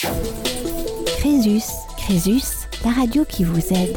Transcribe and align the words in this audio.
Crésus, 0.00 1.66
Crésus, 1.98 2.66
la 2.82 2.90
radio 2.90 3.22
qui 3.26 3.44
vous 3.44 3.60
aide. 3.70 3.94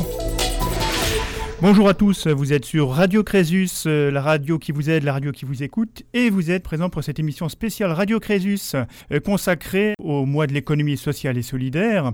Bonjour 1.61 1.87
à 1.87 1.93
tous, 1.93 2.27
vous 2.27 2.51
êtes 2.51 2.65
sur 2.65 2.89
Radio 2.89 3.23
Crésus, 3.23 3.69
euh, 3.85 4.11
la 4.11 4.21
radio 4.21 4.59
qui 4.59 4.73
vous 4.73 4.89
aide, 4.89 5.03
la 5.03 5.13
radio 5.13 5.31
qui 5.31 5.45
vous 5.45 5.63
écoute, 5.63 6.03
et 6.13 6.29
vous 6.29 6.51
êtes 6.51 6.63
présent 6.63 6.89
pour 6.89 7.05
cette 7.05 7.19
émission 7.19 7.47
spéciale 7.47 7.91
Radio 7.91 8.19
Crésus 8.19 8.73
euh, 8.73 9.19
consacrée 9.21 9.93
au 9.97 10.25
mois 10.25 10.45
de 10.45 10.53
l'économie 10.53 10.97
sociale 10.97 11.37
et 11.37 11.41
solidaire. 11.41 12.11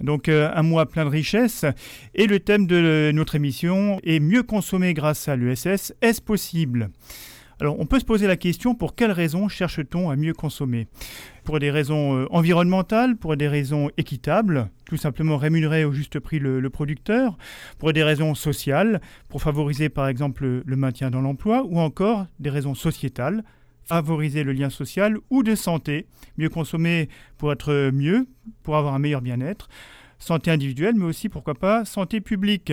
Donc 0.00 0.28
euh, 0.28 0.50
un 0.52 0.62
mois 0.62 0.86
plein 0.86 1.04
de 1.04 1.10
richesses, 1.10 1.64
et 2.16 2.26
le 2.26 2.40
thème 2.40 2.66
de 2.66 3.12
notre 3.14 3.36
émission 3.36 4.00
est 4.02 4.18
mieux 4.18 4.42
consommer 4.42 4.94
grâce 4.94 5.28
à 5.28 5.36
l'ESS, 5.36 5.94
est-ce 6.02 6.20
possible? 6.20 6.90
Alors 7.60 7.78
on 7.80 7.86
peut 7.86 7.98
se 7.98 8.04
poser 8.04 8.26
la 8.26 8.36
question 8.36 8.74
pour 8.74 8.94
quelles 8.94 9.12
raisons 9.12 9.48
cherche-t-on 9.48 10.10
à 10.10 10.16
mieux 10.16 10.32
consommer? 10.32 10.86
Pour 11.44 11.58
des 11.58 11.70
raisons 11.70 12.16
euh, 12.16 12.26
environnementales, 12.30 13.16
pour 13.16 13.36
des 13.36 13.48
raisons 13.48 13.90
équitables, 13.96 14.70
tout 14.84 14.96
simplement 14.96 15.36
rémunérer 15.36 15.84
au 15.84 15.92
juste 15.92 16.20
prix 16.20 16.38
le, 16.38 16.68
producteur, 16.70 17.36
pour 17.78 17.92
des 17.92 18.04
raisons 18.04 18.34
sociales, 18.34 19.00
pour 19.28 19.42
favoriser 19.42 19.88
par 19.88 20.06
exemple 20.06 20.62
le 20.64 20.76
maintien 20.76 21.10
dans 21.10 21.20
l'emploi, 21.20 21.64
ou 21.64 21.80
encore 21.80 22.26
des 22.38 22.50
raisons 22.50 22.74
sociétales, 22.74 23.42
favoriser 23.84 24.44
le 24.44 24.52
lien 24.52 24.70
social 24.70 25.16
ou 25.30 25.42
de 25.42 25.54
santé, 25.54 26.06
mieux 26.36 26.50
consommer 26.50 27.08
pour 27.38 27.50
être 27.52 27.90
mieux, 27.92 28.28
pour 28.62 28.76
avoir 28.76 28.94
un 28.94 28.98
meilleur 28.98 29.22
bien-être, 29.22 29.68
santé 30.18 30.50
individuelle, 30.50 30.94
mais 30.96 31.06
aussi 31.06 31.28
pourquoi 31.28 31.54
pas 31.54 31.84
santé 31.84 32.20
publique. 32.20 32.72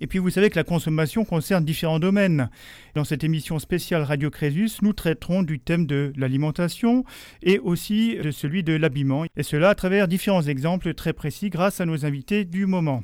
Et 0.00 0.06
puis 0.06 0.18
vous 0.18 0.30
savez 0.30 0.50
que 0.50 0.56
la 0.56 0.64
consommation 0.64 1.24
concerne 1.24 1.64
différents 1.64 1.98
domaines. 1.98 2.50
Dans 2.94 3.04
cette 3.04 3.24
émission 3.24 3.58
spéciale 3.58 4.02
Radio 4.02 4.30
Crésus, 4.30 4.78
nous 4.82 4.92
traiterons 4.92 5.42
du 5.42 5.58
thème 5.58 5.86
de 5.86 6.12
l'alimentation 6.16 7.04
et 7.42 7.58
aussi 7.58 8.16
de 8.16 8.30
celui 8.30 8.62
de 8.62 8.74
l'habillement, 8.74 9.24
et 9.36 9.42
cela 9.42 9.70
à 9.70 9.74
travers 9.74 10.08
différents 10.08 10.42
exemples 10.42 10.94
très 10.94 11.12
précis 11.12 11.50
grâce 11.50 11.80
à 11.80 11.86
nos 11.86 12.04
invités 12.04 12.44
du 12.44 12.66
moment. 12.66 13.02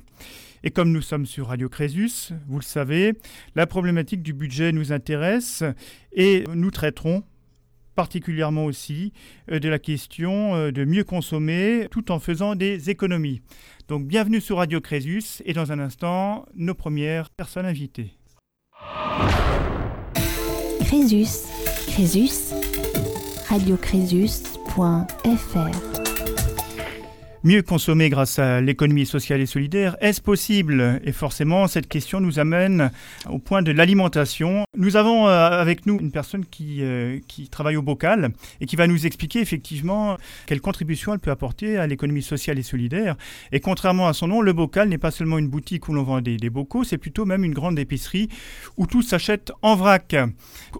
Et 0.62 0.70
comme 0.70 0.92
nous 0.92 1.02
sommes 1.02 1.26
sur 1.26 1.48
Radio 1.48 1.68
Crésus, 1.68 2.32
vous 2.48 2.58
le 2.58 2.64
savez, 2.64 3.12
la 3.54 3.66
problématique 3.66 4.22
du 4.22 4.32
budget 4.32 4.72
nous 4.72 4.92
intéresse 4.92 5.62
et 6.12 6.44
nous 6.54 6.70
traiterons 6.70 7.22
particulièrement 7.94 8.64
aussi 8.64 9.12
euh, 9.50 9.58
de 9.58 9.68
la 9.68 9.78
question 9.78 10.54
euh, 10.54 10.70
de 10.72 10.84
mieux 10.84 11.04
consommer 11.04 11.88
tout 11.90 12.10
en 12.10 12.18
faisant 12.18 12.54
des 12.54 12.90
économies. 12.90 13.40
Donc 13.86 14.06
bienvenue 14.06 14.40
sur 14.40 14.56
Radio 14.56 14.80
Crésus 14.80 15.42
et 15.44 15.52
dans 15.52 15.70
un 15.70 15.78
instant, 15.78 16.46
nos 16.54 16.74
premières 16.74 17.28
personnes 17.28 17.66
invitées. 17.66 18.14
Crésus, 20.80 21.44
Crésus, 21.86 22.54
radiocrésus.fr 23.48 26.03
Mieux 27.46 27.60
consommer 27.60 28.08
grâce 28.08 28.38
à 28.38 28.62
l'économie 28.62 29.04
sociale 29.04 29.42
et 29.42 29.44
solidaire, 29.44 29.98
est-ce 30.00 30.22
possible? 30.22 30.98
Et 31.04 31.12
forcément, 31.12 31.66
cette 31.66 31.88
question 31.88 32.18
nous 32.18 32.38
amène 32.38 32.90
au 33.28 33.38
point 33.38 33.60
de 33.60 33.70
l'alimentation. 33.70 34.64
Nous 34.74 34.96
avons 34.96 35.28
euh, 35.28 35.50
avec 35.50 35.84
nous 35.84 35.98
une 36.00 36.10
personne 36.10 36.46
qui, 36.46 36.78
euh, 36.80 37.18
qui 37.28 37.50
travaille 37.50 37.76
au 37.76 37.82
bocal 37.82 38.30
et 38.62 38.66
qui 38.66 38.76
va 38.76 38.86
nous 38.86 39.04
expliquer 39.04 39.40
effectivement 39.40 40.16
quelle 40.46 40.62
contribution 40.62 41.12
elle 41.12 41.18
peut 41.18 41.30
apporter 41.30 41.76
à 41.76 41.86
l'économie 41.86 42.22
sociale 42.22 42.58
et 42.58 42.62
solidaire. 42.62 43.14
Et 43.52 43.60
contrairement 43.60 44.08
à 44.08 44.14
son 44.14 44.28
nom, 44.28 44.40
le 44.40 44.54
bocal 44.54 44.88
n'est 44.88 44.96
pas 44.96 45.10
seulement 45.10 45.36
une 45.36 45.48
boutique 45.48 45.86
où 45.90 45.92
l'on 45.92 46.02
vend 46.02 46.22
des, 46.22 46.38
bocaux, 46.48 46.82
c'est 46.82 46.96
plutôt 46.96 47.26
même 47.26 47.44
une 47.44 47.52
grande 47.52 47.78
épicerie 47.78 48.30
où 48.78 48.86
tout 48.86 49.02
s'achète 49.02 49.52
en 49.60 49.76
vrac. 49.76 50.16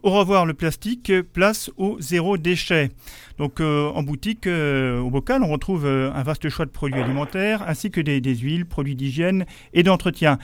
Au 0.03 0.13
revoir 0.13 0.47
le 0.47 0.55
plastique, 0.55 1.13
place 1.35 1.71
au 1.77 2.01
zéro 2.01 2.39
déchet. 2.39 2.91
Donc 3.37 3.61
euh, 3.61 3.91
en 3.91 4.03
boutique, 4.03 4.47
au 4.47 5.11
bocal, 5.11 5.43
on 5.43 5.49
retrouve 5.49 5.85
un 5.85 6.23
vaste 6.23 6.49
choix 6.55 6.67
de 6.67 6.71
produits 6.71 7.01
alimentaires, 7.01 7.65
ainsi 7.67 7.91
que 7.91 8.01
des, 8.01 8.21
huiles, 8.37 8.67
produits 8.67 8.95
d'hygiène 8.95 9.45
et 9.73 9.83
d'entretien. 9.83 10.39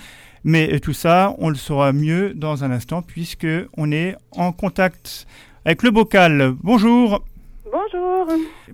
Mais 0.45 0.75
euh, 0.75 0.81
tout 0.81 0.93
ça, 0.93 1.35
on 1.39 1.49
le 1.49 1.55
saura 1.55 1.93
mieux 1.93 2.35
dans 2.35 2.65
un 2.65 2.71
instant, 2.71 3.03
puisque 3.03 3.47
on 3.77 3.93
est 3.93 4.17
en 4.33 4.53
contact 4.53 5.27
avec 5.65 5.83
le 5.83 5.91
bocal. 5.91 6.55
Bonjour. 6.63 7.25
Bonjour. 7.71 8.27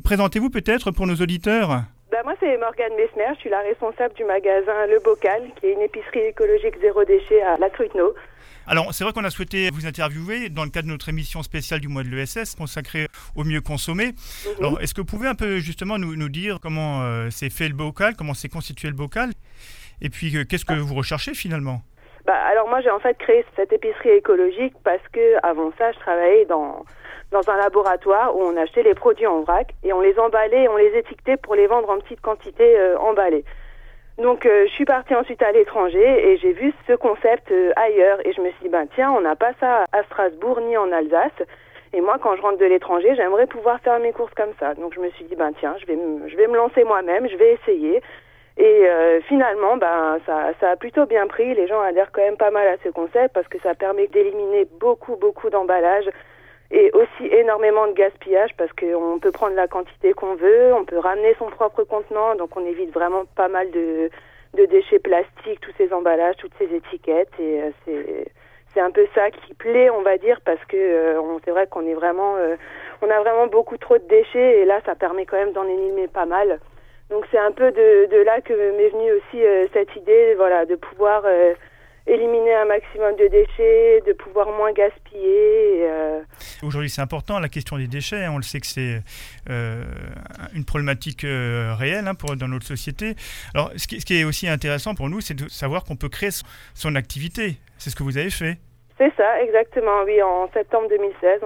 Présentez-vous 0.02 0.50
peut-être 0.50 0.90
pour 0.90 1.06
nos 1.06 1.16
auditeurs. 1.16 1.84
Ben 2.10 2.22
moi, 2.24 2.34
c'est 2.38 2.56
Morgane 2.58 2.94
Mesmer, 2.94 3.34
je 3.34 3.40
suis 3.40 3.50
la 3.50 3.60
responsable 3.62 4.14
du 4.14 4.24
magasin 4.24 4.86
Le 4.86 5.00
Bocal, 5.00 5.42
qui 5.58 5.66
est 5.66 5.72
une 5.72 5.80
épicerie 5.80 6.20
écologique 6.20 6.74
zéro 6.80 7.04
déchet 7.04 7.42
à 7.42 7.56
La 7.58 7.68
Trutneau. 7.68 8.14
Alors, 8.68 8.94
c'est 8.94 9.02
vrai 9.02 9.12
qu'on 9.12 9.24
a 9.24 9.30
souhaité 9.30 9.70
vous 9.72 9.86
interviewer 9.86 10.48
dans 10.48 10.62
le 10.62 10.70
cadre 10.70 10.86
de 10.86 10.92
notre 10.92 11.08
émission 11.08 11.42
spéciale 11.42 11.80
du 11.80 11.88
mois 11.88 12.04
de 12.04 12.08
l'ESS 12.08 12.54
consacrée 12.54 13.08
au 13.34 13.42
mieux 13.42 13.60
consommer. 13.60 14.06
Mhm. 14.06 14.52
Alors, 14.60 14.80
est-ce 14.80 14.94
que 14.94 15.00
vous 15.00 15.06
pouvez 15.06 15.26
un 15.26 15.34
peu 15.34 15.58
justement 15.58 15.98
nous, 15.98 16.14
nous 16.14 16.28
dire 16.28 16.58
comment 16.62 17.02
euh, 17.02 17.30
s'est 17.30 17.50
fait 17.50 17.68
le 17.68 17.74
bocal, 17.74 18.14
comment 18.16 18.34
s'est 18.34 18.48
constitué 18.48 18.88
le 18.88 18.94
bocal 18.94 19.30
Et 20.00 20.08
puis, 20.08 20.36
euh, 20.36 20.44
qu'est-ce 20.44 20.64
que 20.64 20.74
vous 20.74 20.94
recherchez 20.94 21.34
finalement? 21.34 21.82
Bah, 22.24 22.34
alors 22.50 22.68
moi 22.68 22.80
j'ai 22.80 22.90
en 22.90 22.98
fait 22.98 23.16
créé 23.18 23.44
cette 23.54 23.72
épicerie 23.72 24.10
écologique 24.10 24.74
parce 24.82 25.02
que 25.12 25.36
avant 25.44 25.70
ça 25.78 25.92
je 25.92 25.98
travaillais 26.00 26.44
dans 26.46 26.84
dans 27.32 27.48
un 27.50 27.56
laboratoire 27.56 28.36
où 28.36 28.42
on 28.42 28.56
achetait 28.56 28.82
les 28.82 28.94
produits 28.94 29.26
en 29.26 29.40
vrac 29.40 29.74
et 29.82 29.92
on 29.92 30.00
les 30.00 30.18
emballait 30.18 30.68
on 30.68 30.76
les 30.76 30.96
étiquetait 30.96 31.36
pour 31.36 31.54
les 31.54 31.66
vendre 31.66 31.90
en 31.90 31.98
petite 31.98 32.20
quantité 32.20 32.78
euh, 32.78 32.98
emballée. 32.98 33.44
Donc 34.18 34.46
euh, 34.46 34.64
je 34.66 34.72
suis 34.72 34.86
partie 34.86 35.14
ensuite 35.14 35.42
à 35.42 35.52
l'étranger 35.52 36.30
et 36.30 36.38
j'ai 36.38 36.52
vu 36.52 36.72
ce 36.86 36.94
concept 36.94 37.50
euh, 37.52 37.72
ailleurs 37.76 38.18
et 38.26 38.32
je 38.32 38.40
me 38.40 38.50
suis 38.50 38.62
dit 38.62 38.68
ben 38.70 38.86
tiens 38.94 39.12
on 39.12 39.20
n'a 39.20 39.36
pas 39.36 39.52
ça 39.60 39.84
à 39.92 40.02
Strasbourg 40.04 40.60
ni 40.60 40.76
en 40.76 40.90
Alsace. 40.90 41.42
Et 41.92 42.00
moi 42.00 42.16
quand 42.22 42.34
je 42.34 42.40
rentre 42.40 42.56
de 42.56 42.64
l'étranger 42.64 43.14
j'aimerais 43.14 43.46
pouvoir 43.46 43.78
faire 43.80 43.98
mes 44.00 44.12
courses 44.12 44.32
comme 44.34 44.54
ça. 44.58 44.74
Donc 44.74 44.94
je 44.94 45.00
me 45.00 45.10
suis 45.10 45.24
dit 45.26 45.36
ben 45.36 45.52
tiens 45.60 45.74
je 45.80 45.86
vais 45.86 45.98
je 46.28 46.36
vais 46.36 46.46
me 46.46 46.56
lancer 46.56 46.82
moi-même 46.84 47.28
je 47.28 47.36
vais 47.36 47.52
essayer. 47.54 48.00
Et 48.56 48.88
euh, 48.88 49.20
finalement 49.28 49.76
ben 49.76 50.18
ça 50.24 50.52
ça 50.60 50.70
a 50.70 50.76
plutôt 50.76 51.04
bien 51.04 51.26
pris. 51.26 51.54
Les 51.54 51.66
gens 51.66 51.80
adhèrent 51.82 52.10
quand 52.10 52.22
même 52.22 52.38
pas 52.38 52.50
mal 52.50 52.66
à 52.68 52.76
ce 52.82 52.88
concept 52.88 53.34
parce 53.34 53.48
que 53.48 53.58
ça 53.60 53.74
permet 53.74 54.06
d'éliminer 54.06 54.66
beaucoup 54.80 55.16
beaucoup 55.16 55.50
d'emballages 55.50 56.08
et 56.70 56.90
aussi 56.92 57.26
énormément 57.30 57.86
de 57.86 57.92
gaspillage 57.92 58.50
parce 58.56 58.72
qu'on 58.72 59.18
peut 59.20 59.30
prendre 59.30 59.54
la 59.54 59.68
quantité 59.68 60.12
qu'on 60.12 60.34
veut, 60.34 60.74
on 60.74 60.84
peut 60.84 60.98
ramener 60.98 61.34
son 61.38 61.46
propre 61.46 61.84
contenant, 61.84 62.34
donc 62.34 62.56
on 62.56 62.66
évite 62.66 62.92
vraiment 62.92 63.24
pas 63.36 63.48
mal 63.48 63.70
de, 63.70 64.10
de 64.54 64.64
déchets 64.66 64.98
plastiques, 64.98 65.60
tous 65.60 65.72
ces 65.78 65.92
emballages, 65.92 66.36
toutes 66.38 66.54
ces 66.58 66.74
étiquettes 66.74 67.32
et 67.38 67.62
euh, 67.62 67.70
c'est 67.84 68.26
c'est 68.74 68.82
un 68.82 68.90
peu 68.90 69.06
ça 69.14 69.30
qui 69.30 69.54
plaît, 69.54 69.88
on 69.88 70.02
va 70.02 70.18
dire, 70.18 70.38
parce 70.44 70.62
que 70.66 70.76
euh, 70.76 71.38
c'est 71.46 71.50
vrai 71.50 71.66
qu'on 71.66 71.86
est 71.86 71.94
vraiment, 71.94 72.36
euh, 72.36 72.56
on 73.00 73.08
a 73.08 73.20
vraiment 73.20 73.46
beaucoup 73.46 73.78
trop 73.78 73.96
de 73.96 74.04
déchets 74.06 74.60
et 74.60 74.64
là 74.66 74.80
ça 74.84 74.94
permet 74.94 75.24
quand 75.24 75.38
même 75.38 75.52
d'en 75.52 75.64
éliminer 75.64 76.08
pas 76.08 76.26
mal. 76.26 76.60
Donc 77.08 77.24
c'est 77.30 77.38
un 77.38 77.52
peu 77.52 77.70
de, 77.70 78.04
de 78.04 78.18
là 78.18 78.42
que 78.42 78.52
m'est 78.52 78.90
venue 78.90 79.12
aussi 79.12 79.40
cette 79.72 79.94
idée, 79.96 80.34
voilà, 80.34 80.66
de 80.66 80.74
pouvoir 80.74 81.22
éliminer 82.06 82.54
un 82.54 82.64
maximum 82.66 83.16
de 83.16 83.26
déchets, 83.28 84.02
de 84.06 84.12
pouvoir 84.12 84.48
moins 84.48 84.72
gaspiller. 84.72 85.86
Euh. 85.86 86.20
Aujourd'hui, 86.62 86.88
c'est 86.88 87.02
important 87.02 87.38
la 87.38 87.48
question 87.48 87.76
des 87.76 87.88
déchets. 87.88 88.24
Hein. 88.24 88.32
On 88.32 88.36
le 88.36 88.42
sait 88.42 88.60
que 88.60 88.66
c'est 88.66 89.02
euh, 89.50 89.82
une 90.54 90.64
problématique 90.64 91.24
euh, 91.24 91.74
réelle 91.74 92.06
hein, 92.06 92.14
pour, 92.14 92.36
dans 92.36 92.48
notre 92.48 92.66
société. 92.66 93.16
Alors, 93.54 93.72
ce 93.76 93.86
qui, 93.86 94.00
ce 94.00 94.06
qui, 94.06 94.18
est 94.18 94.24
aussi 94.24 94.48
intéressant 94.48 94.94
pour 94.94 95.08
nous, 95.08 95.20
c'est 95.20 95.34
de 95.34 95.48
savoir 95.48 95.84
qu'on 95.84 95.96
peut 95.96 96.08
créer 96.08 96.30
son, 96.74 96.94
activité. 96.94 97.56
C'est 97.78 97.90
ce 97.90 97.96
que 97.96 98.02
vous 98.02 98.16
avez 98.16 98.30
fait. 98.30 98.58
C'est 98.96 99.12
ça, 99.16 99.42
exactement. 99.42 100.04
Oui, 100.04 100.22
en 100.22 100.48
septembre 100.52 100.88
2016, 100.88 101.40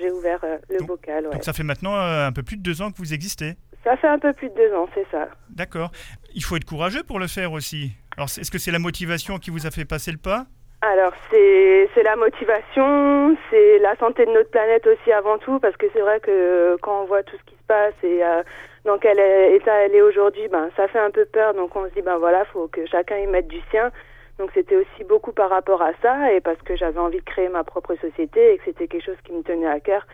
j'ai 0.00 0.10
ouvert 0.10 0.40
le 0.68 0.84
bocal. 0.84 1.28
Donc, 1.30 1.44
ça 1.44 1.52
fait 1.52 1.62
maintenant 1.62 1.94
un 1.94 2.32
peu 2.32 2.42
plus 2.42 2.56
de 2.56 2.62
deux 2.62 2.82
ans 2.82 2.90
que 2.90 2.96
vous 2.96 3.14
existez. 3.14 3.54
Ça 3.84 3.96
fait 3.98 4.08
un 4.08 4.18
peu 4.18 4.32
plus 4.32 4.48
de 4.48 4.54
deux 4.54 4.74
ans, 4.74 4.88
c'est 4.94 5.06
ça. 5.12 5.28
D'accord. 5.48 5.92
Il 6.34 6.42
faut 6.42 6.56
être 6.56 6.64
courageux 6.64 7.04
pour 7.04 7.20
le 7.20 7.28
faire 7.28 7.52
aussi. 7.52 7.92
Alors, 8.16 8.28
est-ce 8.28 8.50
que 8.50 8.58
c'est 8.58 8.70
la 8.70 8.78
motivation 8.78 9.38
qui 9.38 9.50
vous 9.50 9.66
a 9.66 9.70
fait 9.70 9.84
passer 9.84 10.10
le 10.10 10.18
pas? 10.18 10.46
Alors 10.82 11.12
c'est 11.30 12.02
la 12.02 12.16
motivation, 12.16 13.36
c'est 13.50 13.78
la 13.78 13.96
santé 13.96 14.26
de 14.26 14.30
notre 14.30 14.50
planète 14.50 14.86
aussi 14.86 15.10
avant 15.10 15.38
tout, 15.38 15.58
parce 15.58 15.76
que 15.76 15.86
c'est 15.92 16.00
vrai 16.00 16.20
que 16.20 16.76
quand 16.82 17.02
on 17.02 17.06
voit 17.06 17.22
tout 17.22 17.36
ce 17.36 17.42
qui 17.44 17.56
se 17.56 17.66
passe 17.66 17.94
et 18.02 18.22
euh, 18.22 18.42
dans 18.84 18.98
quel 18.98 19.18
état 19.54 19.74
elle 19.84 19.94
est 19.94 20.02
aujourd'hui, 20.02 20.46
ben 20.48 20.70
ça 20.76 20.86
fait 20.86 20.98
un 20.98 21.10
peu 21.10 21.24
peur. 21.24 21.54
Donc 21.54 21.74
on 21.74 21.88
se 21.88 21.94
dit 21.94 22.02
ben 22.02 22.18
voilà, 22.18 22.44
faut 22.44 22.68
que 22.68 22.86
chacun 22.86 23.16
y 23.16 23.26
mette 23.26 23.48
du 23.48 23.60
sien. 23.70 23.90
Donc 24.38 24.50
c'était 24.54 24.76
aussi 24.76 25.04
beaucoup 25.08 25.32
par 25.32 25.50
rapport 25.50 25.82
à 25.82 25.92
ça 26.02 26.32
et 26.32 26.40
parce 26.40 26.60
que 26.62 26.76
j'avais 26.76 27.00
envie 27.00 27.18
de 27.18 27.24
créer 27.24 27.48
ma 27.48 27.64
propre 27.64 27.96
société 27.96 28.52
et 28.52 28.58
que 28.58 28.64
c'était 28.66 28.86
quelque 28.86 29.06
chose 29.06 29.20
qui 29.24 29.32
me 29.32 29.42
tenait 29.42 29.66
à 29.66 29.80
cœur. 29.80 30.06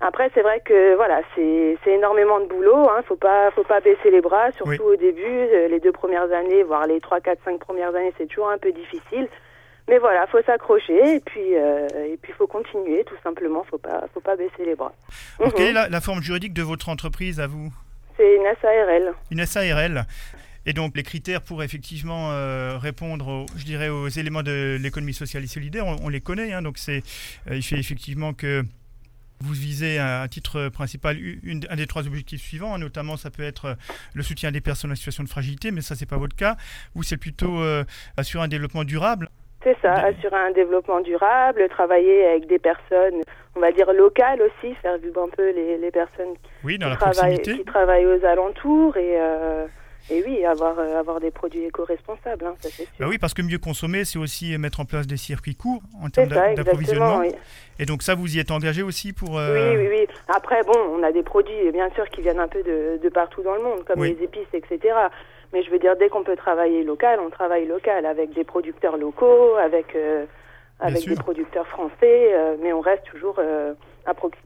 Après, 0.00 0.30
c'est 0.32 0.42
vrai 0.42 0.60
que 0.64 0.94
voilà, 0.94 1.22
c'est 1.34 1.76
énormément 1.86 2.38
de 2.40 2.46
boulot. 2.46 2.88
Hein. 2.88 3.02
Faut 3.06 3.16
pas, 3.16 3.50
faut 3.50 3.64
pas 3.64 3.80
baisser 3.80 4.10
les 4.10 4.20
bras, 4.20 4.52
surtout 4.52 4.84
au 4.84 4.96
début, 4.96 5.24
euh, 5.24 5.66
les 5.68 5.80
deux 5.80 5.90
premières 5.90 6.30
années, 6.32 6.62
voire 6.62 6.86
les 6.86 7.00
trois, 7.00 7.20
quatre, 7.20 7.42
cinq 7.44 7.58
premières 7.58 7.94
années, 7.94 8.12
c'est 8.16 8.28
toujours 8.28 8.50
un 8.50 8.58
peu 8.58 8.70
difficile. 8.70 9.28
Mais 9.88 9.98
voilà, 9.98 10.26
faut 10.28 10.42
s'accrocher 10.42 11.16
et 11.16 11.20
puis 11.20 11.56
euh, 11.56 11.88
et 12.12 12.18
puis 12.20 12.32
faut 12.32 12.46
continuer 12.46 13.04
tout 13.04 13.16
simplement. 13.24 13.64
Faut 13.64 13.78
pas, 13.78 14.04
faut 14.12 14.20
pas 14.20 14.36
baisser 14.36 14.64
les 14.64 14.74
bras. 14.74 14.92
quelle 15.56 15.76
est 15.76 15.88
la, 15.88 16.00
forme 16.00 16.22
juridique 16.22 16.52
de 16.52 16.62
votre 16.62 16.90
entreprise 16.90 17.40
à 17.40 17.46
vous 17.46 17.72
C'est 18.18 18.36
une 18.36 18.44
SARL. 18.60 19.14
Une 19.30 19.46
SARL. 19.46 20.04
Et 20.66 20.74
donc 20.74 20.94
les 20.94 21.02
critères 21.02 21.40
pour 21.40 21.62
effectivement 21.62 22.32
euh, 22.32 22.76
répondre, 22.76 23.46
je 23.56 23.64
dirais, 23.64 23.88
aux 23.88 24.08
éléments 24.08 24.42
de 24.42 24.76
l'économie 24.78 25.14
sociale 25.14 25.42
et 25.42 25.46
solidaire, 25.46 25.86
on, 25.86 26.08
les 26.10 26.20
connaît. 26.20 26.52
Hein. 26.52 26.60
donc 26.60 26.76
c'est, 26.76 27.02
il 27.50 27.62
fait 27.62 27.78
effectivement 27.78 28.34
que 28.34 28.62
Vous 29.40 29.52
visez 29.52 29.98
à 29.98 30.26
titre 30.28 30.68
principal 30.68 31.16
un 31.70 31.76
des 31.76 31.86
trois 31.86 32.06
objectifs 32.06 32.42
suivants, 32.42 32.76
notamment 32.78 33.16
ça 33.16 33.30
peut 33.30 33.44
être 33.44 33.76
le 34.14 34.22
soutien 34.22 34.50
des 34.50 34.60
personnes 34.60 34.90
en 34.92 34.94
situation 34.94 35.22
de 35.22 35.28
fragilité, 35.28 35.70
mais 35.70 35.80
ça 35.80 35.94
c'est 35.94 36.08
pas 36.08 36.16
votre 36.16 36.36
cas. 36.36 36.56
Vous 36.94 37.02
c'est 37.02 37.16
plutôt 37.16 37.62
assurer 38.16 38.44
un 38.44 38.48
développement 38.48 38.84
durable. 38.84 39.28
C'est 39.64 39.76
ça, 39.82 39.92
assurer 39.92 40.36
un 40.36 40.52
développement 40.52 41.00
durable, 41.00 41.68
travailler 41.68 42.24
avec 42.26 42.46
des 42.46 42.60
personnes, 42.60 43.22
on 43.56 43.60
va 43.60 43.72
dire 43.72 43.92
locales 43.92 44.40
aussi, 44.40 44.72
faire 44.76 44.98
vivre 44.98 45.20
un 45.20 45.28
peu 45.28 45.50
les, 45.50 45.90
personnes 45.90 46.34
oui, 46.62 46.78
dans 46.78 46.90
qui, 46.90 46.96
travaillent, 46.96 47.42
qui, 47.42 47.64
travaillent, 47.64 48.06
aux 48.06 48.24
alentours 48.24 48.96
et, 48.96 49.16
euh, 49.18 49.66
et 50.10 50.22
oui, 50.24 50.44
avoir, 50.44 50.78
euh, 50.78 50.98
avoir 50.98 51.20
des 51.20 51.30
produits 51.30 51.64
éco-responsables, 51.64 52.44
hein, 52.44 52.54
ça 52.60 52.68
c'est 52.70 52.84
sûr. 52.84 52.94
Bah 52.98 53.06
oui, 53.08 53.18
parce 53.18 53.34
que 53.34 53.42
mieux 53.42 53.58
consommer, 53.58 54.04
c'est 54.04 54.18
aussi 54.18 54.56
mettre 54.56 54.80
en 54.80 54.84
place 54.84 55.06
des 55.06 55.16
circuits 55.16 55.54
courts 55.54 55.82
en 56.02 56.08
termes 56.08 56.28
d'approvisionnement. 56.54 57.22
Et 57.78 57.84
donc 57.84 58.02
ça, 58.02 58.14
vous 58.14 58.36
y 58.36 58.40
êtes 58.40 58.50
engagé 58.50 58.82
aussi 58.82 59.12
pour... 59.12 59.38
Euh, 59.38 59.74
oui, 59.74 59.76
oui, 59.76 59.98
oui. 59.98 60.06
Après, 60.28 60.62
bon, 60.64 60.78
on 60.98 61.02
a 61.02 61.12
des 61.12 61.22
produits, 61.22 61.70
bien 61.72 61.90
sûr, 61.90 62.08
qui 62.08 62.22
viennent 62.22 62.40
un 62.40 62.48
peu 62.48 62.62
de, 62.62 62.98
de 63.02 63.08
partout 63.08 63.42
dans 63.42 63.54
le 63.54 63.62
monde, 63.62 63.84
comme 63.84 64.02
les 64.02 64.22
épices, 64.22 64.52
etc. 64.52 64.94
Mais 65.52 65.62
je 65.62 65.70
veux 65.70 65.78
dire, 65.78 65.96
dès 65.96 66.08
qu'on 66.08 66.24
peut 66.24 66.36
travailler 66.36 66.84
local, 66.84 67.20
on 67.24 67.30
travaille 67.30 67.66
local 67.66 68.06
avec 68.06 68.32
des 68.34 68.44
producteurs 68.44 68.96
locaux, 68.96 69.56
avec, 69.56 69.94
euh, 69.94 70.24
avec 70.80 71.06
des 71.06 71.14
producteurs 71.14 71.66
français, 71.66 72.34
mais 72.62 72.72
on 72.72 72.80
reste 72.80 73.04
toujours 73.04 73.40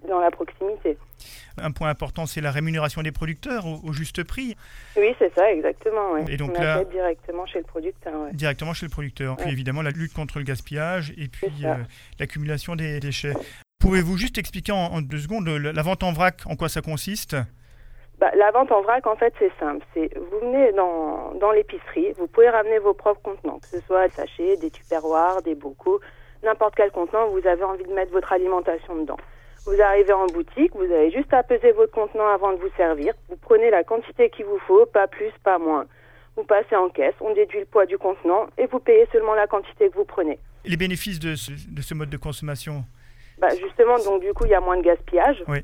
dans 0.09 0.21
la 0.21 0.31
proximité. 0.31 0.99
Un 1.59 1.71
point 1.71 1.89
important, 1.89 2.27
c'est 2.27 2.41
la 2.41 2.51
rémunération 2.51 3.03
des 3.03 3.13
producteurs 3.13 3.65
au, 3.67 3.93
juste 3.93 4.25
prix. 4.25 4.57
Oui, 4.97 5.15
c'est 5.19 5.33
ça, 5.35 5.53
exactement. 5.53 6.17
Et 6.29 6.37
donc 6.37 6.53
on 6.57 6.61
là, 6.61 6.85
directement 6.85 7.47
chez 7.47 7.59
le 7.59 7.65
producteur. 7.65 8.13
Directement 8.33 8.73
chez 8.75 8.87
le 8.87 8.91
producteur. 8.91 9.37
Puis 9.37 9.51
évidemment, 9.51 9.83
la 9.83 9.91
lutte 9.91 10.13
contre 10.15 10.39
le 10.39 10.45
gaspillage 10.45 11.13
et 11.17 11.29
puis 11.29 11.65
l'accumulation 12.19 12.77
des 12.77 13.01
déchets. 13.01 13.35
Pouvez-vous 13.81 14.17
juste 14.17 14.39
expliquer 14.39 14.73
en, 14.73 14.77
en 14.77 15.03
deux 15.03 15.19
secondes 15.19 15.49
la 15.49 15.83
vente 15.83 16.05
en 16.05 16.13
vrac, 16.13 16.43
en 16.47 16.55
quoi 16.55 16.69
ça 16.69 16.83
consiste? 16.83 17.37
Bah, 18.23 18.31
la 18.37 18.53
vente 18.53 18.71
en 18.71 18.83
vrac, 18.83 19.05
en 19.09 19.17
fait, 19.17 19.35
c'est 19.41 19.51
simple. 19.59 19.85
C'est 19.93 20.17
vous 20.17 20.39
venez 20.41 20.73
dans, 20.75 21.35
dans 21.41 21.51
l'épicerie, 21.51 22.13
vous 22.13 22.29
pouvez 22.29 22.49
ramener 22.49 22.79
vos 22.79 22.95
propres 22.95 23.21
contenants, 23.21 23.59
que 23.59 23.67
ce 23.67 23.81
soit 23.81 24.07
des 24.07 24.15
sachets, 24.15 24.57
des 24.59 24.71
tupperwares, 24.71 25.43
des 25.43 25.57
bocaux, 25.57 26.01
n'importe 26.45 26.77
quel 26.77 26.93
contenant 26.93 27.27
où 27.27 27.41
vous 27.41 27.49
avez 27.49 27.65
envie 27.65 27.83
de 27.83 27.93
mettre 27.93 28.13
votre 28.13 28.33
alimentation 28.33 28.95
dedans. 28.95 29.17
Vous 29.65 29.81
arrivez 29.81 30.13
en 30.13 30.27
boutique, 30.27 30.75
vous 30.75 30.93
avez 30.93 31.11
juste 31.11 31.33
à 31.33 31.43
peser 31.43 31.73
votre 31.73 31.93
contenant 31.93 32.27
avant 32.29 32.53
de 32.53 32.59
vous 32.59 32.71
servir. 32.77 33.15
Vous 33.29 33.37
prenez 33.37 33.71
la 33.71 33.85
quantité 33.85 34.29
qu'il 34.31 34.45
vous 34.45 34.59
faut, 34.67 34.87
pas 34.87 35.07
plus, 35.07 35.31
pas 35.45 35.59
moins. 35.59 35.87
Vous 36.37 36.45
passez 36.45 36.75
en 36.75 36.89
caisse, 36.89 37.15
on 37.21 37.33
déduit 37.33 37.61
le 37.61 37.67
poids 37.67 37.87
du 37.87 37.97
contenant 37.99 38.47
et 38.59 38.67
vous 38.67 38.81
payez 38.81 39.07
seulement 39.13 39.35
la 39.35 39.47
quantité 39.47 39.89
que 39.89 39.95
vous 39.95 40.05
prenez. 40.05 40.39
Les 40.65 40.77
bénéfices 40.77 41.21
de 41.21 41.35
ce, 41.37 41.53
de 41.53 41.83
ce 41.83 41.95
mode 41.95 42.11
de 42.11 42.17
consommation 42.17 42.85
bah 43.39 43.49
Justement, 43.61 43.99
donc 43.99 44.23
du 44.23 44.33
coup, 44.33 44.45
il 44.47 44.51
y 44.51 44.55
a 44.55 44.61
moins 44.61 44.77
de 44.77 44.83
gaspillage. 44.83 45.43
Oui. 45.49 45.59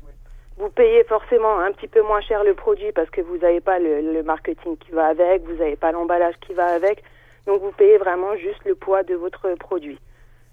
Vous 0.57 0.69
payez 0.69 1.03
forcément 1.05 1.59
un 1.59 1.71
petit 1.71 1.87
peu 1.87 2.01
moins 2.01 2.19
cher 2.21 2.43
le 2.43 2.53
produit 2.53 2.91
parce 2.91 3.09
que 3.09 3.21
vous 3.21 3.37
n'avez 3.37 3.61
pas 3.61 3.79
le, 3.79 4.21
marketing 4.23 4.77
qui 4.77 4.91
va 4.91 5.07
avec, 5.07 5.43
vous 5.43 5.55
n'avez 5.55 5.77
pas 5.77 5.91
l'emballage 5.93 6.35
qui 6.45 6.53
va 6.53 6.65
avec. 6.65 7.03
Donc 7.47 7.61
vous 7.61 7.71
payez 7.71 7.97
vraiment 7.97 8.35
juste 8.35 8.63
le 8.65 8.75
poids 8.75 9.03
de 9.03 9.15
votre 9.15 9.55
produit. 9.55 9.97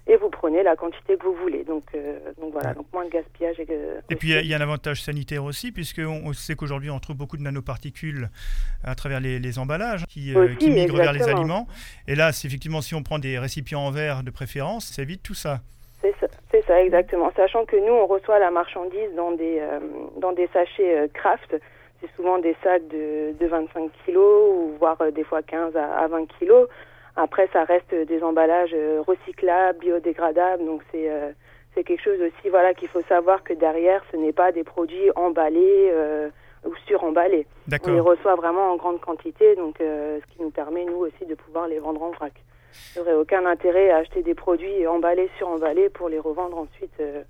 Et 0.09 0.15
vous 0.15 0.29
prenez 0.29 0.63
la 0.63 0.75
quantité 0.75 1.17
que 1.17 1.23
vous 1.25 1.33
voulez. 1.33 1.65
Donc, 1.65 1.83
euh, 1.93 2.17
donc 2.39 2.53
voilà, 2.53 2.73
donc 2.73 2.85
moins 2.93 3.03
de 3.03 3.09
gaspillage. 3.09 3.59
Et, 3.59 3.67
et 4.09 4.15
puis 4.15 4.31
il 4.31 4.47
y, 4.47 4.53
a 4.53 4.57
un 4.57 4.61
avantage 4.61 5.01
sanitaire 5.01 5.43
aussi, 5.43 5.73
puisqu'on 5.73 6.21
on 6.25 6.33
sait 6.33 6.55
qu'aujourd'hui 6.55 6.89
on 6.89 6.99
trouve 6.99 7.17
beaucoup 7.17 7.35
de 7.35 7.41
nanoparticules 7.41 8.29
à 8.85 8.95
travers 8.95 9.19
les, 9.19 9.59
emballages 9.59 10.05
qui, 10.07 10.33
euh, 10.33 10.55
qui 10.55 10.69
migrent 10.69 10.95
vers 10.95 11.11
les 11.11 11.27
aliments. 11.27 11.67
Et 12.07 12.15
là, 12.15 12.29
effectivement, 12.29 12.81
si 12.81 12.95
on 12.95 13.03
prend 13.03 13.19
des 13.19 13.37
récipients 13.37 13.81
en 13.81 13.91
verre 13.91 14.23
de 14.23 14.31
préférence, 14.31 14.85
ça 14.85 15.01
évite 15.01 15.23
tout 15.23 15.33
ça. 15.33 15.59
C'est 16.01 16.65
ça, 16.65 16.81
exactement. 16.81 17.31
Sachant 17.35 17.65
que 17.65 17.75
nous, 17.75 17.91
on 17.91 18.05
reçoit 18.05 18.39
la 18.39 18.51
marchandise 18.51 19.13
dans 19.17 19.31
des, 19.31 19.59
euh, 19.59 19.79
dans 20.21 20.31
des 20.31 20.47
sachets 20.53 21.09
craft. 21.13 21.57
C'est 21.99 22.09
souvent 22.15 22.37
des 22.37 22.55
sacs 22.63 22.87
de, 22.87 23.33
de 23.37 23.47
25 23.47 23.91
kilos 24.05 24.51
ou 24.53 24.77
voire 24.79 24.97
des 25.13 25.23
fois 25.23 25.41
15 25.41 25.75
à, 25.75 26.07
20 26.07 26.27
kilos. 26.37 26.69
Après, 27.17 27.49
ça 27.51 27.63
reste 27.63 27.93
des 27.93 28.23
emballages 28.23 28.75
recyclables, 29.05 29.79
biodégradables. 29.79 30.63
Donc, 30.65 30.81
c'est 30.91 31.09
c'est 31.75 31.83
quelque 31.83 32.03
chose 32.03 32.19
aussi 32.21 32.49
voilà 32.49 32.73
qu'il 32.73 32.87
faut 32.87 33.03
savoir 33.03 33.43
que 33.43 33.53
derrière, 33.53 34.01
ce 34.11 34.17
n'est 34.17 34.33
pas 34.33 34.51
des 34.51 34.63
produits 34.63 35.11
emballés 35.15 35.91
ou 36.65 36.73
suremballés. 36.87 37.45
On 37.85 37.91
les 37.91 37.99
reçoit 37.99 38.35
vraiment 38.35 38.71
en 38.71 38.77
grande 38.77 39.01
quantité, 39.01 39.55
donc 39.55 39.75
ce 39.79 40.25
qui 40.31 40.41
nous 40.41 40.51
permet, 40.51 40.85
nous 40.85 40.97
aussi, 40.97 41.25
de 41.25 41.35
pouvoir 41.35 41.67
les 41.67 41.79
vendre 41.79 42.03
en 42.03 42.11
vrac. 42.11 42.33
Il 42.95 43.01
n'y 43.01 43.07
aurait 43.07 43.15
aucun 43.15 43.45
intérêt 43.45 43.89
à 43.89 43.97
acheter 43.97 44.23
des 44.23 44.35
produits 44.35 44.87
emballés 44.87 45.29
sur 45.37 45.47
emballés 45.47 45.89
pour 45.89 46.09
les 46.09 46.19
revendre 46.19 46.57
ensuite 46.57 46.93
euh, 46.99 47.23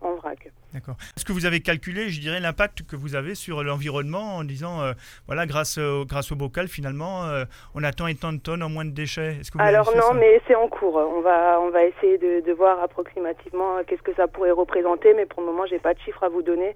en 0.00 0.14
vrac. 0.14 0.50
D'accord. 0.72 0.96
Est-ce 1.16 1.24
que 1.24 1.32
vous 1.32 1.46
avez 1.46 1.60
calculé, 1.60 2.10
je 2.10 2.20
dirais, 2.20 2.40
l'impact 2.40 2.82
que 2.86 2.96
vous 2.96 3.14
avez 3.14 3.34
sur 3.34 3.62
l'environnement 3.62 4.36
en 4.36 4.44
disant, 4.44 4.80
euh, 4.82 4.92
voilà, 5.26 5.46
grâce 5.46 5.78
au, 5.78 6.04
grâce 6.04 6.32
au 6.32 6.36
bocal, 6.36 6.68
finalement, 6.68 7.24
euh, 7.26 7.44
on 7.74 7.82
a 7.82 7.92
tant 7.92 8.06
et 8.06 8.14
tant 8.14 8.32
de 8.32 8.38
tonnes 8.38 8.62
en 8.62 8.68
moins 8.68 8.84
de 8.84 8.90
déchets? 8.90 9.38
Alors 9.58 9.94
non, 9.94 10.14
mais 10.14 10.40
c'est 10.46 10.54
en 10.54 10.68
cours. 10.68 10.96
On 10.96 11.20
va, 11.20 11.60
on 11.60 11.70
va 11.70 11.84
essayer 11.84 12.18
de, 12.18 12.46
de 12.46 12.52
voir 12.52 12.80
approximativement 12.82 13.78
qu'est-ce 13.86 14.02
que 14.02 14.14
ça 14.14 14.28
pourrait 14.28 14.50
représenter, 14.52 15.14
mais 15.14 15.26
pour 15.26 15.40
le 15.42 15.46
moment, 15.46 15.66
j'ai 15.66 15.78
pas 15.78 15.94
de 15.94 15.98
chiffres 16.00 16.24
à 16.24 16.28
vous 16.28 16.42
donner 16.42 16.74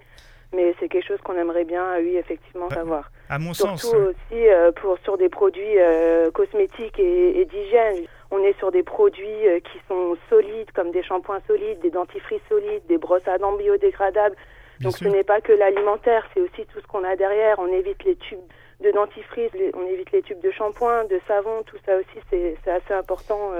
mais 0.55 0.73
c'est 0.79 0.87
quelque 0.87 1.07
chose 1.07 1.19
qu'on 1.23 1.37
aimerait 1.37 1.65
bien, 1.65 1.83
oui, 1.99 2.15
effectivement, 2.17 2.67
bah, 2.69 2.75
savoir. 2.75 3.11
À 3.29 3.39
mon 3.39 3.53
Surtout 3.53 3.77
sens. 3.77 3.93
aussi 3.93 4.47
euh, 4.47 4.71
pour, 4.71 4.97
sur 5.03 5.17
des 5.17 5.29
produits 5.29 5.79
euh, 5.79 6.31
cosmétiques 6.31 6.99
et, 6.99 7.45
d'hygiène. 7.45 8.05
On 8.35 8.43
est 8.43 8.57
sur 8.59 8.71
des 8.71 8.83
produits 8.83 9.47
euh, 9.47 9.59
qui 9.59 9.79
sont 9.87 10.17
solides, 10.29 10.71
comme 10.73 10.91
des 10.91 11.03
shampoings 11.03 11.41
solides, 11.47 11.79
des 11.79 11.91
dentifrices 11.91 12.41
solides, 12.49 12.85
des 12.87 12.97
brosses 12.97 13.27
à 13.27 13.37
dents 13.37 13.55
biodégradables. 13.55 14.35
Donc 14.81 14.97
ce 14.97 15.05
n'est 15.05 15.23
pas 15.23 15.39
que 15.39 15.53
l'alimentaire, 15.53 16.27
c'est 16.33 16.41
aussi 16.41 16.65
tout 16.65 16.81
ce 16.81 16.87
qu'on 16.87 17.03
a 17.05 17.15
derrière. 17.15 17.59
On 17.59 17.67
évite 17.67 18.03
les 18.03 18.17
tubes 18.17 18.39
de 18.81 18.91
dentifrice, 18.91 19.51
on 19.73 19.85
évite 19.87 20.11
les 20.11 20.21
tubes 20.21 20.41
de 20.41 20.51
shampoing, 20.51 21.05
de 21.05 21.19
savon, 21.27 21.63
tout 21.65 21.77
ça 21.85 21.95
aussi, 21.95 22.19
c'est 22.29 22.69
assez 22.69 22.93
important 22.93 23.53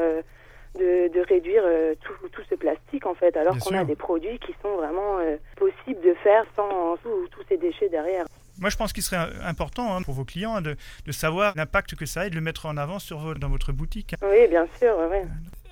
de, 0.77 1.27
réduire 1.27 1.63
euh, 1.65 1.95
tout, 2.01 2.13
tout, 2.31 2.41
ce 2.49 2.55
plastique 2.55 3.05
en 3.05 3.13
fait, 3.13 3.35
alors 3.37 3.57
qu'on 3.59 3.75
a 3.75 3.83
des 3.83 3.95
produits 3.95 4.39
qui 4.39 4.53
sont 4.61 4.75
vraiment 4.75 5.19
euh, 5.19 5.37
possibles 5.57 6.01
de 6.01 6.13
faire 6.15 6.45
sans 6.55 6.97
tous 7.03 7.43
ces 7.47 7.57
déchets 7.57 7.89
derrière. 7.89 8.25
Moi, 8.59 8.69
je 8.69 8.77
pense 8.77 8.93
qu'il 8.93 9.03
serait 9.03 9.29
important 9.43 9.95
hein, 9.95 10.01
pour 10.01 10.13
vos 10.13 10.25
clients 10.25 10.61
de, 10.61 10.75
de 11.05 11.11
savoir 11.11 11.53
l'impact 11.55 11.95
que 11.95 12.05
ça 12.05 12.21
a 12.21 12.25
et 12.27 12.29
de 12.29 12.35
le 12.35 12.41
mettre 12.41 12.65
en 12.65 12.77
avant 12.77 12.99
sur, 12.99 13.35
dans 13.35 13.49
votre 13.49 13.71
boutique. 13.71 14.15
Oui, 14.21 14.47
bien 14.47 14.65
sûr. 14.79 14.95
Oui. 15.11 15.27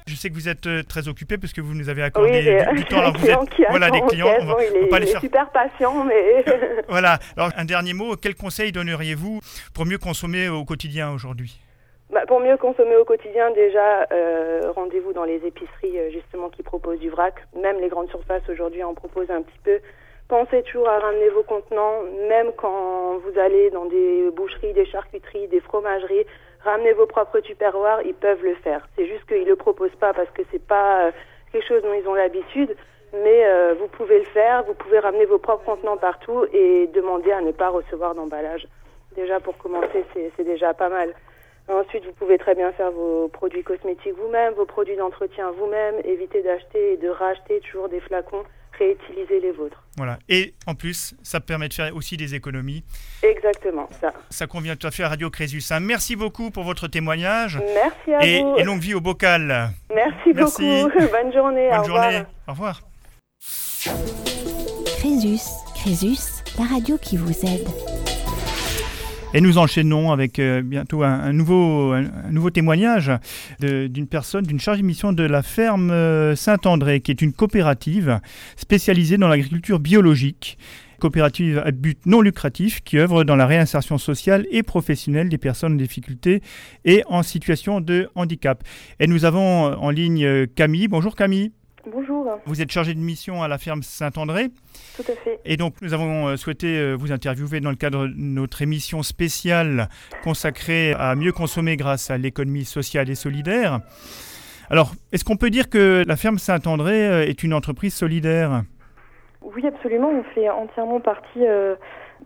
Je 0.07 0.15
sais 0.15 0.29
que 0.29 0.33
vous 0.33 0.49
êtes 0.49 0.67
euh, 0.67 0.83
très 0.83 1.07
occupé 1.07 1.37
parce 1.37 1.53
que 1.53 1.61
vous 1.61 1.73
nous 1.73 1.87
avez 1.87 2.03
accordé 2.03 2.41
du, 2.73 2.83
temps. 2.85 2.99
Alors 2.99 3.13
vous 3.17 3.29
êtes, 3.29 3.39
voilà, 3.69 3.89
des 3.89 4.01
clients. 4.01 4.27
on 4.41 4.45
va, 4.45 4.65
il 4.65 4.75
est, 4.75 4.87
pas 4.87 4.99
les 4.99 5.07
faire... 5.07 5.21
super 5.21 5.49
patient, 5.51 6.03
mais. 6.03 6.43
voilà. 6.89 7.19
Alors, 7.37 7.51
un 7.55 7.65
dernier 7.65 7.93
mot. 7.93 8.15
Quel 8.17 8.35
conseil 8.35 8.71
donneriez-vous 8.71 9.39
pour 9.73 9.85
mieux 9.85 9.97
consommer 9.97 10.49
au 10.49 10.65
quotidien 10.65 11.11
aujourd'hui? 11.11 11.57
Bah, 12.11 12.25
pour 12.27 12.41
mieux 12.41 12.57
consommer 12.57 12.97
au 12.97 13.05
quotidien, 13.05 13.49
déjà, 13.51 14.05
euh, 14.11 14.71
rendez-vous 14.75 15.13
dans 15.13 15.23
les 15.23 15.37
épiceries 15.37 15.97
euh, 15.97 16.11
justement 16.11 16.49
qui 16.49 16.63
proposent 16.63 16.99
du 16.99 17.09
vrac. 17.09 17.35
Même 17.59 17.79
les 17.79 17.87
grandes 17.87 18.09
surfaces 18.09 18.47
aujourd'hui 18.49 18.83
en 18.83 18.93
proposent 18.93 19.31
un 19.31 19.41
petit 19.41 19.59
peu. 19.63 19.79
Pensez 20.33 20.63
toujours 20.63 20.89
à 20.89 20.97
ramener 20.97 21.29
vos 21.29 21.43
contenants, 21.43 22.01
même 22.27 22.53
quand 22.57 23.19
vous 23.19 23.39
allez 23.39 23.69
dans 23.69 23.85
des 23.85 24.31
boucheries, 24.31 24.73
des 24.73 24.87
charcuteries, 24.87 25.47
des 25.47 25.59
fromageries. 25.59 26.25
Ramenez 26.63 26.93
vos 26.93 27.05
propres 27.05 27.39
tupperwares, 27.39 28.01
ils 28.01 28.15
peuvent 28.15 28.43
le 28.43 28.55
faire. 28.55 28.87
C'est 28.95 29.05
juste 29.05 29.27
qu'ils 29.27 29.45
le 29.45 29.55
proposent 29.55 29.95
pas 29.99 30.11
parce 30.11 30.31
que 30.31 30.41
c'est 30.51 30.65
pas 30.65 31.05
euh, 31.05 31.11
quelque 31.51 31.67
chose 31.67 31.83
dont 31.83 31.93
ils 31.93 32.07
ont 32.07 32.15
l'habitude. 32.15 32.75
Mais 33.13 33.45
vous 33.75 33.87
pouvez 33.89 34.17
le 34.17 34.25
faire, 34.25 34.63
vous 34.63 34.73
pouvez 34.73 34.97
ramener 34.97 35.25
vos 35.25 35.37
propres 35.37 35.65
contenants 35.65 35.97
partout 35.97 36.47
et 36.51 36.87
demander 36.87 37.31
à 37.31 37.41
ne 37.41 37.51
pas 37.51 37.69
recevoir 37.69 38.15
d'emballage. 38.15 38.67
Déjà 39.15 39.39
pour 39.39 39.55
commencer, 39.59 40.03
c'est 40.15 40.43
déjà 40.43 40.73
pas 40.73 40.89
mal. 40.89 41.13
Ensuite, 41.69 42.05
vous 42.05 42.13
pouvez 42.13 42.39
très 42.39 42.55
bien 42.55 42.71
faire 42.71 42.89
vos 42.89 43.27
produits 43.27 43.63
cosmétiques 43.63 44.17
vous-même, 44.17 44.55
vos 44.55 44.65
produits 44.65 44.95
d'entretien 44.95 45.51
vous-même, 45.51 45.97
éviter 46.03 46.41
d'acheter 46.41 46.93
et 46.93 46.97
de 46.97 47.09
racheter 47.09 47.59
toujours 47.59 47.87
des 47.87 47.99
flacons, 47.99 48.43
réutiliser 48.77 49.39
les 49.39 49.51
vôtres. 49.51 49.83
Voilà. 49.97 50.19
Et 50.29 50.53
en 50.67 50.75
plus, 50.75 51.15
ça 51.23 51.39
permet 51.39 51.69
de 51.69 51.73
faire 51.73 51.95
aussi 51.95 52.17
des 52.17 52.35
économies. 52.35 52.83
Exactement, 53.21 53.87
ça. 54.01 54.11
Ça 54.29 54.47
convient 54.47 54.75
tout 54.75 54.87
à 54.87 54.91
fait 54.91 55.03
à 55.03 55.09
Radio 55.09 55.29
Crésus. 55.29 55.63
Hein. 55.71 55.79
Merci 55.79 56.15
beaucoup 56.15 56.51
pour 56.51 56.63
votre 56.63 56.87
témoignage. 56.87 57.59
Merci 57.73 58.13
à 58.13 58.25
et, 58.25 58.41
vous. 58.41 58.55
Et 58.57 58.63
longue 58.63 58.81
vie 58.81 58.93
au 58.93 59.01
bocal. 59.01 59.69
Merci, 59.93 60.33
beaucoup. 60.33 60.61
Bonne 61.11 61.33
journée. 61.33 61.69
Bonne 61.69 61.79
au 61.79 61.83
journée. 61.85 62.17
Revoir. 62.17 62.25
Au 62.47 62.51
revoir. 62.51 62.81
Crésus, 64.97 65.41
Crésus, 65.75 66.43
la 66.57 66.65
radio 66.65 66.97
qui 66.97 67.17
vous 67.17 67.45
aide. 67.45 67.92
Et 69.35 69.41
nous 69.41 69.57
enchaînons 69.57 70.11
avec 70.11 70.37
euh, 70.37 70.61
bientôt 70.61 71.01
un, 71.01 71.33
nouveau, 71.33 71.91
un, 71.91 72.49
témoignage 72.51 73.11
d'une 73.59 74.05
personne, 74.05 74.45
d'une 74.45 74.59
charge 74.59 74.77
de 74.77 74.83
mission 74.83 75.11
de 75.11 75.23
la 75.23 75.41
ferme 75.41 75.89
euh, 75.89 76.35
Saint-André, 76.35 77.01
qui 77.01 77.09
est 77.09 77.21
une 77.21 77.33
coopérative 77.33 78.19
spécialisée 78.55 79.17
dans 79.17 79.27
l'agriculture 79.27 79.79
biologique 79.79 80.59
coopérative 80.99 81.61
à 81.65 81.71
but 81.71 82.05
non 82.05 82.21
lucratif 82.21 82.81
qui 82.81 82.97
œuvre 82.97 83.25
dans 83.25 83.35
la 83.35 83.45
réinsertion 83.45 83.97
sociale 83.97 84.45
et 84.51 84.63
professionnelle 84.63 85.27
des 85.27 85.37
personnes 85.37 85.73
en 85.73 85.77
difficulté 85.77 86.41
et 86.85 87.03
en 87.07 87.23
situation 87.23 87.81
de 87.81 88.07
handicap. 88.15 88.63
Et 89.01 89.07
nous 89.07 89.25
avons 89.25 89.65
en 89.65 89.89
ligne 89.89 90.47
Camille. 90.47 90.87
Bonjour 90.87 91.15
Camille. 91.15 91.51
Bonjour. 91.85 92.39
Vous 92.45 92.61
êtes 92.61 92.71
chargé 92.71 92.93
de 92.93 92.99
mission 92.99 93.43
à 93.43 93.49
la 93.49 93.57
ferme 93.57 93.83
Saint-André. 93.83 94.47
Tout 94.95 95.03
à 95.11 95.15
fait. 95.15 95.41
Et 95.43 95.57
donc, 95.57 95.73
nous 95.81 95.93
avons 95.93 96.29
euh, 96.29 96.37
souhaité 96.37 96.77
euh, 96.77 96.95
vous 96.97 97.11
interviewer 97.11 97.59
dans 97.59 97.71
le 97.71 97.75
cadre 97.75 98.07
de 98.07 98.13
notre 98.15 98.61
émission 98.61 99.03
spéciale 99.03 99.89
consacrée 100.23 100.93
à 100.97 101.15
mieux 101.15 101.33
consommer 101.33 101.75
grâce 101.75 102.09
à 102.09 102.17
l'économie 102.17 102.63
sociale 102.63 103.09
et 103.09 103.15
solidaire. 103.15 103.81
Alors, 104.69 104.93
est-ce 105.11 105.25
qu'on 105.25 105.35
peut 105.35 105.49
dire 105.49 105.69
que 105.69 106.05
la 106.07 106.15
ferme 106.15 106.37
Saint-André 106.37 107.05
euh, 107.05 107.25
est 107.25 107.43
une 107.43 107.53
entreprise 107.53 107.93
solidaire? 107.93 108.63
Oui, 109.41 109.67
absolument. 109.67 110.09
On 110.09 110.23
fait 110.33 110.49
entièrement 110.49 111.01
partie 111.01 111.43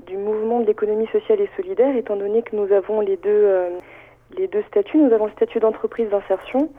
du 0.06 0.18
mouvement 0.18 0.60
de 0.60 0.68
l'économie 0.68 1.08
sociale 1.08 1.42
et 1.42 1.50
solidaire, 1.58 1.96
étant 1.98 2.16
donné 2.16 2.44
que 2.44 2.56
nous 2.56 2.72
avons 2.72 3.02
les 3.02 3.18
deux, 3.18 3.50
les 4.38 4.48
deux 4.48 4.64
statuts. 4.68 5.00
Nous 5.00 5.12
avons 5.12 5.26
le 5.26 5.32
statut 5.32 5.60
d'entreprise 5.60 6.10
d'insertion 6.12 6.70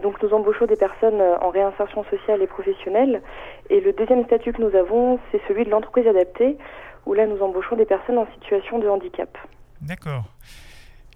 donc 0.00 0.22
nous 0.22 0.32
embauchons 0.32 0.66
des 0.66 0.76
personnes 0.76 1.20
euh, 1.20 1.38
en 1.40 1.50
réinsertion 1.50 2.04
sociale 2.04 2.42
et 2.42 2.46
professionnelle. 2.46 3.22
Et 3.70 3.80
le 3.80 3.92
deuxième 3.92 4.24
statut 4.24 4.52
que 4.52 4.62
nous 4.62 4.74
avons, 4.76 5.18
c'est 5.30 5.40
celui 5.48 5.64
de 5.64 5.70
l'entreprise 5.70 6.06
adaptée, 6.06 6.56
où 7.06 7.14
là 7.14 7.26
nous 7.26 7.40
embauchons 7.42 7.76
des 7.76 7.84
personnes 7.84 8.18
en 8.18 8.26
situation 8.34 8.78
de 8.78 8.88
handicap. 8.88 9.36
D'accord. 9.80 10.24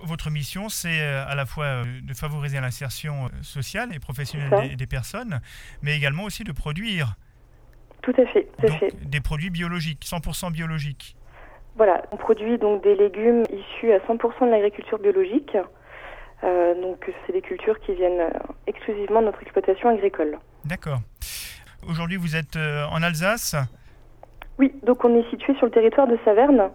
Votre 0.03 0.31
mission, 0.31 0.69
c'est 0.69 1.01
euh, 1.01 1.25
à 1.27 1.35
la 1.35 1.47
fois 1.47 1.65
euh, 1.65 1.85
de 2.03 2.15
favoriser 2.15 2.61
l'insertion 2.61 3.31
sociale 3.43 3.95
et 3.95 3.99
professionnelle 3.99 4.77
des, 4.77 4.87
personnes, 4.87 5.41
mais 5.83 5.97
également 5.97 6.25
aussi 6.25 6.45
de 6.45 6.53
produire. 6.53 7.15
Tout 8.03 8.15
à 8.19 8.27
fait. 8.27 8.49
Tout 8.61 8.73
fait. 8.75 8.93
Des 9.09 9.21
produits 9.21 9.51
biologiques, 9.51 10.05
100% 10.05 10.53
biologiques. 10.53 11.17
Voilà, 11.77 12.03
on 12.11 12.17
produit 12.17 12.59
donc 12.59 12.83
des 12.83 12.95
légumes 12.95 13.45
issus 13.51 13.93
à 13.93 13.99
100% 13.99 14.47
de 14.47 14.51
l'agriculture 14.51 14.99
biologique. 14.99 15.57
Euh, 16.45 16.75
donc 16.81 17.11
c'est 17.27 17.33
des 17.33 17.41
cultures 17.41 17.79
qui 17.81 17.95
viennent 17.95 18.21
euh, 18.21 18.31
exclusivement 18.67 19.21
de 19.21 19.27
notre 19.27 19.43
exploitation 19.43 19.89
agricole. 19.89 20.39
D'accord. 20.65 21.01
Aujourd'hui 21.89 22.17
vous 22.17 22.37
êtes 22.37 22.57
euh, 22.57 22.85
en 22.87 23.03
Alsace 23.03 23.57
oui, 24.59 24.73
donc 24.83 25.05
on 25.05 25.15
est 25.15 25.29
situé 25.29 25.55
sur 25.57 25.67
le 25.67 25.71
territoire 25.71 26.07
de 26.07 26.19
Saverne, 26.25 26.71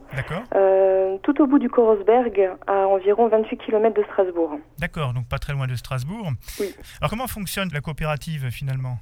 tout 1.24 1.42
au 1.42 1.48
bout 1.48 1.58
du 1.58 1.68
Korosberg, 1.68 2.52
à 2.68 2.88
environ 2.88 3.28
28 3.28 3.58
km 3.58 4.00
de 4.00 4.04
Strasbourg. 4.04 4.52
D'accord, 4.78 5.14
donc 5.16 5.28
pas 5.28 5.40
très 5.40 5.54
loin 5.54 5.66
de 5.66 5.74
Strasbourg. 5.74 6.30
Oui. 6.60 6.76
Alors 7.00 7.10
comment 7.10 7.26
fonctionne 7.26 7.70
la 7.74 7.82
coopérative 7.82 8.52
finalement? 8.52 9.00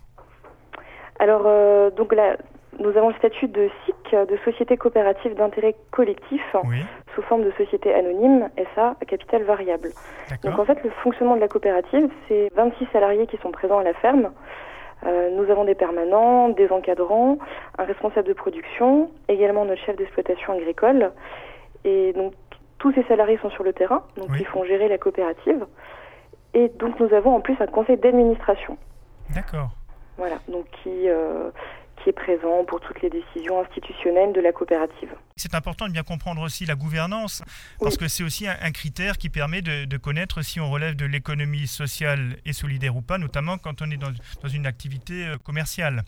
Alors, 1.20 1.44
donc 1.92 2.13
la, 2.16 2.38
nous 2.77 2.95
avons 2.97 3.09
le 3.09 3.15
statut 3.15 3.47
de 3.47 3.69
SIC, 3.85 4.11
de 4.11 4.38
Société 4.45 4.77
coopérative 4.77 5.33
d'intérêt 5.35 5.75
collectif, 5.91 6.41
sous 7.15 7.21
forme 7.23 7.43
de 7.43 7.51
société 7.57 7.93
anonyme, 7.93 8.49
SA, 8.75 8.95
à 9.01 9.05
capital 9.05 9.43
variable. 9.43 9.89
Donc 10.43 10.59
en 10.59 10.65
fait, 10.65 10.83
le 10.83 10.89
fonctionnement 11.03 11.35
de 11.35 11.41
la 11.41 11.47
coopérative, 11.47 12.09
c'est 12.27 12.49
26 12.55 12.88
salariés 12.93 13.27
qui 13.27 13.38
sont 13.38 13.51
présents 13.51 13.79
à 13.79 13.83
la 13.83 13.93
ferme. 13.93 14.31
Euh, 15.05 15.29
nous 15.31 15.49
avons 15.49 15.63
des 15.63 15.75
permanents, 15.75 16.49
des 16.49 16.69
encadrants, 16.71 17.38
un 17.77 17.85
responsable 17.85 18.27
de 18.27 18.33
production, 18.33 19.09
également 19.29 19.65
notre 19.65 19.81
chef 19.81 19.95
d'exploitation 19.95 20.53
agricole. 20.53 21.11
Et 21.85 22.13
donc 22.13 22.33
tous 22.79 22.91
ces 22.93 23.03
salariés 23.03 23.39
sont 23.41 23.49
sur 23.49 23.63
le 23.63 23.73
terrain, 23.73 24.03
donc 24.17 24.29
ils 24.39 24.45
font 24.45 24.63
gérer 24.65 24.88
la 24.88 24.97
coopérative. 24.97 25.65
Et 26.53 26.69
donc 26.79 26.99
nous 26.99 27.13
avons 27.13 27.35
en 27.35 27.41
plus 27.41 27.55
un 27.59 27.67
conseil 27.67 27.97
d'administration. 27.97 28.77
D'accord. 29.33 29.69
Voilà, 30.17 30.35
donc 30.49 30.65
qui, 30.83 31.07
euh, 31.07 31.49
qui 32.03 32.10
est 32.10 32.13
présent 32.13 32.63
pour 32.65 32.79
toutes 32.79 33.01
les 33.01 33.10
décisions 33.10 33.62
institutionnelles 33.62 34.34
de 34.34 34.41
la 34.41 34.51
coopérative. 34.51 35.10
C'est 35.36 35.56
important 35.56 35.88
de 35.88 35.94
bien 35.94 36.03
comprendre 36.03 36.41
aussi 36.41 36.65
la 36.65 36.75
gouvernance, 36.75 37.44
parce 37.79 37.98
que 37.98 38.08
c'est 38.08 38.24
aussi 38.24 38.48
un, 38.48 38.72
critère 38.72 39.18
qui 39.18 39.29
permet 39.29 39.62
de, 39.62 39.98
connaître 39.98 40.41
si 40.41 40.60
on 40.60 40.70
relève 40.70 40.96
de 40.96 41.06
l'économie 41.06 41.68
sociale 41.68 42.38
et 42.46 42.53
solidaire 42.53 42.96
ou 42.96 43.01
pas, 43.01 43.18
notamment 43.18 43.58
quand 43.58 43.82
on 43.82 43.91
est 43.91 43.98
dans, 43.98 44.12
dans 44.41 44.50
une 44.50 44.65
activité 44.65 45.25
euh, 45.25 45.38
commerciale. 45.38 46.03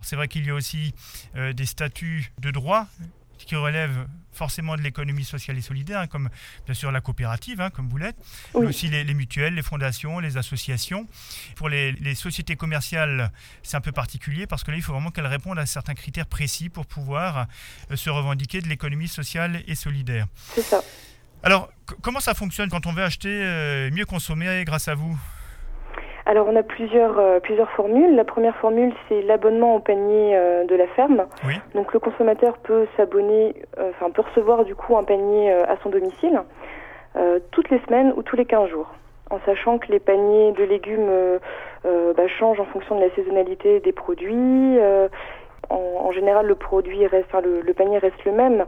C'est 0.00 0.16
vrai 0.16 0.28
qu'il 0.28 0.46
y 0.46 0.50
a 0.50 0.54
aussi 0.54 0.94
euh, 1.36 1.52
des 1.52 1.66
statuts 1.66 2.32
de 2.38 2.50
droit 2.50 2.86
qui 3.44 3.56
relèvent 3.56 4.06
forcément 4.32 4.76
de 4.76 4.82
l'économie 4.82 5.24
sociale 5.24 5.58
et 5.58 5.62
solidaire, 5.62 6.00
hein, 6.00 6.06
comme 6.06 6.28
bien 6.64 6.74
sûr 6.74 6.92
la 6.92 7.00
coopérative, 7.00 7.60
hein, 7.60 7.70
comme 7.70 7.88
vous 7.88 7.96
l'êtes, 7.96 8.16
mais 8.54 8.66
aussi 8.66 8.88
les, 8.88 9.14
mutuelles, 9.14 9.54
les 9.54 9.62
fondations, 9.62 10.20
les 10.20 10.36
associations. 10.36 11.06
Pour 11.56 11.68
les, 11.68 12.14
sociétés 12.14 12.56
commerciales, 12.56 13.32
c'est 13.62 13.76
un 13.76 13.80
peu 13.80 13.92
particulier 13.92 14.46
parce 14.46 14.62
que 14.62 14.70
là, 14.70 14.76
il 14.76 14.82
faut 14.82 14.92
vraiment 14.92 15.10
qu'elles 15.10 15.26
répondent 15.26 15.58
à 15.58 15.66
certains 15.66 15.94
critères 15.94 16.26
précis 16.26 16.68
pour 16.68 16.86
pouvoir 16.86 17.46
euh, 17.90 17.96
se 17.96 18.10
revendiquer 18.10 18.60
de 18.60 18.68
l'économie 18.68 19.08
sociale 19.08 19.62
et 19.66 19.74
solidaire. 19.74 20.26
C'est 20.54 20.62
ça. 20.62 20.82
Alors, 21.42 21.70
comment 22.02 22.20
ça 22.20 22.34
fonctionne 22.34 22.68
quand 22.70 22.86
on 22.86 22.92
veut 22.92 23.04
acheter 23.04 23.28
euh, 23.30 23.90
mieux 23.90 24.06
consommer 24.06 24.64
grâce 24.64 24.88
à 24.88 24.94
vous? 24.94 25.18
Alors 26.26 26.48
on 26.48 26.56
a 26.56 26.64
plusieurs 26.64 27.18
euh, 27.18 27.38
plusieurs 27.38 27.70
formules. 27.70 28.16
La 28.16 28.24
première 28.24 28.56
formule 28.56 28.92
c'est 29.08 29.22
l'abonnement 29.22 29.76
au 29.76 29.78
panier 29.78 30.36
euh, 30.36 30.66
de 30.66 30.74
la 30.74 30.88
ferme. 30.88 31.26
Donc 31.74 31.94
le 31.94 32.00
consommateur 32.00 32.58
peut 32.58 32.86
s'abonner, 32.96 33.54
euh, 33.78 33.90
enfin 33.90 34.10
peut 34.10 34.22
recevoir 34.22 34.64
du 34.64 34.74
coup 34.74 34.96
un 34.96 35.04
panier 35.04 35.52
à 35.52 35.76
son 35.82 35.88
domicile 35.88 36.42
toutes 37.50 37.70
les 37.70 37.80
semaines 37.86 38.12
ou 38.14 38.22
tous 38.22 38.36
les 38.36 38.44
15 38.44 38.68
jours. 38.68 38.92
En 39.30 39.40
sachant 39.46 39.78
que 39.78 39.90
les 39.90 40.00
paniers 40.00 40.52
de 40.52 40.64
légumes 40.64 41.38
bah, 41.82 42.28
changent 42.38 42.60
en 42.60 42.66
fonction 42.66 42.96
de 42.96 43.04
la 43.06 43.14
saisonnalité 43.14 43.80
des 43.80 43.92
produits. 43.92 44.78
En, 45.70 46.12
général, 46.12 46.46
le 46.46 46.54
produit 46.54 47.06
reste, 47.06 47.24
enfin, 47.32 47.40
le, 47.40 47.72
panier 47.72 47.96
reste 47.96 48.22
le 48.26 48.32
même 48.32 48.66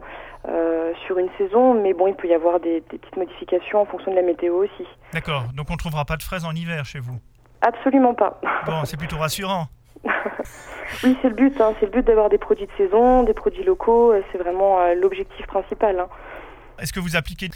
sur 1.05 1.19
une 1.19 1.29
saison, 1.37 1.75
mais 1.75 1.93
bon, 1.93 2.07
il 2.07 2.15
peut 2.15 2.27
y 2.27 2.33
avoir 2.33 2.59
des, 2.59 2.83
des 2.89 2.97
petites 2.97 3.17
modifications 3.17 3.81
en 3.81 3.85
fonction 3.85 4.09
de 4.09 4.15
la 4.15 4.23
météo 4.23 4.55
aussi. 4.63 4.87
D'accord. 5.13 5.43
Donc 5.55 5.67
on 5.69 5.73
ne 5.73 5.77
trouvera 5.77 6.05
pas 6.05 6.17
de 6.17 6.23
fraises 6.23 6.43
en 6.43 6.53
hiver 6.53 6.85
chez 6.85 6.99
vous 6.99 7.19
Absolument 7.61 8.13
pas. 8.13 8.39
Bon, 8.65 8.85
c'est 8.85 8.97
plutôt 8.97 9.17
rassurant. 9.17 9.67
oui, 11.03 11.17
c'est 11.21 11.29
le 11.29 11.35
but. 11.35 11.59
Hein. 11.59 11.73
C'est 11.79 11.85
le 11.87 11.91
but 11.91 12.05
d'avoir 12.05 12.29
des 12.29 12.37
produits 12.37 12.67
de 12.67 12.71
saison, 12.77 13.23
des 13.23 13.33
produits 13.33 13.63
locaux. 13.63 14.13
C'est 14.31 14.37
vraiment 14.37 14.79
euh, 14.79 14.95
l'objectif 14.95 15.45
principal. 15.47 15.99
Hein. 15.99 16.07
Est-ce 16.81 16.93
que 16.93 16.99
vous 16.99 17.15
appliquez 17.15 17.49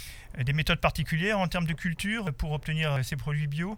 des 0.43 0.53
méthodes 0.53 0.81
particulières 0.81 1.39
en 1.39 1.47
termes 1.47 1.65
de 1.65 1.73
culture 1.73 2.25
pour 2.37 2.51
obtenir 2.51 2.93
euh, 2.93 3.01
ces 3.01 3.15
produits 3.15 3.47
bio? 3.47 3.75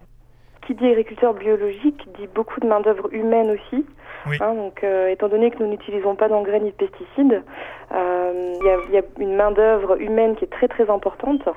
Qui 0.66 0.74
dit 0.74 0.86
agriculteur 0.86 1.34
biologique 1.34 2.08
dit 2.18 2.26
beaucoup 2.34 2.58
de 2.58 2.66
main-d'œuvre 2.66 3.12
humaine 3.12 3.50
aussi. 3.50 3.86
Oui. 4.26 4.38
Hein, 4.40 4.54
donc, 4.54 4.82
euh, 4.82 5.08
étant 5.08 5.28
donné 5.28 5.52
que 5.52 5.62
nous 5.62 5.68
n'utilisons 5.68 6.16
pas 6.16 6.28
d'engrais 6.28 6.58
ni 6.58 6.72
de 6.72 6.76
pesticides, 6.76 7.44
il 7.92 8.92
y, 8.92 8.98
a 8.98 9.02
une 9.20 9.36
main-d'œuvre 9.36 10.00
humaine 10.00 10.34
qui 10.34 10.44
est 10.44 10.50
très 10.50 10.66
très 10.66 10.90
importante. 10.90 11.48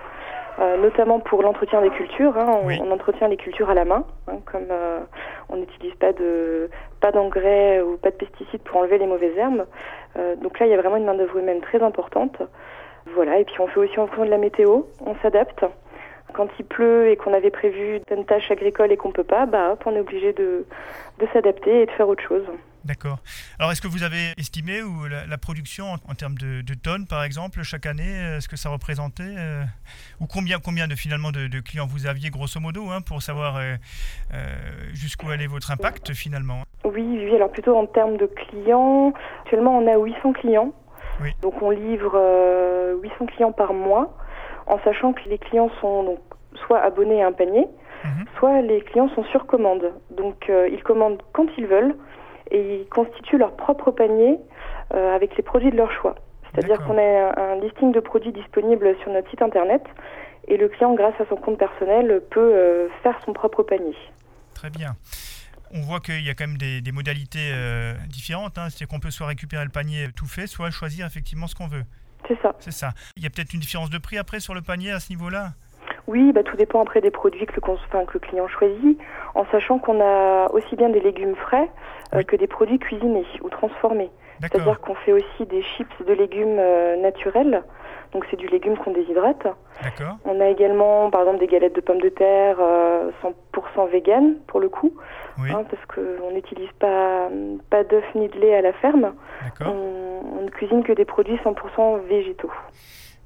Euh, 0.60 0.76
notamment 0.76 1.20
pour 1.22 1.42
l'entretien 1.42 1.82
des 1.82 1.90
cultures. 1.90 2.38
Hein, 2.38 2.60
on, 2.66 2.92
entretient 2.92 3.30
les 3.30 3.38
cultures 3.38 3.70
à 3.70 3.74
la 3.74 3.86
main, 3.86 4.04
hein, 4.28 4.40
comme 4.46 4.68
euh, 4.72 5.00
on 5.48 5.56
n'utilise 5.56 5.94
pas 5.96 6.12
de 6.12 6.70
pas 7.00 7.14
d'engrais 7.14 7.82
ou 7.82 7.96
pas 7.96 8.10
de 8.10 8.16
pesticides 8.16 8.62
pour 8.64 8.78
enlever 8.78 8.98
les 8.98 9.08
mauvaises 9.08 9.38
herbes. 9.38 9.66
Euh, 10.18 10.36
donc 10.36 10.60
là, 10.60 10.66
il 10.66 10.70
y 10.70 10.74
a 10.74 10.78
vraiment 10.78 10.98
une 10.98 11.06
main 11.06 11.14
d'œuvre 11.14 11.38
humaine 11.38 11.62
très 11.62 11.82
importante. 11.82 12.42
Voilà, 13.16 13.40
et 13.40 13.46
puis 13.46 13.56
on 13.60 13.68
fait 13.68 13.80
aussi 13.80 13.98
en 14.00 14.08
fonction 14.08 14.26
de 14.26 14.32
la 14.32 14.38
météo, 14.38 14.82
on 15.06 15.16
s'adapte. 15.22 15.64
Quand 16.34 16.48
il 16.60 16.66
pleut 16.66 17.08
et 17.08 17.16
qu'on 17.16 17.34
avait 17.34 17.52
prévu 17.52 18.02
une 18.12 18.26
tâche 18.26 18.52
agricole 18.52 18.92
et 18.92 18.98
qu'on 18.98 19.12
peut 19.12 19.24
pas, 19.24 19.46
bah 19.46 19.72
hop, 19.72 19.84
on 19.86 19.96
est 19.96 20.02
obligé 20.02 20.34
de, 20.34 20.66
de 21.20 21.28
s'adapter 21.32 21.84
et 21.84 21.86
de 21.86 21.92
faire 21.92 22.10
autre 22.10 22.22
chose. 22.22 22.46
D'accord. 22.86 23.20
Alors, 23.60 23.72
est-ce 23.72 23.82
que 23.82 23.88
vous 23.88 24.04
avez 24.04 24.32
estimé 24.38 24.82
ou 24.82 25.06
la, 25.06 25.38
production 25.38 25.86
en, 26.08 26.16
termes 26.16 26.36
de, 26.36 26.74
tonnes, 26.74 27.06
par 27.08 27.24
exemple, 27.24 27.62
chaque 27.64 27.86
année, 27.86 28.38
est-ce 28.38 28.48
que 28.48 28.56
ça 28.56 28.70
représentait 28.70 29.36
euh, 29.38 29.64
ou 30.22 30.28
combien, 30.28 30.60
combien 30.60 30.88
de 30.88 30.96
finalement 30.96 31.32
de, 31.32 31.60
clients 31.60 31.88
vous 31.88 32.08
aviez, 32.08 32.30
grosso 32.30 32.60
modo, 32.60 32.90
hein, 32.90 33.02
pour 33.02 33.22
savoir 33.22 33.58
euh, 33.58 33.76
euh, 34.34 34.56
jusqu'où 34.94 35.30
allait 35.30 35.48
votre 35.48 35.72
impact 35.72 36.14
finalement? 36.14 36.64
Oui, 36.86 37.04
oui. 37.06 37.36
Alors 37.36 37.52
plutôt 37.52 37.76
en 37.76 37.86
termes 37.86 38.18
de 38.18 38.28
clients, 38.28 39.14
actuellement 39.42 39.78
on 39.78 39.88
a 39.88 39.98
800 39.98 40.34
clients. 40.34 40.74
Oui. 41.22 41.32
Donc 41.42 41.62
on 41.62 41.72
livre 41.72 42.18
800 43.02 43.26
clients 43.28 43.52
par 43.52 43.74
mois, 43.74 44.18
en 44.68 44.80
sachant 44.84 45.12
que 45.12 45.28
les 45.28 45.38
clients 45.38 45.70
sont 45.82 46.04
donc 46.04 46.20
soit 46.66 46.82
abonnés 46.82 47.22
à 47.22 47.28
un 47.28 47.34
panier, 47.34 47.68
mhm. 48.06 48.26
soit 48.38 48.62
les 48.62 48.82
clients 48.82 49.10
sont 49.16 49.26
sur 49.26 49.46
commande. 49.46 49.92
Donc 50.12 50.50
ils 50.50 50.82
commandent 50.84 51.22
quand 51.34 51.48
ils 51.58 51.68
veulent 51.68 51.96
et 52.52 52.82
ils 52.82 52.90
constituent 52.90 53.38
leur 53.38 53.56
propre 53.56 53.92
panier 53.92 54.38
euh, 54.94 55.16
avec 55.16 55.36
les 55.38 55.44
produits 55.44 55.72
de 55.72 55.78
leur 55.78 55.92
choix. 55.92 56.16
C'est-à-dire 56.52 56.84
qu'on 56.84 56.98
a 56.98 57.40
un, 57.40 57.60
listing 57.60 57.92
de 57.92 58.00
produits 58.00 58.32
disponibles 58.32 58.96
sur 59.02 59.12
notre 59.12 59.30
site 59.30 59.42
internet 59.42 59.84
et 60.48 60.58
le 60.58 60.68
client, 60.68 60.96
grâce 60.96 61.14
à 61.20 61.26
son 61.30 61.36
compte 61.36 61.60
personnel, 61.60 62.22
peut 62.32 62.40
euh, 62.40 62.88
faire 63.04 63.20
son 63.24 63.34
propre 63.34 63.62
panier. 63.62 63.96
Très 64.56 64.72
bien. 64.72 64.96
On 65.72 65.82
voit 65.82 66.00
qu'il 66.00 66.26
y 66.26 66.30
a 66.30 66.34
quand 66.34 66.48
même 66.48 66.58
des, 66.58 66.92
modalités 66.92 67.52
euh, 67.54 67.94
différentes. 68.08 68.58
Hein. 68.58 68.70
C'est 68.72 68.88
qu'on 68.88 69.00
peut 69.00 69.12
soit 69.12 69.28
récupérer 69.28 69.64
le 69.64 69.70
panier 69.70 70.08
tout 70.16 70.26
fait, 70.26 70.48
soit 70.48 70.72
choisir 70.72 71.06
effectivement 71.06 71.46
ce 71.46 71.54
qu'on 71.54 71.68
veut. 71.68 71.84
C'est 72.28 72.42
ça. 72.42 72.56
C'est 72.60 72.72
ça. 72.72 72.94
Il 73.16 73.24
y 73.24 73.28
a 73.28 73.30
peut-être 73.30 73.54
une 73.54 73.60
différence 73.60 73.92
de 73.92 74.00
prix 74.00 74.18
après 74.18 74.40
sur 74.40 74.56
le 74.56 74.62
panier 74.62 74.92
à 74.92 75.00
ce 75.00 75.12
niveau-là? 75.12 75.54
Oui, 76.10 76.32
bah, 76.34 76.42
tout 76.44 76.58
dépend 76.58 76.82
après 76.82 77.02
des 77.02 77.12
produits 77.12 77.46
que 77.46 77.54
le, 77.56 77.62
que 77.62 78.14
le 78.14 78.20
client 78.20 78.48
choisit, 78.48 79.00
en 79.36 79.46
sachant 79.52 79.78
qu'on 79.78 80.02
a 80.02 80.50
aussi 80.52 80.76
bien 80.76 80.90
des 80.90 81.00
légumes 81.00 81.36
frais 81.36 81.70
euh, 82.16 82.24
que 82.24 82.36
des 82.36 82.48
produits 82.48 82.80
cuisinés 82.80 83.26
ou 83.44 83.50
transformés. 83.50 84.10
C'est-à-dire 84.42 84.80
qu'on 84.80 84.96
fait 84.96 85.12
aussi 85.12 85.46
des 85.46 85.62
chips 85.62 86.02
de 86.08 86.14
légumes 86.14 86.58
euh, 86.60 86.96
naturels, 86.96 87.62
Donc 88.14 88.26
c'est 88.32 88.38
du 88.38 88.48
légume 88.48 88.76
qu'on 88.78 88.92
déshydrate. 88.92 89.46
On 90.26 90.40
a 90.42 90.48
également, 90.48 91.12
par 91.12 91.22
exemple, 91.22 91.40
des 91.40 91.48
galettes 91.48 91.76
de 91.76 91.82
pommes 91.82 92.02
de 92.02 92.10
terre 92.10 92.58
euh, 92.60 93.12
100% 93.54 93.90
vegan 93.92 94.36
pour 94.48 94.60
le 94.62 94.70
coup, 94.70 94.94
Oui. 95.40 95.52
hein, 95.52 95.64
parce 95.70 95.86
qu'on 95.94 96.32
n'utilise 96.32 96.72
pas, 96.80 97.28
pas 97.70 97.84
d'œufs 97.84 98.16
ni 98.16 98.30
de 98.30 98.40
lait 98.40 98.56
à 98.56 98.62
la 98.62 98.74
ferme. 98.74 99.14
On, 99.62 100.22
on 100.40 100.42
ne 100.42 100.50
cuisine 100.50 100.84
que 100.84 100.94
des 100.94 101.06
produits 101.06 101.38
100% 101.46 102.00
végétaux. 102.08 102.52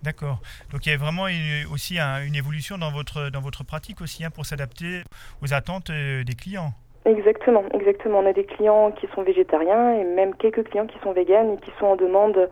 D'accord. 0.03 0.39
Donc 0.71 0.85
il 0.85 0.89
y 0.89 0.93
a 0.93 0.97
vraiment 0.97 1.27
une- 1.27 1.65
aussi 1.71 1.97
un- 1.97 2.23
une 2.23 2.35
évolution 2.35 2.77
dans 2.77 2.91
votre, 2.91 3.29
dans 3.29 3.41
votre 3.41 3.63
pratique 3.63 4.01
aussi 4.01 4.23
hein, 4.25 4.29
pour 4.29 4.45
s'adapter 4.45 5.03
aux 5.41 5.53
attentes 5.53 5.89
euh, 5.89 6.23
des 6.23 6.35
clients. 6.35 6.73
Exactement, 7.05 7.63
exactement. 7.73 8.19
On 8.19 8.29
a 8.29 8.33
des 8.33 8.45
clients 8.45 8.91
qui 8.91 9.07
sont 9.15 9.23
végétariens 9.23 9.93
et 9.95 10.03
même 10.03 10.35
quelques 10.35 10.63
clients 10.69 10.87
qui 10.87 10.97
sont 11.03 11.13
véganes 11.13 11.53
et 11.53 11.57
qui 11.57 11.71
sont 11.79 11.85
en 11.87 11.95
demande 11.95 12.49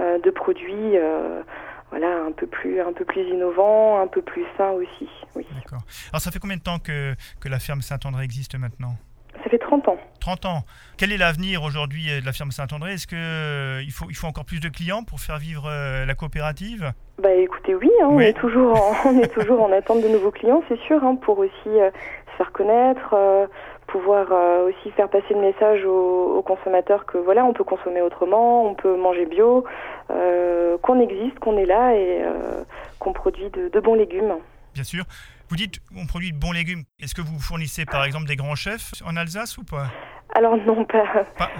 euh, 0.00 0.18
de 0.20 0.30
produits 0.30 0.96
euh, 0.96 1.42
voilà, 1.90 2.24
un 2.24 2.32
peu 2.32 2.46
plus 2.46 2.80
un 2.80 2.92
peu 2.92 3.04
plus 3.04 3.22
innovants, 3.28 4.00
un 4.00 4.06
peu 4.06 4.22
plus 4.22 4.44
sains 4.56 4.70
aussi. 4.70 5.08
Oui. 5.36 5.46
D'accord. 5.54 5.82
Alors 6.12 6.20
ça 6.20 6.30
fait 6.30 6.38
combien 6.38 6.56
de 6.56 6.62
temps 6.62 6.78
que, 6.78 7.14
que 7.40 7.48
la 7.48 7.58
ferme 7.58 7.82
Saint-André 7.82 8.24
existe 8.24 8.54
maintenant? 8.56 8.96
Ça 9.42 9.50
fait 9.50 9.58
30 9.58 9.88
ans. 9.88 9.96
30 10.20 10.46
ans. 10.46 10.62
Quel 10.98 11.10
est 11.12 11.16
l'avenir 11.16 11.62
aujourd'hui 11.62 12.10
euh, 12.10 12.20
de 12.20 12.26
la 12.26 12.32
ferme 12.32 12.52
Saint-André? 12.52 12.94
Est-ce 12.94 13.06
qu'il 13.06 13.92
faut, 13.92 14.06
il 14.08 14.14
faut 14.14 14.26
encore 14.26 14.44
plus 14.44 14.60
de 14.60 14.68
clients 14.68 15.02
pour 15.02 15.20
faire 15.20 15.38
vivre 15.38 15.64
euh, 15.66 16.04
la 16.04 16.14
coopérative? 16.14 16.92
Bah 17.18 17.32
écoutez, 17.32 17.74
oui, 17.74 17.90
hein, 18.02 18.08
on 18.10 18.20
est 18.20 18.32
toujours 18.32 18.76
en, 18.76 18.94
on 19.08 19.18
est 19.18 19.32
toujours 19.32 19.62
en 19.62 19.72
attente 19.72 20.02
de 20.02 20.08
nouveaux 20.08 20.30
clients, 20.30 20.62
c'est 20.68 20.78
sûr, 20.80 21.02
hein, 21.04 21.16
pour 21.16 21.38
aussi 21.38 21.52
euh, 21.66 21.90
se 22.32 22.36
faire 22.36 22.52
connaître, 22.52 23.14
euh, 23.14 23.46
pouvoir 23.86 24.26
euh, 24.32 24.68
aussi 24.68 24.90
faire 24.92 25.08
passer 25.08 25.34
le 25.34 25.40
message 25.40 25.84
aux, 25.84 26.36
aux 26.38 26.42
consommateurs 26.42 27.04
que 27.06 27.18
voilà, 27.18 27.44
on 27.44 27.52
peut 27.52 27.64
consommer 27.64 28.00
autrement, 28.00 28.64
on 28.66 28.74
peut 28.74 28.96
manger 28.96 29.26
bio, 29.26 29.64
euh, 30.10 30.78
qu'on 30.78 31.00
existe, 31.00 31.38
qu'on 31.38 31.56
est 31.58 31.66
là 31.66 31.94
et 31.94 32.22
euh, 32.22 32.62
qu'on 32.98 33.12
produit 33.12 33.50
de, 33.50 33.68
de 33.68 33.80
bons 33.80 33.94
légumes. 33.94 34.34
Bien 34.74 34.84
sûr. 34.84 35.04
Vous 35.52 35.56
dites 35.56 35.80
on 35.94 36.06
produit 36.06 36.32
de 36.32 36.38
bons 36.38 36.52
légumes. 36.52 36.84
Est-ce 36.98 37.14
que 37.14 37.20
vous 37.20 37.38
fournissez 37.38 37.84
par 37.84 38.04
exemple 38.04 38.24
des 38.26 38.36
grands 38.36 38.54
chefs 38.54 38.94
en 39.04 39.16
Alsace 39.18 39.58
ou 39.58 39.64
pas? 39.64 39.92
Alors 40.34 40.56
non, 40.56 40.82
pas. 40.86 41.04
Pas- 41.36 41.50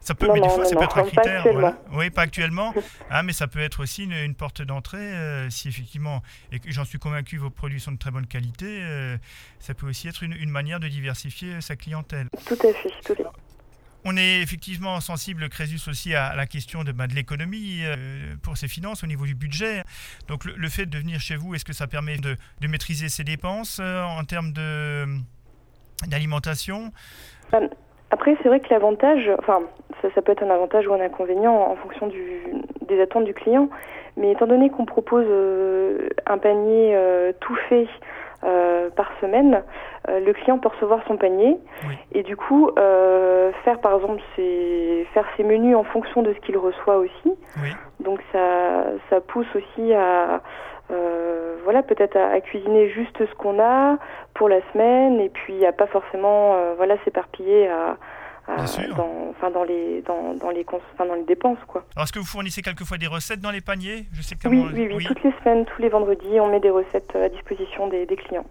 Ça 0.00 0.14
peut, 0.14 0.26
Non, 0.28 0.32
mais 0.32 0.40
des 0.40 0.46
non, 0.48 0.54
fois, 0.54 0.64
non, 0.64 0.70
ça 0.70 0.76
peut 0.76 0.84
être 0.84 0.96
un 0.98 1.02
critère. 1.02 1.42
voilà. 1.52 1.78
Oui, 1.92 2.08
pas 2.08 2.22
actuellement. 2.22 2.72
Ah, 3.10 3.22
mais 3.22 3.34
ça 3.34 3.46
peut 3.46 3.60
être 3.60 3.82
aussi 3.82 4.04
une, 4.04 4.12
une 4.12 4.34
porte 4.34 4.62
d'entrée 4.62 4.96
euh, 4.98 5.50
si 5.50 5.68
effectivement, 5.68 6.22
et 6.52 6.60
j'en 6.68 6.86
suis 6.86 6.98
convaincu, 6.98 7.36
vos 7.36 7.50
produits 7.50 7.80
sont 7.80 7.92
de 7.92 7.98
très 7.98 8.10
bonne 8.10 8.26
qualité. 8.26 8.80
euh, 8.82 9.18
ça 9.58 9.74
peut 9.74 9.86
aussi 9.86 10.08
être 10.08 10.22
une, 10.22 10.32
une 10.32 10.48
manière 10.50 10.80
de 10.80 10.88
diversifier 10.88 11.60
sa 11.60 11.76
clientèle. 11.76 12.28
Tout 12.46 12.54
à 12.54 12.72
fait, 12.72 12.90
tout 13.04 13.12
à 13.12 13.16
fait. 13.16 13.24
On 14.04 14.16
est 14.16 14.42
effectivement 14.42 15.00
sensible, 15.00 15.48
Crésus, 15.48 15.88
aussi 15.88 16.14
à, 16.14 16.34
la 16.36 16.46
question 16.46 16.84
de, 16.84 16.92
de 16.92 17.14
l'économie 17.14 17.80
euh, 17.84 17.96
pour 18.42 18.56
ses 18.56 18.68
finances 18.68 19.02
au 19.02 19.06
niveau 19.06 19.24
du 19.24 19.34
budget. 19.34 19.82
Donc 20.28 20.44
le, 20.44 20.68
fait 20.68 20.86
de 20.86 20.98
venir 20.98 21.20
chez 21.20 21.36
vous, 21.36 21.54
est-ce 21.54 21.64
que 21.64 21.72
ça 21.72 21.86
permet 21.86 22.18
de, 22.18 22.36
maîtriser 22.68 23.08
ses 23.08 23.24
dépenses 23.24 23.78
euh, 23.80 24.02
en 24.02 24.24
termes 24.24 24.52
de 24.52 25.06
d'alimentation? 26.08 26.92
Après, 28.10 28.36
c'est 28.42 28.48
vrai 28.48 28.60
que 28.60 28.68
l'avantage, 28.70 29.30
enfin, 29.38 29.60
ça, 30.02 30.22
peut 30.22 30.32
être 30.32 30.42
un 30.42 30.50
avantage 30.50 30.86
ou 30.86 30.92
un 30.92 31.00
inconvénient 31.00 31.54
en 31.54 31.76
fonction 31.76 32.10
des 32.88 33.00
attentes 33.00 33.24
du 33.24 33.34
client, 33.34 33.68
mais 34.16 34.32
étant 34.32 34.46
donné 34.46 34.70
qu'on 34.70 34.84
propose 34.84 35.26
euh, 35.28 36.08
un 36.26 36.38
panier 36.38 36.94
euh, 36.94 37.32
tout 37.40 37.56
fait 37.68 37.88
euh, 38.44 38.90
par 38.90 39.10
semaine, 39.20 39.62
euh, 40.08 40.20
le 40.20 40.32
client 40.32 40.58
peut 40.58 40.68
recevoir 40.68 41.00
son 41.06 41.16
panier 41.16 41.56
Oui. 41.88 41.96
et 42.12 42.22
du 42.22 42.36
coup 42.36 42.70
euh, 42.78 43.52
faire 43.64 43.80
par 43.80 43.94
exemple 43.94 44.20
ses, 44.36 45.06
faire 45.14 45.26
ses 45.36 45.44
menus 45.44 45.76
en 45.76 45.84
fonction 45.84 46.22
de 46.22 46.32
ce 46.32 46.38
qu'il 46.40 46.58
reçoit 46.58 46.96
aussi. 46.98 47.32
Oui. 47.62 47.70
Donc 48.00 48.20
ça, 48.32 48.84
ça 49.10 49.20
pousse 49.20 49.48
aussi 49.54 49.92
à 49.94 50.40
voilà 51.64 51.82
peut-être 51.82 52.16
à, 52.16 52.28
à 52.32 52.40
cuisiner 52.40 52.90
juste 52.90 53.18
ce 53.18 53.34
qu'on 53.36 53.58
a 53.58 53.96
pour 54.34 54.50
la 54.50 54.60
semaine 54.72 55.18
et 55.18 55.30
puis 55.30 55.64
à 55.64 55.72
pas 55.72 55.86
forcément 55.86 56.54
voilà 56.76 56.96
s'éparpiller 57.04 57.68
à. 57.68 57.96
Dans 58.46 59.28
enfin 59.30 59.50
dans 59.50 59.64
les 59.64 60.02
dans, 60.02 60.34
dans 60.34 60.50
les 60.50 60.64
cons- 60.64 60.80
enfin, 60.92 61.06
dans 61.06 61.14
les 61.14 61.24
dépenses 61.24 61.58
quoi. 61.66 61.84
Alors, 61.96 62.04
est-ce 62.04 62.12
que 62.12 62.18
vous 62.18 62.26
fournissez 62.26 62.62
quelquefois 62.62 62.98
des 62.98 63.06
recettes 63.06 63.40
dans 63.40 63.50
les 63.50 63.60
paniers? 63.60 64.06
Je 64.12 64.22
sais 64.22 64.34
que 64.36 64.46
Oui, 64.48 64.62
comment- 64.62 64.72
oui, 64.74 64.88
oui, 64.94 65.04
toutes 65.06 65.22
les 65.24 65.32
semaines, 65.42 65.64
tous 65.64 65.80
les 65.80 65.88
vendredis, 65.88 66.38
on 66.40 66.48
met 66.48 66.60
des 66.60 66.70
recettes 66.70 67.14
à 67.16 67.28
disposition 67.28 67.88
des, 67.88 68.06
des 68.06 68.16
clients. 68.16 68.46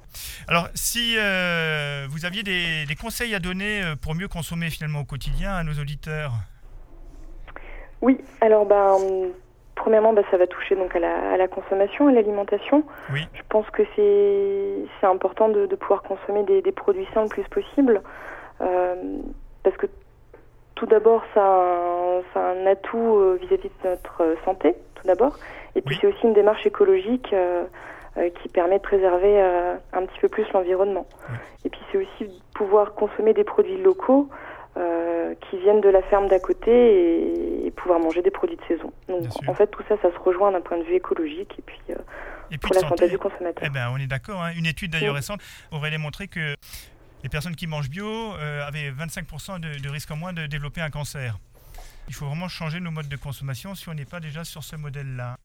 Alors, 0.48 0.68
si 0.74 1.16
euh, 1.18 2.08
vous 2.10 2.26
aviez 2.26 2.44
des, 2.44 2.86
des 2.88 2.96
conseils 2.96 3.36
à 3.36 3.40
donner 3.40 3.84
euh, 3.84 3.96
pour 3.96 4.16
mieux 4.16 4.28
consommer 4.28 4.70
finalement 4.70 5.02
au 5.02 5.06
quotidien 5.06 5.54
à 5.54 5.64
nos 5.64 5.74
auditeurs? 5.74 6.32
Oui, 8.02 8.18
alors 8.42 8.66
ben 8.66 8.98
premièrement 9.76 10.14
bah, 10.14 10.24
ça 10.30 10.38
va 10.38 10.46
toucher 10.48 10.76
donc 10.76 10.96
à 10.96 11.00
la, 11.00 11.34
à 11.34 11.38
la 11.38 11.48
consommation, 11.48 12.08
à 12.08 12.12
l'alimentation. 12.12 12.84
Oui. 13.12 13.26
Je 13.34 13.42
pense 13.48 13.70
que 13.70 13.84
c'est 13.96 14.90
c'est 15.00 15.08
important 15.08 15.50
de, 15.50 15.66
de 15.68 15.76
pouvoir 15.76 16.02
consommer 16.04 16.44
des, 16.44 16.62
des 16.62 16.72
produits 16.72 17.08
sains 17.14 17.24
le 17.24 17.30
plus 17.30 17.44
possible 17.44 18.02
euh, 18.62 18.96
parce 19.64 19.76
que 19.78 19.88
tout 20.76 20.86
d'abord 20.86 21.24
ça 21.34 21.42
a 21.44 22.18
un, 22.20 22.22
ça 22.34 22.40
a 22.46 22.54
un 22.54 22.66
atout 22.66 23.16
euh, 23.18 23.38
vis-à-vis 23.42 23.70
de 23.84 23.90
notre 23.90 24.22
euh, 24.24 24.36
santé 24.46 24.76
tout 24.96 25.08
d'abord 25.08 25.38
et 25.76 25.82
puis 25.82 25.96
Oui. 25.96 26.00
c'est 26.02 26.08
aussi 26.08 26.24
une 26.28 26.34
démarche 26.34 26.66
écologique 26.66 27.32
euh, 27.34 27.64
qui 28.42 28.50
permet 28.50 28.78
de 28.78 28.84
préserver 28.84 29.42
un 29.42 30.06
petit 30.06 30.20
peu 30.20 30.30
plus 30.30 30.46
l'environnement. 30.54 31.08
Oui. 31.32 31.36
Et 31.66 31.70
puis 31.70 31.80
c'est 31.92 31.98
aussi 31.98 32.26
de 32.26 32.32
pouvoir 32.54 32.94
consommer 32.94 33.34
des 33.34 33.44
produits 33.44 33.78
locaux 33.82 34.30
euh, 34.78 35.34
qui 35.50 35.58
viennent 35.58 35.82
de 35.82 35.90
la 35.90 36.04
ferme 36.04 36.28
d'à 36.28 36.40
côté 36.40 36.72
et, 36.72 37.66
et 37.68 37.72
pouvoir 37.72 38.00
manger 38.00 38.22
des 38.22 38.30
produits 38.30 38.58
de 38.58 38.64
saison. 38.68 38.92
Donc 39.10 39.24
en 39.48 39.54
fait 39.56 39.66
tout 39.68 39.82
ça, 39.90 39.96
ça 40.04 40.12
se 40.12 40.20
rejoint 40.20 40.52
d'un 40.52 40.62
point 40.62 40.78
de 40.78 40.84
vue 40.84 40.94
écologique 40.94 41.56
et 41.58 41.62
puis 41.64 41.80
euh, 41.90 41.96
Et 42.52 42.58
puis 42.58 42.60
pour 42.60 42.70
de 42.72 42.76
la 42.76 42.82
santé 42.82 43.02
santé 43.06 43.10
du 43.10 43.18
consommateur. 43.18 43.64
Eh 43.66 43.70
ben, 43.72 43.90
on 43.92 43.98
est 43.98 44.06
d'accord. 44.06 44.44
hein. 44.44 44.52
Une 44.56 44.68
étude 44.68 44.92
d'ailleurs 44.92 45.14
Oui. 45.14 45.20
récente 45.20 45.40
aurait 45.72 45.90
démontré 45.90 46.28
que 46.28 46.54
les 47.24 47.30
personnes 47.30 47.56
qui 47.56 47.68
mangent 47.68 47.90
bio 47.90 48.36
euh, 48.36 48.68
avaient 48.68 48.92
25% 48.92 49.60
de, 49.60 49.80
de 49.80 49.90
risque 49.90 50.12
en 50.12 50.18
moins 50.18 50.34
de 50.34 50.46
développer 50.46 50.82
un 50.82 50.90
cancer. 50.90 51.40
Il 52.10 52.14
faut 52.14 52.26
vraiment 52.26 52.50
changer 52.50 52.80
nos 52.80 52.92
modes 52.92 53.08
de 53.08 53.16
consommation 53.16 53.76
si 53.76 53.88
on 53.90 53.94
n'est 53.94 54.06
pas 54.06 54.20
déjà 54.20 54.44
sur 54.44 54.64
ce 54.64 54.76
modèle-là. 54.76 55.38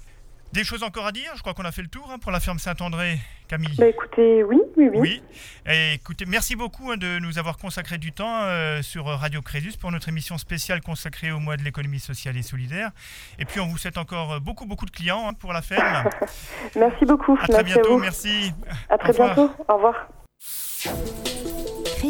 Des 0.53 0.65
choses 0.65 0.83
encore 0.83 1.07
à 1.07 1.13
dire? 1.13 1.31
Je 1.35 1.41
crois 1.41 1.53
qu'on 1.53 1.65
a 1.65 1.73
fait 1.73 1.83
le 1.83 1.89
tour 1.89 2.11
hein, 2.11 2.19
pour 2.19 2.33
la 2.33 2.41
ferme 2.41 2.59
Saint-André, 2.59 3.19
Camille. 3.49 3.77
Bah 3.77 3.87
écoutez, 3.87 4.43
oui, 4.45 4.59
oui, 4.79 4.89
oui. 4.95 4.99
Oui. 4.99 5.23
Et 5.71 5.93
écoutez, 5.95 6.25
merci 6.25 6.57
beaucoup 6.57 6.91
hein, 6.91 6.97
de 6.97 7.19
nous 7.19 7.39
avoir 7.39 7.59
consacré 7.59 7.99
du 7.99 8.13
temps 8.13 8.45
euh, 8.45 8.81
sur 8.81 9.05
Radio 9.05 9.43
Crésus 9.43 9.77
pour 9.79 9.93
notre 9.93 10.09
émission 10.09 10.39
spéciale 10.39 10.81
consacrée 10.81 11.33
au 11.33 11.39
mois 11.39 11.59
de 11.59 11.63
l'économie 11.63 12.01
sociale 12.01 12.39
et 12.39 12.43
solidaire. 12.43 12.93
Et 13.39 13.45
puis 13.45 13.61
on 13.61 13.67
vous 13.67 13.77
souhaite 13.77 13.99
encore 13.99 14.41
beaucoup 14.41 14.65
beaucoup 14.65 14.87
de 14.87 14.91
clients 14.91 15.29
hein, 15.29 15.35
pour 15.35 15.53
la 15.53 15.61
ferme. 15.61 16.09
Merci 16.77 17.05
beaucoup. 17.05 17.39
À 17.43 17.47
très 17.47 17.63
Merci 17.63 17.75
bientôt, 17.75 17.99
à 17.99 18.01
merci. 18.01 18.53
À 18.89 18.97
très 18.97 19.21
Au 19.21 19.25
bientôt. 19.25 19.51
Au 19.69 19.75
revoir. 19.75 20.09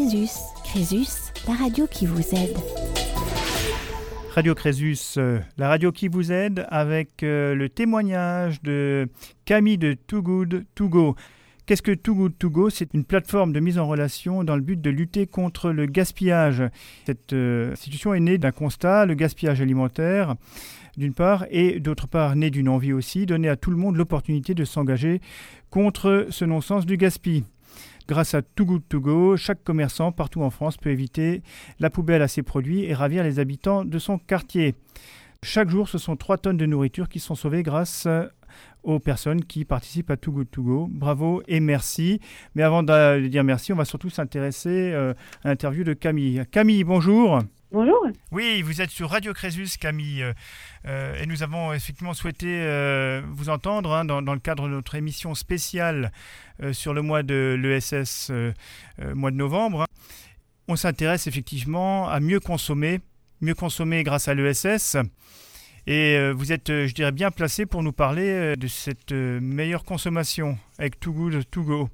Crésus, 0.08 0.38
Crésus, 0.64 1.32
la 1.46 1.54
radio 1.54 1.86
qui 1.86 2.06
vous 2.06 2.22
aide. 2.34 2.56
Radio 4.30 4.54
Crésus, 4.54 4.96
euh, 5.18 5.38
la 5.58 5.68
radio 5.68 5.92
qui 5.92 6.08
vous 6.08 6.32
aide 6.32 6.64
avec 6.70 7.22
euh, 7.22 7.54
le 7.54 7.68
témoignage 7.68 8.62
de 8.62 9.06
Camille 9.44 9.76
de 9.76 9.92
Too 9.92 10.22
Good 10.22 10.64
To 10.76 10.88
Go. 10.88 11.16
Qu'est-ce 11.66 11.82
que 11.82 11.92
Too 11.92 12.14
Good 12.14 12.38
To 12.38 12.48
Go 12.48 12.70
C'est 12.70 12.94
une 12.94 13.04
plateforme 13.04 13.52
de 13.52 13.60
mise 13.60 13.78
en 13.78 13.86
relation 13.86 14.44
dans 14.44 14.56
le 14.56 14.62
but 14.62 14.80
de 14.80 14.88
lutter 14.88 15.26
contre 15.26 15.72
le 15.72 15.84
gaspillage. 15.84 16.62
Cette 17.04 17.34
euh, 17.34 17.72
institution 17.72 18.14
est 18.14 18.20
née 18.20 18.38
d'un 18.38 18.52
constat, 18.52 19.04
le 19.04 19.12
gaspillage 19.12 19.60
alimentaire, 19.60 20.36
d'une 20.96 21.12
part, 21.12 21.44
et 21.50 21.80
d'autre 21.80 22.08
part, 22.08 22.34
née 22.34 22.48
d'une 22.48 22.70
envie 22.70 22.94
aussi, 22.94 23.26
donner 23.26 23.50
à 23.50 23.56
tout 23.56 23.70
le 23.70 23.76
monde 23.76 23.96
l'opportunité 23.96 24.54
de 24.54 24.64
s'engager 24.64 25.20
contre 25.68 26.28
ce 26.30 26.46
non-sens 26.46 26.86
du 26.86 26.96
gaspillage. 26.96 27.44
Grâce 28.08 28.32
à 28.32 28.40
Too 28.40 28.64
Good 28.64 28.82
To 28.88 29.00
Go, 29.00 29.36
chaque 29.36 29.62
commerçant 29.62 30.12
partout 30.12 30.42
en 30.42 30.48
France 30.48 30.78
peut 30.78 30.90
éviter 30.90 31.42
la 31.78 31.90
poubelle 31.90 32.22
à 32.22 32.28
ses 32.28 32.42
produits 32.42 32.84
et 32.84 32.94
ravir 32.94 33.22
les 33.22 33.38
habitants 33.38 33.84
de 33.84 33.98
son 33.98 34.18
quartier. 34.18 34.74
Chaque 35.42 35.68
jour, 35.68 35.90
ce 35.90 35.98
sont 35.98 36.16
3 36.16 36.38
tonnes 36.38 36.56
de 36.56 36.64
nourriture 36.64 37.10
qui 37.10 37.20
sont 37.20 37.34
sauvées 37.34 37.62
grâce 37.62 38.08
aux 38.82 38.98
personnes 38.98 39.44
qui 39.44 39.66
participent 39.66 40.10
à 40.10 40.16
Too 40.16 40.32
Good 40.32 40.50
To 40.50 40.62
Go. 40.62 40.88
Bravo 40.90 41.42
et 41.48 41.60
merci. 41.60 42.18
Mais 42.54 42.62
avant 42.62 42.82
de 42.82 43.26
dire 43.26 43.44
merci, 43.44 43.74
on 43.74 43.76
va 43.76 43.84
surtout 43.84 44.08
s'intéresser 44.08 44.90
euh, 44.92 45.12
à 45.44 45.48
l'interview 45.48 45.84
de 45.84 45.92
Camille. 45.92 46.44
Camille, 46.50 46.84
bonjour. 46.84 47.40
Bonjour. 47.70 48.06
Oui, 48.32 48.62
vous 48.62 48.80
êtes 48.80 48.88
sur 48.88 49.10
Radio 49.10 49.34
Crésus, 49.34 49.76
Camille, 49.78 50.24
et 50.84 51.26
nous 51.26 51.42
avons 51.42 51.72
effectivement 51.72 52.14
souhaité 52.14 52.46
euh, 52.48 53.22
vous 53.30 53.48
entendre 53.48 53.92
hein, 53.92 54.04
dans, 54.04 54.20
le 54.20 54.38
cadre 54.38 54.68
de 54.68 54.72
notre 54.74 54.94
émission 54.94 55.34
spéciale 55.34 56.12
euh, 56.62 56.72
sur 56.72 56.94
le 56.94 57.02
mois 57.02 57.22
de 57.22 57.56
l'ESS, 57.60 58.28
euh, 58.30 58.52
euh, 59.00 59.14
mois 59.14 59.30
de 59.30 59.36
novembre. 59.36 59.86
On 60.66 60.76
s'intéresse 60.76 61.26
effectivement 61.26 62.08
à 62.08 62.20
mieux 62.20 62.40
consommer, 62.40 63.00
mieux 63.40 63.54
consommer 63.54 64.02
grâce 64.02 64.28
à 64.28 64.34
l'ESS. 64.34 64.96
Et 65.86 66.16
euh, 66.18 66.34
vous 66.36 66.52
êtes, 66.52 66.68
euh, 66.68 66.86
je 66.86 66.94
dirais, 66.94 67.12
bien 67.12 67.30
placé 67.30 67.64
pour 67.64 67.82
nous 67.82 67.92
parler 67.92 68.28
euh, 68.28 68.56
de 68.56 68.66
cette 68.68 69.12
euh, 69.12 69.40
meilleure 69.40 69.84
consommation 69.84 70.58
avec 70.78 71.00
Too 71.00 71.12
Good 71.12 71.50
To 71.50 71.62
Go. 71.62 71.88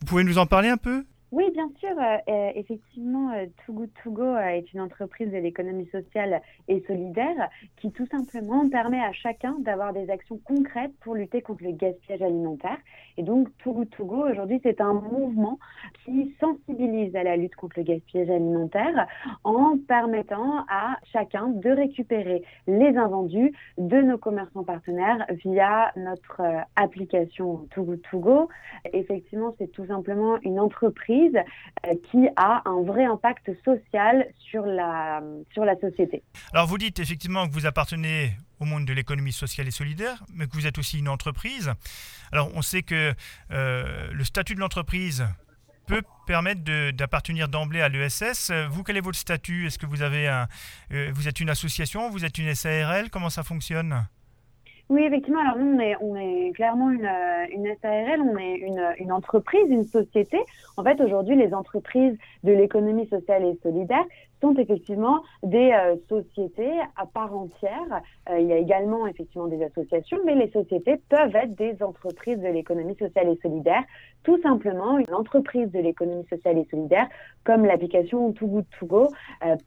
Vous 0.00 0.06
pouvez 0.06 0.24
nous 0.24 0.36
en 0.36 0.44
parler 0.44 0.68
un 0.68 0.76
peu? 0.76 1.06
Oui, 1.34 1.50
bien 1.50 1.68
sûr. 1.80 1.98
Euh, 1.98 2.50
effectivement, 2.54 3.32
euh, 3.32 3.46
Too 3.66 3.72
Good 3.72 3.90
To 4.04 4.12
Go 4.12 4.36
est 4.36 4.72
une 4.72 4.80
entreprise 4.80 5.32
de 5.32 5.38
l'économie 5.38 5.88
sociale 5.90 6.40
et 6.68 6.80
solidaire 6.86 7.50
qui 7.76 7.90
tout 7.90 8.06
simplement 8.06 8.68
permet 8.68 9.00
à 9.00 9.10
chacun 9.10 9.56
d'avoir 9.58 9.92
des 9.92 10.10
actions 10.10 10.38
concrètes 10.44 10.92
pour 11.00 11.16
lutter 11.16 11.42
contre 11.42 11.64
le 11.64 11.72
gaspillage 11.72 12.22
alimentaire. 12.22 12.78
Et 13.16 13.24
donc, 13.24 13.48
Too 13.58 13.72
Good 13.72 13.90
To 13.96 14.04
Go, 14.04 14.28
aujourd'hui, 14.30 14.60
c'est 14.62 14.80
un 14.80 14.92
mouvement 14.92 15.58
qui 16.04 16.32
sensibilise 16.38 17.16
à 17.16 17.24
la 17.24 17.36
lutte 17.36 17.56
contre 17.56 17.80
le 17.80 17.82
gaspillage 17.82 18.30
alimentaire 18.30 19.08
en 19.42 19.76
permettant 19.88 20.64
à 20.70 20.98
chacun 21.12 21.48
de 21.48 21.70
récupérer 21.70 22.44
les 22.68 22.96
invendus 22.96 23.52
de 23.76 24.00
nos 24.02 24.18
commerçants 24.18 24.62
partenaires 24.62 25.26
via 25.44 25.90
notre 25.96 26.42
application 26.76 27.66
Too 27.74 27.82
Good 27.82 28.02
To 28.12 28.18
Go. 28.20 28.48
Effectivement, 28.92 29.52
c'est 29.58 29.72
tout 29.72 29.86
simplement 29.86 30.38
une 30.42 30.60
entreprise 30.60 31.23
euh, 31.34 31.94
qui 32.10 32.28
a 32.36 32.62
un 32.68 32.82
vrai 32.82 33.04
impact 33.04 33.50
social 33.64 34.26
sur 34.38 34.66
la, 34.66 35.22
sur 35.52 35.64
la 35.64 35.78
société. 35.80 36.22
Alors 36.52 36.66
vous 36.66 36.78
dites 36.78 36.98
effectivement 36.98 37.46
que 37.46 37.52
vous 37.52 37.66
appartenez 37.66 38.32
au 38.60 38.64
monde 38.64 38.84
de 38.84 38.92
l'économie 38.92 39.32
sociale 39.32 39.68
et 39.68 39.70
solidaire, 39.70 40.22
mais 40.34 40.46
que 40.46 40.52
vous 40.52 40.66
êtes 40.66 40.78
aussi 40.78 40.98
une 40.98 41.08
entreprise. 41.08 41.72
Alors 42.32 42.50
on 42.54 42.62
sait 42.62 42.82
que 42.82 43.12
euh, 43.50 44.08
le 44.12 44.24
statut 44.24 44.54
de 44.54 44.60
l'entreprise 44.60 45.24
peut 45.86 46.02
permettre 46.26 46.62
d'appartenir 46.92 47.48
d'emblée 47.48 47.82
à 47.82 47.88
l'ESS. 47.88 48.50
Vous, 48.70 48.82
quel 48.82 48.96
est 48.96 49.02
votre 49.02 49.18
statut? 49.18 49.66
Est-ce 49.66 49.78
que 49.78 49.86
vous 49.86 50.02
avez 50.02 50.28
un, 50.28 50.48
euh, 50.92 51.10
vous 51.14 51.28
êtes 51.28 51.40
une 51.40 51.50
association, 51.50 52.10
vous 52.10 52.24
êtes 52.24 52.38
une 52.38 52.54
SARL 52.54 53.10
Comment 53.10 53.30
ça 53.30 53.42
fonctionne? 53.42 54.06
Oui, 54.90 55.02
effectivement. 55.04 55.40
Alors 55.40 55.56
nous, 55.56 55.76
on 55.76 55.80
est, 55.80 55.96
on 56.00 56.14
est 56.14 56.52
clairement 56.54 56.90
une, 56.90 57.06
euh, 57.06 57.46
une 57.50 57.74
SARL, 57.80 58.20
on 58.20 58.36
est 58.36 58.56
une, 58.56 58.86
une 58.98 59.12
entreprise, 59.12 59.70
une 59.70 59.84
société. 59.84 60.38
En 60.76 60.84
fait, 60.84 61.00
aujourd'hui, 61.00 61.36
les 61.36 61.54
entreprises 61.54 62.18
de 62.42 62.52
l'économie 62.52 63.06
sociale 63.06 63.44
et 63.46 63.58
solidaire 63.62 64.04
sont 64.42 64.54
effectivement 64.56 65.22
des 65.42 65.72
euh, 65.72 65.96
sociétés 66.06 66.72
à 66.96 67.06
part 67.06 67.34
entière. 67.34 68.02
Euh, 68.28 68.38
il 68.38 68.46
y 68.46 68.52
a 68.52 68.58
également 68.58 69.06
effectivement 69.06 69.46
des 69.46 69.62
associations, 69.64 70.18
mais 70.26 70.34
les 70.34 70.50
sociétés 70.50 71.00
peuvent 71.08 71.34
être 71.34 71.54
des 71.54 71.82
entreprises 71.82 72.38
de 72.38 72.48
l'économie 72.48 72.96
sociale 72.96 73.30
et 73.30 73.38
solidaire. 73.40 73.82
Tout 74.22 74.40
simplement, 74.42 74.98
une 74.98 75.14
entreprise 75.14 75.70
de 75.70 75.78
l'économie 75.78 76.26
sociale 76.28 76.58
et 76.58 76.66
solidaire, 76.70 77.08
comme 77.44 77.64
l'application 77.64 78.32
Too 78.32 78.46
Good 78.46 78.66
To 78.78 78.86
Go, 78.86 79.08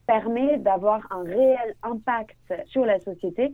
permet 0.08 0.58
d'avoir 0.58 1.02
un 1.12 1.24
réel 1.24 1.76
impact 1.84 2.36
sur 2.66 2.84
la 2.86 3.00
société 3.00 3.52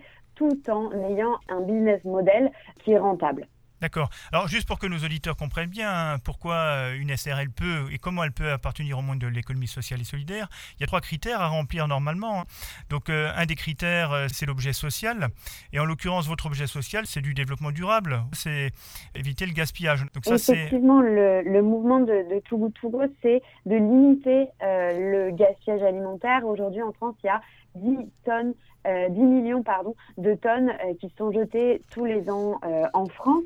tout 0.50 0.72
en 0.72 0.92
ayant 1.10 1.38
un 1.50 1.62
business 1.62 2.04
model 2.04 2.52
qui 2.84 2.92
est 2.92 3.00
rentable. 3.00 3.48
D'accord. 3.84 4.10
Alors 4.32 4.48
juste 4.48 4.66
pour 4.66 4.80
que 4.80 4.88
nos 4.88 5.00
auditeurs 5.00 5.36
comprennent 5.36 5.70
bien 5.70 5.90
hein, 5.92 6.16
pourquoi 6.24 6.54
euh, 6.54 6.98
une 6.98 7.14
SRL 7.14 7.50
peut 7.50 7.92
et 7.92 7.98
comment 7.98 8.24
elle 8.24 8.32
peut 8.32 8.50
appartenir 8.50 8.98
au 8.98 9.02
monde 9.02 9.20
de 9.20 9.28
l'économie 9.28 9.68
sociale 9.68 10.00
et 10.00 10.06
solidaire, 10.06 10.48
il 10.78 10.82
y 10.82 10.84
a 10.86 10.88
trois 10.88 11.02
critères 11.02 11.42
à 11.42 11.48
remplir 11.48 11.90
normalement. 11.90 12.40
Hein. 12.40 12.44
Donc 12.90 13.10
euh, 13.10 13.30
un 13.36 13.46
des 13.46 13.56
critères, 13.56 14.14
euh, 14.14 14.28
c'est 14.32 14.46
l'objet 14.46 14.72
social. 14.72 15.28
Et 15.74 15.80
en 15.80 15.86
l'occurrence, 15.86 16.30
votre 16.30 16.46
objet 16.46 16.66
social, 16.66 17.06
c'est 17.08 17.20
du 17.20 17.34
développement 17.34 17.72
durable. 17.72 18.22
C'est 18.32 18.72
éviter 19.16 19.46
le 19.46 19.52
gaspillage. 19.52 20.06
Donc 20.14 20.24
ça, 20.24 20.36
Effectivement, 20.36 21.02
le, 21.02 21.42
le, 21.42 21.62
mouvement 21.62 22.00
de, 22.00 22.34
de 22.34 22.40
Togo 22.48 22.70
Togo, 22.70 23.02
c'est 23.22 23.42
de 23.66 23.76
limiter 23.76 24.48
le 24.62 25.32
gaspillage 25.32 25.84
alimentaire. 25.84 26.46
Aujourd'hui 26.46 26.82
en 26.82 26.94
France, 26.94 27.16
il 27.22 27.28
y 27.28 27.30
a 27.30 27.42
10 27.76 27.98
tonnes, 28.24 28.54
10 28.86 28.90
euh, 28.90 29.10
millions 29.10 29.64
pardon, 29.64 29.96
de 30.18 30.34
tonnes 30.36 30.70
euh, 30.70 30.94
qui 31.00 31.12
sont 31.18 31.32
jetées 31.32 31.82
tous 31.92 32.06
les 32.06 32.30
ans 32.30 32.60
euh, 32.66 32.84
en 32.94 33.06
France. 33.06 33.44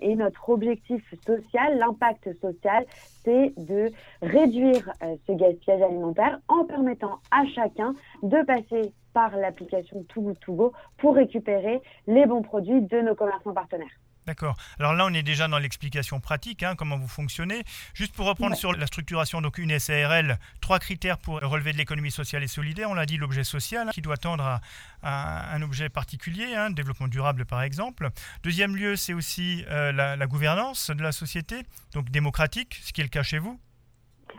Et 0.00 0.14
notre 0.16 0.48
objectif 0.48 1.02
social, 1.24 1.78
l'impact 1.78 2.32
social, 2.40 2.84
c'est 3.24 3.52
de 3.56 3.90
réduire 4.22 4.90
ce 5.26 5.32
gaspillage 5.32 5.82
alimentaire 5.82 6.40
en 6.48 6.64
permettant 6.64 7.18
à 7.30 7.44
chacun 7.54 7.94
de 8.22 8.42
passer 8.44 8.92
par 9.12 9.36
l'application 9.36 10.04
Too 10.08 10.34
Go 10.48 10.72
pour 10.96 11.14
récupérer 11.14 11.80
les 12.06 12.26
bons 12.26 12.42
produits 12.42 12.80
de 12.82 13.00
nos 13.00 13.14
commerçants 13.14 13.52
partenaires. 13.52 13.88
D'accord. 14.30 14.56
Alors 14.78 14.94
là, 14.94 15.06
on 15.06 15.12
est 15.12 15.24
déjà 15.24 15.48
dans 15.48 15.58
l'explication 15.58 16.20
pratique, 16.20 16.62
hein, 16.62 16.76
comment 16.76 16.96
vous 16.96 17.08
fonctionnez. 17.08 17.64
Juste 17.94 18.14
pour 18.14 18.26
reprendre 18.26 18.54
sur 18.54 18.72
la 18.72 18.86
structuration, 18.86 19.42
donc 19.42 19.58
une 19.58 19.76
SARL, 19.76 20.38
trois 20.60 20.78
critères 20.78 21.18
pour 21.18 21.40
relever 21.40 21.72
de 21.72 21.78
l'économie 21.78 22.12
sociale 22.12 22.44
et 22.44 22.46
solidaire. 22.46 22.88
On 22.90 22.94
l'a 22.94 23.06
dit, 23.06 23.16
l'objet 23.16 23.42
social, 23.42 23.88
hein, 23.88 23.90
qui 23.92 24.02
doit 24.02 24.18
tendre 24.18 24.60
à, 25.02 25.52
un 25.52 25.62
objet 25.62 25.88
particulier, 25.88 26.54
hein, 26.54 26.70
développement 26.70 27.08
durable 27.08 27.44
par 27.44 27.62
exemple. 27.62 28.10
Deuxième 28.44 28.76
lieu, 28.76 28.94
c'est 28.94 29.14
aussi 29.14 29.64
euh, 29.68 29.90
la 29.90 30.26
gouvernance 30.28 30.90
de 30.90 31.02
la 31.02 31.10
société, 31.10 31.64
donc 31.92 32.08
démocratique, 32.10 32.80
ce 32.84 32.92
qui 32.92 33.00
est 33.00 33.04
le 33.04 33.10
cas 33.10 33.24
chez 33.24 33.38
vous. 33.38 33.58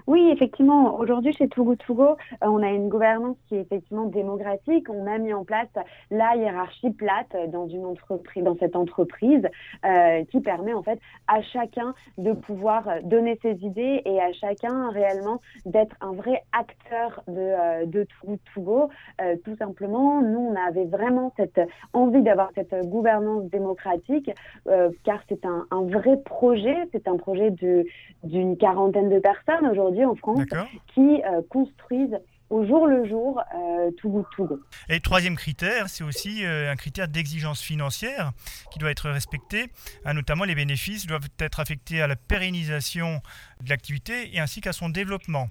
Oui, 0.08 0.30
effectivement. 0.32 0.98
Aujourd'hui, 0.98 1.34
chez 1.34 1.48
Togo 1.48 1.76
Togo, 1.76 2.04
euh, 2.04 2.16
on 2.44 2.62
a 2.64 2.70
une 2.70 2.90
gouvernance 2.90 3.38
qui 3.48 3.56
est 3.56 3.62
effectivement 3.62 4.06
démocratique. 4.06 4.90
On 4.90 5.06
a 5.08 5.18
mis 5.18 5.34
en 5.34 5.44
place 5.44 5.70
la 6.10 6.36
hiérarchie 6.36 6.92
plate 6.92 7.36
dans 7.52 7.68
cette 8.60 8.76
entreprise, 8.76 9.48
euh, 9.86 10.24
qui 10.26 10.42
permet 10.42 10.74
en 10.74 10.84
fait 10.84 11.00
à 11.28 11.42
chacun 11.42 11.94
de 12.18 12.34
pouvoir 12.34 12.88
donner 13.04 13.40
ses 13.42 13.54
idées 13.64 14.02
et 14.06 14.20
à 14.20 14.32
chacun 14.34 14.90
réellement 14.90 15.40
d'être 15.66 15.96
un 16.02 16.14
vrai 16.14 16.44
acteur 16.52 17.24
de, 17.28 17.40
euh, 17.40 17.86
de 17.86 18.08
Togo. 18.54 18.90
Euh, 19.22 19.36
tout 19.44 19.56
simplement, 19.58 20.22
nous, 20.22 20.40
on 20.40 20.56
avait 20.56 20.86
vraiment 20.86 21.32
cette 21.38 21.62
envie 21.94 22.22
d'avoir 22.22 22.52
cette 22.56 22.74
gouvernance 22.86 23.46
démocratique, 23.46 24.32
euh, 24.68 24.90
car 25.04 25.20
c'est 25.30 25.46
un, 25.46 25.66
un 25.72 25.84
vrai 25.84 26.18
projet. 26.24 26.76
C'est 26.92 27.08
un 27.08 27.18
projet 27.18 27.52
d'une 28.24 28.58
quarantaine 28.58 29.10
de 29.10 29.20
personnes 29.20 29.68
aujourd'hui 29.68 29.81
en 29.82 30.16
France 30.16 30.46
qui 30.94 31.22
euh, 31.24 31.42
construisent 31.50 32.18
au 32.50 32.66
jour 32.66 32.86
le 32.86 33.08
jour 33.08 33.42
euh, 33.56 33.92
tout 33.98 34.26
Et 34.90 35.00
troisième 35.00 35.36
critère, 35.36 35.88
c'est 35.88 36.04
aussi 36.04 36.44
euh, 36.44 36.70
un 36.70 36.76
critère 36.76 37.08
d'exigence 37.08 37.62
financière 37.62 38.32
qui 38.72 38.80
doit 38.80 38.92
être 38.92 39.10
respecté. 39.10 39.68
Ah, 40.04 40.14
notamment, 40.14 40.44
les 40.44 40.56
bénéfices 40.56 41.08
doivent 41.08 41.30
être 41.40 41.62
affectés 41.62 42.02
à 42.02 42.08
la 42.08 42.18
pérennisation 42.18 43.22
de 43.64 43.70
l'activité 43.70 44.36
et 44.36 44.40
ainsi 44.40 44.60
qu'à 44.60 44.74
son 44.74 44.90
développement. 44.90 45.48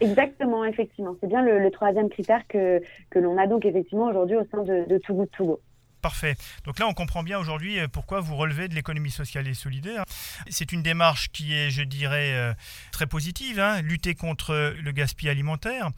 Exactement, 0.00 0.64
effectivement. 0.64 1.16
C'est 1.20 1.28
bien 1.28 1.42
le, 1.42 1.70
troisième 1.70 2.10
critère 2.10 2.46
que, 2.48 2.82
que 3.10 3.18
l'on 3.18 3.38
a 3.38 3.46
donc 3.46 3.64
effectivement 3.64 4.08
aujourd'hui 4.08 4.36
au 4.36 4.44
sein 4.50 4.62
de, 4.62 4.84
de 4.86 4.98
Too 4.98 5.14
Good 5.14 5.30
To 5.30 5.44
Go. 5.46 5.60
Parfait. 6.02 6.36
Donc 6.64 6.80
là, 6.80 6.88
on 6.88 6.94
comprend 6.94 7.22
bien 7.22 7.38
aujourd'hui 7.38 7.78
euh, 7.78 7.86
pourquoi 7.86 8.18
vous 8.18 8.34
relevez 8.34 8.66
de 8.66 8.74
l'économie 8.74 9.12
sociale 9.12 9.46
et 9.46 9.54
solidaire. 9.54 10.04
C'est 10.50 10.72
une 10.72 10.82
démarche 10.82 11.30
qui 11.30 11.54
est, 11.54 11.70
je 11.70 11.82
dirais, 11.82 12.32
euh, 12.32 12.52
très 12.90 13.06
positive, 13.06 13.60
hein, 13.60 13.80
lutter 13.82 14.16
contre 14.16 14.74
le 14.76 14.90
gaspillage 14.90 15.36
alimentaire. 15.36 15.90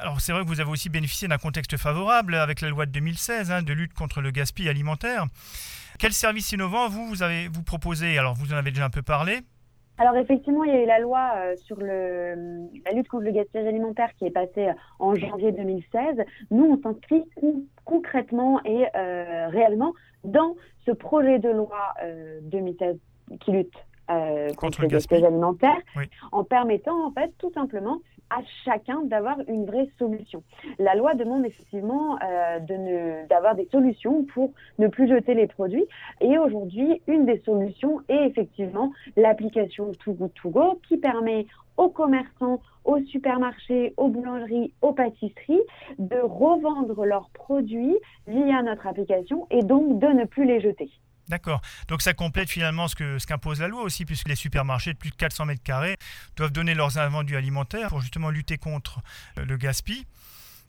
Alors 0.00 0.20
c'est 0.20 0.32
vrai 0.32 0.42
que 0.42 0.48
vous 0.48 0.60
avez 0.60 0.70
aussi 0.70 0.90
bénéficié 0.90 1.28
d'un 1.28 1.38
contexte 1.38 1.78
favorable 1.78 2.34
avec 2.34 2.60
la 2.60 2.68
loi 2.68 2.84
de 2.84 2.92
2016 2.92 3.50
hein, 3.50 3.62
de 3.62 3.72
lutte 3.72 3.94
contre 3.94 4.20
le 4.20 4.30
gaspillage 4.30 4.70
alimentaire. 4.70 5.24
Quel 5.98 6.12
service 6.12 6.52
innovant 6.52 6.90
vous, 6.90 7.22
avez 7.22 7.48
vous 7.48 7.62
proposé 7.62 8.18
Alors 8.18 8.34
vous 8.34 8.52
en 8.52 8.56
avez 8.56 8.70
déjà 8.70 8.84
un 8.84 8.90
peu 8.90 9.02
parlé. 9.02 9.40
Alors 9.98 10.16
effectivement, 10.16 10.62
il 10.62 10.72
y 10.72 10.76
a 10.76 10.82
eu 10.82 10.86
la 10.86 11.00
loi 11.00 11.32
euh, 11.36 11.56
sur 11.56 11.76
le, 11.76 12.68
la 12.86 12.92
lutte 12.92 13.08
contre 13.08 13.24
le 13.24 13.32
gaspillage 13.32 13.66
alimentaire 13.66 14.10
qui 14.16 14.26
est 14.26 14.30
passée 14.30 14.70
en 15.00 15.16
janvier 15.16 15.50
2016. 15.50 16.24
Nous, 16.52 16.64
on 16.64 16.80
s'inscrit 16.80 17.24
concrètement 17.84 18.60
et 18.64 18.86
euh, 18.96 19.48
réellement 19.48 19.92
dans 20.22 20.54
ce 20.86 20.92
projet 20.92 21.40
de 21.40 21.50
loi 21.50 21.94
2016 22.42 22.96
euh, 23.32 23.36
qui 23.40 23.50
lutte 23.50 23.74
contre, 24.56 24.82
le 24.82 24.88
gaspillage 24.88 25.24
alimentaire, 25.24 25.76
en 26.32 26.44
permettant 26.44 27.06
en 27.06 27.10
fait 27.10 27.32
tout 27.38 27.50
simplement 27.52 27.98
à 28.30 28.40
chacun 28.64 29.02
d'avoir 29.04 29.38
une 29.48 29.64
vraie 29.64 29.88
solution. 29.98 30.42
La 30.78 30.94
loi 30.94 31.14
demande 31.14 31.46
effectivement 31.46 32.18
euh, 32.22 33.26
d'avoir 33.28 33.54
des 33.54 33.68
solutions 33.70 34.24
pour 34.24 34.52
ne 34.78 34.88
plus 34.88 35.08
jeter 35.08 35.34
les 35.34 35.46
produits. 35.46 35.86
Et 36.20 36.38
aujourd'hui, 36.38 37.00
une 37.06 37.26
des 37.26 37.38
solutions 37.40 38.00
est 38.08 38.26
effectivement 38.26 38.92
l'application 39.16 39.92
Too 40.04 40.12
Good 40.12 40.32
To 40.34 40.50
Go 40.50 40.80
qui 40.86 40.98
permet 40.98 41.46
aux 41.76 41.88
commerçants, 41.88 42.60
aux 42.84 43.00
supermarchés, 43.04 43.94
aux 43.96 44.08
boulangeries, 44.08 44.72
aux 44.82 44.92
pâtisseries 44.92 45.62
de 45.98 46.18
revendre 46.20 47.04
leurs 47.04 47.30
produits 47.30 47.96
via 48.26 48.62
notre 48.62 48.86
application 48.86 49.46
et 49.50 49.62
donc 49.62 49.98
de 49.98 50.08
ne 50.08 50.24
plus 50.24 50.44
les 50.44 50.60
jeter. 50.60 50.90
D'accord. 51.28 51.60
Donc 51.88 52.02
ça 52.02 52.14
complète 52.14 52.48
finalement 52.48 52.88
ce 52.88 52.96
que 52.96 53.18
ce 53.18 53.26
qu'impose 53.26 53.60
la 53.60 53.68
loi 53.68 53.82
aussi, 53.82 54.04
puisque 54.04 54.28
les 54.28 54.34
supermarchés 54.34 54.92
de 54.92 54.98
plus 54.98 55.10
de 55.10 55.16
400 55.16 55.46
mètres 55.46 55.62
carrés 55.62 55.96
doivent 56.36 56.52
donner 56.52 56.74
leurs 56.74 56.98
invendus 56.98 57.36
alimentaires 57.36 57.88
pour 57.88 58.00
justement 58.00 58.30
lutter 58.30 58.58
contre 58.58 59.00
euh, 59.38 59.44
le 59.44 59.56
gaspillage. 59.56 60.04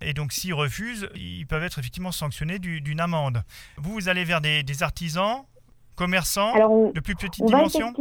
Et 0.02 0.13
donc 0.13 0.32
s'ils 0.32 0.54
refusent, 0.54 1.10
ils 1.15 1.45
peuvent 1.45 1.63
être 1.63 1.78
effectivement 1.80 2.13
sanctionnés 2.13 2.58
d'une 2.60 3.02
amende. 3.02 3.43
Vous, 3.78 3.91
vous 3.91 4.08
allez 4.08 4.24
vers 4.24 4.39
des, 4.39 4.63
artisans, 4.82 5.43
commerçants 5.95 6.54
de 6.93 7.00
plus 7.02 7.15
petite 7.15 7.43
dimension 7.43 7.93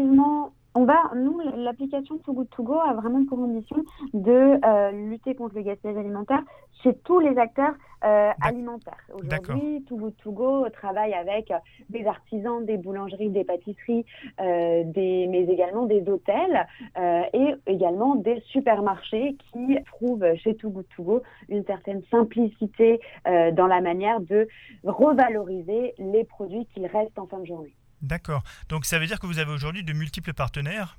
on 0.79 0.85
va, 0.85 1.11
nous, 1.16 1.40
l'application 1.57 2.18
Too 2.18 2.33
Good 2.33 2.51
To 2.51 2.62
Go 2.62 2.75
a 2.75 2.94
vraiment 2.94 3.25
pour 3.25 3.40
ambition 3.40 3.85
de 4.14 4.64
euh, 4.64 4.90
lutter 5.11 5.35
contre 5.35 5.57
le 5.57 5.62
gaspillage 5.62 5.97
alimentaire 5.97 6.42
chez 6.85 6.94
tous 7.05 7.18
les 7.18 7.37
acteurs 7.37 7.75
euh, 8.04 8.30
alimentaire. 8.40 8.98
Aujourd'hui, 9.12 9.84
Too 9.88 9.96
Good 9.96 10.16
To 10.22 10.32
Go 10.32 10.68
travaille 10.70 11.14
avec 11.14 11.52
des 11.90 12.06
artisans, 12.06 12.64
des 12.64 12.76
boulangeries, 12.76 13.30
des 13.30 13.44
pâtisseries, 13.44 14.04
euh, 14.40 14.84
des, 14.84 15.26
mais 15.28 15.44
également 15.44 15.87
des 15.87 16.08
hôtels 16.08 16.66
euh, 16.98 17.22
et 17.32 17.54
également 17.66 18.14
des 18.16 18.40
supermarchés 18.52 19.37
qui 19.52 19.78
trouvent 19.87 20.24
chez 20.37 20.54
Too 20.56 20.70
Good 20.70 20.87
To 20.96 21.02
Go 21.02 21.22
une 21.48 21.64
certaine 21.64 22.02
simplicité 22.11 23.00
euh, 23.26 23.50
dans 23.52 23.66
la 23.66 23.80
manière 23.80 24.20
de 24.20 24.48
revaloriser 24.84 25.94
les 25.98 26.24
produits 26.24 26.66
qu'ils 26.66 26.87
restent 26.87 27.18
en 27.18 27.26
fin 27.26 27.38
de 27.38 27.46
journée. 27.46 27.74
D'accord. 28.02 28.42
Donc 28.68 28.84
ça 28.84 28.98
veut 28.98 29.06
dire 29.06 29.18
que 29.18 29.26
vous 29.26 29.38
avez 29.38 29.52
aujourd'hui 29.52 29.82
de 29.82 29.92
multiples 29.92 30.32
partenaires 30.32 30.98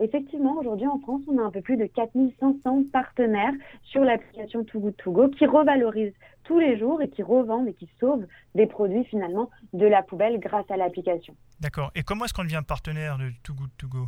Effectivement, 0.00 0.56
aujourd'hui 0.58 0.86
en 0.86 0.98
France, 1.00 1.22
on 1.26 1.38
a 1.38 1.42
un 1.42 1.50
peu 1.50 1.60
plus 1.60 1.76
de 1.76 1.86
4500 1.86 2.84
partenaires 2.92 3.52
sur 3.82 4.04
l'application 4.04 4.64
Too 4.64 4.80
Good 4.80 4.96
To 4.98 5.10
Go 5.10 5.28
qui 5.28 5.46
revalorisent 5.46 6.14
tous 6.44 6.58
les 6.60 6.78
jours 6.78 7.02
et 7.02 7.08
qui 7.10 7.22
revendent 7.22 7.68
et 7.68 7.74
qui 7.74 7.88
sauvent 7.98 8.26
des 8.54 8.66
produits 8.66 9.04
finalement 9.04 9.50
de 9.72 9.86
la 9.86 10.02
poubelle 10.02 10.38
grâce 10.38 10.70
à 10.70 10.76
l'application. 10.76 11.34
D'accord. 11.60 11.90
Et 11.94 12.02
comment 12.02 12.24
est-ce 12.24 12.34
qu'on 12.34 12.44
devient 12.44 12.62
partenaire 12.66 13.18
de 13.18 13.30
Too 13.42 13.54
Good 13.54 13.70
To 13.78 13.88
Go? 13.88 14.06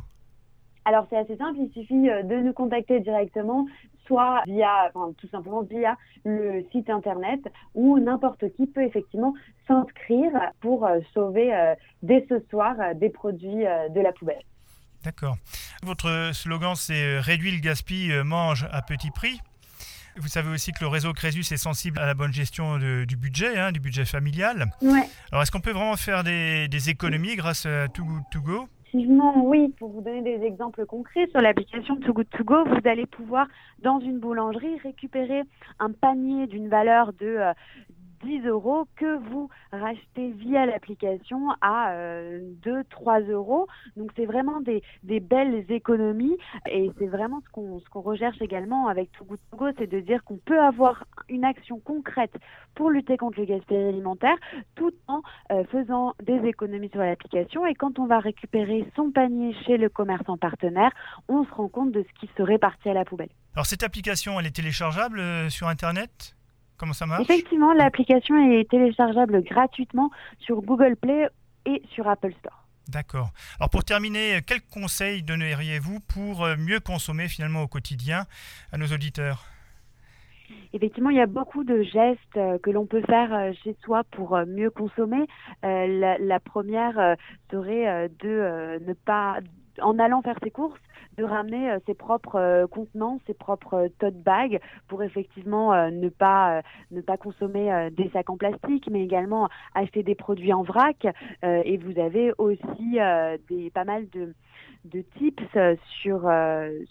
Alors 0.85 1.07
c'est 1.11 1.18
assez 1.18 1.37
simple, 1.37 1.59
il 1.59 1.70
suffit 1.72 2.09
euh, 2.09 2.22
de 2.22 2.37
nous 2.37 2.53
contacter 2.53 3.00
directement, 3.00 3.66
soit 4.07 4.42
via, 4.46 4.90
enfin, 4.94 5.12
tout 5.18 5.29
simplement 5.29 5.62
via 5.62 5.96
le 6.24 6.64
site 6.72 6.88
internet, 6.88 7.40
où 7.74 7.98
n'importe 7.98 8.50
qui 8.55 8.66
peut 8.66 8.83
effectivement 8.83 9.35
s'inscrire 9.66 10.33
pour 10.61 10.87
euh, 10.87 11.00
sauver 11.12 11.55
euh, 11.55 11.74
dès 12.03 12.24
ce 12.29 12.40
soir 12.48 12.76
des 12.94 13.11
produits 13.11 13.64
de 13.64 14.00
la 14.00 14.12
poubelle. 14.12 14.42
D'accord. 15.04 15.36
Votre 15.82 16.30
slogan, 16.34 16.74
c'est 16.76 17.18
Réduis 17.20 17.52
le 17.52 17.60
gaspille, 17.60 18.12
mange 18.24 18.68
à 18.70 18.82
petit 18.82 19.10
prix. 19.10 19.40
Vous 20.16 20.28
savez 20.28 20.50
aussi 20.50 20.72
que 20.72 20.80
le 20.80 20.88
réseau 20.88 21.12
Crésus 21.12 21.40
est 21.52 21.56
sensible 21.56 21.98
à 21.98 22.06
la 22.06 22.14
bonne 22.14 22.32
gestion 22.32 22.78
du 22.78 23.16
budget, 23.16 23.58
hein, 23.58 23.72
du 23.72 23.80
budget 23.80 24.04
familial. 24.04 24.66
Ouais. 24.82 25.08
Alors, 25.30 25.42
est-ce 25.42 25.50
qu'on 25.50 25.60
peut 25.60 25.70
vraiment 25.70 25.96
faire 25.96 26.24
des, 26.24 26.68
des 26.68 26.90
économies 26.90 27.36
grâce 27.36 27.64
à 27.64 27.88
Too 27.88 28.04
Good 28.04 28.22
To 28.32 28.40
Go? 28.40 28.68
Effectivement, 28.92 29.44
oui. 29.46 29.72
Pour 29.78 29.92
vous 29.92 30.00
donner 30.02 30.22
des 30.22 30.44
exemples 30.44 30.84
concrets, 30.84 31.28
sur 31.30 31.40
l'application 31.40 31.96
Too 31.96 32.12
Good 32.12 32.28
To 32.36 32.44
Go, 32.44 32.64
vous 32.64 32.88
allez 32.88 33.06
pouvoir, 33.06 33.46
dans 33.82 34.00
une 34.00 34.18
boulangerie, 34.18 34.78
récupérer 34.82 35.42
un 35.78 35.92
panier 35.92 36.48
d'une 36.48 36.68
valeur 36.68 37.12
de 37.12 37.26
euh, 37.26 37.52
10 38.22 38.46
euros 38.46 38.87
que 38.96 39.18
vous 39.30 39.48
rachetez 39.72 40.30
via 40.33 40.66
l'application 40.66 41.48
à 41.61 41.92
euh, 41.92 42.40
2, 42.62 42.85
3 42.90 43.20
euros. 43.20 43.66
Donc 43.96 44.11
c'est 44.16 44.26
vraiment 44.26 44.61
des, 44.61 44.83
belles 45.02 45.64
économies 45.70 46.37
et 46.70 46.90
c'est 46.98 47.06
vraiment 47.06 47.40
ce 47.44 47.50
qu'on 47.90 48.00
recherche 48.00 48.40
également 48.40 48.88
avec 48.88 49.12
Too 49.12 49.24
Good 49.24 49.38
To 49.50 49.56
Go, 49.56 49.66
c'est 49.78 49.87
de 49.87 50.00
dire 50.00 50.24
qu'on 50.24 50.38
peut 50.38 50.61
avoir 50.61 51.04
une 51.28 51.44
action 51.44 51.78
concrète 51.78 52.35
pour 52.74 52.90
lutter 52.90 53.16
contre 53.16 53.40
le 53.40 53.46
gaspillage 53.46 53.88
alimentaire 53.88 54.37
tout 54.74 54.92
en 55.09 55.22
euh, 55.52 55.64
faisant 55.70 56.14
des 56.22 56.40
économies 56.48 56.90
sur 56.90 57.00
l'application 57.00 57.66
et 57.66 57.74
quand 57.74 57.98
on 57.98 58.06
va 58.06 58.18
récupérer 58.18 58.87
son 58.96 59.11
panier 59.11 59.54
chez 59.66 59.76
le 59.76 59.88
commerçant 59.88 60.37
partenaire, 60.37 60.90
on 61.28 61.44
se 61.44 61.50
rend 61.50 61.68
compte 61.68 61.92
de 61.92 62.02
ce 62.02 62.20
qui 62.20 62.30
serait 62.37 62.59
parti 62.59 62.88
à 62.88 62.94
la 62.94 63.04
poubelle. 63.04 63.30
Alors 63.54 63.66
cette 63.66 63.83
application, 63.83 64.38
elle 64.38 64.46
est 64.46 64.56
téléchargeable 64.56 65.20
euh, 65.20 65.50
sur 65.50 65.68
Internet? 65.68 66.35
Comment 66.80 66.94
ça 66.94 67.04
marche? 67.04 67.24
Effectivement, 67.24 67.74
l'application 67.74 68.34
est 68.52 68.70
téléchargeable 68.70 69.42
gratuitement 69.44 70.10
sur 70.38 70.62
Google 70.62 70.96
Play 70.96 71.28
et 71.66 71.82
sur 71.92 72.08
Apple 72.08 72.32
Store. 72.38 72.64
D'accord. 72.88 73.32
Alors 73.58 73.68
pour 73.68 73.84
terminer, 73.84 74.40
quels 74.46 74.62
conseils 74.62 75.22
donneriez-vous 75.22 76.00
pour 76.00 76.42
euh, 76.42 76.56
mieux 76.56 76.80
consommer 76.80 77.28
finalement 77.28 77.60
au 77.60 77.68
quotidien 77.68 78.24
à 78.72 78.78
nos 78.78 78.86
auditeurs? 78.86 79.44
Effectivement, 80.72 81.10
il 81.10 81.18
y 81.18 81.20
a 81.20 81.26
beaucoup 81.26 81.64
de 81.64 81.82
gestes 81.82 82.38
euh, 82.38 82.56
que 82.58 82.70
l'on 82.70 82.86
peut 82.86 83.02
faire 83.02 83.34
euh, 83.34 83.52
chez 83.62 83.76
soi 83.84 84.02
pour 84.10 84.38
mieux 84.46 84.70
consommer. 84.70 85.26
La, 85.62 86.16
la, 86.16 86.40
première 86.40 87.16
serait 87.50 88.08
de 88.20 88.80
ne 88.86 88.94
pas, 88.94 89.40
en 89.82 89.98
allant 89.98 90.22
faire 90.22 90.38
ses 90.42 90.50
courses, 90.50 90.80
de 91.20 91.24
ramener 91.24 91.70
euh, 91.70 91.78
ses 91.87 91.94
propres 91.94 92.37
euh, 92.37 92.66
contenants, 92.66 93.20
ses 93.26 93.35
propres 93.35 93.74
euh, 93.74 93.88
tote 93.98 94.16
bags 94.22 94.59
pour 94.88 95.02
effectivement 95.02 95.90
ne 95.90 96.09
pas 96.09 96.62
ne 96.90 97.00
pas 97.00 97.16
consommer 97.16 97.90
des 97.92 98.09
sacs 98.11 98.30
en 98.30 98.37
plastique, 98.37 98.88
mais 98.90 99.02
également 99.02 99.48
acheter 99.74 100.02
des 100.02 100.14
produits 100.14 100.52
en 100.52 100.62
vrac. 100.62 101.06
et 101.42 101.76
vous 101.76 101.98
avez 102.00 102.33
aussi 102.38 102.98
des 103.48 103.70
pas 103.70 103.85
mal 103.85 104.09
de 104.11 104.35
de 104.84 105.02
tips 105.18 105.42
sur, 106.00 106.30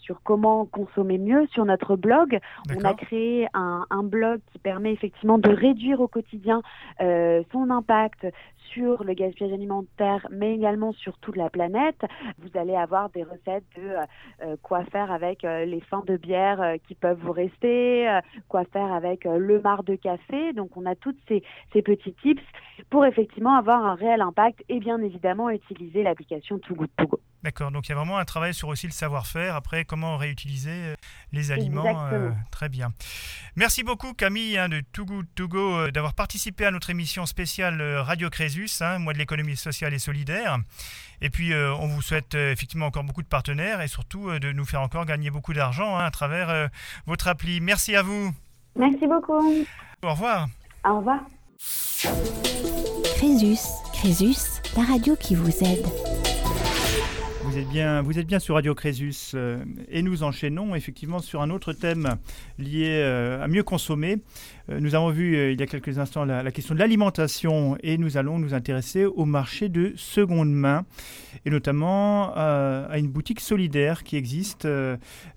sur 0.00 0.22
comment 0.22 0.64
consommer 0.66 1.18
mieux 1.18 1.46
sur 1.48 1.64
notre 1.64 1.96
blog. 1.96 2.38
On 2.76 2.84
a 2.84 2.94
créé 2.94 3.48
un, 3.54 3.84
un, 3.90 4.02
blog 4.02 4.40
qui 4.52 4.58
permet 4.58 4.92
effectivement 4.92 5.38
de 5.38 5.50
réduire 5.50 6.00
au 6.00 6.08
quotidien 6.08 6.62
son 6.98 7.70
impact 7.70 8.26
sur 8.72 9.04
le 9.04 9.14
gaspillage 9.14 9.52
alimentaire, 9.52 10.26
mais 10.30 10.54
également 10.54 10.92
sur 10.92 11.18
toute 11.18 11.36
la 11.36 11.50
planète. 11.50 12.00
Vous 12.38 12.58
allez 12.58 12.76
avoir 12.76 13.10
des 13.10 13.22
recettes 13.22 13.64
de 13.76 13.82
euh, 13.82 14.04
euh, 14.42 14.56
quoi 14.62 14.84
faire 14.84 15.10
avec 15.10 15.44
euh, 15.44 15.64
les 15.64 15.80
fins 15.80 16.02
de 16.06 16.16
bière 16.16 16.74
qui 16.86 16.94
peuvent 16.94 17.18
vous 17.20 17.32
rester, 17.32 18.08
quoi 18.48 18.64
faire 18.64 18.92
avec 18.92 19.24
le 19.24 19.60
marc 19.60 19.84
de 19.84 19.96
café. 19.96 20.52
Donc 20.52 20.76
on 20.76 20.86
a 20.86 20.94
toutes 20.94 21.18
ces, 21.28 21.42
ces 21.72 21.82
petits 21.82 22.14
tips 22.14 22.42
pour 22.90 23.04
effectivement 23.04 23.54
avoir 23.54 23.84
un 23.84 23.94
réel 23.94 24.20
impact 24.20 24.64
et 24.68 24.78
bien 24.78 25.00
évidemment 25.00 25.50
utiliser 25.50 26.02
l'application 26.02 26.58
Too 26.58 26.74
Good 26.74 26.90
To 26.96 27.06
Go. 27.06 27.20
D'accord, 27.42 27.70
donc 27.70 27.88
il 27.88 27.90
y 27.90 27.92
a 27.92 27.96
vraiment 27.96 28.18
un 28.18 28.24
travail 28.26 28.52
sur 28.52 28.68
aussi 28.68 28.86
le 28.86 28.92
savoir-faire, 28.92 29.56
après 29.56 29.86
comment 29.86 30.18
réutiliser 30.18 30.70
euh, 30.70 30.94
les 31.32 31.52
aliments. 31.52 32.06
Euh, 32.12 32.30
très 32.50 32.68
bien. 32.68 32.92
Merci 33.56 33.82
beaucoup 33.82 34.12
Camille 34.12 34.58
hein, 34.58 34.68
de 34.68 34.82
Too 34.92 35.06
Good 35.06 35.26
To 35.34 35.48
Go 35.48 35.78
euh, 35.78 35.90
d'avoir 35.90 36.12
participé 36.12 36.66
à 36.66 36.70
notre 36.70 36.90
émission 36.90 37.24
spéciale 37.24 37.80
Radio 38.00 38.28
Crésus, 38.28 38.68
hein, 38.80 38.98
mois 38.98 39.14
de 39.14 39.18
l'économie 39.18 39.56
sociale 39.56 39.94
et 39.94 39.98
solidaire. 39.98 40.58
Et 41.22 41.30
puis 41.30 41.54
on 41.54 41.86
vous 41.86 42.00
souhaite 42.00 42.34
effectivement 42.34 42.86
encore 42.86 43.04
beaucoup 43.04 43.22
de 43.22 43.28
partenaires 43.28 43.82
et 43.82 43.88
surtout 43.88 44.38
de 44.38 44.52
nous 44.52 44.64
faire 44.64 44.80
encore 44.80 45.04
gagner 45.04 45.30
beaucoup 45.30 45.52
d'argent 45.52 45.98
hein, 45.98 46.04
à 46.06 46.10
travers 46.10 46.70
votre 47.06 47.28
appli. 47.28 47.60
Merci 47.60 47.94
à 47.94 48.02
vous. 48.02 48.32
Merci 48.74 49.06
beaucoup. 49.06 49.66
Au 50.02 50.10
revoir. 50.10 50.48
Au 50.82 50.96
revoir. 50.96 51.20
Crésus, 53.16 53.60
Crésus, 53.92 54.62
la 54.74 54.84
radio 54.84 55.14
qui 55.14 55.34
vous 55.34 55.62
aide. 55.62 56.09
Vous 57.50 57.58
êtes 57.58 57.68
bien, 57.68 58.00
vous 58.02 58.16
êtes 58.16 58.28
bien 58.28 58.38
sur 58.38 58.54
Radio 58.54 58.76
Crésus 58.76 59.32
euh, 59.34 59.64
et 59.88 60.02
nous 60.02 60.22
enchaînons 60.22 60.76
effectivement 60.76 61.18
sur 61.18 61.42
un 61.42 61.50
autre 61.50 61.72
thème 61.72 62.14
lié 62.58 63.00
euh, 63.02 63.42
à 63.42 63.48
mieux 63.48 63.64
consommer. 63.64 64.22
Euh, 64.68 64.78
nous 64.78 64.94
avons 64.94 65.10
vu 65.10 65.52
il 65.52 65.58
y 65.58 65.62
a 65.64 65.66
quelques 65.66 65.98
instants 65.98 66.24
la, 66.24 66.48
question 66.52 66.76
de 66.76 66.78
l'alimentation 66.78 67.76
et 67.82 67.98
nous 67.98 68.16
allons 68.16 68.38
nous 68.38 68.54
intéresser 68.54 69.04
au 69.04 69.24
marché 69.24 69.68
de 69.68 69.92
seconde 69.96 70.52
main 70.52 70.84
et 71.44 71.50
notamment 71.50 72.32
à 72.36 72.96
une 72.98 73.08
boutique 73.08 73.40
solidaire 73.40 74.04
qui 74.04 74.14
existe 74.14 74.68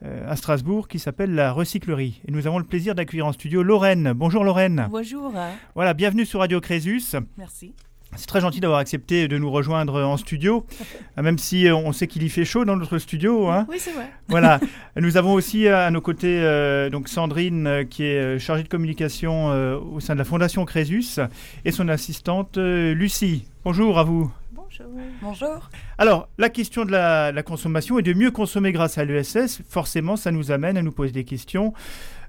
à 0.04 0.36
Strasbourg 0.36 0.88
qui 0.88 1.00
s'appelle 1.00 1.34
la 1.34 1.52
Recyclerie. 1.52 2.22
Et 2.28 2.32
nous 2.32 2.46
avons 2.46 2.60
le 2.60 2.66
plaisir 2.66 2.94
d'accueillir 2.94 3.26
en 3.26 3.32
studio 3.32 3.64
Lorraine. 3.64 4.14
Bonjour 4.14 4.44
Lorraine. 4.44 4.88
Bonjour. 4.92 5.34
Voilà, 5.74 5.94
bienvenue 5.96 6.26
sur 6.26 6.42
Radio 6.42 6.62
Crésus. 6.62 7.16
Merci. 7.38 7.74
C'est 8.16 8.28
très 8.28 8.42
gentil 8.42 8.60
d'avoir 8.60 8.80
accepté 8.80 9.28
de 9.28 9.38
nous 9.38 9.52
rejoindre 9.52 10.02
en 10.04 10.18
studio, 10.18 10.66
même 11.18 11.38
si 11.38 11.68
euh, 11.68 11.76
on 11.76 11.92
sait 11.92 12.08
qu'il 12.08 12.24
y 12.24 12.30
fait 12.30 12.46
chaud 12.46 12.66
dans 12.66 12.76
notre 12.76 12.98
studio. 12.98 13.50
Hein. 13.50 13.66
Oui, 13.70 13.78
c'est 13.80 13.92
vrai. 13.92 14.10
Voilà. 14.28 14.60
Nous 14.96 15.18
avons 15.18 15.34
aussi 15.34 15.68
euh, 15.68 15.88
à 15.88 15.92
nos 15.92 16.02
côtés 16.02 16.40
euh, 16.42 16.90
donc 16.90 17.08
Sandrine, 17.08 17.86
qui 17.90 18.04
est 18.04 18.40
chargée 18.40 18.64
de 18.64 18.68
communication 18.68 19.50
au 19.94 20.00
sein 20.00 20.14
de 20.14 20.20
la 20.20 20.26
Fondation 20.26 20.66
Crésus, 20.66 21.20
et 21.66 21.72
son 21.72 21.88
assistante 21.90 22.58
Lucie. 22.58 23.46
Bonjour 23.64 24.00
à 24.00 24.04
vous. 24.04 24.32
Bonjour. 24.52 24.88
Bonjour. 25.22 25.70
Alors, 26.00 26.30
la 26.40 26.50
question 26.50 26.84
de 26.84 26.92
la, 26.92 27.44
consommation 27.44 28.00
et 28.00 28.02
de 28.02 28.14
mieux 28.14 28.32
consommer 28.32 28.72
grâce 28.72 28.98
à 28.98 29.06
l'ESS, 29.06 29.62
forcément, 29.70 30.16
ça 30.16 30.32
nous 30.32 30.52
amène 30.52 30.78
à 30.78 30.82
nous 30.82 30.92
poser 30.92 31.12
des 31.12 31.26
questions 31.26 31.74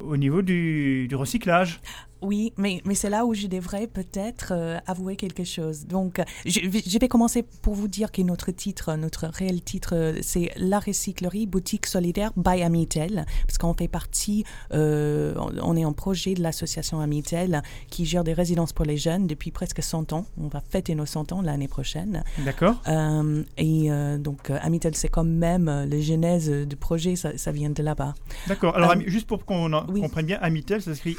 au 0.01 0.17
niveau 0.17 0.43
du, 0.43 1.07
du 1.09 1.15
recyclage. 1.17 1.81
Oui, 2.25 2.53
mais, 2.57 2.81
mais 2.87 2.95
c'est 2.95 3.11
là 3.11 3.27
où 3.27 3.35
je 3.35 3.47
devrais 3.47 3.87
peut-être 3.87 4.53
euh, 4.53 4.79
avouer 4.87 5.15
quelque 5.17 5.45
chose. 5.45 5.87
Donc, 5.87 6.23
je, 6.47 6.61
je, 6.61 6.99
vais 6.99 7.09
commencer 7.09 7.45
pour 7.63 7.75
vous 7.75 7.87
dire 7.87 8.11
que 8.11 8.23
notre 8.23 8.51
titre, 8.51 8.95
notre 8.97 9.27
réel 9.27 9.63
titre, 9.63 10.15
c'est 10.23 10.51
La 10.57 10.79
Recyclerie 10.79 11.47
Boutique 11.47 11.87
Solidaire 11.87 12.33
by 12.37 12.63
Amitel, 12.63 13.27
parce 13.47 13.59
qu'on 13.59 13.75
fait 13.75 13.89
partie, 13.89 14.45
euh, 14.73 15.35
on 15.63 15.77
est 15.77 15.85
en 15.85 15.93
projet 15.93 16.33
de 16.33 16.43
l'association 16.43 17.01
Amitel 17.01 17.63
qui 17.91 18.07
gère 18.07 18.25
des 18.25 18.33
résidences 18.33 18.73
pour 18.73 18.87
les 18.87 18.97
jeunes 18.97 19.27
depuis 19.27 19.51
presque 19.51 19.83
100 19.83 20.15
ans. 20.15 20.25
On 20.39 20.49
va 20.49 20.63
fêter 20.63 20.95
nos 20.95 21.07
100 21.07 21.33
ans 21.33 21.43
l'année 21.43 21.69
prochaine. 21.69 22.25
D'accord. 22.39 22.81
Euh, 22.89 23.43
et 23.59 23.91
donc, 24.19 24.51
Amitel, 24.51 24.95
c'est 24.95 25.09
quand 25.09 25.25
même 25.25 25.87
le 25.91 26.01
genèse 26.01 26.51
du 26.51 26.77
projet, 26.77 27.17
ça, 27.17 27.37
ça 27.37 27.53
vient 27.53 27.71
de 27.71 27.83
là-bas. 27.83 28.15
D'accord. 28.47 28.77
Alors, 28.77 28.95
juste 29.07 29.27
pour 29.27 29.45
qu'on 29.45 29.73
oui. 29.89 30.01
comprenne 30.01 30.27
bien, 30.27 30.39
Amitel, 30.41 30.81
ça 30.81 30.95
s'écrit 30.95 31.17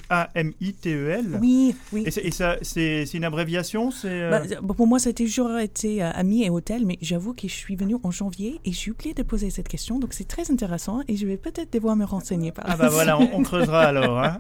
A-M-I-T-E-L. 0.96 1.40
Oui, 1.42 1.76
oui. 1.94 2.04
Et, 2.06 2.32
ça, 2.32 2.58
c'est 2.62 3.14
une 3.14 3.24
abréviation 3.24 3.90
euh? 4.06 4.30
bah, 4.30 4.74
Pour 4.74 4.88
moi, 4.88 5.00
ça 5.00 5.10
a 5.10 5.14
toujours 5.14 5.58
été 5.58 6.04
euh, 6.04 6.12
Ami 6.14 6.44
et 6.44 6.50
Hôtel, 6.50 6.86
mais 6.86 6.98
j'avoue 7.02 7.34
que 7.34 7.48
je 7.48 7.54
suis 7.54 7.76
venue 7.76 7.96
en 8.04 8.12
janvier 8.12 8.60
et 8.66 8.72
j'ai 8.72 8.92
oublié 8.92 9.14
de 9.14 9.24
poser 9.24 9.50
cette 9.50 9.68
question, 9.68 10.00
donc 10.00 10.14
c'est 10.14 10.28
très 10.28 10.52
intéressant 10.52 11.02
et 11.08 11.16
je 11.16 11.26
vais 11.26 11.38
peut-être 11.38 11.72
devoir 11.74 11.96
me 11.96 12.06
renseigner. 12.06 12.52
Par 12.52 12.66
ah 12.68 12.78
bah 12.78 12.90
voilà, 12.90 13.20
on, 13.20 13.44
creusera 13.44 13.84
alors. 13.88 14.20
Hein. 14.20 14.38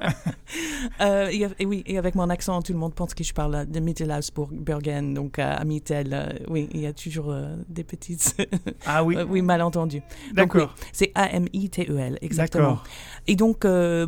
Euh, 1.01 1.29
et, 1.59 1.65
oui, 1.65 1.83
et 1.85 1.97
avec 1.97 2.15
mon 2.15 2.29
accent, 2.29 2.61
tout 2.61 2.73
le 2.73 2.79
monde 2.79 2.93
pense 2.93 3.13
que 3.13 3.23
je 3.23 3.33
parle 3.33 3.65
de 3.65 3.79
Mittelhausbergen, 3.79 5.13
donc 5.13 5.39
à 5.39 5.53
Amitel. 5.53 6.39
oui, 6.49 6.69
il 6.73 6.81
y 6.81 6.85
a 6.85 6.93
toujours 6.93 7.35
des 7.67 7.83
petites... 7.83 8.35
ah 8.85 9.03
oui 9.03 9.17
Oui, 9.29 9.41
malentendus. 9.41 10.01
D'accord. 10.33 10.73
c'est 10.91 11.11
A-M-I-T-E-L, 11.15 12.17
exactement. 12.21 12.79
Et 13.27 13.35
donc, 13.35 13.65
euh, 13.65 14.07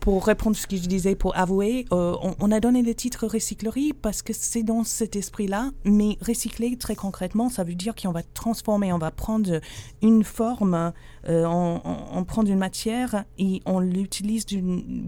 pour 0.00 0.26
répondre 0.26 0.56
à 0.56 0.60
ce 0.60 0.66
que 0.66 0.76
je 0.76 0.88
disais, 0.88 1.14
pour 1.14 1.36
avouer, 1.36 1.83
euh, 1.92 2.16
on, 2.40 2.50
a 2.50 2.60
donné 2.60 2.82
le 2.82 2.94
titre 2.94 3.26
recyclerie 3.26 3.92
parce 3.92 4.22
que 4.22 4.32
c'est 4.32 4.62
dans 4.62 4.84
cet 4.84 5.16
esprit-là. 5.16 5.70
Mais 5.84 6.18
recycler, 6.20 6.76
très 6.76 6.94
concrètement, 6.94 7.48
ça 7.48 7.64
veut 7.64 7.74
dire 7.74 7.94
qu'on 7.94 8.12
va 8.12 8.22
transformer, 8.22 8.92
on 8.92 8.98
va 8.98 9.10
prendre 9.10 9.60
une 10.02 10.24
forme, 10.24 10.92
euh, 11.28 11.44
on, 11.46 12.24
prend 12.24 12.44
une 12.44 12.58
matière 12.58 13.24
et 13.38 13.60
on 13.66 13.80
l'utilise 13.80 14.46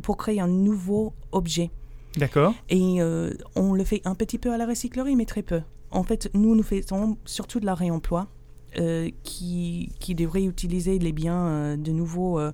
pour 0.03 0.17
créer 0.17 0.41
un 0.41 0.49
nouveau 0.49 1.13
objet. 1.33 1.71
D'accord. 2.17 2.55
Et 2.71 2.99
on 3.55 3.75
le 3.75 3.85
fait 3.85 4.03
un 4.05 4.15
petit 4.15 4.39
peu 4.39 4.53
à 4.53 4.57
la 4.57 4.67
recyclerie, 4.67 5.17
mais 5.17 5.27
très 5.27 5.43
peu. 5.43 5.61
En 5.91 6.03
fait, 6.03 6.31
nous, 6.35 6.55
nous 6.55 6.63
faisons 6.63 7.17
surtout 7.25 7.61
de 7.61 7.67
la 7.67 7.75
réemploi. 7.75 8.29
qui, 9.23 9.91
qui 10.01 10.15
devrait 10.15 10.45
utiliser 10.45 10.99
les 10.99 11.13
biens 11.13 11.77
de 11.77 11.93
nouveau 11.93 12.39
euh, 12.39 12.53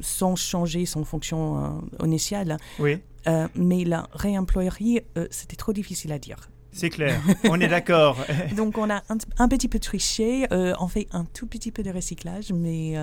sans 0.00 0.36
changer 0.36 0.86
son 0.86 1.04
fonction 1.04 1.64
euh, 1.64 2.06
initiale. 2.06 2.56
Oui. 2.78 2.98
Euh, 3.26 3.48
mais 3.54 3.84
la 3.84 4.08
réemployerie, 4.12 5.00
c'était 5.30 5.56
trop 5.56 5.72
difficile 5.72 6.12
à 6.12 6.18
dire. 6.18 6.50
C'est 6.72 6.88
clair, 6.88 7.20
on 7.44 7.60
est 7.60 7.68
d'accord. 7.68 8.16
Donc 8.56 8.78
on 8.78 8.88
a 8.88 9.02
un, 9.38 9.48
petit 9.48 9.68
peu 9.68 9.80
triché, 9.80 10.46
on 10.50 10.86
fait 10.86 11.08
un 11.12 11.24
tout 11.24 11.46
petit 11.46 11.72
peu 11.72 11.82
de 11.82 11.90
recyclage, 11.90 12.52
mais 12.52 12.94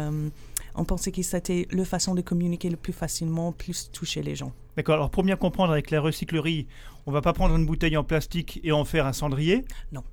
on 0.74 0.86
pensait 0.86 1.12
que 1.12 1.22
c'était 1.22 1.68
la 1.72 1.84
façon 1.84 2.16
de 2.16 2.22
communiquer 2.22 2.70
le 2.70 2.78
plus 2.78 2.94
facilement, 2.94 3.52
plus 3.52 3.92
toucher 3.92 4.24
les 4.24 4.36
gens. 4.36 4.54
D'accord, 4.78 4.96
alors 4.96 5.10
pour 5.10 5.24
bien 5.24 5.36
comprendre 5.36 5.74
avec 5.74 5.92
la 5.92 6.00
recyclerie, 6.00 6.68
on 7.06 7.12
va 7.12 7.22
pas 7.22 7.34
prendre 7.34 7.56
une 7.56 7.66
bouteille 7.66 7.98
en 7.98 8.06
plastique 8.06 8.62
et 8.64 8.72
en 8.72 8.86
faire 8.86 9.06
un 9.06 9.14
cendrier? 9.14 9.66
Non 9.92 10.04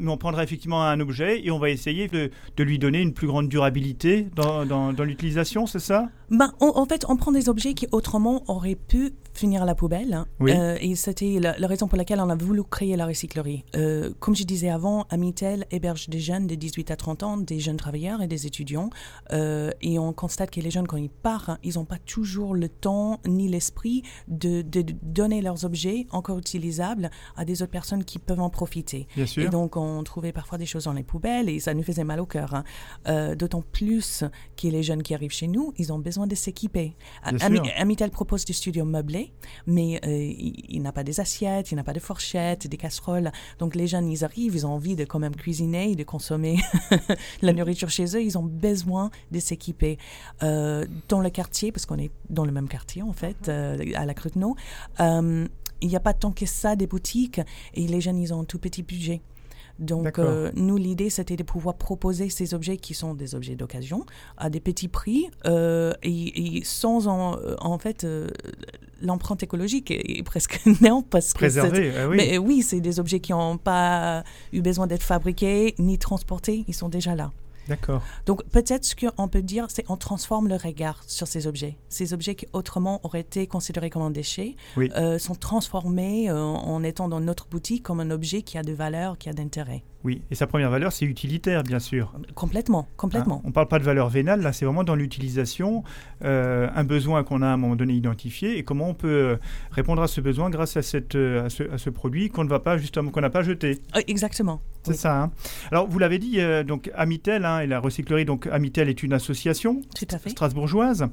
mais 0.00 0.10
on 0.10 0.16
prendra 0.16 0.42
effectivement 0.42 0.82
un 0.82 1.00
objet 1.00 1.44
et 1.44 1.50
on 1.50 1.58
va 1.58 1.70
essayer 1.70 2.08
de, 2.08 2.30
lui 2.58 2.78
donner 2.78 3.00
une 3.00 3.14
plus 3.14 3.26
grande 3.26 3.48
durabilité 3.48 4.28
dans, 4.34 4.66
dans, 4.66 5.04
l'utilisation, 5.04 5.66
c'est 5.66 5.78
ça? 5.78 6.08
Ben, 6.30 6.52
En 6.60 6.84
fait, 6.86 7.04
on 7.08 7.16
prend 7.16 7.32
des 7.32 7.48
objets 7.48 7.74
qui 7.74 7.86
autrement 7.92 8.42
auraient 8.48 8.74
pu 8.74 9.12
finir 9.38 9.62
à 9.62 9.64
la 9.64 9.74
poubelle. 9.74 10.24
Euh, 10.42 10.76
et 10.80 10.94
c'était 10.96 11.38
la, 11.40 11.66
raison 11.66 11.86
pour 11.86 11.96
laquelle 11.96 12.20
on 12.20 12.28
a 12.28 12.34
voulu 12.34 12.62
créer 12.64 12.96
la 12.96 13.06
recyclerie. 13.06 13.64
Euh, 13.76 14.10
comme 14.18 14.34
je 14.34 14.44
disais 14.44 14.68
avant, 14.68 15.06
Amitel 15.10 15.66
héberge 15.70 16.08
des 16.08 16.18
jeunes 16.18 16.46
de 16.46 16.54
18 16.54 16.90
à 16.90 16.96
30 16.96 17.22
ans, 17.22 17.36
des 17.36 17.60
jeunes 17.60 17.76
travailleurs 17.76 18.20
et 18.20 18.26
des 18.26 18.46
étudiants. 18.46 18.90
Euh, 19.32 19.70
et 19.80 19.98
on 19.98 20.12
constate 20.12 20.50
que 20.50 20.60
les 20.60 20.70
jeunes, 20.70 20.86
quand 20.86 20.96
ils 20.96 21.08
partent, 21.08 21.58
ils 21.62 21.74
n'ont 21.74 21.84
pas 21.84 21.98
toujours 21.98 22.54
le 22.54 22.68
temps 22.68 23.20
ni 23.26 23.48
l'esprit 23.48 24.02
de, 24.26 24.62
de, 24.62 24.84
donner 25.02 25.40
leurs 25.40 25.64
objets 25.64 26.06
encore 26.10 26.38
utilisables 26.38 27.10
à 27.36 27.44
des 27.44 27.62
autres 27.62 27.70
personnes 27.70 28.04
qui 28.04 28.18
peuvent 28.18 28.40
en 28.40 28.50
profiter. 28.50 29.06
Bien 29.14 29.26
sûr. 29.26 29.44
Et 29.44 29.48
donc, 29.48 29.76
on 29.76 29.87
trouvait 30.02 30.32
parfois 30.32 30.58
des 30.58 30.66
choses 30.66 30.84
dans 30.84 30.92
les 30.92 31.02
poubelles 31.02 31.48
et 31.48 31.60
ça 31.60 31.74
nous 31.74 31.82
faisait 31.82 32.04
mal 32.04 32.20
au 32.20 32.26
cœur. 32.26 32.54
Hein. 32.54 32.64
Euh, 33.08 33.34
d'autant 33.34 33.62
plus 33.62 34.24
que 34.56 34.68
les 34.68 34.82
jeunes 34.82 35.02
qui 35.02 35.14
arrivent 35.14 35.32
chez 35.32 35.48
nous, 35.48 35.72
ils 35.78 35.92
ont 35.92 35.98
besoin 35.98 36.26
de 36.26 36.34
s'équiper. 36.34 36.96
Amitel 37.22 38.10
propose 38.10 38.44
des 38.44 38.52
studios 38.52 38.84
meublés, 38.84 39.32
mais 39.66 40.00
euh, 40.04 40.34
il, 40.68 40.82
n'a 40.82 40.92
pas 40.92 41.04
des 41.04 41.20
assiettes, 41.20 41.72
il 41.72 41.76
n'a 41.76 41.84
pas 41.84 41.92
de 41.92 42.00
fourchettes, 42.00 42.66
des 42.66 42.76
casseroles. 42.76 43.30
Donc 43.58 43.74
les 43.74 43.86
jeunes, 43.86 44.08
ils 44.08 44.24
arrivent, 44.24 44.54
ils 44.54 44.66
ont 44.66 44.72
envie 44.72 44.96
de 44.96 45.04
quand 45.04 45.18
même 45.18 45.36
cuisiner, 45.36 45.94
de 45.94 46.04
consommer 46.04 46.58
la 47.42 47.52
nourriture 47.52 47.90
chez 47.90 48.16
eux, 48.16 48.22
ils 48.22 48.38
ont 48.38 48.44
besoin 48.44 49.10
de 49.30 49.38
s'équiper. 49.38 49.98
Euh, 50.42 50.86
dans 51.08 51.20
le 51.20 51.30
quartier, 51.30 51.72
parce 51.72 51.86
qu'on 51.86 51.98
est 51.98 52.10
dans 52.30 52.44
le 52.44 52.52
même 52.52 52.68
quartier 52.68 53.02
en 53.02 53.12
fait, 53.12 53.48
à 53.48 54.04
la 54.04 54.14
Cruteno, 54.14 54.56
il 55.80 55.88
n'y 55.88 55.96
a 55.96 56.00
pas 56.00 56.14
tant 56.14 56.32
que 56.32 56.46
ça 56.46 56.76
des 56.76 56.86
boutiques 56.86 57.40
et 57.74 57.86
les 57.86 58.00
jeunes, 58.00 58.18
ils 58.18 58.34
ont 58.34 58.40
un 58.40 58.44
tout 58.44 58.58
petit 58.58 58.82
budget. 58.82 59.22
Donc, 59.78 60.18
euh, 60.18 60.50
nous, 60.54 60.76
l'idée, 60.76 61.08
c'était 61.08 61.36
de 61.36 61.42
pouvoir 61.42 61.76
proposer 61.76 62.28
ces 62.30 62.54
objets 62.54 62.76
qui 62.76 62.94
sont 62.94 63.14
des 63.14 63.34
objets 63.34 63.54
d'occasion 63.54 64.04
à 64.36 64.50
des 64.50 64.60
petits 64.60 64.88
prix 64.88 65.30
euh, 65.46 65.92
et, 66.02 66.62
sans 66.64 67.06
en, 67.06 67.36
euh, 67.36 67.54
en 67.60 67.78
fait 67.78 68.06
l'empreinte 69.00 69.42
écologique 69.42 69.90
est, 69.90 70.22
presque 70.24 70.60
néant 70.80 71.02
parce 71.02 71.32
que 71.32 71.58
ah 71.58 72.08
oui. 72.08 72.16
mais 72.16 72.38
oui, 72.38 72.62
c'est 72.62 72.80
des 72.80 72.98
objets 72.98 73.20
qui 73.20 73.32
n'ont 73.32 73.58
pas 73.58 74.24
eu 74.52 74.60
besoin 74.60 74.86
d'être 74.86 75.02
fabriqués 75.02 75.74
ni 75.78 75.98
transportés, 75.98 76.64
ils 76.66 76.74
sont 76.74 76.88
déjà 76.88 77.14
là. 77.14 77.30
D'accord. 77.68 78.02
Donc 78.26 78.44
peut-être 78.46 78.84
ce 78.84 78.94
qu'on 78.96 79.28
peut 79.28 79.42
dire, 79.42 79.66
c'est 79.68 79.82
qu'on 79.82 79.96
transforme 79.96 80.48
le 80.48 80.56
regard 80.56 81.02
sur 81.06 81.26
ces 81.26 81.46
objets. 81.46 81.76
Ces 81.88 82.12
objets 82.14 82.34
qui 82.34 82.46
autrement 82.52 83.00
auraient 83.04 83.20
été 83.20 83.46
considérés 83.46 83.90
comme 83.90 84.02
un 84.02 84.10
déchet 84.10 84.56
euh, 84.78 85.18
sont 85.18 85.34
transformés 85.34 86.30
euh, 86.30 86.40
en 86.40 86.82
étant 86.82 87.08
dans 87.08 87.20
notre 87.20 87.46
boutique 87.48 87.82
comme 87.82 88.00
un 88.00 88.10
objet 88.10 88.42
qui 88.42 88.58
a 88.58 88.62
de 88.62 88.72
valeur, 88.72 89.18
qui 89.18 89.28
a 89.28 89.32
d'intérêt. 89.32 89.84
Oui, 90.04 90.22
et 90.30 90.34
sa 90.34 90.46
première 90.46 90.70
valeur, 90.70 90.92
c'est 90.92 91.04
utilitaire, 91.04 91.62
bien 91.62 91.80
sûr. 91.80 92.12
Complètement, 92.34 92.88
complètement. 92.96 93.36
Hein, 93.36 93.42
on 93.44 93.48
ne 93.48 93.52
parle 93.52 93.68
pas 93.68 93.78
de 93.78 93.84
valeur 93.84 94.08
vénale, 94.08 94.42
là, 94.42 94.52
c'est 94.52 94.64
vraiment 94.64 94.84
dans 94.84 94.94
l'utilisation, 94.94 95.82
euh, 96.24 96.68
un 96.74 96.84
besoin 96.84 97.24
qu'on 97.24 97.42
a 97.42 97.48
à 97.48 97.50
un 97.50 97.56
moment 97.56 97.76
donné 97.76 97.94
identifié, 97.94 98.58
et 98.58 98.62
comment 98.62 98.90
on 98.90 98.94
peut 98.94 99.38
répondre 99.70 100.02
à 100.02 100.08
ce 100.08 100.20
besoin 100.20 100.50
grâce 100.50 100.76
à, 100.76 100.82
cette, 100.82 101.16
à, 101.16 101.48
ce, 101.48 101.90
produit 101.90 102.28
qu'on 102.30 102.44
ne 102.44 102.48
va 102.48 102.60
pas, 102.60 102.78
justement, 102.78 103.10
qu'on 103.10 103.20
n'a 103.20 103.30
pas 103.30 103.42
jeté. 103.42 103.80
Exactement. 104.06 104.60
C'est 104.84 104.94
ça. 104.94 105.22
Hein. 105.22 105.30
Alors, 105.70 105.88
vous 105.88 105.98
l'avez 105.98 106.18
dit, 106.18 106.38
donc 106.64 106.90
Amitel, 106.94 107.44
hein, 107.44 107.60
et 107.60 107.66
la 107.66 107.80
recyclerie. 107.80 108.24
Donc 108.24 108.46
Amitel 108.46 108.88
est 108.88 109.02
une 109.02 109.12
association 109.12 109.80
strasbourgeoise 110.26 111.06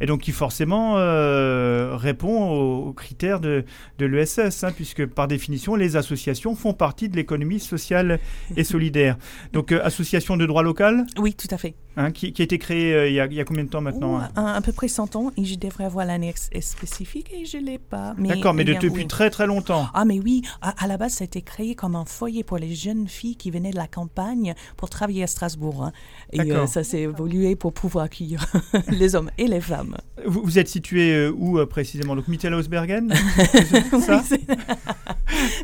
et 0.00 0.06
donc 0.06 0.20
qui 0.20 0.32
forcément 0.32 0.98
euh, 0.98 1.96
répond 1.96 2.50
aux, 2.50 2.92
critères 2.92 3.40
de, 3.40 3.64
de 3.98 4.06
l'ESS, 4.06 4.64
puisque 4.74 5.06
par 5.06 5.28
définition 5.28 5.74
les 5.74 5.96
associations 5.96 6.54
font 6.54 6.72
partie 6.72 7.08
de 7.08 7.16
l'économie 7.16 7.60
sociale 7.60 8.20
et 8.56 8.64
solidaire. 8.64 9.16
Donc 9.52 9.72
euh, 9.72 9.80
association 9.84 10.36
de 10.36 10.46
droit 10.46 10.62
local? 10.62 11.06
Oui, 11.18 11.34
tout 11.34 11.48
à 11.50 11.58
fait. 11.58 11.74
Hein, 11.96 12.12
qui, 12.12 12.32
a 12.38 12.42
été 12.44 12.56
créée 12.56 12.94
euh, 12.94 13.08
il, 13.08 13.14
y 13.14 13.40
a, 13.40 13.44
combien 13.44 13.64
de 13.64 13.68
temps 13.68 13.80
maintenant 13.80 14.20
hein 14.20 14.30
à, 14.36 14.60
peu 14.60 14.70
près 14.70 14.86
100 14.86 15.16
ans 15.16 15.32
et 15.36 15.44
je 15.44 15.56
devrais 15.56 15.82
avoir 15.84 16.06
l'année 16.06 16.32
spécifique 16.60 17.32
et 17.32 17.44
je 17.44 17.56
ne 17.56 17.66
l'ai 17.66 17.78
pas. 17.78 18.14
D'accord, 18.16 18.54
mais, 18.54 18.62
depuis 18.62 19.08
très 19.08 19.28
très 19.28 19.48
longtemps. 19.48 19.88
Ah 19.92 20.04
mais 20.04 20.20
oui, 20.20 20.42
à, 20.62 20.86
la 20.86 20.96
base 20.96 21.14
ça 21.14 21.22
a 21.22 21.24
été 21.24 21.42
créé 21.42 21.74
comme 21.74 21.96
un 21.96 22.04
foyer 22.04 22.44
pour 22.44 22.58
les 22.58 22.76
jeunes 22.76 23.08
filles 23.08 23.34
qui 23.34 23.50
venaient 23.50 23.72
de 23.72 23.76
la 23.76 23.88
campagne 23.88 24.54
pour 24.76 24.88
travailler 24.88 25.24
à 25.24 25.26
Strasbourg. 25.26 25.90
Et 26.32 26.52
euh, 26.52 26.68
ça 26.68 26.84
s'est 26.84 27.00
évolué 27.00 27.56
pour 27.56 27.72
pouvoir 27.72 28.04
accueillir 28.04 28.46
les 28.88 29.16
hommes 29.16 29.32
et 29.36 29.48
les 29.48 29.60
femmes. 29.60 29.96
Vous, 30.24 30.60
êtes 30.60 30.68
situé 30.68 31.12
euh, 31.12 31.34
où 31.36 31.58
précisément? 31.66 32.14
Donc 32.14 32.28
Mittelhausbergen 32.28 33.08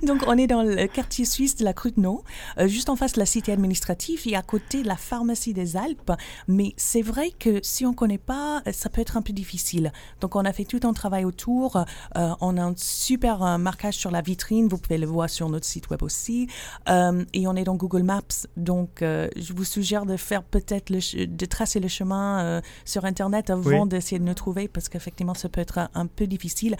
Donc 0.02 0.24
on 0.26 0.36
est 0.36 0.48
dans 0.48 0.64
le 0.64 0.88
quartier 0.88 1.24
suisse 1.24 1.54
de 1.54 1.64
la 1.64 1.72
Cruteno, 1.72 2.24
juste 2.64 2.88
en 2.88 2.96
face 2.96 3.12
de 3.12 3.20
la 3.20 3.26
cité 3.26 3.52
administrative 3.52 4.22
et 4.26 4.34
à 4.34 4.42
côté 4.42 4.82
de 4.82 4.88
la 4.88 4.96
pharmacie 4.96 5.54
des 5.54 5.76
Alpes. 5.76 6.15
Mais 6.48 6.74
c'est 6.76 7.02
vrai 7.02 7.30
que 7.30 7.60
si 7.62 7.86
on 7.86 7.90
ne 7.90 7.94
connaît 7.94 8.18
pas, 8.18 8.62
ça 8.72 8.88
peut 8.88 9.00
être 9.00 9.16
un 9.16 9.22
peu 9.22 9.32
difficile. 9.32 9.92
Donc 10.20 10.36
on 10.36 10.44
a 10.44 10.52
fait 10.52 10.64
tout 10.64 10.80
un 10.84 10.92
travail 10.92 11.24
autour. 11.24 11.84
on 12.14 12.56
a 12.56 12.62
un 12.62 12.74
super 12.76 13.58
marquage 13.58 13.94
sur 13.94 14.10
la 14.10 14.20
vitrine, 14.20 14.68
vous 14.68 14.78
pouvez 14.78 14.98
le 14.98 15.06
voir 15.06 15.28
sur 15.30 15.48
notre 15.48 15.66
site 15.66 15.90
web 15.90 16.02
aussi. 16.02 16.48
et 16.88 17.46
on 17.46 17.56
est 17.56 17.64
dans 17.64 17.76
Google 17.76 18.02
Maps. 18.02 18.46
Donc 18.56 18.98
je 19.00 19.52
vous 19.52 19.64
suggère 19.64 20.06
de 20.06 20.16
faire 20.16 20.42
peut-être 20.42 20.92
de 20.92 21.46
tracer 21.46 21.80
le 21.80 21.88
chemin 21.88 22.40
euh, 22.40 22.60
sur 22.84 23.04
Internet 23.04 23.50
avant 23.50 23.86
d'essayer 23.86 24.18
de 24.18 24.24
nous 24.24 24.34
trouver 24.34 24.68
parce 24.68 24.88
qu'effectivement, 24.88 25.34
ça 25.34 25.48
peut 25.48 25.60
être 25.60 25.90
un, 25.94 26.06
peu 26.06 26.26
difficile. 26.26 26.76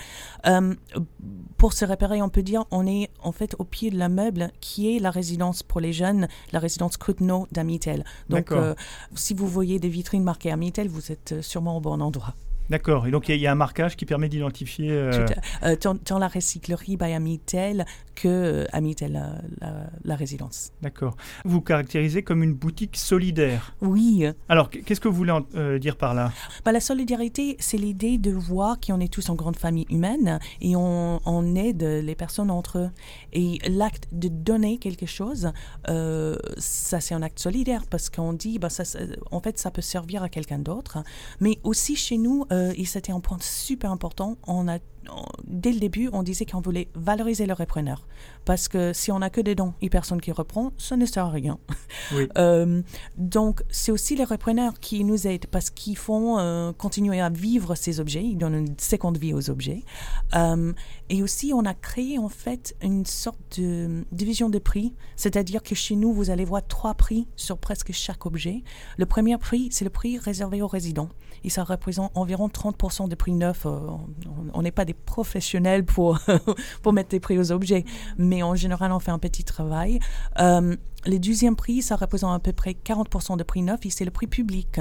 Euh, 0.46 0.74
pour 1.56 1.72
se 1.72 1.84
repérer, 1.84 2.22
on 2.22 2.28
peut 2.28 2.42
dire 2.42 2.64
on 2.70 2.86
est 2.86 3.10
en 3.22 3.32
fait 3.32 3.54
au 3.58 3.64
pied 3.64 3.90
de 3.90 3.98
l'immeuble 3.98 4.50
qui 4.60 4.94
est 4.94 4.98
la 4.98 5.10
résidence 5.10 5.62
pour 5.62 5.80
les 5.80 5.92
jeunes, 5.92 6.28
la 6.52 6.58
résidence 6.58 6.96
Cruteno 6.96 7.46
d'Amitel. 7.52 8.04
Donc, 8.28 8.52
euh, 8.52 8.74
si 9.26 9.34
vous 9.34 9.48
voyez 9.48 9.80
des 9.80 9.88
vitrines 9.88 10.22
marquées 10.22 10.52
Amitel, 10.52 10.88
vous 10.88 11.10
êtes 11.10 11.34
sûrement 11.40 11.76
au 11.76 11.80
bon 11.80 12.00
endroit. 12.00 12.34
D'accord. 12.70 13.08
Et 13.08 13.10
donc, 13.10 13.28
il 13.28 13.40
y, 13.40 13.46
a 13.48 13.52
un 13.52 13.56
marquage 13.56 13.96
qui 13.96 14.06
permet 14.06 14.28
d'identifier. 14.28 14.92
Euh... 14.92 15.26
euh 15.64 15.74
tant, 15.74 16.18
la 16.20 16.28
recyclerie 16.28 16.96
by 16.96 17.12
Amitel 17.12 17.84
que 18.16 18.26
euh, 18.28 18.64
Amitel, 18.72 19.22
la, 20.04 20.16
résidence. 20.16 20.72
D'accord. 20.82 21.16
Vous 21.44 21.60
caractérisez 21.60 22.22
comme 22.22 22.42
une 22.42 22.54
boutique 22.54 22.96
solidaire. 22.96 23.74
Oui. 23.82 24.26
Alors, 24.48 24.70
qu'est-ce 24.70 25.00
que 25.00 25.08
vous 25.08 25.14
voulez 25.14 25.38
euh, 25.54 25.78
dire 25.78 25.96
par 25.96 26.14
là? 26.14 26.32
Bah, 26.64 26.72
La 26.72 26.80
solidarité, 26.80 27.56
c'est 27.60 27.76
l'idée 27.76 28.18
de 28.18 28.32
voir 28.32 28.80
qu'on 28.80 28.98
est 28.98 29.12
tous 29.12 29.28
en 29.28 29.34
grande 29.34 29.56
famille 29.56 29.86
humaine 29.90 30.40
et 30.60 30.74
on, 30.74 31.20
on, 31.24 31.54
aide 31.54 31.82
les 31.82 32.14
personnes 32.14 32.50
entre 32.50 32.78
eux. 32.78 32.90
Et 33.32 33.58
l'acte 33.68 34.08
de 34.12 34.28
donner 34.28 34.78
quelque 34.78 35.06
chose, 35.06 35.52
ça, 35.86 37.00
c'est 37.00 37.14
un 37.14 37.22
acte 37.22 37.38
solidaire 37.38 37.84
parce 37.88 38.10
qu'on 38.10 38.32
dit, 38.32 38.58
bah, 38.58 38.70
ça, 38.70 38.84
en 39.30 39.40
fait, 39.40 39.58
ça 39.58 39.70
peut 39.70 39.82
servir 39.82 40.22
à 40.22 40.28
quelqu'un 40.28 40.58
d'autre. 40.58 40.98
Mais 41.40 41.58
aussi 41.62 41.96
chez 41.96 42.18
nous, 42.18 42.46
euh, 42.52 42.72
et 42.76 42.84
c'était 42.84 43.12
un 43.12 43.20
point 43.20 43.38
super 43.40 43.90
important, 43.90 44.36
on 44.46 44.68
a 44.68 44.78
dès 45.44 45.72
le 45.72 45.80
début, 45.80 46.08
on 46.12 46.22
disait 46.22 46.46
qu'on 46.46 46.60
voulait 46.60 46.88
valoriser 46.94 47.46
le 47.46 47.52
repreneur. 47.52 48.06
Parce 48.44 48.68
que 48.68 48.92
si 48.92 49.10
on 49.10 49.18
n'a 49.18 49.30
que 49.30 49.40
des 49.40 49.54
dons 49.54 49.74
et 49.80 49.90
personne 49.90 50.20
qui 50.20 50.32
reprend, 50.32 50.72
ça 50.78 50.96
ne 50.96 51.06
sert 51.06 51.26
à 51.26 51.30
rien. 51.30 51.58
Euh, 52.38 52.82
donc, 53.16 53.62
c'est 53.68 53.90
aussi 53.90 54.16
les 54.16 54.24
repreneurs 54.24 54.78
qui 54.78 55.02
nous 55.02 55.26
aident 55.26 55.46
parce 55.46 55.70
qu'ils 55.70 55.96
font 55.96 56.38
euh, 56.38 56.72
continuer 56.72 57.20
à 57.20 57.30
vivre 57.30 57.74
ces 57.74 58.00
objets. 58.00 58.22
Ils 58.22 58.36
donnent 58.36 58.54
une 58.54 58.78
seconde 58.78 59.16
vie 59.18 59.32
aux 59.32 59.50
objets. 59.50 59.82
Euh, 60.34 60.72
et 61.08 61.22
aussi, 61.22 61.52
on 61.54 61.64
a 61.64 61.74
créé 61.74 62.18
en 62.18 62.28
fait 62.28 62.76
une 62.82 63.06
sorte 63.06 63.58
de 63.58 64.04
division 64.12 64.50
de 64.50 64.58
prix. 64.58 64.94
C'est-à-dire 65.16 65.62
que 65.62 65.74
chez 65.74 65.96
nous, 65.96 66.12
vous 66.12 66.30
allez 66.30 66.44
voir 66.44 66.66
trois 66.66 66.94
prix 66.94 67.26
sur 67.36 67.58
presque 67.58 67.92
chaque 67.92 68.26
objet. 68.26 68.62
Le 68.98 69.06
premier 69.06 69.36
prix, 69.38 69.68
c'est 69.70 69.84
le 69.84 69.90
prix 69.90 70.18
réservé 70.18 70.62
aux 70.62 70.68
résidents. 70.68 71.08
Et 71.44 71.50
ça 71.50 71.64
représente 71.64 72.12
environ 72.14 72.48
30% 72.48 73.08
des 73.08 73.16
prix 73.16 73.32
neufs. 73.32 73.66
on 73.66 74.62
n'est 74.62 74.70
pas 74.70 74.84
des 74.84 74.95
professionnels 75.04 75.84
pour, 75.84 76.18
pour 76.82 76.92
mettre 76.92 77.10
des 77.10 77.20
prix 77.20 77.38
aux 77.38 77.52
objets, 77.52 77.84
mais 78.18 78.42
en 78.42 78.54
général, 78.54 78.92
on 78.92 78.98
fait 78.98 79.10
un 79.10 79.18
petit 79.18 79.44
travail. 79.44 79.98
Euh, 80.38 80.76
le 81.06 81.18
deuxième 81.18 81.56
prix, 81.56 81.82
ça 81.82 81.96
représente 81.96 82.34
à 82.34 82.38
peu 82.38 82.52
près 82.52 82.72
40% 82.72 83.36
de 83.36 83.42
prix 83.42 83.62
neuf 83.62 83.80
et 83.84 83.90
c'est 83.90 84.04
le 84.04 84.10
prix 84.10 84.26
public. 84.26 84.80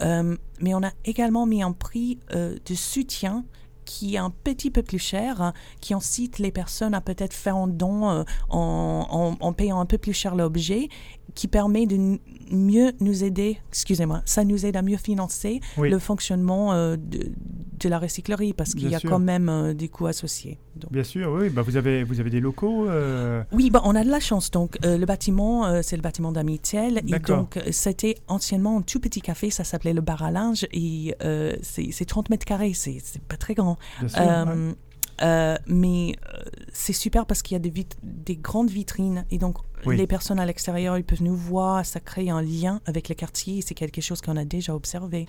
Euh, 0.00 0.36
mais 0.60 0.74
on 0.74 0.82
a 0.82 0.90
également 1.04 1.46
mis 1.46 1.62
un 1.62 1.72
prix 1.72 2.18
euh, 2.34 2.56
de 2.64 2.74
soutien 2.74 3.44
qui 3.84 4.16
est 4.16 4.18
un 4.18 4.30
petit 4.30 4.72
peu 4.72 4.82
plus 4.82 4.98
cher, 4.98 5.52
qui 5.80 5.94
incite 5.94 6.40
les 6.40 6.50
personnes 6.50 6.92
à 6.92 7.00
peut-être 7.00 7.32
faire 7.32 7.56
un 7.56 7.68
don 7.68 8.04
en, 8.04 8.24
en, 8.48 9.36
en, 9.38 9.52
payant 9.52 9.78
un 9.78 9.86
peu 9.86 9.96
plus 9.96 10.12
cher 10.12 10.34
l'objet 10.34 10.88
qui 11.34 11.48
permet 11.48 11.86
de 11.86 12.18
mieux 12.50 12.92
nous 13.00 13.24
aider, 13.24 13.58
excusez-moi, 13.68 14.22
ça 14.24 14.44
nous 14.44 14.64
aide 14.66 14.76
à 14.76 14.82
mieux 14.82 14.96
financer 14.96 15.60
le 15.78 15.98
fonctionnement 15.98 16.72
euh, 16.72 16.96
de, 16.96 17.32
de, 17.78 17.88
la 17.88 17.98
recyclerie 17.98 18.52
parce 18.52 18.74
qu'il 18.74 18.88
y 18.88 18.94
a 18.94 19.00
quand 19.00 19.18
même 19.18 19.48
euh, 19.48 19.74
des 19.74 19.88
coûts 19.88 20.06
associés. 20.06 20.58
Bien 20.90 21.04
sûr, 21.04 21.30
oui. 21.32 21.50
Bah 21.50 21.62
vous, 21.62 21.76
avez, 21.76 22.04
vous 22.04 22.20
avez 22.20 22.30
des 22.30 22.40
locaux 22.40 22.88
euh 22.88 23.42
Oui, 23.52 23.70
bah, 23.70 23.82
on 23.84 23.94
a 23.94 24.04
de 24.04 24.10
la 24.10 24.20
chance. 24.20 24.50
Donc, 24.50 24.78
le 24.82 25.04
bâtiment, 25.04 25.82
c'est 25.82 25.96
le 25.96 26.02
bâtiment 26.02 26.32
d'Amitel. 26.32 27.02
Et 27.06 27.18
donc, 27.18 27.58
c'était 27.70 28.16
anciennement 28.28 28.78
un 28.78 28.82
tout 28.82 29.00
petit 29.00 29.20
café, 29.20 29.50
ça 29.50 29.64
s'appelait 29.64 29.94
le 29.94 30.02
bar 30.02 30.22
à 30.22 30.30
linge. 30.30 30.66
Et 30.72 31.14
c'est 31.62 32.04
30 32.06 32.30
mètres 32.30 32.46
carrés, 32.46 32.72
c'est 32.74 33.00
pas 33.28 33.36
très 33.36 33.54
grand. 33.54 33.78
Bien 34.00 34.08
sûr, 34.08 34.76
euh, 35.22 35.56
mais 35.66 36.16
euh, 36.28 36.42
c'est 36.72 36.92
super 36.92 37.24
parce 37.24 37.42
qu'il 37.42 37.54
y 37.54 37.56
a 37.56 37.58
des, 37.58 37.72
des, 38.02 38.36
grandes 38.36 38.70
vitrines 38.70 39.24
et 39.30 39.38
donc 39.38 39.56
les 39.86 40.06
personnes 40.06 40.38
à 40.38 40.46
l'extérieur, 40.46 40.96
ils 40.96 41.04
peuvent 41.04 41.22
nous 41.22 41.36
voir, 41.36 41.84
ça 41.84 42.00
crée 42.00 42.30
un 42.30 42.42
lien 42.42 42.80
avec 42.86 43.08
le 43.08 43.14
quartier 43.14 43.62
c'est 43.62 43.74
quelque 43.74 44.00
chose 44.00 44.20
qu'on 44.20 44.36
a 44.36 44.44
déjà 44.44 44.74
observé. 44.74 45.26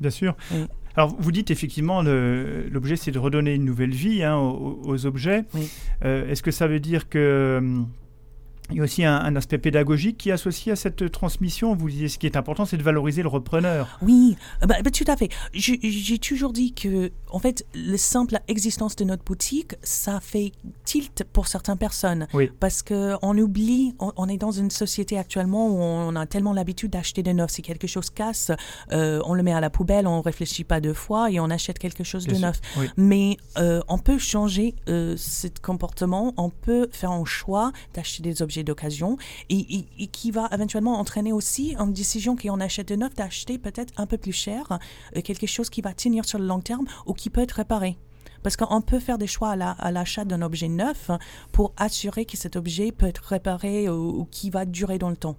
Bien 0.00 0.10
sûr. 0.10 0.36
Alors, 0.96 1.14
vous 1.18 1.32
dites 1.32 1.50
effectivement, 1.50 2.02
l'objet, 2.02 2.96
c'est 2.96 3.10
de 3.10 3.18
redonner 3.18 3.54
une 3.54 3.64
nouvelle 3.64 3.92
vie 3.92 4.22
hein, 4.22 4.36
aux, 4.36 5.06
objets. 5.06 5.44
Euh, 6.04 6.28
est-ce 6.30 6.42
que 6.42 6.50
ça 6.50 6.66
veut 6.66 6.80
dire 6.80 7.08
que 7.08 7.58
hum, 7.58 7.88
il 8.70 8.76
y 8.76 8.80
a 8.80 8.84
aussi 8.84 9.04
un, 9.04 9.36
aspect 9.36 9.58
pédagogique 9.58 10.18
qui 10.18 10.30
est 10.30 10.32
associé 10.32 10.72
à 10.72 10.76
cette 10.76 11.10
transmission. 11.10 11.74
Vous 11.74 11.88
disiez, 11.88 12.08
ce 12.08 12.18
qui 12.18 12.26
est 12.26 12.36
important, 12.36 12.64
c'est 12.64 12.76
de 12.76 12.82
valoriser 12.82 13.22
le 13.22 13.28
repreneur. 13.28 13.98
Oui, 14.02 14.36
bah, 14.60 14.76
bah, 14.82 14.90
tout 14.90 15.04
à 15.06 15.16
fait. 15.16 15.28
J'ai 15.52 16.18
toujours 16.18 16.52
dit 16.52 16.72
que, 16.72 17.10
en 17.30 17.38
fait, 17.38 17.64
la 17.74 17.98
simple 17.98 18.38
existence 18.48 18.96
de 18.96 19.04
notre 19.04 19.24
boutique, 19.24 19.74
ça 19.82 20.20
fait 20.20 20.52
tilt 20.84 21.24
pour 21.32 21.46
certaines 21.46 21.78
personnes. 21.78 22.26
Oui. 22.34 22.50
Parce 22.60 22.82
qu'on 22.82 23.38
oublie, 23.38 23.94
on, 23.98 24.28
est 24.28 24.36
dans 24.36 24.50
une 24.50 24.70
société 24.70 25.18
actuellement 25.18 25.68
où 25.68 25.78
on 25.80 26.16
a 26.16 26.26
tellement 26.26 26.52
l'habitude 26.52 26.92
d'acheter 26.92 27.22
des 27.22 27.34
neufs. 27.34 27.50
Si 27.50 27.62
quelque 27.62 27.86
chose 27.86 28.10
casse, 28.10 28.50
euh, 28.92 29.20
on 29.24 29.34
le 29.34 29.42
met 29.42 29.52
à 29.52 29.60
la 29.60 29.70
poubelle, 29.70 30.06
on 30.06 30.18
ne 30.18 30.22
réfléchit 30.22 30.64
pas 30.64 30.80
deux 30.80 30.94
fois 30.94 31.30
et 31.30 31.40
on 31.40 31.50
achète 31.50 31.78
quelque 31.78 32.04
chose 32.04 32.26
de 32.26 32.36
neuf. 32.36 32.60
Mais 32.96 33.36
euh, 33.58 33.80
on 33.88 33.98
peut 33.98 34.18
changer 34.18 34.74
euh, 34.88 35.14
ce 35.16 35.48
comportement, 35.62 36.34
on 36.36 36.50
peut 36.50 36.88
faire 36.92 37.10
un 37.10 37.24
choix 37.24 37.72
d'acheter 37.94 38.22
des 38.22 38.42
objets 38.42 38.59
d'occasion 38.64 39.16
et, 39.48 39.86
qui 40.12 40.30
va 40.30 40.48
éventuellement 40.52 40.98
entraîner 40.98 41.32
aussi 41.32 41.74
une 41.78 41.92
décision 41.92 42.36
qu'on 42.36 42.60
achète 42.60 42.88
de 42.88 42.96
neuf 42.96 43.14
d'acheter 43.14 43.58
peut-être 43.58 43.92
un 43.96 44.06
peu 44.06 44.18
plus 44.18 44.32
cher, 44.32 44.78
euh, 45.16 45.20
quelque 45.22 45.46
chose 45.46 45.70
qui 45.70 45.80
va 45.80 45.92
tenir 45.92 46.24
sur 46.24 46.38
le 46.38 46.46
long 46.46 46.60
terme 46.60 46.86
ou 47.06 47.14
qui 47.14 47.30
peut 47.30 47.40
être 47.40 47.52
réparé. 47.52 47.96
Parce 48.42 48.56
qu'on 48.56 48.80
peut 48.80 49.00
faire 49.00 49.18
des 49.18 49.26
choix 49.26 49.50
à 49.50 49.90
l'achat 49.90 50.24
d'un 50.24 50.42
objet 50.42 50.68
neuf 50.68 51.10
pour 51.52 51.74
assurer 51.76 52.24
que 52.24 52.36
cet 52.36 52.56
objet 52.56 52.90
peut 52.90 53.06
être 53.06 53.22
réparé 53.24 53.88
ou, 53.90 54.26
qui 54.30 54.50
va 54.50 54.64
durer 54.64 54.98
dans 54.98 55.10
le 55.10 55.16
temps. 55.16 55.36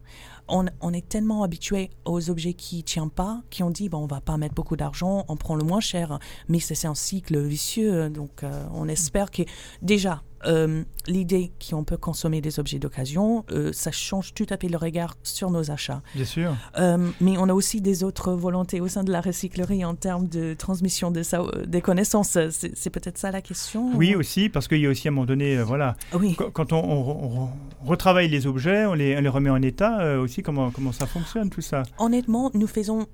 On, 0.48 0.94
est 0.94 1.08
tellement 1.08 1.44
habitué 1.44 1.90
aux 2.06 2.30
objets 2.30 2.54
qui 2.54 2.78
ne 2.78 2.82
tiennent 2.82 3.10
pas, 3.10 3.42
qui 3.50 3.64
ont 3.64 3.70
dit 3.70 3.90
bon, 3.90 4.00
on 4.00 4.08
va 4.08 4.22
pas 4.22 4.38
mettre 4.38 4.54
beaucoup 4.54 4.76
d'argent, 4.76 5.26
on 5.30 5.38
prend 5.38 5.56
le 5.56 5.64
moins 5.64 5.80
cher. 5.80 6.20
Mais 6.48 6.60
c'est 6.60 6.86
un 6.86 6.96
cycle 6.96 7.40
vicieux. 7.40 8.10
Donc, 8.10 8.44
euh, 8.44 8.68
on 8.74 8.88
espère 8.88 9.32
que 9.32 9.44
déjà, 9.82 10.22
euh, 10.46 10.84
l'idée 11.08 11.52
qu'on 11.70 11.84
peut 11.84 11.98
consommer 11.98 12.42
des 12.42 12.60
objets 12.60 12.80
d'occasion, 12.80 13.46
euh, 13.52 13.72
ça 13.74 13.92
change 13.92 14.34
tout 14.34 14.46
à 14.50 14.58
fait 14.58 14.70
le 14.70 14.78
regard 14.78 15.16
sur 15.24 15.52
nos 15.52 15.72
achats. 15.72 16.02
Bien 16.16 16.26
sûr. 16.26 16.56
Euh, 16.78 17.10
mais 17.20 17.38
on 17.38 17.50
a 17.50 17.54
aussi 17.54 17.82
des 17.82 18.04
autres 18.04 18.34
volontés 18.34 18.82
au 18.82 18.88
sein 18.88 19.04
de 19.04 19.12
la 19.12 19.22
recyclerie 19.22 19.86
en 19.86 19.96
termes 19.96 20.28
de 20.28 20.54
transmission 20.54 21.12
de 21.12 21.22
des 21.66 21.82
connaissances. 21.82 22.38
C'est 22.50 22.90
peut-être 22.90 23.18
ça 23.18 23.32
la 23.32 23.42
question 23.42 23.92
Oui, 23.96 24.16
aussi, 24.16 24.50
parce 24.50 24.68
qu'il 24.68 24.80
y 24.80 24.88
a 24.88 24.90
aussi 24.90 25.08
à 25.08 25.12
un 25.12 25.14
moment 25.14 25.26
donné, 25.26 25.62
voilà, 25.62 25.96
oui. 26.14 26.36
quand 26.54 26.74
on, 26.74 27.50
retravaille 27.86 28.28
les 28.28 28.48
objets, 28.48 28.86
on 28.86 28.94
les, 28.94 29.16
on 29.18 29.22
les 29.22 29.30
remet 29.30 29.50
en 29.50 29.62
état, 29.62 30.20
aussi, 30.20 30.42
comment, 30.42 30.72
comment 30.72 30.92
ça 30.92 31.06
fonctionne 31.06 31.50
tout 31.50 31.62
ça? 31.62 31.84
Honnêtement, 32.00 32.52
nous 32.54 32.68
faisons 32.68 33.08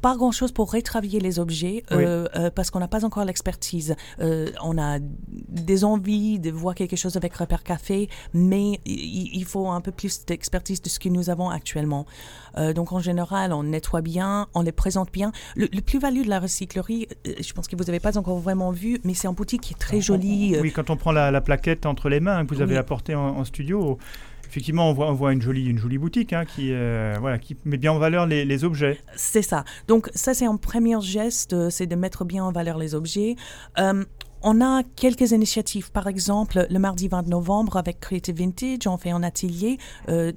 pas 0.00 0.16
grand-chose 0.16 0.52
pour 0.52 0.72
retravailler 0.72 1.20
les 1.20 1.38
objets 1.38 1.84
euh, 1.92 2.26
euh, 2.36 2.50
parce 2.50 2.70
qu'on 2.70 2.78
n'a 2.78 2.88
pas 2.88 3.04
encore 3.04 3.24
l'expertise. 3.24 3.96
Euh, 4.20 4.50
on 4.62 4.78
a 4.78 4.98
des 5.00 5.84
envies 5.84 6.38
de 6.38 6.50
voir 6.50 6.74
quelque 6.74 6.96
chose 6.96 7.16
avec 7.16 7.34
Repère 7.34 7.62
Café, 7.62 8.08
mais 8.32 8.80
il, 8.84 9.44
faut 9.44 9.68
un 9.68 9.80
peu 9.80 9.92
plus 9.92 10.24
d'expertise 10.26 10.82
de 10.82 10.88
ce 10.88 10.98
que 10.98 11.08
nous 11.08 11.30
avons 11.30 11.48
actuellement. 11.50 12.06
donc 12.74 12.92
en 12.92 13.00
général, 13.00 13.52
on 13.52 13.62
nettoie 13.62 14.02
bien, 14.02 14.48
on 14.54 14.62
les 14.62 14.72
présente 14.72 15.12
bien. 15.12 15.32
Le, 15.56 15.68
plus-value 15.80 16.22
de 16.22 16.28
la 16.28 16.40
recyclerie, 16.40 17.08
je 17.24 17.52
pense 17.52 17.68
que 17.68 17.76
vous 17.76 17.84
n'avez 17.84 18.00
pas 18.00 18.18
encore 18.18 18.38
vraiment 18.38 18.70
vu, 18.70 19.00
mais 19.04 19.14
c'est 19.14 19.28
un 19.28 19.32
boutique 19.32 19.62
qui 19.62 19.74
est 19.74 19.78
très 19.78 20.00
joli. 20.00 20.56
Oui, 20.60 20.72
quand 20.72 20.90
on 20.90 20.96
prend 20.96 21.12
la, 21.12 21.40
plaquette 21.40 21.86
entre 21.86 22.08
les 22.08 22.20
mains 22.20 22.44
que 22.44 22.54
vous 22.54 22.62
avez 22.62 22.76
apportée 22.76 23.14
en 23.14 23.44
studio, 23.44 23.98
effectivement, 24.48 24.90
on 24.90 25.14
voit, 25.14 25.32
une, 25.32 25.42
jolie, 25.42 25.66
une 25.66 25.78
jolie 25.78 25.98
boutique 25.98 26.32
hein, 26.32 26.44
qui, 26.44 26.72
euh, 26.72 27.16
voilà, 27.20 27.38
qui 27.38 27.56
met 27.64 27.76
bien 27.76 27.92
en 27.92 27.98
valeur 27.98 28.26
les, 28.26 28.64
objets. 28.64 28.98
C'est 29.14 29.42
ça. 29.42 29.64
Donc 29.86 30.10
ça, 30.14 30.34
c'est 30.34 30.46
un 30.46 30.56
premier 30.56 31.00
geste, 31.00 31.52
euh, 31.52 31.70
c'est 31.70 31.86
de 31.86 31.94
mettre 31.94 32.24
bien 32.24 32.44
en 32.44 32.50
valeur 32.50 32.78
les 32.78 32.94
objets. 32.94 33.36
Euh, 33.78 34.04
on 34.42 34.60
a 34.60 34.82
quelques 34.96 35.30
initiatives. 35.32 35.92
Par 35.92 36.06
exemple, 36.06 36.66
le 36.68 36.78
mardi 36.78 37.08
20 37.08 37.28
novembre, 37.28 37.76
avec 37.76 38.00
Creative 38.00 38.36
Vintage, 38.36 38.86
on 38.86 38.96
fait 38.96 39.10
un 39.10 39.22
atelier 39.22 39.78
de, 40.06 40.32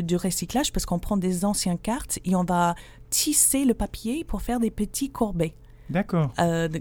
de, 0.00 0.16
recyclage 0.16 0.72
parce 0.72 0.84
qu'on 0.84 0.98
prend 0.98 1.16
des 1.16 1.44
anciennes 1.44 1.78
cartes 1.78 2.18
et 2.24 2.36
on 2.36 2.44
va 2.44 2.74
tisser 3.08 3.64
le 3.64 3.74
papier 3.74 4.24
pour 4.24 4.42
faire 4.42 4.60
des 4.60 4.70
petits 4.70 5.10
courbets. 5.10 5.54
D'accord. 5.90 6.32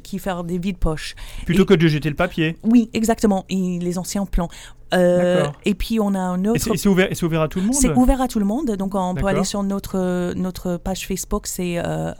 qui 0.03 0.19
faire 0.19 0.43
des 0.43 0.57
vides 0.57 0.77
poches. 0.77 1.15
Plutôt 1.45 1.65
que 1.65 1.73
de 1.73 1.87
jeter 1.87 2.09
le 2.09 2.15
papier. 2.15 2.57
Oui, 2.63 2.89
exactement. 2.93 3.45
Et 3.49 3.79
les 3.79 3.97
anciens 3.97 4.25
plans. 4.25 4.49
Euh, 4.93 5.47
et 5.65 5.75
puis 5.75 5.99
on 5.99 6.13
a 6.15 6.19
un 6.19 6.43
autre. 6.45 6.59
C'est 6.59 6.89
ouvert, 6.89 7.09
ouvert, 7.23 7.41
à 7.41 7.47
tout 7.47 7.59
le 7.59 7.65
monde 7.65 7.75
C'est 7.75 7.93
ouvert 7.95 8.21
à 8.21 8.27
tout 8.27 8.39
le 8.39 8.45
monde. 8.45 8.71
Donc 8.71 8.95
on 8.95 9.15
peut 9.15 9.27
aller 9.27 9.43
sur 9.43 9.63
notre, 9.63 10.33
notre 10.33 10.77
page 10.77 11.07
Facebook, 11.07 11.47
c'est 11.47 11.77
euh, 11.77 12.11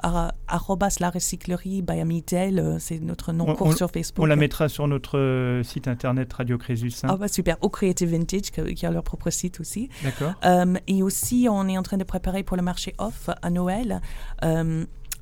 la 1.00 1.10
recyclerie 1.10 1.82
by 1.82 2.00
Amitel. 2.00 2.60
Euh, 2.60 2.80
c'est 2.80 3.00
notre 3.00 3.32
nom 3.32 3.54
court 3.56 3.74
sur 3.74 3.90
Facebook. 3.90 4.24
On 4.24 4.28
la 4.28 4.36
mettra 4.36 4.70
sur 4.70 4.88
notre 4.88 5.18
euh, 5.18 5.64
site 5.64 5.88
internet 5.88 6.32
Radio 6.34 6.58
Crésus. 6.58 6.92
Hein. 7.04 7.10
Ah 7.12 7.18
bah 7.18 7.28
super. 7.28 7.58
Au 7.62 7.70
Creative 7.70 8.10
Vintage, 8.10 8.52
qui 8.52 8.86
a 8.86 8.92
leur 8.92 9.04
propre 9.04 9.30
site 9.30 9.60
aussi. 9.60 9.90
D'accord. 10.04 10.34
et 10.88 11.04
aussi, 11.04 11.48
on 11.50 11.68
est 11.68 11.78
en 11.78 11.84
train 11.84 11.98
de 11.98 12.04
préparer 12.04 12.44
pour 12.44 12.58
le 12.58 12.64
marché 12.64 12.94
off 12.98 13.30
à 13.42 13.50
Noël 13.50 14.02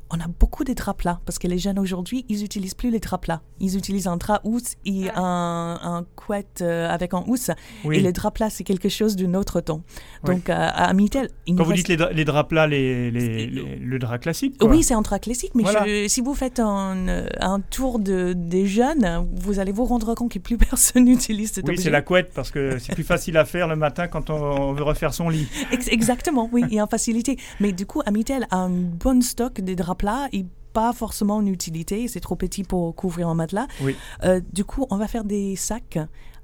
on 0.10 0.20
a 0.20 0.28
beaucoup 0.28 0.64
de 0.64 0.74
draps 0.74 0.98
plats 0.98 1.20
parce 1.26 1.40
que 1.40 1.48
les 1.48 1.58
jeunes 1.58 1.80
aujourd'hui, 1.80 2.26
ils 2.30 2.42
n'utilisent 2.42 2.74
plus 2.74 2.92
les 2.92 3.00
draps 3.00 3.24
plats. 3.24 3.42
Ils 3.60 3.78
utilisent 3.78 4.08
un 4.08 4.18
drap 4.18 4.42
housse 4.44 4.76
et 4.86 5.10
un, 5.16 5.80
un 5.82 6.06
couette 6.16 6.62
euh, 6.62 6.90
avec 6.90 7.14
un 7.14 7.24
housse. 7.28 7.52
Et 7.92 8.00
le 8.00 8.12
drap 8.12 8.32
plat, 8.32 8.50
c'est 8.50 8.64
quelque 8.64 8.90
chose 8.90 9.16
d'un 9.16 9.34
autre 9.34 9.62
temps. 9.62 9.82
Donc, 10.24 10.50
à, 10.50 10.70
à 10.70 10.94
Mitel. 10.94 11.30
Quand 11.48 11.64
vous 11.64 11.74
dites 11.74 11.88
les, 11.88 12.26
draps 12.26 12.50
plats, 12.50 12.68
les, 12.68 13.12
le 13.12 14.00
drap 14.00 14.20
classique 14.20 14.56
Oui, 14.62 14.84
c'est 14.84 14.94
un 14.94 15.02
drap 15.02 15.20
classique. 15.20 15.52
Mais 15.56 16.08
si 16.08 16.22
vous 16.22 16.34
faites 16.34 16.60
un, 16.60 17.26
un 17.40 17.60
tour 17.60 18.00
de, 18.00 18.34
des 18.34 18.68
jeunes, 18.68 19.28
vous 19.36 19.60
allez 19.60 19.72
vous 19.72 19.86
rendre 19.86 20.16
compte 20.16 20.32
que 20.32 20.40
plus 20.40 20.58
personne 20.70 21.06
n'utilise 21.06 21.52
cet 21.52 21.68
Oui, 21.68 21.78
c'est 21.78 21.90
la 21.90 22.02
couette 22.02 22.32
parce 22.34 22.52
que 22.52 22.80
c'est 22.80 22.94
plus 22.94 23.04
facile 23.04 23.38
à 23.38 23.46
faire 23.46 23.68
le 23.68 23.76
matin 23.76 24.08
quand 24.08 24.30
on, 24.30 24.74
veut 24.74 24.84
refaire 24.84 25.14
son 25.14 25.30
lit. 25.30 25.48
Exactement, 25.72 26.50
oui, 26.52 26.64
et 26.72 26.82
en 26.82 26.88
facilité. 26.88 27.38
Mais 27.60 27.72
du 27.72 27.86
coup, 27.86 28.02
Amitel 28.06 28.48
a 28.52 28.58
un 28.58 28.70
bon 28.70 29.22
stock 29.22 29.62
de 29.62 29.74
draps 29.74 29.97
plat 29.98 30.30
et 30.32 30.46
pas 30.74 30.94
forcément 30.94 31.42
une 31.42 31.48
utilité, 31.48 32.08
c'est 32.08 32.20
trop 32.20 32.36
petit 32.36 32.64
pour 32.64 32.96
couvrir 32.96 33.28
un 33.28 33.34
matelas. 33.34 33.68
Oui. 33.82 33.96
Euh, 34.24 34.42
du 34.54 34.64
coup, 34.64 34.86
on 34.92 34.98
va 34.98 35.08
faire 35.08 35.24
des 35.24 35.56
sacs 35.56 35.98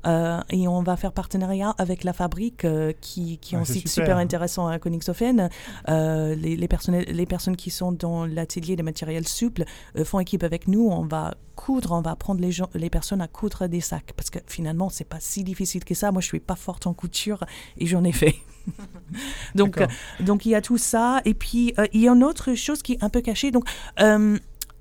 et 0.06 0.68
on 0.68 0.84
va 0.84 0.98
faire 0.98 1.12
partenariat 1.12 1.74
avec 1.78 2.04
la 2.04 2.14
fabrique 2.14 2.66
qui, 3.02 3.38
qui 3.38 3.56
est 3.56 3.58
Ah, 3.58 3.62
un 3.62 3.66
site 3.66 3.88
super. 3.88 4.06
super 4.06 4.18
intéressant 4.18 4.68
à 4.68 4.80
Königshofen. 4.80 5.50
Euh, 5.90 6.36
les, 6.36 6.56
les, 6.56 6.68
les 7.06 7.26
personnes 7.26 7.56
qui 7.56 7.70
sont 7.70 7.92
dans 7.92 8.26
l'atelier 8.26 8.76
des 8.76 8.84
matériels 8.84 9.28
souples 9.28 9.66
euh, 9.98 10.06
font 10.06 10.20
équipe 10.20 10.44
avec 10.44 10.68
nous. 10.68 10.88
On 10.90 11.06
va 11.06 11.36
coudre, 11.56 11.92
on 11.94 12.02
va 12.02 12.12
apprendre 12.12 12.42
les, 12.42 12.52
gens, 12.52 12.70
les 12.74 12.90
personnes 12.90 13.22
à 13.22 13.28
coudre 13.28 13.68
des 13.68 13.82
sacs 13.82 14.14
parce 14.16 14.30
que 14.30 14.40
finalement, 14.48 14.90
c'est 14.90 15.08
pas 15.08 15.20
si 15.20 15.44
difficile 15.44 15.84
que 15.84 15.94
ça. 15.94 16.12
Moi, 16.12 16.22
je 16.22 16.28
suis 16.28 16.40
pas 16.40 16.56
forte 16.56 16.88
en 16.88 16.94
couture 16.94 17.44
et 17.78 17.86
j'en 17.86 18.04
ai 18.04 18.12
fait. 18.12 18.36
donc, 19.56 19.80
euh, 19.80 19.88
donc, 20.20 20.46
il 20.46 20.50
y 20.50 20.56
a 20.56 20.62
tout 20.62 20.78
ça. 20.78 21.22
Et 21.26 21.34
puis, 21.34 21.74
euh, 21.78 21.86
il 21.94 22.02
y 22.02 22.08
a 22.08 22.14
une 22.14 22.24
autre 22.24 22.54
chose 22.56 22.82
qui 22.82 22.94
est 22.94 23.04
un 23.04 23.10
peu 23.10 23.22
cachée. 23.22 23.52
Donc, 23.52 23.66
euh, 24.00 24.38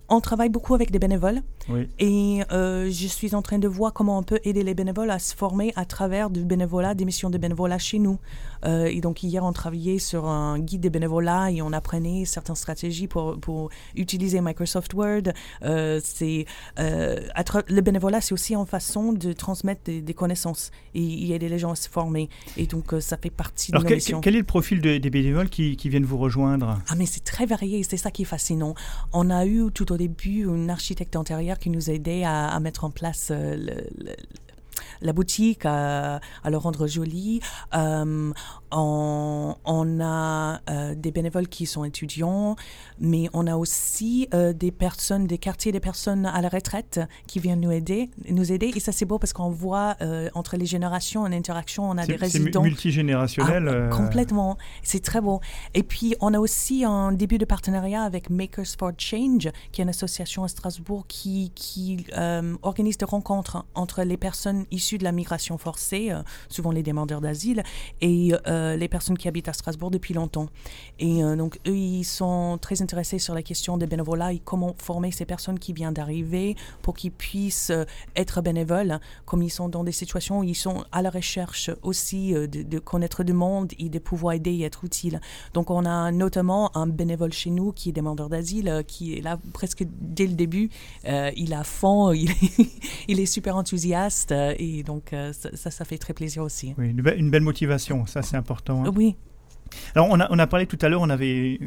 on 0.08 0.20
travaille 0.20 0.50
beaucoup 0.50 0.74
avec 0.74 0.90
des 0.90 0.98
bénévoles. 0.98 1.42
Oui. 1.68 1.88
Et 1.98 2.42
euh, 2.52 2.90
je 2.90 3.06
suis 3.06 3.34
en 3.34 3.42
train 3.42 3.58
de 3.58 3.68
voir 3.68 3.92
comment 3.92 4.18
on 4.18 4.22
peut 4.22 4.40
aider 4.44 4.62
les 4.64 4.74
bénévoles 4.74 5.10
à 5.10 5.18
se 5.18 5.34
former 5.34 5.72
à 5.76 5.84
travers 5.84 6.28
du 6.30 6.44
bénévolat, 6.44 6.94
des 6.94 7.04
missions 7.04 7.30
de 7.30 7.38
bénévolat 7.38 7.78
chez 7.78 7.98
nous. 7.98 8.18
Euh, 8.64 8.86
et 8.86 9.00
donc 9.00 9.22
hier, 9.22 9.44
on 9.44 9.52
travaillait 9.52 9.98
sur 9.98 10.26
un 10.26 10.58
guide 10.58 10.80
de 10.82 10.88
bénévolat 10.88 11.50
et 11.50 11.62
on 11.62 11.72
apprenait 11.72 12.24
certaines 12.24 12.56
stratégies 12.56 13.06
pour, 13.08 13.38
pour 13.38 13.70
utiliser 13.96 14.40
Microsoft 14.40 14.94
Word. 14.94 15.32
Euh, 15.64 16.00
c'est 16.02 16.46
le 16.78 17.80
bénévolat, 17.80 18.20
c'est 18.20 18.32
aussi 18.34 18.54
une 18.54 18.66
façon 18.66 19.12
de 19.12 19.32
transmettre 19.32 19.82
des, 19.84 20.00
des 20.00 20.14
connaissances 20.14 20.70
et, 20.94 21.02
et 21.02 21.34
aider 21.34 21.48
les 21.48 21.58
gens 21.58 21.72
à 21.72 21.76
se 21.76 21.88
former. 21.88 22.28
Et 22.56 22.66
donc 22.66 22.94
ça 23.00 23.16
fait 23.16 23.30
partie 23.30 23.72
Alors, 23.72 23.82
de 23.82 23.86
nos 23.86 23.88
quel, 23.88 23.96
missions. 23.96 24.20
quel 24.20 24.34
est 24.36 24.38
le 24.38 24.44
profil 24.44 24.80
de- 24.80 24.98
des 24.98 25.10
bénévoles 25.10 25.48
qui, 25.48 25.76
qui 25.76 25.88
viennent 25.88 26.04
vous 26.04 26.18
rejoindre? 26.18 26.78
Ah 26.88 26.94
mais 26.96 27.06
c'est 27.06 27.24
très 27.24 27.46
varié 27.46 27.80
et 27.80 27.82
c'est 27.82 27.96
ça 27.96 28.10
qui 28.10 28.22
est 28.22 28.26
fascinant. 28.26 28.74
On 29.12 29.30
a 29.30 29.46
eu 29.46 29.70
tout 29.72 29.92
au 29.92 29.96
début 29.96 30.44
une 30.44 30.70
architecte 30.70 31.16
qui 31.58 31.70
nous 31.70 31.90
aidait 31.90 32.24
à, 32.24 32.48
à 32.48 32.60
mettre 32.60 32.84
en 32.84 32.90
place 32.90 33.28
euh, 33.30 33.56
la 35.00 35.12
boutique, 35.12 35.64
à, 35.64 36.20
à 36.44 36.50
le 36.50 36.56
rendre 36.56 36.86
jolie. 36.86 37.40
Euh, 37.74 38.32
on, 38.72 39.54
on 39.64 40.00
a 40.00 40.60
euh, 40.70 40.94
des 40.94 41.10
bénévoles 41.12 41.48
qui 41.48 41.66
sont 41.66 41.84
étudiants, 41.84 42.56
mais 43.00 43.28
on 43.32 43.46
a 43.46 43.56
aussi 43.56 44.28
euh, 44.34 44.52
des 44.52 44.70
personnes, 44.72 45.26
des 45.26 45.38
quartiers 45.38 45.72
des 45.72 45.80
personnes 45.80 46.26
à 46.26 46.40
la 46.40 46.48
retraite 46.48 47.00
qui 47.26 47.38
viennent 47.38 47.60
nous 47.60 47.70
aider. 47.70 48.10
Nous 48.28 48.52
aider. 48.52 48.72
Et 48.74 48.80
ça 48.80 48.92
c'est 48.92 49.04
beau 49.04 49.18
parce 49.18 49.32
qu'on 49.32 49.50
voit 49.50 49.96
euh, 50.00 50.28
entre 50.34 50.56
les 50.56 50.66
générations 50.66 51.26
une 51.26 51.34
interaction, 51.34 51.88
on 51.88 51.98
a 51.98 52.06
des 52.06 52.18
C'est 52.18 52.28
c'est 52.28 52.38
mu- 52.38 52.44
résidents. 52.46 52.62
multigénérationnel. 52.62 53.88
Ah, 53.90 53.94
Complètement. 53.96 54.56
C'est 54.82 55.02
très 55.02 55.20
beau. 55.20 55.40
Et 55.74 55.82
puis, 55.82 56.14
on 56.20 56.34
a 56.34 56.38
aussi 56.38 56.84
un 56.84 57.12
début 57.12 57.38
de 57.38 57.44
partenariat 57.44 58.02
avec 58.02 58.30
Makers 58.30 58.66
for 58.78 58.92
Change, 58.98 59.50
qui 59.72 59.80
est 59.80 59.84
une 59.84 59.88
association 59.90 60.44
à 60.44 60.48
Strasbourg 60.48 61.04
qui, 61.08 61.50
qui 61.54 62.06
organise 62.62 62.98
des 62.98 63.04
rencontres 63.04 63.64
entre 63.74 64.02
les 64.02 64.16
personnes 64.16 64.64
issues 64.70 64.98
de 64.98 65.04
la 65.04 65.12
migration 65.12 65.58
forcée, 65.58 66.12
souvent 66.48 66.70
les 66.72 66.82
demandeurs 66.82 67.20
d'asile, 67.20 67.62
et 68.00 68.32
euh, 68.46 68.61
les 68.76 68.88
personnes 68.88 69.18
qui 69.18 69.28
habitent 69.28 69.48
à 69.48 69.52
Strasbourg 69.52 69.90
depuis 69.90 70.14
longtemps. 70.14 70.48
Et 70.98 71.22
euh, 71.22 71.36
donc, 71.36 71.58
eux, 71.66 71.76
ils 71.76 72.04
sont 72.04 72.58
très 72.60 72.82
intéressés 72.82 73.18
sur 73.18 73.34
la 73.34 73.42
question 73.42 73.76
des 73.76 73.86
bénévolats 73.86 74.32
et 74.32 74.38
comment 74.38 74.74
former 74.78 75.10
ces 75.10 75.24
personnes 75.24 75.58
qui 75.58 75.72
viennent 75.72 75.94
d'arriver 75.94 76.56
pour 76.82 76.94
qu'ils 76.94 77.12
puissent 77.12 77.70
euh, 77.70 77.84
être 78.16 78.40
bénévoles, 78.42 79.00
comme 79.24 79.42
ils 79.42 79.50
sont 79.50 79.68
dans 79.68 79.84
des 79.84 79.92
situations 79.92 80.40
où 80.40 80.44
ils 80.44 80.54
sont 80.54 80.84
à 80.92 81.02
la 81.02 81.10
recherche 81.10 81.70
aussi 81.82 82.34
euh, 82.34 82.46
de, 82.46 82.78
connaître 82.78 83.24
du 83.24 83.32
monde 83.32 83.72
et 83.78 83.88
de 83.88 83.98
pouvoir 83.98 84.34
aider 84.34 84.52
et 84.52 84.62
être 84.62 84.84
utile. 84.84 85.20
Donc, 85.54 85.70
on 85.70 85.84
a 85.84 86.10
notamment 86.10 86.76
un 86.76 86.86
bénévole 86.86 87.32
chez 87.32 87.50
nous 87.50 87.72
qui 87.72 87.90
est 87.90 87.92
demandeur 87.92 88.28
d'asile, 88.28 88.68
euh, 88.68 88.82
qui 88.82 89.14
est 89.14 89.20
là 89.20 89.38
presque 89.52 89.84
dès 90.00 90.26
le 90.26 90.34
début. 90.34 90.70
Euh, 91.06 91.30
il 91.36 91.54
a 91.54 91.64
fond, 91.64 92.12
il 92.12 92.30
est, 92.30 92.70
il 93.08 93.20
est 93.20 93.26
super 93.26 93.56
enthousiaste 93.56 94.32
euh, 94.32 94.54
et 94.58 94.82
donc 94.82 95.12
euh, 95.12 95.32
ça, 95.32 95.70
ça, 95.70 95.84
fait 95.84 95.98
très 95.98 96.14
plaisir 96.14 96.42
aussi. 96.42 96.74
Oui, 96.78 96.90
une, 96.90 97.02
une 97.16 97.30
belle 97.30 97.42
motivation, 97.42 98.06
ça 98.06 98.22
c'est 98.22 98.36
important. 98.36 98.51
Hein. 98.68 98.84
Oui, 98.94 99.16
Alors 99.94 100.08
on 100.10 100.20
a, 100.20 100.26
on 100.30 100.38
a 100.38 100.46
parlé 100.46 100.66
tout 100.66 100.78
à 100.82 100.88
l'heure, 100.88 101.00
on 101.02 101.10
avait 101.10 101.58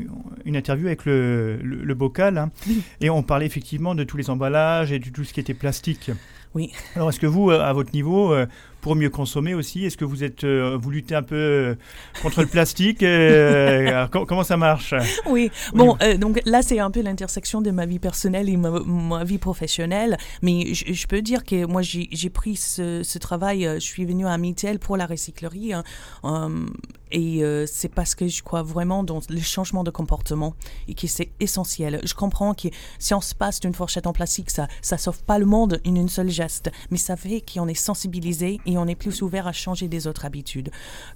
une 0.46 0.56
interview 0.56 0.88
avec 0.88 1.06
le, 1.06 1.58
le, 1.64 1.78
le 1.84 1.94
bocal, 1.96 2.38
hein, 2.38 2.52
Oui. 2.68 2.82
et 3.02 3.10
on 3.10 3.24
parlait 3.24 3.46
effectivement 3.46 3.96
de 3.96 4.04
tous 4.04 4.18
les 4.18 4.30
emballages 4.30 4.92
et 4.92 5.00
de 5.00 5.10
tout 5.10 5.24
ce 5.24 5.34
qui 5.34 5.40
était 5.40 5.54
plastique. 5.54 6.12
Oui. 6.54 6.72
Alors 6.96 7.10
est-ce 7.10 7.20
que 7.20 7.28
vous, 7.28 7.52
à 7.52 7.74
votre 7.74 7.92
niveau, 7.94 8.32
euh, 8.34 8.46
pour 8.86 8.96
mieux 8.96 9.10
consommer 9.10 9.56
aussi, 9.56 9.84
est-ce 9.84 9.98
que 9.98 10.06
vous 10.06 10.24
êtes, 10.24 10.44
euh, 10.44 10.78
vous 10.80 10.92
luttez 10.92 11.16
un 11.16 11.24
peu 11.24 11.36
euh, 11.36 11.76
contre 12.22 12.42
le 12.42 12.46
plastique 12.46 13.02
euh, 13.02 14.06
com- 14.10 14.28
Comment 14.28 14.44
ça 14.44 14.58
marche? 14.58 14.94
Oui, 15.26 15.50
bon, 15.74 15.98
euh, 16.04 16.18
donc 16.18 16.40
là, 16.46 16.62
c'est 16.62 16.78
un 16.78 16.92
peu 16.92 17.02
l'intersection 17.02 17.62
de 17.62 17.72
ma 17.72 17.88
vie 17.88 17.98
personnelle 17.98 18.48
et 18.48 18.58
ma, 18.58 19.24
vie 19.24 19.40
professionnelle. 19.40 20.18
Mais 20.44 20.76
je, 20.76 21.08
peux 21.08 21.24
dire 21.24 21.44
que 21.44 21.66
moi, 21.66 21.82
j'ai 21.82 22.30
pris 22.30 22.58
ce, 22.58 23.18
travail, 23.18 23.66
euh, 23.66 23.76
je 23.76 23.86
suis 23.86 24.06
venue 24.06 24.28
à 24.28 24.38
Mitel 24.38 24.78
pour 24.78 24.98
la 24.98 25.08
recyclerie. 25.08 25.74
hein, 25.74 25.84
euh, 26.24 26.68
et 27.12 27.44
euh, 27.44 27.66
c'est 27.66 27.88
parce 27.88 28.14
que 28.14 28.28
je 28.28 28.44
crois 28.44 28.62
vraiment 28.62 29.04
dans 29.04 29.22
le 29.30 29.40
changement 29.40 29.84
de 29.84 29.92
comportement 29.92 30.54
et 30.88 30.96
que 30.96 31.08
c'est 31.08 31.30
essentiel. 31.40 32.02
Je 32.04 32.14
comprends 32.14 32.54
que 32.54 32.68
si 33.00 33.14
on 33.14 33.22
se 33.22 33.34
passe 33.34 33.60
d'une 33.60 33.74
fourchette 33.74 34.06
en 34.06 34.14
plastique, 34.14 34.50
ça 34.50 34.68
ça 34.82 34.98
sauve 34.98 35.24
pas 35.24 35.40
le 35.40 35.46
monde 35.46 35.80
en 35.88 35.96
une 35.96 36.10
seule 36.10 36.30
geste, 36.30 36.72
mais 36.92 36.98
ça 36.98 37.16
fait 37.16 37.42
qu'on 37.42 37.68
est 37.68 37.74
sensibilisé 37.74 38.60
et 38.66 38.75
on 38.78 38.88
est 38.88 38.96
plus 38.96 39.22
ouvert 39.22 39.48
à 39.48 39.52
changer 39.52 39.88
des 39.88 40.08
autres 40.08 40.26
habitudes. 40.26 40.70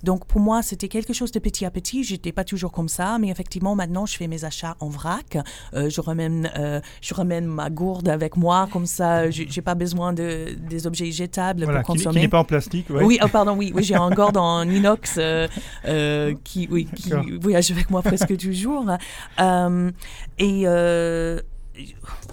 Donc 0.04 0.26
pour 0.26 0.40
moi, 0.42 0.62
c'était 0.62 0.88
quelque 0.88 1.14
chose 1.14 1.32
de 1.32 1.40
petit 1.40 1.66
à 1.66 1.72
petit. 1.72 2.04
J'étais 2.04 2.32
pas 2.32 2.44
toujours 2.44 2.72
comme 2.72 2.90
ça, 2.90 3.18
mais 3.20 3.30
effectivement 3.30 3.76
maintenant, 3.76 4.06
je 4.06 4.16
fais 4.18 4.28
mes 4.28 4.46
achats 4.46 4.76
en 4.80 4.90
vrac. 4.90 5.38
Euh, 5.74 5.90
je 5.90 6.02
ramène 6.02 6.52
euh, 6.58 6.80
je 7.02 7.14
ramène 7.14 7.46
ma 7.46 7.70
gourde 7.70 8.10
avec 8.10 8.38
moi, 8.38 8.68
comme 8.72 8.86
ça, 8.86 9.30
j'ai 9.30 9.62
pas 9.62 9.76
besoin 9.76 10.14
de 10.14 10.56
des 10.70 10.88
objets 10.88 11.12
jetables 11.12 11.64
Voilà, 11.64 11.82
pour 11.82 11.94
qui, 11.96 12.00
qui 12.00 12.06
consommer. 12.06 12.22
n'est 12.24 12.28
pas 12.30 12.40
en 12.40 12.44
plastique. 12.46 12.90
ouais. 12.90 13.04
Oui, 13.04 13.20
oh, 13.24 13.28
pardon, 13.28 13.56
oui, 13.56 13.72
oui 13.76 13.84
j'ai 13.84 13.96
un 13.96 14.10
gourde 14.12 14.38
en 14.38 14.68
inox 14.68 15.16
euh, 15.18 15.48
qui, 16.44 16.68
oui, 16.72 16.88
qui 16.96 17.12
voyage 17.42 17.72
avec 17.72 17.90
moi 17.90 18.02
presque 18.02 18.36
toujours. 18.38 18.86
Et 20.38 20.66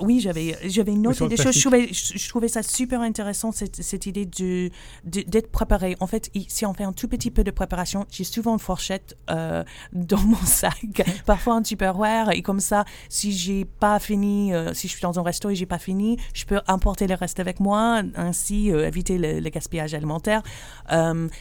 oui, 0.00 0.20
j'avais, 0.20 0.56
j'avais 0.64 0.92
noté 0.92 1.28
des 1.28 1.36
choses. 1.36 1.54
Je 1.54 1.60
trouvais, 1.60 1.88
je, 1.92 2.18
je 2.18 2.28
trouvais 2.28 2.48
ça 2.48 2.62
super 2.62 3.00
intéressant, 3.00 3.52
cette, 3.52 3.82
cette 3.82 4.06
idée 4.06 4.26
de, 4.26 4.70
d'être 5.04 5.50
préparé. 5.50 5.96
En 6.00 6.06
fait, 6.06 6.30
i- 6.34 6.46
si 6.48 6.66
on 6.66 6.74
fait 6.74 6.84
un 6.84 6.92
tout 6.92 7.08
petit 7.08 7.30
peu 7.30 7.44
de 7.44 7.50
préparation, 7.50 8.06
j'ai 8.10 8.24
souvent 8.24 8.54
une 8.54 8.58
fourchette 8.58 9.16
euh, 9.30 9.64
dans 9.92 10.20
mon 10.20 10.36
sac, 10.44 11.02
parfois 11.26 11.54
un 11.54 11.62
Tupperware, 11.62 12.30
et 12.32 12.42
comme 12.42 12.60
ça, 12.60 12.84
si 13.08 13.32
j'ai 13.32 13.64
pas 13.64 13.98
fini, 13.98 14.52
euh, 14.54 14.74
si 14.74 14.88
je 14.88 14.92
suis 14.92 15.02
dans 15.02 15.18
un 15.18 15.22
resto 15.22 15.50
et 15.50 15.54
j'ai 15.54 15.66
pas 15.66 15.78
fini, 15.78 16.18
je 16.34 16.44
peux 16.44 16.60
importer 16.66 17.06
le 17.06 17.14
reste 17.14 17.40
avec 17.40 17.60
moi, 17.60 18.02
ainsi 18.16 18.70
euh, 18.72 18.86
éviter 18.86 19.18
le, 19.18 19.40
le 19.40 19.50
gaspillage 19.50 19.94
alimentaire. 19.94 20.42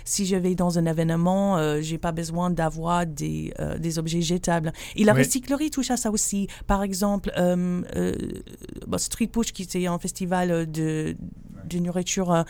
Si 0.05 0.25
je 0.25 0.35
vais 0.35 0.55
dans 0.55 0.77
un 0.79 0.85
événement, 0.85 1.81
j'ai 1.81 1.97
pas 1.97 2.11
besoin 2.11 2.49
d'avoir 2.49 3.05
des, 3.05 3.53
des 3.79 3.99
objets 3.99 4.21
jetables. 4.21 4.73
Et 4.95 5.03
la 5.03 5.13
Oui. 5.13 5.19
recyclerie 5.19 5.69
touche 5.71 5.91
à 5.91 5.97
ça 5.97 6.11
aussi. 6.11 6.47
Par 6.67 6.83
exemple, 6.83 7.31
bon, 8.87 8.97
Street 8.97 9.27
Push, 9.27 9.51
qui 9.53 9.63
est 9.63 9.87
un 9.87 9.99
festival 9.99 10.69
de, 10.71 11.15
de 11.69 11.79
nourriture, 11.79 12.31
euh, 12.31 12.43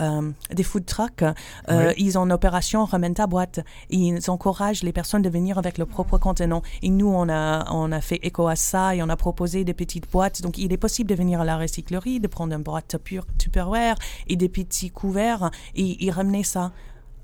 euh, 0.00 0.30
des 0.52 0.62
food 0.62 0.86
trucks, 0.86 1.22
euh, 1.22 1.88
Oui. 1.88 1.94
ils 1.98 2.18
ont 2.18 2.22
en 2.22 2.30
opération 2.30 2.84
ramène 2.84 3.14
ta 3.14 3.26
boîte. 3.26 3.60
Ils 3.90 4.30
encouragent 4.30 4.82
les 4.82 4.92
personnes 4.92 5.22
de 5.22 5.30
venir 5.30 5.58
avec 5.58 5.78
leur 5.78 5.88
propre 5.88 6.18
contenant. 6.18 6.62
Et 6.82 6.88
nous, 6.90 7.08
on 7.08 7.28
a, 7.28 7.70
on 7.72 7.90
a 7.92 8.00
fait 8.00 8.20
écho 8.22 8.46
à 8.48 8.56
ça 8.56 8.94
et 8.94 9.02
on 9.02 9.08
a 9.08 9.16
proposé 9.16 9.64
des 9.64 9.74
petites 9.74 10.10
boîtes. 10.10 10.42
Donc, 10.42 10.58
il 10.58 10.72
est 10.72 10.76
possible 10.76 11.10
de 11.10 11.14
venir 11.14 11.40
à 11.40 11.44
la 11.44 11.56
recyclerie, 11.58 12.20
de 12.20 12.28
prendre 12.28 12.54
une 12.54 12.62
boîte 12.62 12.88
Tupper- 12.94 13.22
Tupperware 13.38 13.96
et 14.28 14.36
des 14.36 14.48
petits 14.48 14.90
couverts 14.90 15.50
et, 15.74 16.06
et 16.06 16.10
ramener 16.10 16.44
ça. 16.44 16.72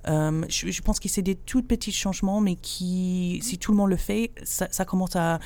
Euh, 0.08 0.42
je, 0.48 0.80
pense 0.82 1.00
que 1.00 1.08
c'est 1.08 1.22
des 1.22 1.34
tout 1.34 1.62
petits 1.62 1.92
changements, 1.92 2.40
mais 2.40 2.54
qui, 2.54 3.40
si 3.42 3.58
tout 3.58 3.72
le 3.72 3.78
monde 3.78 3.90
le 3.90 3.96
fait, 3.96 4.30
ça, 4.44 4.84
commence 4.84 5.16
à, 5.16 5.40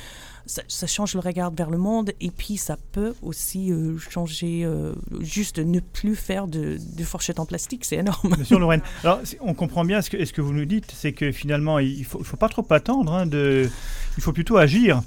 ça, 0.45 0.87
change 0.87 1.15
le 1.15 1.19
regard 1.19 1.51
vers 1.51 1.69
le 1.69 1.77
monde, 1.77 2.11
et 2.19 2.29
puis 2.29 2.57
ça 2.57 2.77
peut 2.91 3.15
aussi 3.21 3.71
euh, 3.71 3.97
changer, 3.97 4.63
euh, 4.63 4.93
juste 5.19 5.59
ne 5.59 5.79
plus 5.79 6.15
faire 6.15 6.47
de, 6.47 6.77
fourchettes 7.03 7.39
en 7.39 7.45
plastique, 7.45 7.85
c'est 7.85 7.97
énorme. 7.97 8.35
Bien 8.35 8.43
sûr, 8.43 8.59
Lorraine. 8.59 8.81
Alors, 9.03 9.19
on 9.41 9.53
comprend 9.53 9.83
bien 9.83 10.01
ce 10.01 10.09
que, 10.09 10.23
ce 10.23 10.33
que 10.33 10.41
vous 10.41 10.53
nous 10.53 10.65
dites, 10.65 10.91
c'est 10.95 11.13
que 11.13 11.31
finalement, 11.31 11.79
il 11.79 11.99
il 12.01 12.05
faut 12.05 12.37
pas 12.37 12.49
trop 12.49 12.65
attendre. 12.69 13.13
hein, 13.13 13.25
il 13.31 14.23
faut 14.23 14.33
plutôt 14.33 14.57
agir. 14.57 15.01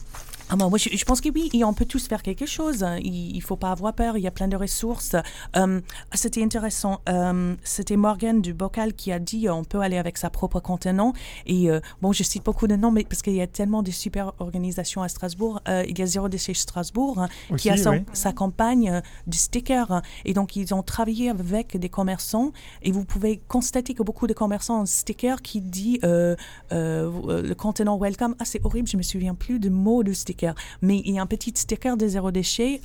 Ah 0.50 0.56
moi, 0.56 0.70
je, 0.76 0.90
je 0.92 1.04
pense 1.04 1.20
que 1.20 1.30
oui, 1.30 1.48
et 1.54 1.64
on 1.64 1.72
peut 1.72 1.86
tous 1.86 2.06
faire 2.06 2.22
quelque 2.22 2.44
chose. 2.44 2.84
Il 3.02 3.34
ne 3.36 3.40
faut 3.40 3.56
pas 3.56 3.70
avoir 3.70 3.94
peur, 3.94 4.18
il 4.18 4.22
y 4.22 4.26
a 4.26 4.30
plein 4.30 4.46
de 4.46 4.56
ressources. 4.56 5.16
Euh, 5.56 5.80
C'était 6.12 6.42
intéressant. 6.42 7.00
Euh, 7.08 7.54
C'était 7.64 7.96
Morgan 7.96 8.42
du 8.42 8.52
Bocal 8.52 8.92
qui 8.92 9.10
a 9.10 9.18
dit 9.18 9.48
euh, 9.48 9.54
on 9.54 9.64
peut 9.64 9.80
aller 9.80 9.96
avec 9.96 10.18
sa 10.18 10.28
propre 10.28 10.60
contenant. 10.60 11.14
Et 11.46 11.68
bon, 12.02 12.12
je 12.12 12.22
cite 12.22 12.44
beaucoup 12.44 12.66
de 12.66 12.76
noms, 12.76 12.90
mais 12.90 13.04
parce 13.04 13.22
qu'il 13.22 13.34
y 13.34 13.40
a 13.40 13.46
tellement 13.46 13.82
de 13.82 13.90
super 13.90 14.32
organisations 14.38 15.02
à 15.02 15.08
Strasbourg. 15.08 15.60
Il 15.66 15.98
y 15.98 16.02
a 16.02 16.06
Zéro 16.06 16.28
Déchet 16.28 16.54
Strasbourg 16.54 17.18
hein, 17.18 17.28
qui 17.56 17.70
a 17.70 17.74
oui. 17.74 18.04
sa 18.12 18.32
campagne 18.32 18.90
euh, 18.90 19.00
de 19.26 19.34
stickers. 19.34 20.02
Et 20.24 20.34
donc, 20.34 20.56
ils 20.56 20.74
ont 20.74 20.82
travaillé 20.82 21.30
avec 21.30 21.76
des 21.76 21.88
commerçants. 21.88 22.52
Et 22.82 22.92
vous 22.92 23.04
pouvez 23.04 23.40
constater 23.48 23.94
que 23.94 24.02
beaucoup 24.02 24.26
de 24.26 24.34
commerçants 24.34 24.80
ont 24.80 24.82
un 24.82 24.86
sticker 24.86 25.40
qui 25.40 25.60
dit 25.62 26.00
le 26.02 27.54
contenant 27.54 27.98
welcome. 27.98 28.34
Ah, 28.38 28.44
c'est 28.44 28.60
horrible, 28.64 28.88
je 28.88 28.96
me 28.96 29.02
souviens 29.02 29.34
plus 29.34 29.58
du 29.58 29.70
mot 29.70 30.02
de 30.02 30.12
sticker. 30.12 30.33
Mais 30.82 31.02
il 31.04 31.14
y 31.14 31.18
a 31.18 31.22
un 31.22 31.26
petit 31.26 31.52
sticker 31.54 31.96
de 31.96 32.06
zéro 32.08 32.30
déchet 32.30 32.80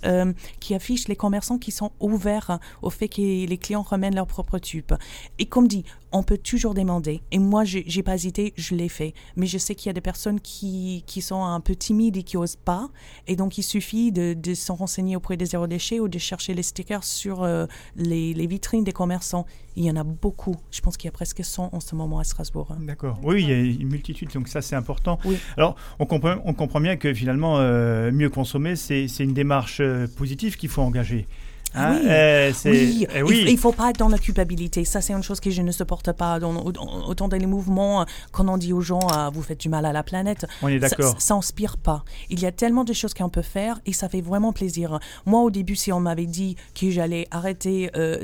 qui 0.59 0.75
affiche 0.75 1.07
les 1.07 1.15
commerçants 1.15 1.57
qui 1.57 1.71
sont 1.71 1.91
ouverts 1.99 2.59
au 2.81 2.89
fait 2.89 3.07
que 3.07 3.21
les 3.21 3.57
clients 3.57 3.81
remènent 3.81 4.15
leur 4.15 4.27
propre 4.27 4.59
tube. 4.59 4.93
Et 5.37 5.45
comme 5.45 5.67
dit, 5.67 5.85
on 6.11 6.23
peut 6.23 6.37
toujours 6.37 6.73
demander. 6.73 7.21
Et 7.31 7.39
moi, 7.39 7.63
j'ai 7.63 8.03
pas 8.03 8.15
hésité, 8.15 8.53
je 8.57 8.75
l'ai 8.75 8.89
fait. 8.89 9.13
Mais 9.35 9.45
je 9.45 9.57
sais 9.57 9.75
qu'il 9.75 9.87
y 9.87 9.89
a 9.89 9.93
des 9.93 10.01
personnes 10.01 10.39
qui, 10.39 11.03
qui 11.05 11.21
sont 11.21 11.43
un 11.43 11.59
peu 11.59 11.75
timides 11.75 12.17
et 12.17 12.23
qui 12.23 12.37
osent 12.37 12.55
pas. 12.55 12.89
Et 13.27 13.35
donc, 13.35 13.57
il 13.57 13.63
suffit 13.63 14.11
de, 14.11 14.33
de 14.33 14.53
s'en 14.53 14.75
renseigner 14.75 15.15
auprès 15.15 15.37
des 15.37 15.45
zéro 15.45 15.67
déchets 15.67 15.99
ou 15.99 16.07
de 16.07 16.17
chercher 16.17 16.53
les 16.53 16.63
stickers 16.63 17.03
sur 17.03 17.43
euh, 17.43 17.65
les, 17.95 18.33
les, 18.33 18.47
vitrines 18.47 18.83
des 18.83 18.91
commerçants. 18.91 19.45
Il 19.75 19.85
y 19.85 19.91
en 19.91 19.95
a 19.95 20.03
beaucoup. 20.03 20.55
Je 20.71 20.81
pense 20.81 20.97
qu'il 20.97 21.07
y 21.07 21.09
a 21.09 21.11
presque 21.11 21.43
100 21.43 21.69
en 21.71 21.79
ce 21.79 21.95
moment 21.95 22.19
à 22.19 22.23
Strasbourg. 22.23 22.69
Hein. 22.71 22.79
D'accord. 22.81 23.19
Oui, 23.23 23.43
il 23.43 23.49
y 23.49 23.53
a 23.53 23.59
une 23.59 23.89
multitude. 23.89 24.29
Donc, 24.33 24.47
ça, 24.47 24.61
c'est 24.61 24.75
important. 24.75 25.19
Oui. 25.25 25.37
Alors, 25.57 25.75
on 25.99 26.05
comprend, 26.05 26.37
on 26.45 26.53
comprend 26.53 26.81
bien 26.81 26.97
que 26.97 27.13
finalement, 27.13 27.57
euh, 27.59 28.11
mieux 28.11 28.29
consommer, 28.29 28.75
c'est 28.75 29.05
une 29.19 29.33
démarche 29.33 29.79
euh, 29.79 30.07
positive 30.07 30.57
qu'il 30.57 30.69
faut 30.69 30.81
engager. 30.81 31.27
Ah 31.73 31.93
oui, 31.93 32.07
euh, 32.09 32.51
oui. 32.65 33.07
Eh 33.13 33.49
il 33.49 33.53
ne 33.53 33.57
faut 33.57 33.71
pas 33.71 33.91
être 33.91 33.99
dans 33.99 34.09
la 34.09 34.17
culpabilité. 34.17 34.85
Ça, 34.85 35.01
c'est 35.01 35.13
une 35.13 35.23
chose 35.23 35.39
que 35.39 35.51
je 35.51 35.61
ne 35.61 35.71
supporte 35.71 36.11
pas. 36.13 36.39
Dans, 36.39 36.55
autant 36.63 37.27
dans 37.27 37.37
les 37.37 37.45
mouvements, 37.45 38.05
quand 38.31 38.47
on 38.47 38.57
dit 38.57 38.73
aux 38.73 38.81
gens 38.81 39.07
ah, 39.11 39.29
vous 39.33 39.43
faites 39.43 39.59
du 39.59 39.69
mal 39.69 39.85
à 39.85 39.93
la 39.93 40.03
planète, 40.03 40.45
on 40.61 40.67
est 40.67 40.79
d'accord. 40.79 41.15
Ça 41.19 41.35
n'inspire 41.35 41.77
pas. 41.77 42.03
Il 42.29 42.39
y 42.39 42.45
a 42.45 42.51
tellement 42.51 42.83
de 42.83 42.93
choses 42.93 43.13
qu'on 43.13 43.29
peut 43.29 43.41
faire 43.41 43.79
et 43.85 43.93
ça 43.93 44.09
fait 44.09 44.21
vraiment 44.21 44.53
plaisir. 44.53 44.99
Moi, 45.25 45.41
au 45.41 45.51
début, 45.51 45.75
si 45.75 45.91
on 45.91 45.99
m'avait 45.99 46.25
dit 46.25 46.55
que 46.79 46.89
j'allais 46.89 47.27
arrêter, 47.31 47.91
euh, 47.95 48.23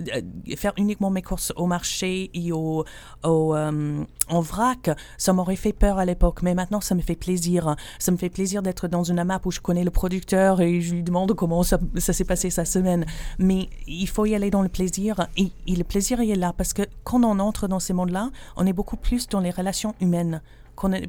faire 0.57 0.73
uniquement 0.77 1.09
mes 1.09 1.21
courses 1.21 1.53
au 1.55 1.67
marché 1.67 2.31
et 2.33 2.51
au, 2.51 2.83
au 3.23 3.55
euh, 3.55 4.03
en 4.29 4.41
vrac, 4.41 4.89
ça 5.17 5.33
m'aurait 5.33 5.55
fait 5.55 5.73
peur 5.73 5.97
à 5.97 6.05
l'époque. 6.05 6.41
Mais 6.41 6.55
maintenant, 6.55 6.81
ça 6.81 6.95
me 6.95 7.01
fait 7.01 7.15
plaisir. 7.15 7.75
Ça 7.99 8.11
me 8.11 8.17
fait 8.17 8.29
plaisir 8.29 8.61
d'être 8.61 8.87
dans 8.87 9.03
une 9.03 9.19
AMAP 9.19 9.45
où 9.45 9.51
je 9.51 9.59
connais 9.59 9.83
le 9.83 9.91
producteur 9.91 10.61
et 10.61 10.81
je 10.81 10.95
lui 10.95 11.03
demande 11.03 11.33
comment 11.33 11.63
ça, 11.63 11.79
ça 11.97 12.13
s'est 12.13 12.25
passé 12.25 12.49
sa 12.49 12.65
semaine 12.65 13.05
mais 13.39 13.69
il 13.87 14.07
faut 14.07 14.25
y 14.25 14.35
aller 14.35 14.51
dans 14.51 14.61
le 14.61 14.69
plaisir. 14.69 15.27
Et, 15.37 15.51
le 15.67 15.83
plaisir 15.83 16.21
il 16.21 16.31
est 16.31 16.35
là 16.35 16.53
parce 16.55 16.73
que 16.73 16.83
quand 17.03 17.23
on 17.23 17.39
entre 17.39 17.67
dans 17.67 17.79
ces 17.79 17.93
mondes-là, 17.93 18.31
on 18.55 18.65
est 18.65 18.73
beaucoup 18.73 18.97
plus 18.97 19.27
dans 19.27 19.39
les 19.39 19.51
relations 19.51 19.95
humaines. 20.01 20.41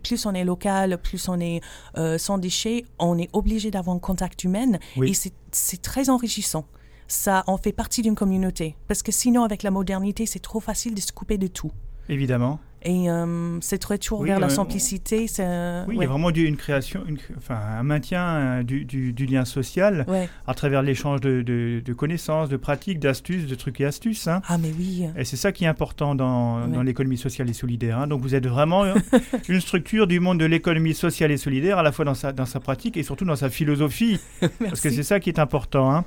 Plus 0.03 0.27
on 0.27 0.33
est 0.33 0.45
local, 0.45 0.99
plus 0.99 1.29
on 1.29 1.41
est 1.41 1.61
euh, 1.97 2.19
sans 2.19 2.39
déchets, 2.39 2.85
on 3.01 3.19
est 3.19 3.29
obligé 3.33 3.71
d'avoir 3.71 3.97
un 3.97 3.99
contact 3.99 4.45
humain 4.45 4.79
et 5.03 5.13
c'est 5.15 5.83
très 5.83 6.09
enrichissant. 6.09 6.67
Ça 7.09 7.45
en 7.47 7.57
fait 7.57 7.73
partie 7.73 8.03
d'une 8.03 8.17
communauté. 8.17 8.77
Parce 8.89 9.03
que 9.03 9.13
sinon, 9.13 9.45
avec 9.45 9.63
la 9.63 9.71
modernité, 9.71 10.27
c'est 10.27 10.41
trop 10.41 10.59
facile 10.59 10.95
de 10.95 11.01
se 11.01 11.13
couper 11.13 11.39
de 11.39 11.47
tout. 11.47 11.71
Évidemment. 12.09 12.59
Et 12.87 13.11
euh, 13.11 13.59
c'est 13.63 13.79
très 13.79 13.99
tour 13.99 14.23
vers 14.23 14.39
la 14.39 14.49
simplicité. 14.49 15.27
oui, 15.89 15.97
il 15.97 16.01
y 16.01 16.05
a 16.05 16.07
vraiment 16.07 16.31
une 16.31 16.57
création, 16.57 17.03
une, 17.09 17.19
enfin, 17.37 17.57
un 17.57 17.83
maintien 17.83 18.25
euh, 18.25 18.63
du, 18.63 18.85
du, 18.85 19.27
lien 19.27 19.45
social 19.45 20.07
à 20.47 20.55
travers 20.55 20.83
l'échange 20.83 21.21
de, 21.21 21.43
de, 21.43 21.93
connaissances, 21.93 22.49
de 22.49 22.57
pratiques, 22.57 23.01
d'astuces, 23.01 23.49
de 23.49 23.55
trucs 23.57 23.81
et 23.81 23.87
astuces. 23.87 24.29
Hein. 24.29 24.41
Ah, 24.47 24.57
mais 24.57 24.71
oui. 24.79 25.05
Et 25.19 25.25
c'est 25.25 25.37
ça 25.37 25.51
qui 25.51 25.65
est 25.65 25.67
important 25.67 26.15
dans, 26.15 26.69
dans 26.69 26.83
l'économie 26.83 27.19
sociale 27.19 27.51
et 27.51 27.55
solidaire. 27.55 27.99
Hein. 27.99 28.07
Donc 28.07 28.23
vous 28.23 28.37
êtes 28.37 28.47
vraiment 28.47 28.85
une 29.49 29.61
structure 29.61 30.07
du 30.07 30.21
monde 30.21 30.39
de 30.39 30.45
l'économie 30.45 30.95
sociale 30.95 31.33
et 31.33 31.39
solidaire, 31.39 31.79
à 31.79 31.83
la 31.83 31.91
fois 31.91 32.05
dans 32.05 32.15
sa, 32.15 32.33
dans 32.33 32.47
sa 32.47 32.61
pratique 32.61 32.97
et 32.97 33.03
surtout 33.03 33.25
dans 33.25 33.35
sa 33.35 33.51
philosophie. 33.51 34.21
parce 34.61 34.81
que 34.81 34.91
c'est 34.91 35.03
ça 35.03 35.19
qui 35.19 35.29
est 35.29 35.41
important. 35.41 35.93
Hein. 35.93 36.05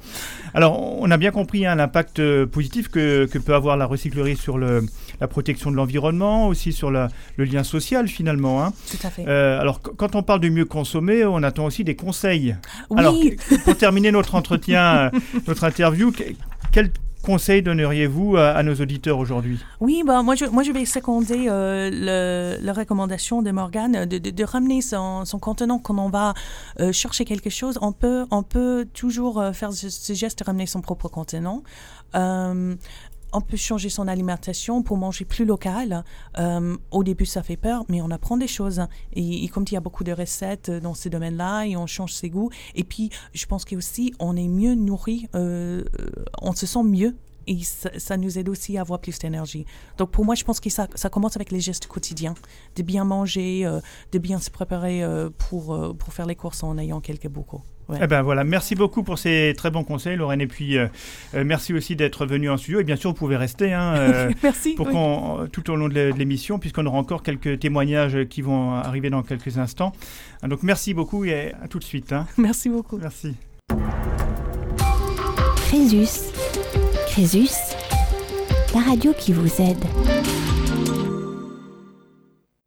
Alors, 0.54 0.80
on 0.80 1.12
a 1.12 1.18
bien 1.18 1.32
compris 1.32 1.62
l'impact 1.62 2.20
euh, 2.20 2.46
positif 2.46 2.88
que, 2.88 3.26
que 3.26 3.38
peut 3.38 3.54
avoir 3.54 3.76
la 3.76 3.86
recyclerie 3.86 4.38
sur 4.38 4.58
le, 4.58 4.86
la 5.22 5.28
protection 5.28 5.72
de 5.72 5.76
l'environnement, 5.76 6.48
aussi 6.48 6.74
sur 6.74 6.92
le 6.92 7.10
lien 7.38 7.64
social 7.64 8.08
finalement. 8.08 8.64
Hein. 8.64 8.74
Tout 8.90 9.08
à 9.08 9.10
fait. 9.10 9.28
Euh, 9.28 9.60
alors 9.60 9.82
quand 9.82 10.16
on 10.16 10.24
parle 10.24 10.40
de 10.40 10.50
mieux 10.50 10.66
consommer, 10.66 11.26
on 11.26 11.44
attend 11.44 11.66
aussi 11.66 11.84
des 11.84 11.96
conseils. 11.96 12.56
Oui. 12.90 13.00
Alors 13.00 13.16
pour 13.64 13.78
terminer 13.78 14.12
notre 14.12 14.36
entretien, 14.36 14.98
euh, 14.98 15.10
notre 15.48 15.64
interview, 15.64 16.12
quel 16.72 16.92
conseil 17.22 17.62
donneriez-vous 17.62 18.38
à, 18.38 18.64
nos 18.64 18.76
auditeurs 18.76 19.20
aujourd'hui? 19.20 19.60
Oui, 19.82 20.04
bah, 20.06 20.24
moi, 20.24 20.36
je, 20.36 20.46
moi 20.46 20.64
je 20.64 20.72
vais 20.72 20.86
seconder 20.86 21.48
euh, 21.50 22.58
la 22.62 22.74
recommandation 22.74 23.42
de 23.42 23.52
Morgane 23.52 24.06
de, 24.06 24.44
ramener 24.44 24.82
son, 24.82 25.26
contenant 25.42 25.80
quand 25.80 25.98
on 26.00 26.10
va 26.10 26.34
chercher 26.92 27.26
quelque 27.26 27.50
chose. 27.50 27.78
On 27.82 27.92
peut, 27.92 28.26
on 28.32 28.42
peut 28.42 28.88
toujours 28.94 29.44
faire 29.54 29.74
ce, 29.74 30.14
geste 30.14 30.40
de 30.40 30.46
ramener 30.46 30.66
son 30.66 30.82
propre 30.82 31.10
contenant 31.10 31.64
on 33.34 33.42
peut 33.42 33.58
changer 33.58 33.90
son 33.90 34.08
alimentation 34.08 34.84
pour 34.84 34.98
manger 34.98 35.26
plus 35.26 35.46
local. 35.46 36.04
Euh, 36.38 36.78
au 36.92 37.04
début, 37.04 37.26
ça 37.26 37.44
fait 37.44 37.58
peur, 37.58 37.86
mais 37.90 38.02
on 38.02 38.12
apprend 38.12 38.38
des 38.38 38.48
choses. 38.48 38.82
Et, 39.14 39.48
comme 39.50 39.66
il 39.70 39.74
y 39.74 39.78
a 39.78 39.82
beaucoup 39.82 40.04
de 40.04 40.12
recettes 40.12 40.72
dans 40.72 40.94
ces 40.94 41.10
domaines-là, 41.10 41.66
et 41.66 41.76
on 41.76 41.88
change 41.88 42.14
ses 42.14 42.30
goûts. 42.30 42.50
Et 42.76 42.84
puis, 42.84 43.10
je 43.34 43.46
pense 43.46 43.66
qu'aussi, 43.66 44.14
on 44.20 44.36
est 44.36 44.48
mieux 44.48 44.76
nourri, 44.76 45.28
euh, 45.36 45.84
on 46.42 46.54
se 46.54 46.66
sent 46.66 46.84
mieux. 46.84 47.16
Et 47.48 47.58
ça, 47.64 48.16
nous 48.18 48.38
aide 48.38 48.48
aussi 48.48 48.78
à 48.78 48.82
avoir 48.82 49.00
plus 49.00 49.18
d'énergie. 49.18 49.66
Donc 49.98 50.12
pour 50.12 50.24
moi, 50.24 50.36
je 50.36 50.44
pense 50.44 50.60
que 50.60 50.70
ça, 50.70 50.88
commence 51.12 51.36
avec 51.36 51.52
les 51.52 51.60
gestes 51.60 51.88
quotidiens, 51.88 52.36
de 52.76 52.84
bien 52.84 53.06
manger, 53.06 53.66
euh, 53.66 53.80
de 54.12 54.20
bien 54.20 54.40
se 54.40 54.52
préparer 54.52 55.04
pour, 55.40 55.96
pour 55.98 56.14
faire 56.14 56.28
les 56.28 56.36
courses 56.36 56.62
en 56.62 56.78
ayant 56.78 57.02
quelques 57.02 57.28
bocaux. 57.28 57.64
Eh 58.02 58.08
ben 58.08 58.22
voilà, 58.22 58.44
merci 58.44 58.76
beaucoup 58.76 59.04
pour 59.04 59.18
ces 59.18 59.54
très 59.58 59.72
bons 59.72 59.84
conseils, 59.84 60.16
Lorraine. 60.16 60.42
Et 60.42 60.48
puis 60.48 60.78
euh, 60.78 60.88
euh, 61.36 61.44
merci 61.44 61.74
aussi 61.74 61.96
d'être 61.96 62.26
venu 62.26 62.50
en 62.50 62.58
studio. 62.58 62.80
Et 62.80 62.84
bien 62.84 62.96
sûr, 62.96 63.12
vous 63.12 63.16
pouvez 63.16 63.38
rester 63.38 63.74
hein, 63.74 63.94
euh, 63.98 64.32
merci, 64.44 64.74
pour 64.74 64.90
qu'on, 64.90 65.48
tout 65.52 65.70
au 65.72 65.76
long 65.76 65.90
de 65.90 66.14
l'émission, 66.18 66.60
puisqu'on 66.60 66.86
aura 66.86 66.98
encore 66.98 67.24
quelques 67.24 67.60
témoignages 67.60 68.26
qui 68.30 68.42
vont 68.42 68.74
arriver 68.76 69.10
dans 69.10 69.24
quelques 69.24 69.58
instants. 69.58 69.94
Donc 70.44 70.64
merci 70.64 70.94
beaucoup 70.94 71.26
et 71.26 71.54
à 71.64 71.68
tout 71.68 71.80
de 71.80 71.84
suite. 71.84 72.14
Hein. 72.14 72.28
Merci 72.38 72.70
beaucoup. 72.70 72.98
Merci. 72.98 73.36
Crésus. 75.68 76.32
Crésus, 77.08 77.50
la 78.74 78.82
radio 78.82 79.14
qui 79.18 79.34
vous 79.34 79.62
aide. 79.62 80.19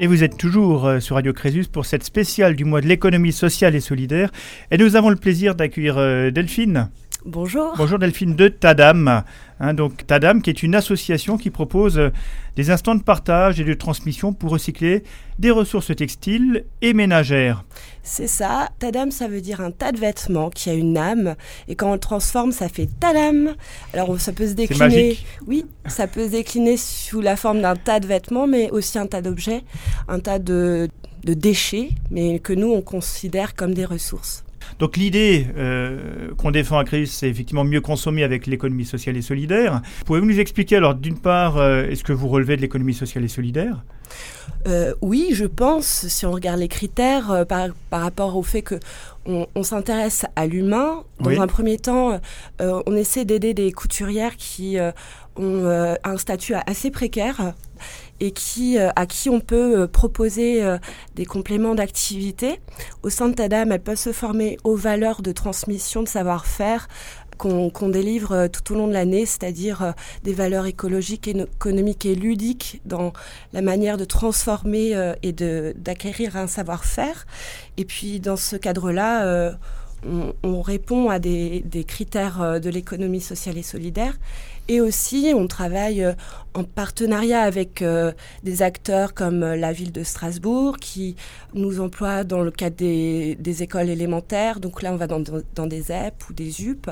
Et 0.03 0.09
vous 0.09 0.24
êtes 0.24 0.36
toujours 0.36 0.86
euh, 0.86 0.98
sur 0.98 1.14
Radio 1.14 1.32
Crésus 1.32 1.66
pour 1.70 1.86
cette 1.86 2.03
spéciale 2.03 2.57
du 2.57 2.64
mois 2.64 2.80
de 2.80 2.88
l'économie 2.88 3.30
sociale 3.30 3.76
et 3.76 3.80
solidaire. 3.80 4.32
Et 4.72 4.76
nous 4.76 4.96
avons 4.96 5.11
le 5.11 5.16
plaisir 5.16 5.55
d'accueillir 5.55 5.96
euh, 5.96 6.32
Delphine. 6.32 6.88
Bonjour. 7.25 7.75
Bonjour 7.77 8.01
Delphine 8.01 8.35
de 8.35 8.49
Tadam. 8.49 9.23
Hein, 9.61 9.75
donc 9.75 10.07
Tadam 10.09 10.43
qui 10.43 10.51
est 10.51 10.62
une 10.64 10.75
association 10.75 11.39
qui 11.39 11.51
propose 11.51 11.97
euh, 11.97 12.11
des 12.57 12.70
instants 12.70 12.97
de 12.97 13.03
partage 13.03 13.61
et 13.61 13.64
de 13.64 13.75
transmission 13.75 14.33
pour 14.33 14.51
recycler 14.51 15.05
des 15.39 15.53
ressources 15.53 15.95
textiles 15.95 16.64
et 16.81 16.95
ménagères. 16.95 17.64
C'est 18.03 18.27
ça. 18.27 18.70
Tadam, 18.81 19.12
ça 19.12 19.29
veut 19.29 19.41
dire 19.41 19.61
un 19.61 19.70
tas 19.70 19.93
de 19.93 19.99
vêtements 19.99 20.51
qui 20.51 20.68
a 20.68 20.75
une 20.75 20.99
âme. 20.99 21.37
Et 21.68 21.77
quand 21.77 21.91
on 21.91 21.93
le 21.93 22.01
transforme, 22.01 22.51
ça 22.51 22.68
fait 22.68 22.89
Tadam. 22.99 23.55
Alors 23.93 24.18
ça 24.20 24.33
peut 24.33 24.49
se 24.49 24.55
décliner. 24.55 25.16
Oui, 25.47 25.64
ça 25.87 26.09
peut 26.09 26.27
se 26.27 26.33
décliner 26.33 26.77
sous 26.77 27.20
la 27.20 27.37
forme 27.37 27.62
d'un 27.62 27.77
tas 27.77 28.01
de 28.01 28.07
vêtements, 28.07 28.49
mais 28.49 28.70
aussi 28.70 28.99
un 28.99 29.07
tas 29.07 29.23
d'objets, 29.23 29.62
un 30.09 30.18
tas 30.18 30.41
de, 30.41 30.89
de 31.23 31.35
déchets, 31.35 31.91
mais 32.11 32.41
que 32.41 32.53
nous 32.53 32.73
on 32.73 32.83
considère 32.83 33.55
comme 33.55 33.75
des 33.75 33.85
ressources. 33.85 34.45
Donc 34.78 34.96
l'idée 34.96 35.46
euh, 35.56 36.30
qu'on 36.36 36.50
défend 36.50 36.78
à 36.78 36.84
Créus, 36.84 37.06
c'est 37.06 37.28
effectivement 37.28 37.64
mieux 37.64 37.80
consommer 37.80 38.24
avec 38.24 38.46
l'économie 38.46 38.84
sociale 38.84 39.16
et 39.16 39.22
solidaire. 39.22 39.82
Pouvez-vous 40.06 40.26
nous 40.26 40.40
expliquer 40.40 40.76
alors 40.76 40.94
d'une 40.94 41.18
part, 41.18 41.56
euh, 41.56 41.84
est-ce 41.88 42.04
que 42.04 42.12
vous 42.12 42.28
relevez 42.28 42.56
de 42.56 42.62
l'économie 42.62 42.94
sociale 42.94 43.24
et 43.24 43.28
solidaire? 43.28 43.84
Euh, 44.66 44.94
oui, 45.00 45.30
je 45.32 45.46
pense, 45.46 46.06
si 46.08 46.26
on 46.26 46.32
regarde 46.32 46.60
les 46.60 46.68
critères 46.68 47.46
par, 47.48 47.70
rapport 47.90 48.36
au 48.36 48.42
fait 48.42 48.62
que 48.62 48.78
on, 49.24 49.62
s'intéresse 49.62 50.26
à 50.36 50.46
l'humain. 50.46 51.04
Dans 51.20 51.40
un 51.40 51.46
premier 51.46 51.78
temps, 51.78 52.20
on 52.60 52.96
essaie 52.96 53.24
d'aider 53.24 53.54
des 53.54 53.72
couturières 53.72 54.36
qui 54.36 54.76
ont 55.36 55.96
un 56.04 56.16
statut 56.16 56.54
assez 56.66 56.90
précaire 56.90 57.54
et 58.23 58.31
qui, 58.31 58.79
euh, 58.79 58.91
à 58.95 59.05
qui 59.05 59.29
on 59.29 59.41
peut 59.41 59.81
euh, 59.81 59.87
proposer 59.89 60.62
euh, 60.62 60.79
des 61.16 61.27
compléments 61.27 61.75
d'activité. 61.75 62.61
Au 63.03 63.11
sein 63.11 63.29
de 63.29 63.35
TADAM, 63.35 63.73
elles 63.73 63.83
peuvent 63.83 63.97
se 63.97 64.12
former 64.12 64.59
aux 64.62 64.77
valeurs 64.77 65.23
de 65.23 65.33
transmission 65.33 66.05
de 66.05 66.09
savoir-faire 66.09 66.89
qu'on 67.39 67.89
délivre 67.89 68.47
tout 68.47 68.73
au 68.73 68.77
long 68.77 68.87
de 68.87 68.93
l'année, 68.93 69.27
c'est-à-dire 69.27 69.95
des 70.23 70.33
valeurs 70.33 70.66
écologiques, 70.66 71.27
économiques 71.27 72.07
et 72.07 72.14
ludiques 72.14 72.81
dans 72.85 73.12
la 73.53 73.62
manière 73.62 73.97
de 73.97 74.05
transformer 74.05 74.95
et 75.25 75.33
d'acquérir 75.33 76.37
un 76.37 76.47
savoir-faire. 76.47 77.27
Et 77.79 77.85
puis 77.85 78.20
dans 78.20 78.37
ce 78.37 78.55
cadre-là, 78.55 79.57
on, 80.05 80.62
répond 80.62 81.11
à 81.11 81.18
des, 81.18 81.64
des 81.66 81.83
critères 81.83 82.61
de 82.61 82.70
l'économie 82.70 83.20
sociale 83.20 83.59
et 83.59 83.64
solidaire 83.64 84.14
et 84.73 84.81
aussi, 84.81 85.35
on 85.37 85.47
travaille 85.49 86.03
euh, 86.03 86.14
en 86.55 86.64
partenariat 86.64 87.43
avec 87.43 87.83
euh, 87.83 88.11
des 88.43 88.62
acteurs 88.62 89.12
comme 89.12 89.43
euh, 89.43 89.55
la 89.55 89.70
ville 89.70 89.93
de 89.93 90.03
Strasbourg 90.03 90.79
qui 90.79 91.14
nous 91.53 91.79
emploie 91.79 92.25
dans 92.25 92.41
le 92.41 92.51
cadre 92.51 92.77
des, 92.77 93.62
écoles 93.62 93.91
élémentaires. 93.91 94.61
Donc 94.61 94.81
là, 94.81 94.95
on 94.95 94.97
va 94.97 95.07
dans, 95.07 95.66
des 95.66 95.93
EP 95.93 96.14
ou 96.31 96.33
des 96.33 96.64
UP 96.66 96.91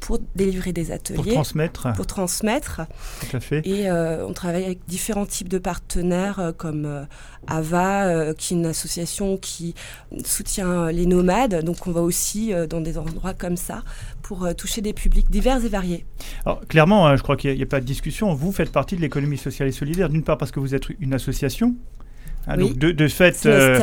pour 0.00 0.18
délivrer 0.34 0.72
des 0.72 0.92
ateliers. 0.92 1.22
Pour 1.22 1.32
transmettre. 1.32 1.92
Pour 1.94 2.06
transmettre. 2.06 2.82
Tout 3.20 3.36
à 3.36 3.40
fait. 3.40 3.66
Et 3.66 3.88
euh, 3.88 4.26
on 4.26 4.32
travaille 4.32 4.64
avec 4.64 4.80
différents 4.86 5.26
types 5.26 5.48
de 5.48 5.58
partenaires 5.58 6.38
euh, 6.38 6.52
comme 6.52 6.84
euh, 6.86 7.04
AVA, 7.46 8.34
qui 8.34 8.54
est 8.54 8.56
une 8.56 8.66
association 8.66 9.36
qui 9.36 9.74
soutient 10.24 10.90
les 10.90 11.06
nomades. 11.06 11.64
Donc 11.64 11.86
on 11.86 11.92
va 11.92 12.02
aussi 12.02 12.52
dans 12.68 12.80
des 12.80 12.98
endroits 12.98 13.34
comme 13.34 13.56
ça 13.56 13.82
pour 14.22 14.54
toucher 14.54 14.80
des 14.82 14.92
publics 14.92 15.30
divers 15.30 15.64
et 15.64 15.68
variés. 15.68 16.04
Alors 16.44 16.60
clairement, 16.66 17.06
hein, 17.06 17.16
je 17.16 17.22
crois 17.22 17.36
qu'il 17.36 17.54
n'y 17.54 17.62
a, 17.62 17.64
a, 17.64 17.66
pas 17.66 17.80
de 17.80 17.86
discussion. 17.86 18.34
Vous 18.34 18.52
faites 18.52 18.70
partie 18.70 18.96
de 18.96 19.00
l'économie 19.00 19.38
sociale 19.38 19.68
et 19.68 19.72
solidaire, 19.72 20.08
d'une 20.08 20.24
part 20.24 20.36
parce 20.36 20.50
que 20.50 20.60
vous 20.60 20.74
êtes 20.74 20.88
une 21.00 21.14
association 21.14 21.74
Hein, 22.48 22.56
donc 22.56 22.78
de, 22.78 23.08
fait, 23.08 23.44
euh, 23.44 23.78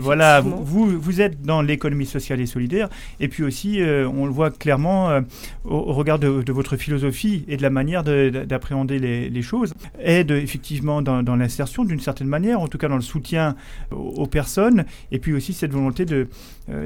voilà, 0.00 0.40
vous, 0.40 0.86
vous 0.86 1.20
êtes 1.20 1.42
dans 1.42 1.62
l'économie 1.62 2.06
sociale 2.06 2.40
et 2.40 2.46
solidaire, 2.46 2.88
et 3.18 3.26
puis 3.26 3.42
aussi, 3.42 3.82
euh, 3.82 4.08
on 4.08 4.26
le 4.26 4.32
voit 4.32 4.50
clairement 4.52 5.10
euh, 5.10 5.20
au, 5.64 5.92
regard 5.92 6.20
de, 6.20 6.52
votre 6.52 6.76
philosophie 6.76 7.44
et 7.48 7.56
de 7.56 7.62
la 7.62 7.70
manière 7.70 8.04
d'appréhender 8.04 9.00
les, 9.00 9.42
choses, 9.42 9.74
aide 9.98 10.30
effectivement 10.30 11.02
dans, 11.02 11.36
l'insertion 11.36 11.84
d'une 11.84 11.98
certaine 11.98 12.28
manière, 12.28 12.60
en 12.60 12.68
tout 12.68 12.78
cas 12.78 12.88
dans 12.88 12.94
le 12.96 13.02
soutien 13.02 13.56
aux, 13.90 14.26
personnes, 14.26 14.84
et 15.10 15.18
puis 15.18 15.32
aussi 15.32 15.52
cette 15.52 15.72
volonté 15.72 16.06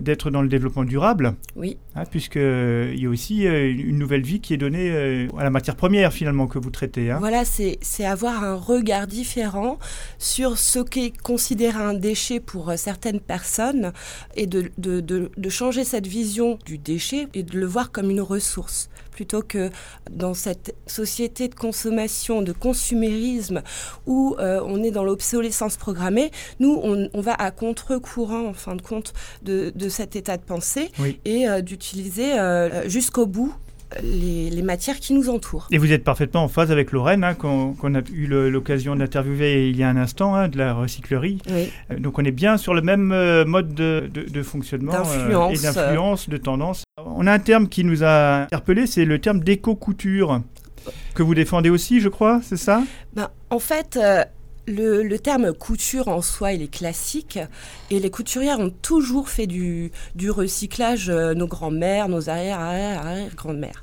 d'être 0.01 0.31
dans 0.31 0.41
le 0.41 0.49
développement 0.49 0.85
durable, 0.85 1.35
oui, 1.57 1.76
hein, 1.95 2.05
puisqu'il 2.11 2.99
y 2.99 3.07
a 3.07 3.09
aussi 3.09 3.43
une 3.45 3.99
nouvelle 3.99 4.22
vie 4.22 4.41
qui 4.41 4.55
est 4.55 4.59
donnée 4.59 5.29
à 5.37 5.45
la 5.45 5.51
matière 5.51 5.76
première 5.76 6.12
finalement 6.12 6.47
que 6.47 6.59
vous 6.59 6.70
traitez. 6.70 7.11
Hein. 7.11 7.18
Voilà, 7.20 7.45
c'est 7.45 8.05
avoir 8.05 8.43
un 8.43 8.55
regard 8.55 9.07
différent 9.07 9.79
sur 10.18 10.57
ce 10.57 10.79
qu'est 10.79 11.12
considérer 11.23 11.81
un 11.81 11.95
déchet 11.95 12.41
pour 12.41 12.71
euh, 12.71 12.77
certaines 12.77 13.21
personnes 13.21 13.93
et 14.35 14.47
de, 14.47 14.71
de, 14.79 15.01
de, 15.01 15.49
changer 15.49 15.85
cette 15.85 16.07
vision 16.07 16.59
du 16.64 16.79
déchet 16.79 17.29
et 17.35 17.43
de 17.43 17.59
le 17.59 17.66
voir 17.66 17.91
comme 17.91 18.11
une 18.11 18.21
ressource. 18.21 18.89
Plutôt 19.11 19.43
que 19.43 19.71
dans 20.11 20.35
cette 20.35 20.77
société 20.87 21.49
de 21.49 21.55
consommation, 21.55 22.41
de 22.43 22.53
consumérisme, 22.53 23.62
où 24.07 24.37
euh, 24.39 24.61
on 24.64 24.83
est 24.83 24.93
dans 24.93 25.03
l'obsolescence 25.03 25.77
programmée, 25.77 26.31
nous, 26.61 26.79
on, 26.83 27.21
va 27.21 27.35
à 27.35 27.51
contre-courant, 27.51 28.47
en 28.47 28.53
fin 28.53 28.77
de 28.77 28.83
compte, 28.83 29.12
de, 29.43 29.73
de 29.75 29.89
cet 29.89 30.14
état 30.14 30.37
de 30.37 30.43
pensée 30.43 30.91
et 31.25 31.49
euh, 31.49 31.62
d'utiliser 31.62 32.35
jusqu'au 32.87 33.27
bout 33.27 33.55
les, 34.03 34.62
matières 34.62 34.99
qui 34.99 35.14
nous 35.14 35.30
entourent. 35.30 35.66
Et 35.70 35.78
vous 35.78 35.93
êtes 35.93 36.05
parfaitement 36.05 36.45
en 36.45 36.49
phase 36.49 36.70
avec 36.70 36.93
Lorraine, 36.93 37.24
hein, 37.24 37.34
qu'on 37.34 37.95
a 37.95 38.01
eu 38.12 38.26
l'occasion 38.51 38.97
d'interviewer 38.97 39.70
il 39.70 39.76
y 39.76 39.82
a 39.82 39.89
un 39.89 39.97
instant, 39.97 40.34
hein, 40.34 40.49
de 40.49 40.59
la 40.59 40.74
recyclerie. 40.74 41.39
Euh, 41.51 41.66
donc 41.99 42.18
on 42.18 42.24
est 42.24 42.32
bien 42.32 42.57
sur 42.57 42.74
le 42.74 42.82
même 42.82 43.12
euh, 43.12 43.45
mode 43.45 43.74
de, 43.74 44.11
de, 44.12 44.43
fonctionnement 44.43 44.93
euh, 44.95 45.49
et 45.51 45.59
d'influence, 45.59 46.28
de 46.28 46.36
tendance. 46.36 46.84
On 47.05 47.26
a 47.26 47.32
un 47.32 47.39
terme 47.39 47.68
qui 47.68 47.84
nous 47.84 48.05
a 48.05 48.43
interpellé, 48.43 48.86
c'est 48.86 49.05
le 49.05 49.18
terme 49.20 49.41
d'éco-couture, 49.41 50.43
que 51.14 51.22
vous 51.22 51.34
défendez 51.34 51.70
aussi, 51.70 52.01
je 52.01 52.09
crois, 52.09 52.41
c'est 52.43 52.57
ça? 52.57 52.82
Ben, 53.14 53.28
En 53.51 53.59
fait, 53.59 53.99
le, 54.69 55.16
terme 55.16 55.53
couture 55.53 56.09
en 56.09 56.23
soi, 56.23 56.53
il 56.53 56.62
est 56.62 56.73
classique. 56.73 57.39
Et 57.91 58.01
les 58.01 58.11
couturières 58.11 58.61
ont 58.61 58.71
toujours 58.71 59.29
fait 59.29 59.47
du, 59.47 59.91
recyclage, 60.29 61.09
euh, 61.09 61.35
nos 61.35 61.47
grands-mères, 61.47 62.09
nos 62.09 62.29
arrière-arrière-arrière-grands-mères. 62.29 63.83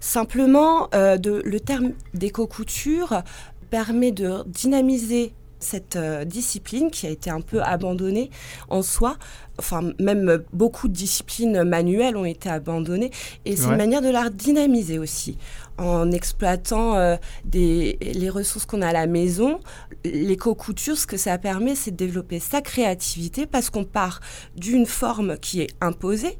Simplement, 0.00 0.88
euh, 0.94 1.16
le 1.22 1.60
terme 1.60 1.92
d'éco-couture 2.12 3.22
permet 3.70 4.12
de 4.12 4.42
dynamiser 4.46 5.32
cette 5.64 5.96
euh, 5.96 6.24
discipline 6.24 6.90
qui 6.90 7.06
a 7.06 7.10
été 7.10 7.30
un 7.30 7.40
peu 7.40 7.62
abandonnée 7.62 8.30
en 8.68 8.82
soi. 8.82 9.16
Enfin, 9.58 9.92
même 9.98 10.42
beaucoup 10.52 10.88
de 10.88 10.92
disciplines 10.92 11.64
manuelles 11.64 12.16
ont 12.16 12.24
été 12.24 12.48
abandonnées. 12.48 13.10
Et 13.44 13.56
c'est 13.56 13.68
une 13.68 13.76
manière 13.76 14.02
de 14.02 14.10
la 14.10 14.28
dynamiser 14.28 14.98
aussi. 14.98 15.38
En 15.76 16.12
exploitant 16.12 16.96
euh, 16.96 17.16
des, 17.44 17.98
les 18.00 18.30
ressources 18.30 18.64
qu'on 18.64 18.82
a 18.82 18.88
à 18.88 18.92
la 18.92 19.06
maison, 19.06 19.60
l'éco-couture, 20.04 20.96
ce 20.96 21.06
que 21.06 21.16
ça 21.16 21.36
permet, 21.38 21.74
c'est 21.74 21.90
de 21.90 21.96
développer 21.96 22.38
sa 22.38 22.60
créativité 22.60 23.46
parce 23.46 23.70
qu'on 23.70 23.84
part 23.84 24.20
d'une 24.56 24.86
forme 24.86 25.36
qui 25.38 25.60
est 25.60 25.74
imposée. 25.80 26.38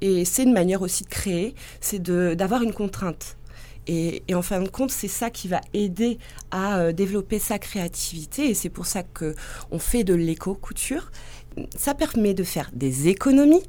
Et 0.00 0.24
c'est 0.24 0.44
une 0.44 0.52
manière 0.52 0.82
aussi 0.82 1.04
de 1.04 1.08
créer, 1.08 1.54
c'est 1.80 2.00
d'avoir 2.00 2.62
une 2.62 2.72
contrainte. 2.72 3.36
Et, 3.86 4.22
en 4.34 4.42
fin 4.42 4.60
de 4.60 4.68
compte, 4.68 4.90
c'est 4.90 5.08
ça 5.08 5.30
qui 5.30 5.48
va 5.48 5.60
aider 5.72 6.18
à 6.50 6.78
euh, 6.78 6.92
développer 6.92 7.38
sa 7.38 7.58
créativité. 7.58 8.50
Et 8.50 8.54
c'est 8.54 8.68
pour 8.68 8.86
ça 8.86 9.02
qu'on 9.02 9.78
fait 9.78 10.04
de 10.04 10.14
l'éco-couture. 10.14 11.10
Ça 11.76 11.94
permet 11.94 12.34
de 12.34 12.42
faire 12.42 12.70
des 12.72 13.08
économies 13.08 13.62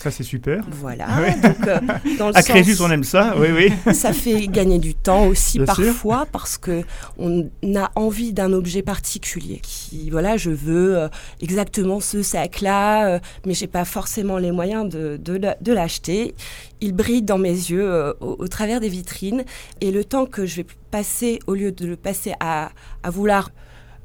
ça, 0.00 0.10
c'est 0.10 0.22
super. 0.22 0.64
Voilà. 0.70 1.06
Donc, 1.42 1.66
euh, 1.66 1.78
dans 2.18 2.28
le 2.28 2.36
à 2.38 2.42
Crésus, 2.42 2.80
on 2.80 2.90
aime 2.90 3.04
ça, 3.04 3.34
oui, 3.36 3.48
oui. 3.52 3.94
ça 3.94 4.14
fait 4.14 4.46
gagner 4.46 4.78
du 4.78 4.94
temps 4.94 5.26
aussi 5.26 5.58
parfois 5.58 6.26
parce 6.32 6.56
que 6.56 6.84
on 7.18 7.50
a 7.76 7.90
envie 7.96 8.32
d'un 8.32 8.54
objet 8.54 8.80
particulier. 8.80 9.60
Qui, 9.62 10.08
voilà, 10.08 10.38
je 10.38 10.48
veux 10.48 10.96
euh, 10.96 11.08
exactement 11.42 12.00
ce 12.00 12.22
sac-là, 12.22 13.08
euh, 13.08 13.18
mais 13.44 13.52
j'ai 13.52 13.66
pas 13.66 13.84
forcément 13.84 14.38
les 14.38 14.52
moyens 14.52 14.88
de, 14.88 15.18
de, 15.18 15.72
l'acheter. 15.72 16.34
Il 16.80 16.94
brille 16.94 17.20
dans 17.20 17.36
mes 17.36 17.50
yeux 17.50 18.14
au, 18.20 18.48
travers 18.48 18.80
des 18.80 18.88
vitrines. 18.88 19.44
Et 19.82 19.90
le 19.90 20.02
temps 20.02 20.24
que 20.24 20.46
je 20.46 20.56
vais 20.56 20.66
passer, 20.90 21.40
au 21.46 21.54
lieu 21.54 21.72
de 21.72 21.86
le 21.86 21.96
passer 21.96 22.32
à, 22.40 22.70
à 23.02 23.10
vouloir 23.10 23.50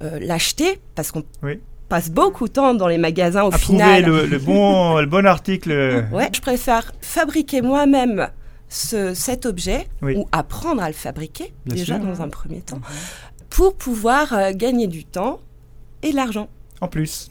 l'acheter, 0.01 0.81
parce 0.93 1.13
qu'on 1.13 1.23
oui 1.41 1.61
passe 1.89 2.09
beaucoup 2.09 2.47
de 2.47 2.53
temps 2.53 2.73
dans 2.73 2.87
les 2.87 2.97
magasins 2.97 3.43
au 3.43 3.53
à 3.53 3.57
final. 3.57 4.05
Le, 4.05 4.25
le, 4.25 4.39
bon, 4.39 4.97
le 4.99 5.05
bon 5.05 5.25
article. 5.25 6.05
Ouais, 6.11 6.29
je 6.33 6.41
préfère 6.41 6.91
fabriquer 7.01 7.61
moi-même 7.61 8.29
ce, 8.69 9.13
cet 9.13 9.45
objet 9.45 9.87
ou 10.01 10.27
apprendre 10.31 10.81
à 10.81 10.87
le 10.87 10.93
fabriquer 10.93 11.53
déjà 11.65 11.97
dans 11.97 12.21
un 12.21 12.29
premier 12.29 12.61
temps 12.61 12.81
pour 13.49 13.75
pouvoir 13.75 14.33
euh, 14.33 14.51
gagner 14.53 14.87
du 14.87 15.05
temps 15.05 15.39
et 16.03 16.11
de 16.11 16.15
l'argent. 16.15 16.49
En 16.81 16.87
plus. 16.89 17.29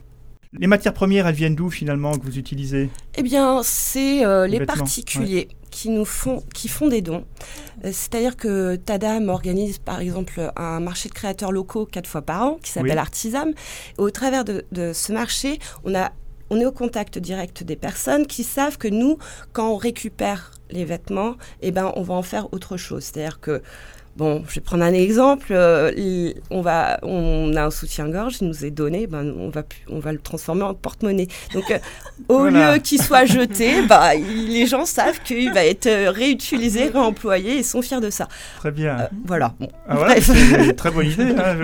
Les 0.58 0.66
matières 0.66 0.94
premières, 0.94 1.26
elles 1.26 1.34
viennent 1.34 1.56
d'où 1.56 1.68
finalement 1.68 2.16
que 2.16 2.24
vous 2.24 2.38
utilisez? 2.38 2.88
Eh 3.16 3.22
bien, 3.22 3.60
c'est 3.62 4.24
euh, 4.24 4.46
les 4.46 4.64
particuliers 4.64 5.48
qui 5.74 5.88
nous 5.90 6.04
font, 6.04 6.44
qui 6.54 6.68
font 6.68 6.86
des 6.86 7.02
dons. 7.02 7.24
Euh, 7.84 7.90
c'est-à-dire 7.92 8.36
que 8.36 8.76
Tadam 8.76 9.28
organise 9.28 9.78
par 9.78 9.98
exemple 9.98 10.52
un 10.54 10.78
marché 10.78 11.08
de 11.08 11.14
créateurs 11.14 11.50
locaux 11.50 11.84
quatre 11.84 12.06
fois 12.06 12.22
par 12.22 12.42
an 12.42 12.58
qui 12.62 12.70
s'appelle 12.70 12.96
Artisam. 12.96 13.52
au 13.98 14.08
travers 14.10 14.44
de, 14.44 14.62
ce 14.92 15.12
marché, 15.12 15.58
on 15.84 15.94
a 15.94 16.12
on 16.50 16.60
est 16.60 16.66
au 16.66 16.72
contact 16.72 17.18
direct 17.18 17.64
des 17.64 17.74
personnes 17.74 18.26
qui 18.26 18.44
savent 18.44 18.78
que 18.78 18.86
nous, 18.86 19.18
quand 19.52 19.72
on 19.72 19.76
récupère 19.76 20.52
les 20.70 20.84
vêtements, 20.84 21.36
eh 21.62 21.72
ben, 21.72 21.90
on 21.96 22.02
va 22.02 22.14
en 22.14 22.22
faire 22.22 22.52
autre 22.52 22.76
chose. 22.76 23.02
C'est-à-dire 23.04 23.40
que 23.40 23.62
Bon, 24.16 24.44
je 24.48 24.54
vais 24.54 24.60
prendre 24.60 24.84
un 24.84 24.92
exemple. 24.92 25.48
Euh, 25.50 26.32
on, 26.50 26.60
va, 26.60 27.00
on 27.02 27.54
a 27.56 27.64
un 27.64 27.70
soutien-gorge, 27.70 28.36
il 28.40 28.48
nous 28.48 28.64
est 28.64 28.70
donné, 28.70 29.08
ben, 29.08 29.34
on, 29.36 29.48
va, 29.48 29.64
on 29.90 29.98
va 29.98 30.12
le 30.12 30.18
transformer 30.18 30.62
en 30.62 30.74
porte-monnaie. 30.74 31.26
Donc, 31.52 31.68
euh, 31.72 31.78
au 32.28 32.46
lieu 32.46 32.78
qu'il 32.78 33.02
soit 33.02 33.24
jeté, 33.24 33.82
bah, 33.88 34.14
les 34.14 34.66
gens 34.66 34.86
savent 34.86 35.20
qu'il 35.24 35.52
va 35.52 35.64
être 35.64 35.90
réutilisé, 36.10 36.88
réemployé, 36.88 37.58
ils 37.58 37.64
sont 37.64 37.82
fiers 37.82 38.00
de 38.00 38.10
ça. 38.10 38.28
Très 38.58 38.70
bien. 38.70 39.00
Euh, 39.00 39.06
voilà. 39.24 39.54
Ah, 39.88 39.96
c'est 40.20 40.66
une 40.66 40.74
très 40.74 40.92
bonne 40.92 41.06
idée. 41.06 41.34
Hein, 41.36 41.56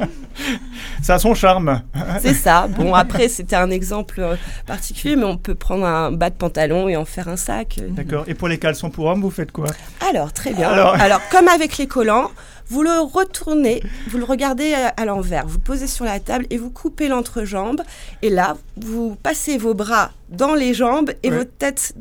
ça 1.02 1.14
a 1.14 1.18
son 1.18 1.34
charme. 1.34 1.82
c'est 2.20 2.34
ça. 2.34 2.68
Bon, 2.78 2.94
après, 2.94 3.28
c'était 3.28 3.56
un 3.56 3.70
exemple 3.70 4.36
particulier, 4.66 5.16
mais 5.16 5.24
on 5.24 5.36
peut 5.36 5.54
prendre 5.54 5.84
un 5.84 6.12
bas 6.12 6.30
de 6.30 6.34
pantalon 6.36 6.88
et 6.88 6.96
en 6.96 7.04
faire 7.04 7.28
un 7.28 7.36
sac. 7.36 7.80
D'accord. 7.88 8.24
Et 8.28 8.34
pour 8.34 8.46
les 8.46 8.58
caleçons 8.58 8.90
pour 8.90 9.06
hommes, 9.06 9.20
vous 9.20 9.30
faites 9.30 9.50
quoi? 9.50 9.66
Alors, 10.08 10.32
très 10.32 10.52
bien. 10.52 10.68
Alors, 10.70 10.94
Alors 11.00 11.20
comme 11.30 11.48
avec 11.48 11.78
les 11.78 11.86
collants, 11.86 12.30
vous 12.68 12.82
le 12.82 13.00
retournez, 13.00 13.82
vous 14.08 14.18
le 14.18 14.24
regardez 14.24 14.74
à, 14.74 15.04
l'envers, 15.06 15.46
vous 15.46 15.58
posez 15.58 15.86
sur 15.86 16.04
la 16.04 16.20
table 16.20 16.46
et 16.50 16.58
vous 16.58 16.70
coupez 16.70 17.08
l'entrejambe. 17.08 17.80
Et 18.22 18.28
là, 18.28 18.56
vous 18.76 19.16
passez 19.22 19.56
vos 19.56 19.74
bras 19.74 20.10
dans 20.28 20.54
les 20.54 20.74
jambes 20.74 21.10
et 21.22 21.30
votre 21.30 21.52
tête 21.56 21.94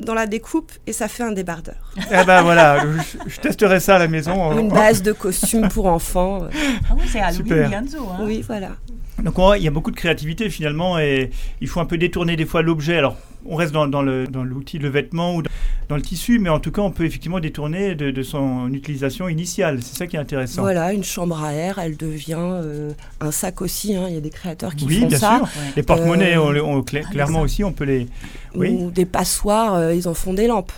dans 0.00 0.14
la 0.14 0.26
découpe 0.26 0.72
et 0.86 0.92
ça 0.92 1.08
fait 1.08 1.22
un 1.22 1.32
débardeur. 1.32 1.76
Eh 2.10 2.24
ben 2.24 2.42
voilà, 2.42 2.84
je, 3.26 3.40
testerai 3.40 3.80
ça 3.80 3.96
à 3.96 3.98
la 3.98 4.08
maison. 4.08 4.58
Une 4.58 4.68
base 4.68 5.02
de 5.02 5.12
costume 5.12 5.68
pour 5.68 5.86
enfants. 5.86 6.48
Ah 6.88 6.94
oui, 6.96 7.02
c'est 7.06 7.20
Halloween 7.20 7.68
bientôt. 7.68 8.08
Hein. 8.10 8.22
Oui, 8.22 8.44
voilà. 8.46 8.70
Donc 9.22 9.34
il 9.56 9.62
y 9.62 9.68
a 9.68 9.70
beaucoup 9.70 9.90
de 9.90 9.96
créativité 9.96 10.50
finalement 10.50 10.98
et 10.98 11.30
il 11.60 11.68
faut 11.68 11.80
un 11.80 11.86
peu 11.86 11.98
détourner 11.98 12.36
des 12.36 12.46
fois 12.46 12.62
l'objet. 12.62 12.96
Alors 12.96 13.16
on 13.46 13.56
reste 13.56 13.72
dans, 13.72 13.86
dans 13.86 14.02
l'outil, 14.02 14.78
le, 14.78 14.88
vêtement 14.88 15.34
ou 15.34 15.42
dans, 15.88 15.96
le 15.96 16.02
tissu, 16.02 16.38
mais 16.38 16.50
en 16.50 16.60
tout 16.60 16.70
cas 16.70 16.82
on 16.82 16.90
peut 16.90 17.04
effectivement 17.04 17.40
détourner 17.40 17.94
de, 17.94 18.22
son 18.22 18.72
utilisation 18.72 19.28
initiale. 19.28 19.82
C'est 19.82 19.96
ça 19.96 20.06
qui 20.06 20.16
est 20.16 20.20
intéressant. 20.20 20.62
Voilà, 20.62 20.92
une 20.92 21.04
chambre 21.04 21.42
à 21.42 21.52
air, 21.52 21.78
elle 21.78 21.96
devient 21.96 22.36
euh, 22.38 22.92
un 23.20 23.30
sac 23.30 23.62
aussi. 23.62 23.96
Hein. 23.96 24.06
Il 24.08 24.14
y 24.14 24.18
a 24.18 24.20
des 24.20 24.30
créateurs 24.30 24.74
qui 24.74 24.84
oui, 24.84 25.00
font 25.00 25.06
bien 25.06 25.18
ça. 25.18 25.38
Sûr. 25.38 25.48
Les 25.76 25.82
porte-monnaies, 25.82 26.36
euh, 26.36 26.82
clairement 26.82 27.40
aussi, 27.40 27.64
on 27.64 27.72
peut 27.72 27.84
les. 27.84 28.06
Oui. 28.54 28.70
Ou 28.70 28.90
des 28.90 29.06
passoires, 29.06 29.74
euh, 29.74 29.94
ils 29.94 30.08
en 30.08 30.14
font 30.14 30.34
des 30.34 30.46
lampes 30.46 30.72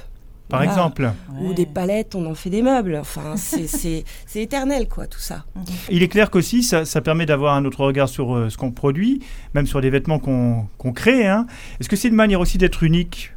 par 0.53 0.63
exemple. 0.63 1.11
Ou 1.41 1.55
des 1.55 1.65
palettes, 1.65 2.15
on 2.15 2.27
en 2.27 2.35
fait 2.35 2.51
des 2.51 2.61
meubles. 2.61 2.97
Enfin, 3.01 3.35
c'est 3.37 4.05
éternel, 4.35 4.87
quoi, 4.87 5.07
tout 5.07 5.19
ça. 5.19 5.45
Il 5.91 6.03
est 6.03 6.09
clair 6.09 6.31
qu'aussi, 6.31 6.63
ça, 6.63 6.85
ça 6.85 7.01
permet 7.01 7.25
d'avoir 7.25 7.55
un 7.55 7.65
autre 7.65 7.81
regard 7.81 8.09
sur 8.09 8.37
euh, 8.37 8.51
ce 8.51 8.59
qu'on 8.59 8.71
produit, 8.71 9.23
même 9.55 9.67
sur 9.67 9.81
des 9.81 9.89
vêtements 9.89 10.19
qu'on 10.19 10.93
crée. 10.93 11.27
Hein. 11.27 11.47
Est-ce 11.81 11.89
que 11.89 11.97
c'est 11.97 12.09
une 12.09 12.15
manière 12.15 12.41
aussi 12.41 12.59
d'être 12.59 12.83
unique? 12.83 13.33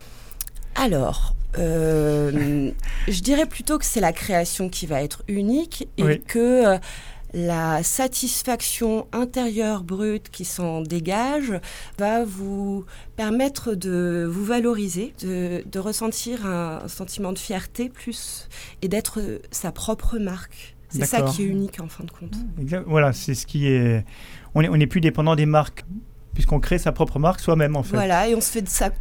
Alors, 0.76 1.36
euh, 1.58 2.72
Je 3.08 3.22
dirais 3.22 3.46
plutôt 3.46 3.78
que 3.78 3.86
c'est 3.86 4.02
la 4.02 4.12
création 4.12 4.68
qui 4.68 4.86
va 4.86 5.02
être 5.02 5.24
unique 5.30 5.88
et 5.98 6.20
que 6.20 6.68
euh, 6.68 6.78
la 7.36 7.84
satisfaction 7.84 9.08
intérieure 9.12 9.84
brute 9.84 10.30
qui 10.32 10.46
s'en 10.46 10.82
dégage 10.82 11.54
va 12.00 12.24
vous 12.24 12.86
permettre 13.18 13.76
de 13.76 14.26
vous 14.28 14.46
valoriser, 14.46 15.14
de, 15.22 15.80
ressentir 15.80 16.46
un, 16.46 16.88
sentiment 16.88 17.34
de 17.34 17.38
fierté 17.38 17.90
plus 17.90 18.48
et 18.82 18.88
d'être 18.88 19.20
sa 19.52 19.74
propre 19.74 20.18
marque. 20.18 20.76
C'est 20.88 21.06
ça 21.06 21.24
qui 21.24 21.44
est 21.44 21.48
unique 21.48 21.82
en 21.82 21.90
fin 21.90 22.06
de 22.06 22.12
compte. 22.12 22.36
Voilà, 22.88 23.12
c'est 23.12 23.36
ce 23.36 23.46
qui 23.46 23.68
est. 23.68 24.06
On 24.54 24.62
n'est 24.62 24.88
plus 24.88 25.02
dépendant 25.02 25.36
des 25.36 25.46
marques 25.46 25.84
puisqu'on 26.36 26.60
crée 26.60 26.78
sa 26.78 26.92
propre 26.92 27.18
marque 27.18 27.40
soi-même 27.40 27.76
en 27.76 27.82
fait. 27.82 27.96
Voilà, 27.96 28.28
et 28.28 28.36
on 28.36 28.42
se 28.42 28.52
fait 28.52 28.62
de 28.62 28.70
sa, 28.70 28.92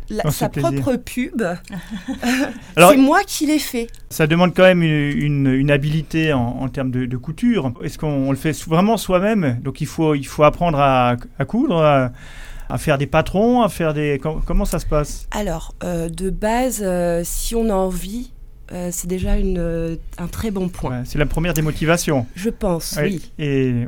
propre 0.48 0.96
pub. 0.96 1.42
c'est 2.76 2.96
moi 2.96 3.20
qui 3.26 3.44
l'ai 3.44 3.58
fait. 3.58 3.88
Ça 4.08 4.26
demande 4.26 4.54
quand 4.54 4.62
même 4.62 4.82
une, 4.82 5.48
une, 5.48 5.70
habileté 5.70 6.32
en, 6.32 6.68
termes 6.68 6.90
de, 6.90 7.16
couture. 7.16 7.72
Est-ce 7.82 7.98
qu'on 7.98 8.30
le 8.30 8.36
fait 8.36 8.56
vraiment 8.66 8.96
soi-même? 8.96 9.60
Donc 9.62 9.80
il 9.80 9.86
faut, 9.86 10.14
il 10.14 10.26
faut 10.26 10.44
apprendre 10.44 10.78
à, 10.80 11.16
coudre, 11.46 11.82
à, 11.82 12.78
faire 12.78 12.96
des 12.96 13.06
patrons, 13.06 13.62
à 13.62 13.68
faire 13.68 13.92
des... 13.92 14.20
Comment, 14.46 14.64
ça 14.64 14.78
se 14.78 14.86
passe? 14.86 15.26
Alors, 15.32 15.74
euh, 15.82 16.08
de 16.08 16.30
base, 16.30 16.82
euh, 16.82 17.22
si 17.24 17.54
on 17.54 17.68
a 17.68 17.74
envie, 17.74 18.32
euh, 18.72 18.88
c'est 18.92 19.06
déjà 19.06 19.36
une, 19.36 19.98
un 20.18 20.26
très 20.26 20.50
bon 20.50 20.68
point. 20.68 21.04
c'est 21.04 21.18
la 21.18 21.26
première 21.26 21.54
des 21.54 21.62
motivations. 21.62 22.26
Je 22.34 22.50
pense, 22.50 22.98
oui. 23.02 23.30
Et... 23.38 23.84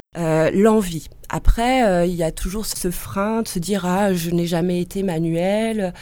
L'envie. 0.54 1.08
Après, 1.28 1.84
euh, 1.84 2.06
il 2.06 2.14
y 2.14 2.22
a 2.22 2.30
toujours 2.30 2.66
ce 2.66 2.90
frein 2.90 3.42
de 3.42 3.48
se 3.48 3.58
dire 3.58 3.84
ah 3.84 4.12
je 4.12 4.30
n'ai 4.30 4.46
jamais 4.46 4.80
été 4.80 5.02
manuel, 5.02 5.92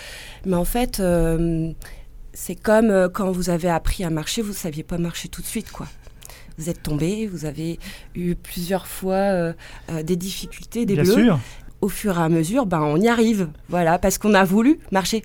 mais 0.44 0.56
en 0.56 0.64
fait 0.64 1.00
euh, 1.00 1.72
c'est 2.34 2.54
comme 2.54 2.90
euh, 2.90 3.08
quand 3.08 3.30
vous 3.30 3.48
avez 3.48 3.70
appris 3.70 4.04
à 4.04 4.10
marcher, 4.10 4.42
vous 4.42 4.50
ne 4.50 4.54
saviez 4.54 4.82
pas 4.82 4.98
marcher 4.98 5.28
tout 5.28 5.40
de 5.40 5.46
suite 5.46 5.72
quoi. 5.72 5.86
Vous 6.58 6.68
êtes 6.68 6.82
tombé, 6.82 7.26
vous 7.26 7.46
avez 7.46 7.80
eu 8.14 8.36
plusieurs 8.36 8.86
fois 8.86 9.52
des 10.04 10.14
difficultés, 10.14 10.86
des 10.86 10.94
Bien 10.94 11.02
bleus. 11.02 11.24
Sûr. 11.24 11.40
Au 11.80 11.88
fur 11.88 12.16
et 12.16 12.22
à 12.22 12.28
mesure, 12.28 12.64
ben 12.64 12.80
on 12.80 12.96
y 12.96 13.08
arrive, 13.08 13.48
voilà, 13.68 13.98
parce 13.98 14.18
qu'on 14.18 14.34
a 14.34 14.44
voulu 14.44 14.78
marcher 14.92 15.24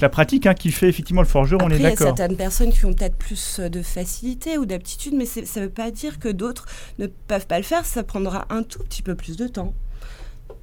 la 0.00 0.08
pratique 0.08 0.46
hein, 0.46 0.54
qui 0.54 0.70
fait 0.70 0.88
effectivement 0.88 1.22
le 1.22 1.28
forgeron, 1.28 1.64
on 1.64 1.70
est 1.70 1.78
d'accord. 1.78 2.06
Il 2.06 2.10
y 2.10 2.12
a 2.12 2.16
certaines 2.16 2.36
personnes 2.36 2.72
qui 2.72 2.84
ont 2.84 2.92
peut-être 2.92 3.16
plus 3.16 3.60
de 3.60 3.82
facilité 3.82 4.58
ou 4.58 4.66
d'aptitude, 4.66 5.14
mais 5.14 5.24
ça 5.26 5.40
ne 5.40 5.66
veut 5.66 5.70
pas 5.70 5.90
dire 5.90 6.18
que 6.18 6.28
d'autres 6.28 6.66
ne 6.98 7.06
peuvent 7.06 7.46
pas 7.46 7.58
le 7.58 7.64
faire. 7.64 7.84
Ça 7.84 8.02
prendra 8.02 8.46
un 8.50 8.62
tout 8.62 8.82
petit 8.84 9.02
peu 9.02 9.14
plus 9.14 9.36
de 9.36 9.48
temps. 9.48 9.74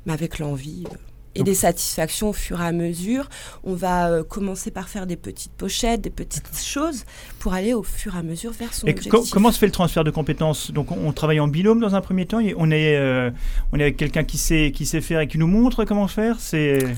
Mais 0.05 0.13
avec 0.13 0.39
l'envie. 0.39 0.85
Euh, 0.91 0.95
et 1.35 1.43
des 1.43 1.53
satisfactions 1.53 2.29
au 2.29 2.33
fur 2.33 2.61
et 2.61 2.65
à 2.65 2.71
mesure. 2.71 3.29
On 3.63 3.73
va 3.73 4.09
euh, 4.09 4.23
commencer 4.23 4.71
par 4.71 4.89
faire 4.89 5.05
des 5.05 5.17
petites 5.17 5.51
pochettes, 5.51 6.01
des 6.01 6.09
petites 6.09 6.57
choses 6.63 7.05
pour 7.39 7.53
aller 7.53 7.73
au 7.73 7.83
fur 7.83 8.15
et 8.15 8.19
à 8.19 8.23
mesure 8.23 8.51
vers 8.51 8.73
son 8.73 8.87
et 8.87 8.91
objectif. 8.91 9.31
comment 9.31 9.51
se 9.51 9.59
fait 9.59 9.65
le 9.65 9.71
transfert 9.71 10.03
de 10.03 10.11
compétences? 10.11 10.71
Donc 10.71 10.91
on, 10.91 11.11
travaille 11.11 11.39
en 11.39 11.47
binôme 11.47 11.79
dans 11.79 11.95
un 11.95 12.01
premier 12.01 12.25
temps 12.25 12.39
on 12.57 12.71
est, 12.71 12.95
euh, 12.95 13.31
on 13.71 13.79
est 13.79 13.83
avec 13.83 13.97
quelqu'un 13.97 14.23
qui 14.23 14.37
sait, 14.37 14.71
qui 14.73 14.85
sait 14.85 15.01
faire 15.01 15.19
et 15.21 15.27
qui 15.27 15.37
nous 15.37 15.47
montre 15.47 15.85
comment 15.85 16.07
faire? 16.07 16.37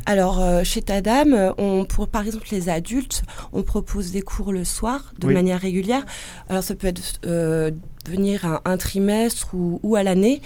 Alors 0.05 0.41
euh, 0.41 0.63
chez 0.63 0.81
Tadam, 0.81 1.53
on, 1.57 1.85
pour 1.85 2.07
par 2.07 2.25
exemple 2.25 2.47
les 2.51 2.69
adultes, 2.69 3.23
on 3.53 3.63
propose 3.63 4.11
des 4.11 4.21
cours 4.21 4.53
le 4.53 4.63
soir 4.63 5.13
de 5.19 5.27
manière 5.27 5.59
régulière. 5.59 6.05
Alors 6.49 6.63
ça 6.63 6.75
peut 6.75 6.87
être 6.87 7.19
venir 8.07 8.45
un, 8.45 8.61
un, 8.65 8.77
trimestre 8.77 9.53
ou, 9.53 9.79
ou 9.83 9.95
à 9.95 10.03
l'année. 10.03 10.41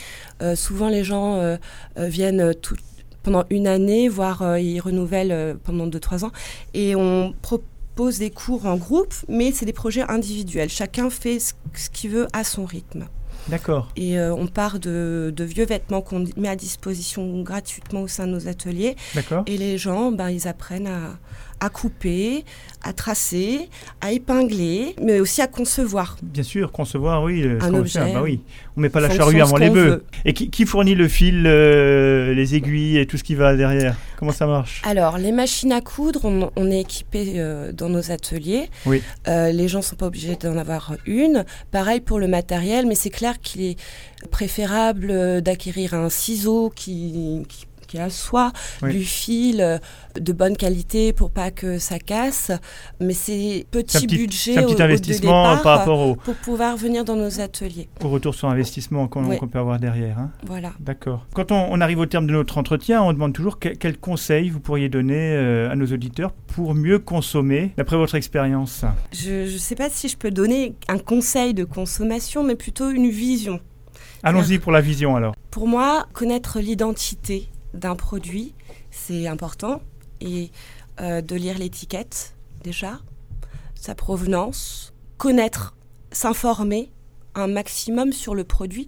souvent 0.56 0.90
les 0.90 1.04
gens 1.04 1.58
viennent 1.98 2.54
tout, 2.56 2.76
pendant 3.24 3.46
une 3.50 3.68
année, 3.68 4.10
voire 4.10 4.42
euh, 4.42 4.60
ils 4.60 4.80
renouvellent 4.80 5.32
euh, 5.32 5.54
pendant 5.64 5.88
2-3 5.88 6.26
ans. 6.26 6.32
Et 6.74 6.96
on 6.96 7.34
propose 7.42 8.20
des 8.20 8.32
cours 8.32 8.66
en 8.66 8.78
groupe, 8.78 9.14
mais 9.28 9.52
c'est 9.52 9.66
des 9.66 9.74
projets 9.74 10.04
individuels. 10.10 10.70
Chacun 10.70 11.10
fait 11.10 11.40
ce, 11.40 11.54
qu'il 11.90 12.12
veut 12.12 12.28
à 12.34 12.44
son 12.44 12.66
rythme. 12.66 13.08
D'accord. 13.48 13.90
Et 13.96 14.20
euh, 14.20 14.34
on 14.34 14.48
part 14.48 14.80
de, 14.80 15.34
vieux 15.40 15.66
vêtements 15.66 16.02
qu'on 16.02 16.26
met 16.38 16.48
à 16.48 16.56
disposition 16.56 17.42
gratuitement 17.42 18.04
au 18.04 18.08
sein 18.08 18.28
de 18.28 18.34
nos 18.34 18.48
ateliers. 18.48 18.96
D'accord. 19.16 19.44
Et 19.48 19.58
les 19.58 19.78
gens, 19.78 20.12
ben, 20.12 20.30
ils 20.30 20.48
apprennent 20.48 20.88
à, 20.88 21.18
à 21.62 21.70
couper, 21.70 22.44
à 22.84 22.92
tracer, 22.92 23.70
à 24.02 24.12
épingler, 24.12 24.96
mais 25.02 25.20
aussi 25.20 25.42
à 25.44 25.48
concevoir. 25.48 26.18
Bien 26.24 26.42
sûr, 26.42 26.72
concevoir, 26.72 27.24
oui. 27.24 27.48
Un 27.62 27.74
objet. 27.76 28.00
Bah 28.12 28.22
oui. 28.24 28.42
On 28.76 28.82
met 28.82 28.90
pas 28.90 29.00
la 29.00 29.12
charrue 29.12 29.40
avant 29.40 29.58
les 29.58 29.70
bœufs. 29.70 30.04
Et 30.26 30.34
qui, 30.34 30.66
fournit 30.66 30.96
le 30.96 31.08
fil, 31.08 31.44
euh, 31.46 32.34
les 32.34 32.56
aiguilles 32.56 32.98
et 32.98 33.06
tout 33.06 33.18
ce 33.18 33.24
qui 33.24 33.36
va 33.36 33.56
derrière? 33.56 33.96
Comment 34.18 34.32
ça 34.32 34.48
marche? 34.48 34.82
Alors, 34.86 35.20
les 35.20 35.32
machines 35.32 35.72
à 35.72 35.82
coudre, 35.82 36.26
on, 36.56 36.72
est 36.72 36.82
équipé 36.82 37.34
euh, 37.36 37.72
dans 37.72 37.90
nos 37.90 38.12
ateliers. 38.12 38.70
Oui. 38.88 39.04
Euh, 39.28 39.52
les 39.52 39.68
gens 39.68 39.84
sont 39.84 39.96
pas 39.96 40.08
obligés 40.08 40.36
d'en 40.36 40.58
avoir 40.58 40.96
une. 41.06 41.46
Pareil 41.70 42.02
pour 42.02 42.18
le 42.18 42.28
matériel, 42.28 42.88
mais 42.88 42.96
c'est 42.96 43.12
clair 43.12 43.40
qu'il 43.40 43.62
est 43.62 43.78
préférable 44.32 45.42
d'acquérir 45.42 45.94
un 45.94 46.10
ciseau 46.10 46.72
qui, 46.76 47.44
qui 47.48 47.68
qui 47.92 48.00
assoit 48.00 48.54
du 48.82 49.04
fil 49.04 49.60
euh, 49.60 49.78
de 50.20 50.32
bonne 50.32 50.56
qualité 50.56 51.12
pour 51.12 51.30
pas 51.30 51.52
que 51.52 51.78
ça 51.78 52.00
casse. 52.00 52.52
Mais 53.02 53.14
c'est 53.14 53.66
petit, 53.70 54.08
budget 54.08 54.58
un 54.58 54.64
petit 54.64 54.82
investissement 54.82 55.58
par 55.58 55.80
rapport 55.80 56.00
au... 56.00 56.16
pour 56.16 56.36
pouvoir 56.36 56.78
venir 56.78 57.04
dans 57.04 57.18
nos 57.18 57.42
ateliers. 57.42 57.90
Au 58.02 58.08
retour 58.08 58.34
sur 58.34 58.48
investissement 58.48 59.10
qu'on 59.10 59.48
peut 59.48 59.60
avoir 59.60 59.78
derrière. 59.78 60.20
Hein. 60.20 60.32
Voilà. 60.46 60.72
D'accord. 60.80 61.28
Quand 61.34 61.52
on, 61.52 61.82
arrive 61.82 62.00
au 62.00 62.06
terme 62.06 62.28
de 62.28 62.34
notre 62.34 62.58
entretien, 62.58 63.02
on 63.02 63.12
demande 63.12 63.34
toujours 63.34 63.60
quels 63.60 63.78
quel 63.78 63.98
conseils 63.98 64.50
vous 64.50 64.60
pourriez 64.60 64.88
donner 64.88 65.34
euh, 65.36 65.70
à 65.70 65.76
nos 65.76 65.88
auditeurs 65.88 66.32
pour 66.48 66.76
mieux 66.76 67.00
consommer, 67.00 67.74
d'après 67.76 67.98
votre 67.98 68.16
expérience? 68.16 68.86
Je 69.12 69.52
ne 69.52 69.58
sais 69.58 69.76
pas 69.76 69.90
si 69.90 70.08
je 70.08 70.16
peux 70.16 70.32
donner 70.32 70.76
un 70.88 71.00
conseil 71.00 71.54
de 71.54 71.66
consommation, 71.66 72.44
mais 72.44 72.56
plutôt 72.56 72.90
une 72.90 73.10
vision. 73.10 73.60
Allons-y 74.24 74.60
pour 74.60 74.72
la 74.72 74.82
vision 74.82 75.16
alors. 75.16 75.36
Pour 75.50 75.68
moi, 75.68 76.06
connaître 76.14 76.60
l'identité 76.60 77.50
d'un 77.74 77.96
produit, 77.96 78.54
c'est 78.90 79.28
important. 79.28 79.82
Et 80.20 80.52
euh, 81.00 81.22
de 81.22 81.36
lire 81.36 81.58
l'étiquette, 81.58 82.36
déjà, 82.64 83.00
sa 83.76 83.96
provenance, 83.96 84.94
connaître, 85.18 85.76
s'informer 86.12 86.92
un 87.34 87.48
maximum 87.48 88.12
sur 88.12 88.36
le 88.36 88.44
produit 88.44 88.88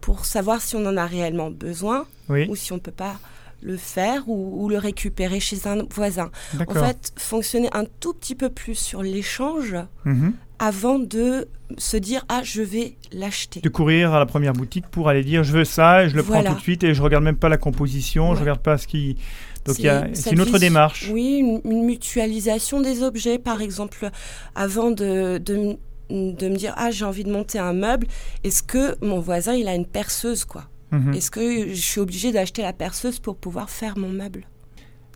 pour 0.00 0.24
savoir 0.24 0.62
si 0.62 0.76
on 0.76 0.86
en 0.86 0.96
a 0.96 1.06
réellement 1.06 1.50
besoin 1.50 2.06
ou 2.28 2.56
si 2.56 2.72
on 2.72 2.76
ne 2.76 2.80
peut 2.80 2.90
pas 2.90 3.18
le 3.62 3.76
faire 3.76 4.28
ou, 4.28 4.68
le 4.68 4.78
récupérer 4.78 5.40
chez 5.40 5.66
un 5.66 5.84
voisin. 5.90 6.30
En 6.68 6.74
fait, 6.74 7.12
fonctionner 7.16 7.68
un 7.72 7.84
tout 7.84 8.14
petit 8.14 8.34
peu 8.34 8.48
plus 8.50 8.74
sur 8.74 9.02
l'échange 9.02 9.76
mhm. 10.04 10.34
Avant 10.58 10.98
de 10.98 11.48
se 11.78 11.96
dire 11.96 12.24
ah 12.28 12.42
je 12.44 12.62
vais 12.62 12.94
l'acheter. 13.12 13.60
De 13.60 13.68
courir 13.68 14.14
à 14.14 14.18
la 14.18 14.26
première 14.26 14.52
boutique 14.52 14.86
pour 14.88 15.08
aller 15.08 15.24
dire 15.24 15.42
je 15.42 15.52
veux 15.52 15.64
ça 15.64 16.04
et 16.04 16.08
je 16.08 16.16
le 16.16 16.22
prends 16.22 16.42
tout 16.42 16.54
de 16.54 16.60
suite 16.60 16.84
et 16.84 16.94
je 16.94 17.02
regarde 17.02 17.24
même 17.24 17.36
pas 17.36 17.48
la 17.48 17.58
composition, 17.58 18.34
je 18.34 18.40
regarde 18.40 18.60
pas 18.60 18.78
ce 18.78 18.86
qui 18.86 19.16
donc 19.66 19.76
c'est 20.14 20.32
une 20.32 20.40
autre 20.40 20.58
démarche. 20.58 21.10
Oui, 21.12 21.60
une, 21.64 21.84
mutualisation 21.84 22.80
des 22.80 23.02
objets 23.02 23.38
par 23.38 23.60
exemple 23.60 24.10
avant 24.54 24.90
de, 24.90 25.38
de, 25.38 25.76
de 26.10 26.48
me 26.48 26.56
dire 26.56 26.72
ah 26.76 26.90
j'ai 26.90 27.04
envie 27.04 27.24
de 27.24 27.32
monter 27.32 27.58
un 27.58 27.72
meuble, 27.72 28.06
est-ce 28.44 28.62
que 28.62 28.96
mon 29.04 29.18
voisin 29.18 29.54
il 29.54 29.66
a 29.68 29.74
une 29.74 29.86
perceuse 29.86 30.44
quoi? 30.44 30.68
Mhm. 30.92 31.14
Est-ce 31.14 31.30
que 31.30 31.68
je 31.68 31.80
suis 31.80 32.00
obligé 32.00 32.30
d'acheter 32.30 32.62
la 32.62 32.72
perceuse 32.72 33.18
pour 33.18 33.36
pouvoir 33.36 33.70
faire 33.70 33.98
mon 33.98 34.08
meuble? 34.08 34.46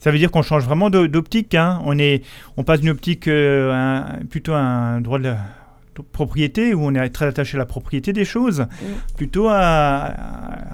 Ça 0.00 0.10
veut 0.10 0.18
dire 0.18 0.30
qu'on 0.30 0.42
change 0.42 0.64
vraiment 0.64 0.90
d'optique. 0.90 1.54
Hein. 1.54 1.80
On, 1.84 1.98
est, 1.98 2.24
on 2.56 2.64
passe 2.64 2.80
d'une 2.80 2.90
optique 2.90 3.28
euh, 3.28 4.02
plutôt 4.28 4.54
à 4.54 4.58
un 4.58 5.00
droit 5.00 5.18
de, 5.18 5.34
propriété, 6.12 6.74
où 6.74 6.84
on 6.84 6.94
est 6.94 7.08
très 7.10 7.26
attaché 7.26 7.56
à 7.56 7.58
la 7.58 7.66
propriété 7.66 8.14
des 8.14 8.24
choses, 8.24 8.66
plutôt 9.16 9.48
à, 9.50 10.14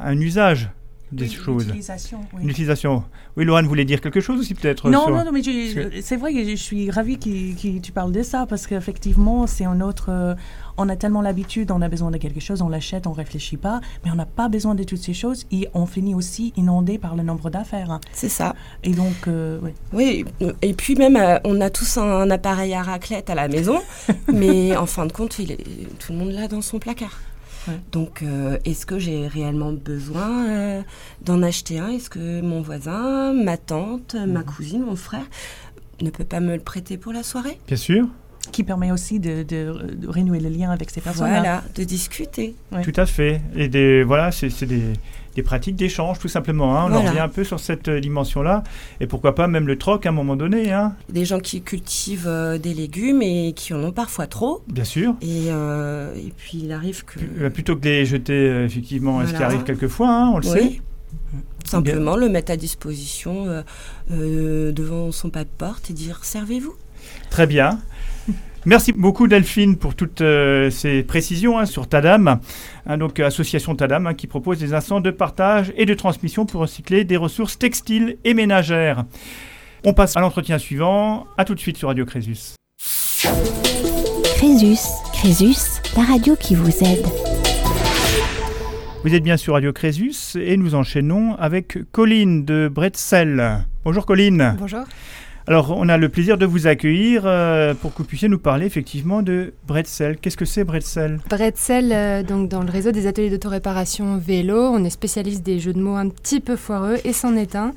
un 0.05 0.16
usage 0.20 0.70
des 1.12 1.28
choses. 1.28 1.66
L'utilisation. 1.66 2.20
Oui. 2.32 2.42
Une 2.42 2.50
utilisation. 2.50 3.04
Oui, 3.36 3.44
Laurent 3.44 3.62
voulait 3.62 3.84
dire 3.84 4.00
quelque 4.00 4.20
chose 4.20 4.40
aussi 4.40 4.54
peut-être 4.54 4.90
Non, 4.90 5.09
non, 5.11 5.24
non, 5.24 5.32
mais 5.32 5.42
c'est 6.02 6.16
vrai 6.16 6.32
que 6.32 6.44
je 6.44 6.54
suis 6.57 6.90
ravie 6.90 7.18
que 7.18 7.78
tu 7.78 7.92
parles 7.92 8.12
de 8.12 8.22
ça 8.22 8.46
parce 8.48 8.66
qu'effectivement, 8.66 9.46
c'est 9.46 9.64
un 9.64 9.80
autre. 9.80 10.07
Euh, 10.09 10.34
on 10.78 10.88
a 10.88 10.96
tellement 10.96 11.22
l'habitude, 11.22 11.70
on 11.70 11.80
a 11.80 11.88
besoin 11.88 12.11
de 12.11 12.18
quelque 12.18 12.40
chose, 12.40 12.61
on 12.61 12.68
l'achète, 12.68 13.07
on 13.07 13.12
réfléchit 13.12 13.57
pas, 13.57 13.80
mais 14.04 14.11
on 14.11 14.14
n'a 14.14 14.26
pas 14.26 14.48
besoin 14.48 14.74
de 14.74 14.84
toutes 14.84 14.98
ces 14.98 15.14
choses 15.14 15.46
et 15.50 15.68
on 15.74 15.86
finit 15.86 16.14
aussi 16.14 16.52
inondé 16.57 16.98
par 16.98 17.16
le 17.16 17.22
nombre 17.22 17.50
d'affaires. 17.50 18.00
C'est 18.12 18.28
ça. 18.28 18.54
Et 18.82 18.92
donc, 18.92 19.28
euh, 19.28 19.59
oui. 19.62 19.72
Oui, 19.92 20.24
et 20.62 20.74
puis 20.74 20.94
même, 20.96 21.16
euh, 21.16 21.38
on 21.44 21.61
a 21.61 21.70
tous 21.70 21.96
un, 21.96 22.30
appareil 22.30 22.74
à 22.74 22.82
raclette 22.82 23.30
à 23.30 23.34
la 23.34 23.48
maison, 23.48 23.80
mais 24.32 24.76
en 24.76 24.86
fin 24.86 25.07
de 25.07 25.12
compte, 25.12 25.38
il 25.38 25.52
est, 25.52 25.64
tout 25.98 26.12
le 26.12 26.18
monde 26.18 26.32
l'a 26.32 26.48
dans 26.48 26.62
son 26.62 26.78
placard. 26.78 27.20
Donc, 27.93 28.23
euh, 28.23 28.59
est-ce 28.64 28.87
que 28.87 28.99
j'ai 28.99 29.27
réellement 29.27 29.73
besoin 29.73 30.83
d'en 31.23 31.43
acheter 31.43 31.79
un? 31.79 31.89
Est-ce 31.89 32.11
que 32.11 32.41
mon 32.41 32.62
voisin, 32.62 33.33
ma 33.33 33.57
tante, 33.57 34.14
ma 34.14 34.41
mhm. 34.41 34.45
cousine, 34.45 34.83
mon 34.85 34.97
frère 34.97 35.27
ne 36.01 36.11
peut 36.11 36.25
pas 36.25 36.41
me 36.41 36.55
le 36.55 36.62
prêter 36.62 36.97
pour 36.97 37.12
la 37.12 37.23
soirée? 37.23 37.59
Bien 37.67 37.77
sûr 37.77 38.07
qui 38.53 38.62
permet 38.62 38.93
aussi 38.93 39.19
de, 39.19 39.43
de, 39.43 40.07
renouer 40.07 40.39
le 40.39 40.49
lien 40.49 40.71
avec 40.71 40.91
ces 40.91 41.01
personnes. 41.01 41.29
Voilà, 41.29 41.64
de 41.75 41.83
discuter. 41.83 42.55
Tout 42.85 42.93
à 42.97 43.05
fait. 43.05 43.41
Et 43.57 43.69
des, 43.69 44.05
voilà, 44.05 44.31
c'est 44.31 44.64
des, 44.64 44.93
des 45.37 45.43
pratiques 45.43 45.76
d'échange, 45.76 46.18
tout 46.18 46.28
simplement. 46.28 46.78
Hein. 46.78 46.91
On 46.91 47.03
revient 47.03 47.20
un 47.20 47.28
peu 47.28 47.45
sur 47.45 47.61
cette 47.61 47.89
euh, 47.89 48.01
dimension-là. 48.01 48.64
Et 49.01 49.07
pourquoi 49.07 49.34
pas 49.34 49.47
même 49.47 49.66
le 49.66 49.76
troc 49.78 50.07
à 50.07 50.09
un 50.09 50.12
moment 50.12 50.34
donné. 50.34 50.72
Hein. 50.72 50.95
Des 51.11 51.24
gens 51.24 51.39
qui 51.39 51.61
cultivent 51.62 52.26
euh, 52.26 52.59
des 52.59 52.74
légumes 52.74 53.22
et 53.22 53.53
qui 53.55 53.74
en 53.74 53.84
ont 53.84 53.93
parfois 53.93 54.26
trop. 54.26 54.64
Bien 54.66 54.84
sûr. 54.84 55.14
Et, 55.20 55.49
et 55.49 56.32
puis 56.37 56.62
il 56.64 56.72
arrive 56.72 57.05
que... 57.05 57.49
Plutôt 57.49 57.76
que 57.76 57.82
de 57.82 57.89
les 57.89 58.07
jeter, 58.07 58.64
effectivement, 58.64 59.24
ce 59.26 59.34
qui 59.34 59.43
arrive 59.43 59.62
quelquefois, 59.62 60.09
hein, 60.09 60.30
on 60.34 60.39
le 60.39 60.43
sait. 60.43 60.80
Simplement 61.64 62.16
le 62.16 62.28
mettre 62.28 62.53
à 62.53 62.57
disposition 62.57 63.62
devant 64.11 65.12
son 65.12 65.30
pas 65.30 65.45
de 65.45 65.51
porte 65.57 65.91
et 65.91 65.93
dire 65.93 66.24
servez-vous. 66.24 66.74
Très 67.30 67.47
bien. 67.47 67.78
Merci 68.67 68.93
beaucoup 68.93 69.29
Delphine 69.29 69.77
pour 69.77 69.95
toutes 69.95 70.23
euh, 70.23 70.71
ces 70.71 71.05
précisions 71.05 71.57
hein, 71.57 71.67
sur 71.67 71.89
Tadam, 71.89 72.41
hein, 72.85 72.99
donc 72.99 73.21
association 73.21 73.77
Tadam 73.77 74.09
hein, 74.09 74.14
qui 74.14 74.27
propose 74.27 74.59
des 74.59 74.75
instants 74.75 75.01
de 75.01 75.12
partage 75.12 75.73
et 75.77 75.87
de 75.87 75.95
transmission 75.95 76.47
pour 76.47 76.62
recycler 76.62 77.05
des 77.05 77.17
ressources 77.17 77.61
textiles 77.61 78.19
et 78.25 78.35
ménagères. 78.35 79.05
On 79.85 79.93
passe 79.93 80.17
à 80.17 80.21
l'entretien 80.21 80.59
suivant. 80.59 81.29
À 81.39 81.45
tout 81.45 81.55
de 81.55 81.61
suite 81.61 81.77
sur 81.77 81.87
Radio 81.87 82.05
Crésus. 82.05 82.57
Crésus, 84.35 84.89
Crésus, 85.12 85.81
la 85.97 86.03
radio 86.03 86.35
qui 86.35 86.57
vous 86.57 86.85
aide. 86.85 87.07
Vous 89.05 89.14
êtes 89.14 89.23
bien 89.23 89.37
sur 89.37 89.55
Radio 89.55 89.73
Crésus 89.73 90.37
et 90.41 90.57
nous 90.57 90.75
enchaînons 90.75 91.37
avec 91.37 91.79
Colline 91.93 92.45
de 92.45 92.67
Bretzel. 92.67 93.64
Bonjour 93.85 94.05
Colline. 94.07 94.57
Bonjour. 94.59 94.83
Alors, 95.49 95.72
on 95.76 95.88
a 95.88 95.97
le 95.97 96.09
plaisir 96.09 96.38
de 96.38 96.44
vous 96.44 96.66
accueillir 96.66 97.22
euh, 97.24 97.72
pour 97.72 97.94
que 97.94 97.99
vous 97.99 98.09
puissiez 98.09 98.28
nous 98.28 98.38
parler 98.40 98.66
effectivement 98.66 99.22
de 99.22 99.55
Bretzel. 99.68 100.16
Qu'est-ce 100.16 100.36
que 100.36 100.44
c'est 100.44 100.64
Bretzel? 100.64 101.20
Bretzel, 101.30 101.92
euh, 101.92 102.24
donc 102.24 102.49
dans 102.49 102.64
le 102.64 102.70
réseau 102.70 102.90
des 102.90 103.07
ateliers 103.07 103.30
d'autoréparation 103.30 104.18
vélo, 104.18 104.59
on 104.59 104.82
est 104.82 104.90
spécialiste 104.90 105.44
des 105.44 105.61
jeux 105.61 105.72
de 105.72 105.78
mots 105.78 105.94
un 105.94 106.09
petit 106.09 106.40
peu 106.40 106.57
foireux 106.57 106.97
et 107.05 107.12
c'en 107.12 107.36
est 107.36 107.55
un. 107.55 107.74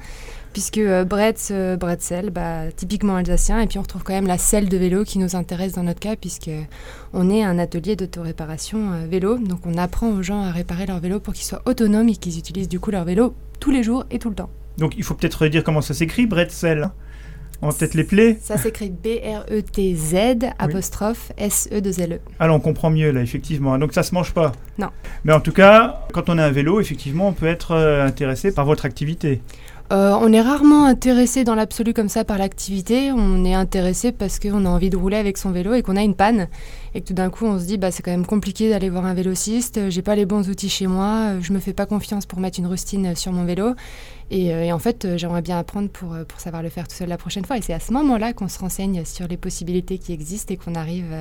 Puisque 0.51 0.80
euh, 0.80 1.05
Bretz, 1.05 1.51
Bretzel, 1.80 2.32
bah, 2.32 2.72
typiquement 2.76 3.17
alsacien, 3.17 3.59
et 3.59 3.67
puis 3.67 3.78
on 3.78 3.84
retrouve 3.84 4.01
quand 4.01 4.13
même 4.13 4.26
la 4.26 4.39
selle 4.39 4.67
de 4.67 4.78
vélo 4.78 5.03
qui 5.03 5.20
nous 5.20 5.36
intéresse 5.36 5.74
dans 5.74 5.84
notre 5.84 5.99
cas, 5.99 6.15
puisque 6.15 6.49
on 7.13 7.30
est 7.30 7.43
un 7.43 7.59
atelier 7.59 7.95
d'autoréparation 7.95 9.05
vélo, 9.07 9.38
donc 9.38 9.59
on 9.67 9.78
apprend 9.78 10.09
aux 10.09 10.24
gens 10.24 10.41
à 10.41 10.49
réparer 10.49 10.88
leur 10.88 10.99
vélo 10.99 11.20
pour 11.20 11.36
qu'ils 11.36 11.45
soient 11.45 11.61
autonomes 11.67 12.09
et 12.09 12.15
qu'ils 12.15 12.39
utilisent 12.39 12.67
du 12.67 12.80
coup 12.80 12.89
leur 12.89 13.05
vélo 13.05 13.36
tous 13.59 13.70
les 13.70 13.84
jours 13.84 14.07
et 14.09 14.17
tout 14.17 14.30
le 14.30 14.36
temps. 14.36 14.49
Donc 14.80 14.95
il 14.97 15.03
faut 15.03 15.13
peut-être 15.13 15.45
dire 15.45 15.63
comment 15.63 15.82
ça 15.82 15.93
s'écrit, 15.93 16.26
Bretzel? 16.26 16.89
On 17.62 17.70
va 17.70 17.74
peut-être 17.78 17.93
les 17.93 18.03
plaies 18.03 18.38
Ça 18.41 18.57
s'écrit 18.57 18.89
B-R-E-T-Z 18.89 20.16
apostrophe 20.57 21.32
S-E-2-L-E. 21.38 22.16
E. 22.16 22.20
Alors 22.39 22.55
on 22.55 22.60
comprend 22.60 22.89
mieux 22.89 23.12
là, 23.12 23.22
effectivement. 23.22 23.78
Donc 23.78 23.93
ça 23.93 24.03
se 24.03 24.14
mange 24.14 24.34
pas 24.34 24.53
Non. 24.78 24.89
Mais 25.24 25.34
en 25.34 25.41
tout 25.41 25.51
cas, 25.51 26.05
quand 26.14 26.30
on 26.30 26.38
a 26.38 26.45
un 26.45 26.51
vélo, 26.51 26.80
effectivement, 26.80 27.28
on 27.28 27.34
peut 27.34 27.47
être 27.47 27.72
euh, 27.72 28.05
intéressé 28.05 28.53
par 28.53 28.66
votre 28.66 28.86
activité. 28.86 29.41
Euh, 29.91 30.16
on 30.22 30.32
est 30.32 30.41
rarement 30.41 30.86
intéressé 30.86 31.43
dans 31.43 31.55
l'absolu 31.55 31.93
comme 31.93 32.10
ça 32.10 32.24
par 32.24 32.38
l'activité. 32.38 33.12
On 33.12 33.43
est 33.43 33.55
intéressé 33.55 34.12
parce 34.12 34.38
qu'on 34.38 34.66
a 34.66 34.70
envie 34.70 34.91
de 34.91 34.97
rouler 34.97 35.18
avec 35.18 35.38
son 35.38 35.49
vélo 35.49 35.74
et 35.74 35.82
qu'on 35.82 35.95
a 35.95 36.03
une 36.03 36.14
panne. 36.14 36.47
Et 36.93 37.01
que 37.01 37.07
tout 37.07 37.14
d'un 37.14 37.32
coup, 37.32 37.45
on 37.45 37.57
se 37.57 37.66
dit, 37.66 37.80
bah, 37.80 37.89
c'est 37.89 38.03
quand 38.03 38.12
même 38.12 38.26
compliqué 38.26 38.70
d'aller 38.70 38.89
voir 38.89 39.05
un 39.05 39.16
vélociste. 39.16 39.89
J'ai 39.89 40.03
pas 40.03 40.16
les 40.16 40.28
bons 40.28 40.47
outils 40.47 40.70
chez 40.70 40.86
moi. 40.86 41.39
Je 41.41 41.53
me 41.53 41.60
fais 41.60 41.74
pas 41.74 41.88
confiance 41.88 42.28
pour 42.28 42.39
mettre 42.39 42.60
une 42.60 42.68
rustine 42.68 43.16
sur 43.16 43.32
mon 43.32 43.45
vélo. 43.45 43.74
Et, 44.32 44.53
euh, 44.53 44.71
en 44.71 44.80
fait, 44.80 45.05
euh, 45.05 45.17
j'aimerais 45.17 45.41
bien 45.41 45.57
apprendre 45.57 45.89
pour, 45.89 46.15
pour 46.27 46.39
savoir 46.39 46.63
le 46.63 46.69
faire 46.69 46.88
tout 46.88 46.95
seul 46.95 47.09
la 47.09 47.17
prochaine 47.17 47.45
fois. 47.45 47.57
Et 47.57 47.61
c'est 47.61 47.73
à 47.73 47.80
ce 47.80 47.91
moment-là 47.93 48.34
qu'on 48.34 48.47
se 48.47 48.59
renseigne 48.59 49.03
sur 49.05 49.27
les 49.27 49.38
possibilités 49.38 49.97
qui 49.97 50.13
existent 50.13 50.53
et 50.53 50.57
qu'on 50.57 50.75
arrive 50.75 51.13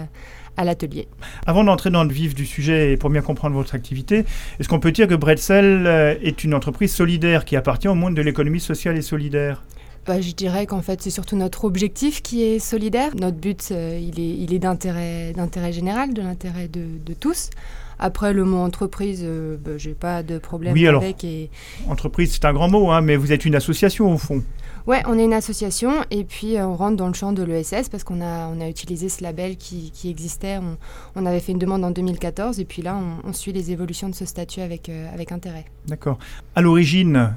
à 0.58 0.64
l'atelier. 0.64 1.08
Avant 1.46 1.64
d'entrer 1.64 1.90
dans 1.90 2.04
le 2.04 2.12
vif 2.12 2.34
du 2.34 2.44
sujet 2.44 2.92
et 2.92 2.96
pour 2.96 3.08
bien 3.08 3.22
comprendre 3.22 3.54
votre 3.54 3.74
activité, 3.74 4.24
est-ce 4.58 4.68
qu'on 4.68 4.80
peut 4.80 4.92
dire 4.92 5.06
que 5.06 5.14
Bretzel 5.14 5.86
euh, 5.86 6.14
est 6.20 6.44
une 6.44 6.52
entreprise 6.52 6.92
solidaire 6.92 7.44
qui 7.44 7.56
appartient 7.56 7.88
au 7.88 7.94
monde 7.94 8.14
de 8.14 8.22
l'économie 8.22 8.60
sociale 8.60 8.98
et 8.98 9.02
solidaire? 9.02 9.62
Bah, 10.06 10.20
je 10.20 10.32
dirais 10.32 10.66
qu'en 10.66 10.82
fait, 10.82 11.00
c'est 11.00 11.10
surtout 11.10 11.36
notre 11.36 11.64
objectif 11.64 12.22
qui 12.22 12.42
est 12.42 12.58
solidaire. 12.58 13.14
Notre 13.14 13.36
but, 13.36 13.68
euh, 13.70 14.00
il 14.00 14.18
est, 14.18 14.36
il 14.38 14.52
est 14.52 14.58
d'intérêt, 14.58 15.32
d'intérêt 15.32 15.72
général, 15.72 16.12
de 16.12 16.22
l'intérêt 16.22 16.66
de, 16.66 16.84
de, 17.04 17.14
tous. 17.14 17.50
Après, 17.98 18.32
le 18.32 18.44
mot 18.44 18.58
entreprise, 18.58 19.22
euh, 19.24 19.56
bah, 19.56 19.72
j'ai 19.76 19.94
pas 19.94 20.22
de 20.22 20.38
problème 20.38 20.74
oui, 20.74 20.86
avec. 20.86 21.24
Et... 21.24 21.50
Entreprise, 21.88 22.32
c'est 22.32 22.44
un 22.44 22.52
grand 22.52 22.68
mot, 22.68 22.90
hein, 22.90 23.00
mais 23.00 23.16
vous 23.16 23.32
êtes 23.32 23.44
une 23.44 23.54
association 23.54 24.12
au 24.12 24.18
fond. 24.18 24.42
Ouais, 24.88 25.02
on 25.06 25.18
est 25.18 25.24
une 25.24 25.34
association 25.34 25.92
et 26.10 26.24
puis 26.24 26.56
euh, 26.56 26.66
on 26.66 26.74
rentre 26.74 26.96
dans 26.96 27.08
le 27.08 27.12
champ 27.12 27.34
de 27.34 27.42
l'ESS 27.42 27.90
parce 27.90 28.04
qu'on 28.04 28.22
a, 28.22 28.48
on 28.48 28.58
a 28.58 28.68
utilisé 28.70 29.10
ce 29.10 29.22
label 29.22 29.58
qui, 29.58 29.90
qui 29.90 30.08
existait. 30.08 30.56
On, 30.56 30.78
on, 31.14 31.26
avait 31.26 31.40
fait 31.40 31.52
une 31.52 31.58
demande 31.58 31.84
en 31.84 31.90
2014 31.90 32.58
et 32.58 32.64
puis 32.64 32.80
là, 32.80 32.96
on, 32.96 33.28
on 33.28 33.32
suit 33.34 33.52
les 33.52 33.70
évolutions 33.70 34.08
de 34.08 34.14
ce 34.14 34.24
statut 34.24 34.62
avec, 34.62 34.88
euh, 34.88 35.12
avec 35.12 35.30
intérêt. 35.30 35.66
D'accord. 35.86 36.18
À 36.54 36.62
l'origine, 36.62 37.34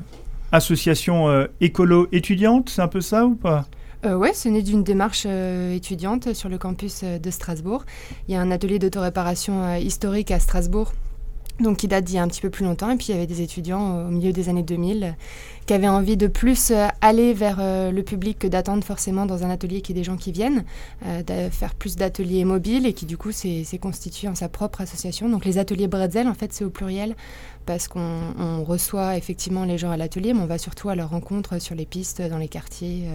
association 0.53 1.27
euh, 1.27 1.47
écolo-étudiante, 1.59 2.69
c'est 2.69 2.81
un 2.81 2.87
peu 2.87 3.01
ça 3.01 3.25
ou 3.25 3.35
pas? 3.35 3.65
Euh, 4.05 4.15
Oui, 4.15 4.29
c'est 4.33 4.49
né 4.49 4.61
d'une 4.61 4.83
démarche 4.83 5.25
étudiante 5.25 6.33
sur 6.33 6.49
le 6.49 6.57
campus 6.57 7.03
de 7.03 7.31
Strasbourg. 7.31 7.85
Il 8.27 8.33
y 8.33 8.37
a 8.37 8.41
un 8.41 8.51
atelier 8.51 8.79
d'autoréparation 8.79 9.75
historique 9.75 10.31
à 10.31 10.39
Strasbourg 10.39 10.93
donc 11.59 11.77
qui 11.77 11.87
date 11.87 12.05
d'il 12.05 12.15
y 12.15 12.17
a 12.17 12.23
un 12.23 12.27
petit 12.27 12.41
peu 12.41 12.49
plus 12.49 12.65
longtemps. 12.65 12.89
Et 12.89 12.97
puis 12.97 13.07
il 13.09 13.11
y 13.11 13.17
avait 13.17 13.27
des 13.27 13.41
étudiants 13.41 14.07
au 14.07 14.09
milieu 14.09 14.33
des 14.33 14.49
années 14.49 14.63
2000 14.63 15.15
qui 15.71 15.75
avaient 15.75 15.87
envie 15.87 16.17
de 16.17 16.27
plus 16.27 16.71
euh, 16.71 16.87
aller 16.99 17.33
vers 17.33 17.59
euh, 17.61 17.91
le 17.91 18.03
public 18.03 18.37
que 18.37 18.47
d'attendre 18.47 18.83
forcément 18.83 19.25
dans 19.25 19.45
un 19.45 19.49
atelier 19.49 19.79
qui 19.79 19.93
est 19.93 19.95
des 19.95 20.03
gens 20.03 20.17
qui 20.17 20.33
viennent, 20.33 20.65
euh, 21.05 21.23
de 21.23 21.49
faire 21.49 21.75
plus 21.75 21.95
d'ateliers 21.95 22.43
mobiles 22.43 22.85
et 22.85 22.91
qui 22.91 23.05
du 23.05 23.15
coup 23.15 23.31
s'est 23.31 23.79
constitué 23.81 24.27
en 24.27 24.35
sa 24.35 24.49
propre 24.49 24.81
association. 24.81 25.29
Donc 25.29 25.45
les 25.45 25.59
ateliers 25.59 25.87
Bretzel, 25.87 26.27
en 26.27 26.33
fait, 26.33 26.51
c'est 26.51 26.65
au 26.65 26.69
pluriel 26.69 27.15
parce 27.65 27.87
qu'on 27.87 28.63
reçoit 28.65 29.15
effectivement 29.15 29.63
les 29.63 29.77
gens 29.77 29.91
à 29.91 29.95
l'atelier, 29.95 30.33
mais 30.33 30.41
on 30.41 30.45
va 30.45 30.57
surtout 30.57 30.89
à 30.89 30.95
leur 30.95 31.11
rencontre 31.11 31.61
sur 31.61 31.75
les 31.75 31.85
pistes, 31.85 32.21
dans 32.21 32.39
les 32.39 32.49
quartiers, 32.49 33.05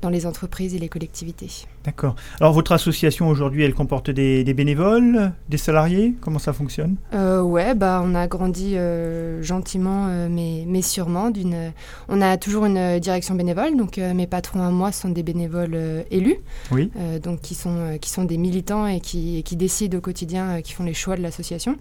dans 0.00 0.08
les 0.08 0.26
entreprises 0.26 0.74
et 0.74 0.78
les 0.78 0.88
collectivités. 0.88 1.66
D'accord. 1.84 2.14
Alors 2.40 2.52
votre 2.52 2.72
association 2.72 3.28
aujourd'hui, 3.28 3.64
elle 3.64 3.74
comporte 3.74 4.10
des, 4.10 4.44
bénévoles, 4.54 5.32
des 5.48 5.56
salariés? 5.56 6.14
Comment 6.20 6.38
ça 6.38 6.52
fonctionne? 6.52 6.96
Euh, 7.14 7.42
Ouais, 7.42 7.74
bah, 7.74 8.02
on 8.04 8.14
a 8.14 8.26
grandi 8.28 8.76
euh, 8.76 9.42
gentiment, 9.42 10.06
euh, 10.08 10.28
mais, 10.30 10.64
mais 10.66 10.82
sûrement. 10.82 11.30
D'une, 11.30 11.72
on 12.08 12.20
a 12.20 12.36
toujours 12.36 12.66
une 12.66 12.98
direction 12.98 13.34
bénévole, 13.34 13.76
donc 13.76 13.98
mes 13.98 14.26
patrons 14.26 14.62
à 14.62 14.70
moi 14.70 14.92
sont 14.92 15.08
des 15.08 15.22
bénévoles 15.22 16.04
élus, 16.10 16.36
oui. 16.70 16.90
donc 17.22 17.40
qui 17.40 17.54
sont, 17.54 17.98
qui 18.00 18.10
sont 18.10 18.24
des 18.24 18.38
militants 18.38 18.86
et 18.86 19.00
qui, 19.00 19.38
et 19.38 19.42
qui 19.42 19.56
décident 19.56 19.98
au 19.98 20.00
quotidien, 20.00 20.60
qui 20.62 20.72
font 20.72 20.84
les 20.84 20.94
choix 20.94 21.16
de 21.16 21.22
l'association. 21.22 21.76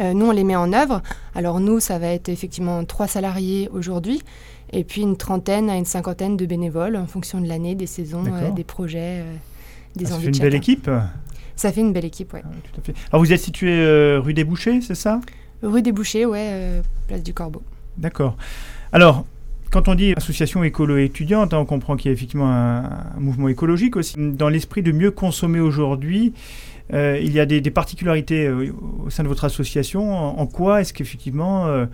Euh, 0.00 0.12
nous, 0.12 0.26
on 0.26 0.30
les 0.30 0.44
met 0.44 0.56
en 0.56 0.72
œuvre. 0.72 1.02
Alors 1.34 1.60
nous, 1.60 1.80
ça 1.80 1.98
va 1.98 2.08
être 2.08 2.28
effectivement 2.28 2.84
trois 2.84 3.06
salariés 3.06 3.68
aujourd'hui, 3.72 4.22
et 4.72 4.84
puis 4.84 5.02
une 5.02 5.16
trentaine 5.16 5.70
à 5.70 5.76
une 5.76 5.84
cinquantaine 5.84 6.36
de 6.36 6.46
bénévoles 6.46 6.96
en 6.96 7.06
fonction 7.06 7.40
de 7.40 7.48
l'année, 7.48 7.74
des 7.74 7.86
saisons, 7.86 8.24
euh, 8.26 8.50
des 8.50 8.64
projets, 8.64 9.20
euh, 9.20 9.34
des 9.94 10.12
ah, 10.12 10.16
envies. 10.16 10.26
Ça 10.26 10.32
fait 10.32 10.36
une 10.36 10.42
belle 10.42 10.54
équipe. 10.54 10.90
Ça 11.54 11.72
fait 11.72 11.80
une 11.80 11.92
belle 11.92 12.04
équipe, 12.04 12.34
oui. 12.34 12.40
Ah, 12.44 12.92
Alors 13.12 13.24
vous 13.24 13.32
êtes 13.32 13.40
situé 13.40 14.18
rue 14.18 14.34
des 14.34 14.44
Bouchers, 14.44 14.80
c'est 14.82 14.94
ça? 14.94 15.20
Rue 15.62 15.80
des 15.80 15.92
Bouchers, 15.92 16.26
ouais, 16.26 16.82
place 17.08 17.22
du 17.22 17.32
Corbeau. 17.32 17.62
D'accord. 17.96 18.36
Alors, 18.92 19.24
quand 19.70 19.88
on 19.88 19.94
dit 19.94 20.14
association 20.16 20.64
écolo-étudiante, 20.64 21.52
hein, 21.52 21.58
on 21.58 21.64
comprend 21.64 21.96
qu'il 21.96 22.10
y 22.10 22.10
a 22.10 22.14
effectivement 22.14 22.50
un, 22.50 23.18
mouvement 23.18 23.48
écologique 23.48 23.96
aussi. 23.96 24.14
Dans 24.16 24.48
l'esprit 24.48 24.82
de 24.82 24.92
mieux 24.92 25.10
consommer 25.10 25.60
aujourd'hui, 25.60 26.32
euh, 26.92 27.18
il 27.20 27.32
y 27.32 27.40
a 27.40 27.46
des, 27.46 27.60
particularités 27.70 28.46
euh, 28.46 28.72
au 29.04 29.10
sein 29.10 29.24
de 29.24 29.28
votre 29.28 29.44
association. 29.44 30.12
En, 30.40 30.46
quoi 30.46 30.80
est-ce 30.80 30.92
qu'effectivement 30.92 31.66
euh, 31.66 31.86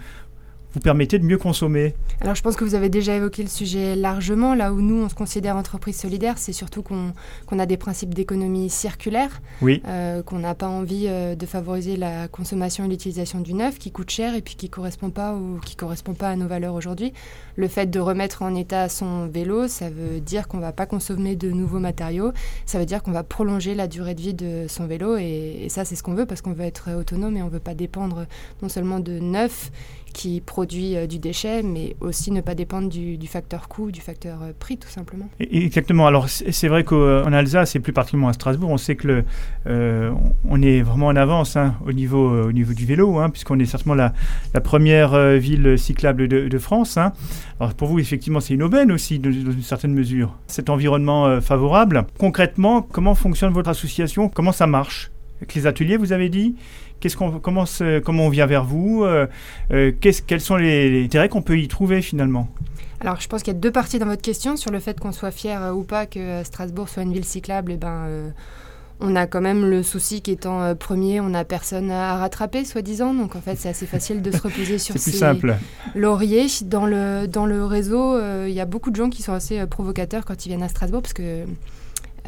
vous 0.75 0.81
permettez 0.81 1.19
de 1.19 1.25
mieux 1.25 1.39
consommer 1.39 1.95
Alors 2.21 2.35
je 2.35 2.43
pense 2.43 2.57
que 2.57 2.65
vous 2.65 2.75
avez 2.75 2.89
déjà 2.89 3.15
évoqué 3.15 3.43
le 3.43 3.49
sujet 3.49 3.95
largement. 3.95 4.55
Là 4.55 4.73
où 4.73 4.81
nous, 4.81 5.03
on 5.03 5.09
se 5.09 5.15
considère 5.15 5.57
entreprise 5.57 5.97
solidaire, 5.97 6.39
c'est 6.39 6.53
surtout 6.53 6.83
qu'on 6.83 7.59
a 7.59 7.67
des 7.67 7.77
principes 7.77 8.15
d'économie 8.15 8.71
circulaire, 8.71 9.43
oui. 9.61 9.83
euh, 9.87 10.23
qu'on 10.23 10.39
n'a 10.39 10.55
pas 10.55 10.69
envie 10.69 11.07
euh, 11.09 11.35
de 11.35 11.47
favoriser 11.47 11.97
la 11.97 12.29
consommation 12.29 12.85
et 12.85 12.89
l'utilisation 12.89 13.41
du 13.41 13.55
neuf 13.55 13.79
qui 13.79 13.91
coûte 13.91 14.11
cher 14.11 14.35
et 14.35 14.41
puis 14.41 14.55
qui 14.55 14.67
ne 14.67 14.71
correspond, 14.71 15.11
pas 15.11 15.35
ou, 15.35 15.61
qui 15.65 15.77
correspond 15.77 16.15
pas 16.15 16.31
à 16.31 16.37
nos 16.37 16.47
valeurs 16.47 16.75
aujourd'hui. 16.75 17.13
Le 17.57 17.69
fait 17.69 17.91
de 17.91 18.01
remettre 18.01 18.43
en 18.43 18.55
état 18.55 18.89
son 18.89 19.27
vélo, 19.27 19.69
ça 19.69 19.91
veut 19.91 20.21
dire 20.21 20.49
qu'on 20.49 20.57
ne 20.57 20.63
va 20.63 20.73
pas 20.73 20.87
consommer 20.87 21.37
de 21.37 21.51
nouveaux 21.51 21.81
matériaux, 21.81 22.33
ça 22.65 22.79
veut 22.79 22.87
dire 22.87 23.03
qu'on 23.03 23.13
va 23.13 23.23
prolonger 23.23 23.75
la 23.75 23.89
durée 23.89 24.15
de 24.15 24.21
vie 24.21 24.35
de 24.35 24.67
son 24.69 24.87
vélo 24.87 25.17
et, 25.19 25.65
et 25.65 25.69
ça 25.69 25.85
c'est 25.85 25.97
ce 25.97 26.03
qu'on 26.03 26.15
veut 26.15 26.25
parce 26.25 26.41
qu'on 26.41 26.53
veut 26.53 26.65
être 26.65 26.91
autonome 26.99 27.37
et 27.37 27.43
on 27.43 27.47
ne 27.47 27.51
veut 27.51 27.61
pas 27.61 27.75
dépendre 27.75 28.27
non 28.63 28.69
seulement 28.69 29.01
de 29.01 29.19
neuf, 29.19 29.71
qui 30.13 30.41
produit 30.41 30.97
euh, 30.97 31.07
du 31.07 31.19
déchet, 31.19 31.63
mais 31.63 31.97
aussi 32.01 32.31
ne 32.31 32.41
pas 32.41 32.55
dépendre 32.55 32.89
du, 32.89 33.27
facteur 33.27 33.69
coût, 33.69 33.91
du 33.91 34.01
facteur 34.01 34.43
euh, 34.43 34.53
prix, 34.59 34.79
tout 34.79 34.89
simplement. 34.89 35.29
exactement. 35.41 36.07
Alors, 36.07 36.29
c'est 36.29 36.69
vrai 36.69 36.85
qu'en 36.85 37.33
Alsace, 37.33 37.75
et 37.77 37.81
plus 37.81 37.93
particulièrement 37.93 38.29
à 38.29 38.33
Strasbourg, 38.33 38.71
on 38.71 38.77
sait 38.77 38.97
que 38.97 39.25
euh, 39.67 40.13
on 40.49 40.63
est 40.63 40.83
vraiment 40.83 41.07
en 41.07 41.17
avance 41.17 41.57
hein, 41.57 41.75
au, 41.87 41.93
niveau, 41.93 42.45
au 42.45 42.53
niveau 42.53 42.75
du 42.75 42.87
vélo, 42.87 43.19
hein, 43.19 43.31
puisqu'on 43.31 43.59
est 43.59 43.65
certainement 43.65 43.95
la, 43.95 44.13
première 44.61 45.39
ville 45.39 45.79
cyclable 45.79 46.29
de, 46.29 46.59
France. 46.59 46.97
Hein. 46.97 47.13
Alors, 47.59 47.75
pour 47.75 47.89
vous, 47.89 47.99
effectivement, 47.99 48.41
c'est 48.41 48.55
une 48.55 48.63
aubaine 48.63 48.93
aussi, 48.93 49.19
dans 49.19 49.33
une 49.33 49.63
certaine 49.63 49.93
mesure, 49.93 50.37
cet 50.47 50.71
environnement 50.71 51.41
favorable. 51.41 52.05
Concrètement, 52.19 52.83
comment 52.83 53.15
fonctionne 53.15 53.53
votre 53.53 53.71
association? 53.71 54.29
Comment 54.29 54.53
ça 54.53 54.67
marche? 54.67 55.11
Les 55.55 55.67
ateliers, 55.67 55.97
vous 55.97 56.13
avez 56.13 56.29
dit? 56.29 56.55
Qu'est-ce 57.03 57.17
qu'on 57.17 57.41
commence, 57.41 57.83
comment 58.05 58.27
on 58.27 58.29
vient 58.31 58.47
vers 58.47 58.65
vous 58.65 59.05
Quels 59.69 60.41
sont 60.41 60.57
les, 60.57 61.05
intérêts 61.05 61.29
qu'on 61.29 61.43
peut 61.43 61.59
y 61.59 61.69
trouver 61.69 62.01
finalement? 62.01 62.49
Alors, 63.01 63.21
je 63.21 63.29
pense 63.29 63.43
qu'il 63.43 63.53
y 63.53 63.57
a 63.57 63.59
deux 63.59 63.73
parties 63.73 63.99
dans 63.99 64.07
votre 64.07 64.23
question 64.23 64.57
sur 64.57 64.71
le 64.71 64.79
fait 64.79 65.01
qu'on 65.01 65.11
soit 65.11 65.33
fier 65.33 65.77
ou 65.77 65.83
pas 65.83 66.07
que 66.07 66.45
Strasbourg 66.45 66.89
soit 66.89 67.03
une 67.03 67.13
ville 67.13 67.25
cyclable. 67.25 67.73
Et 67.73 67.75
eh 67.75 67.79
ben, 67.79 68.33
on 69.03 69.17
a 69.17 69.27
quand 69.27 69.41
même 69.41 69.69
le 69.69 69.83
souci 69.83 70.23
qu'étant 70.23 70.63
euh, 70.63 70.75
premier, 70.75 71.21
on 71.21 71.31
n'a 71.31 71.45
personne 71.45 71.91
à 71.91 72.17
rattraper, 72.17 72.65
soi-disant. 72.65 73.13
Donc 73.15 73.37
en 73.37 73.41
fait, 73.41 73.57
c'est 73.57 73.69
assez 73.69 73.87
facile 73.87 74.23
de 74.23 74.31
se 74.31 74.39
reposer 74.43 74.79
sur 74.79 74.97
ses 74.97 75.21
lauriers. 75.95 76.47
Dans 76.63 76.87
le, 76.87 77.27
dans 77.27 77.47
le 77.47 77.65
réseau, 77.65 78.15
euh, 78.15 78.47
il 78.49 78.55
y 78.55 78.61
a 78.61 78.65
beaucoup 78.65 78.91
de 78.91 78.97
gens 78.97 79.11
qui 79.11 79.23
sont 79.23 79.33
assez 79.33 79.59
euh, 79.59 79.67
provocateurs 79.67 80.25
quand 80.25 80.47
ils 80.47 80.49
viennent 80.49 80.63
à 80.63 80.69
Strasbourg, 80.69 81.03
parce 81.03 81.15
que 81.15 81.23
euh, 81.23 81.45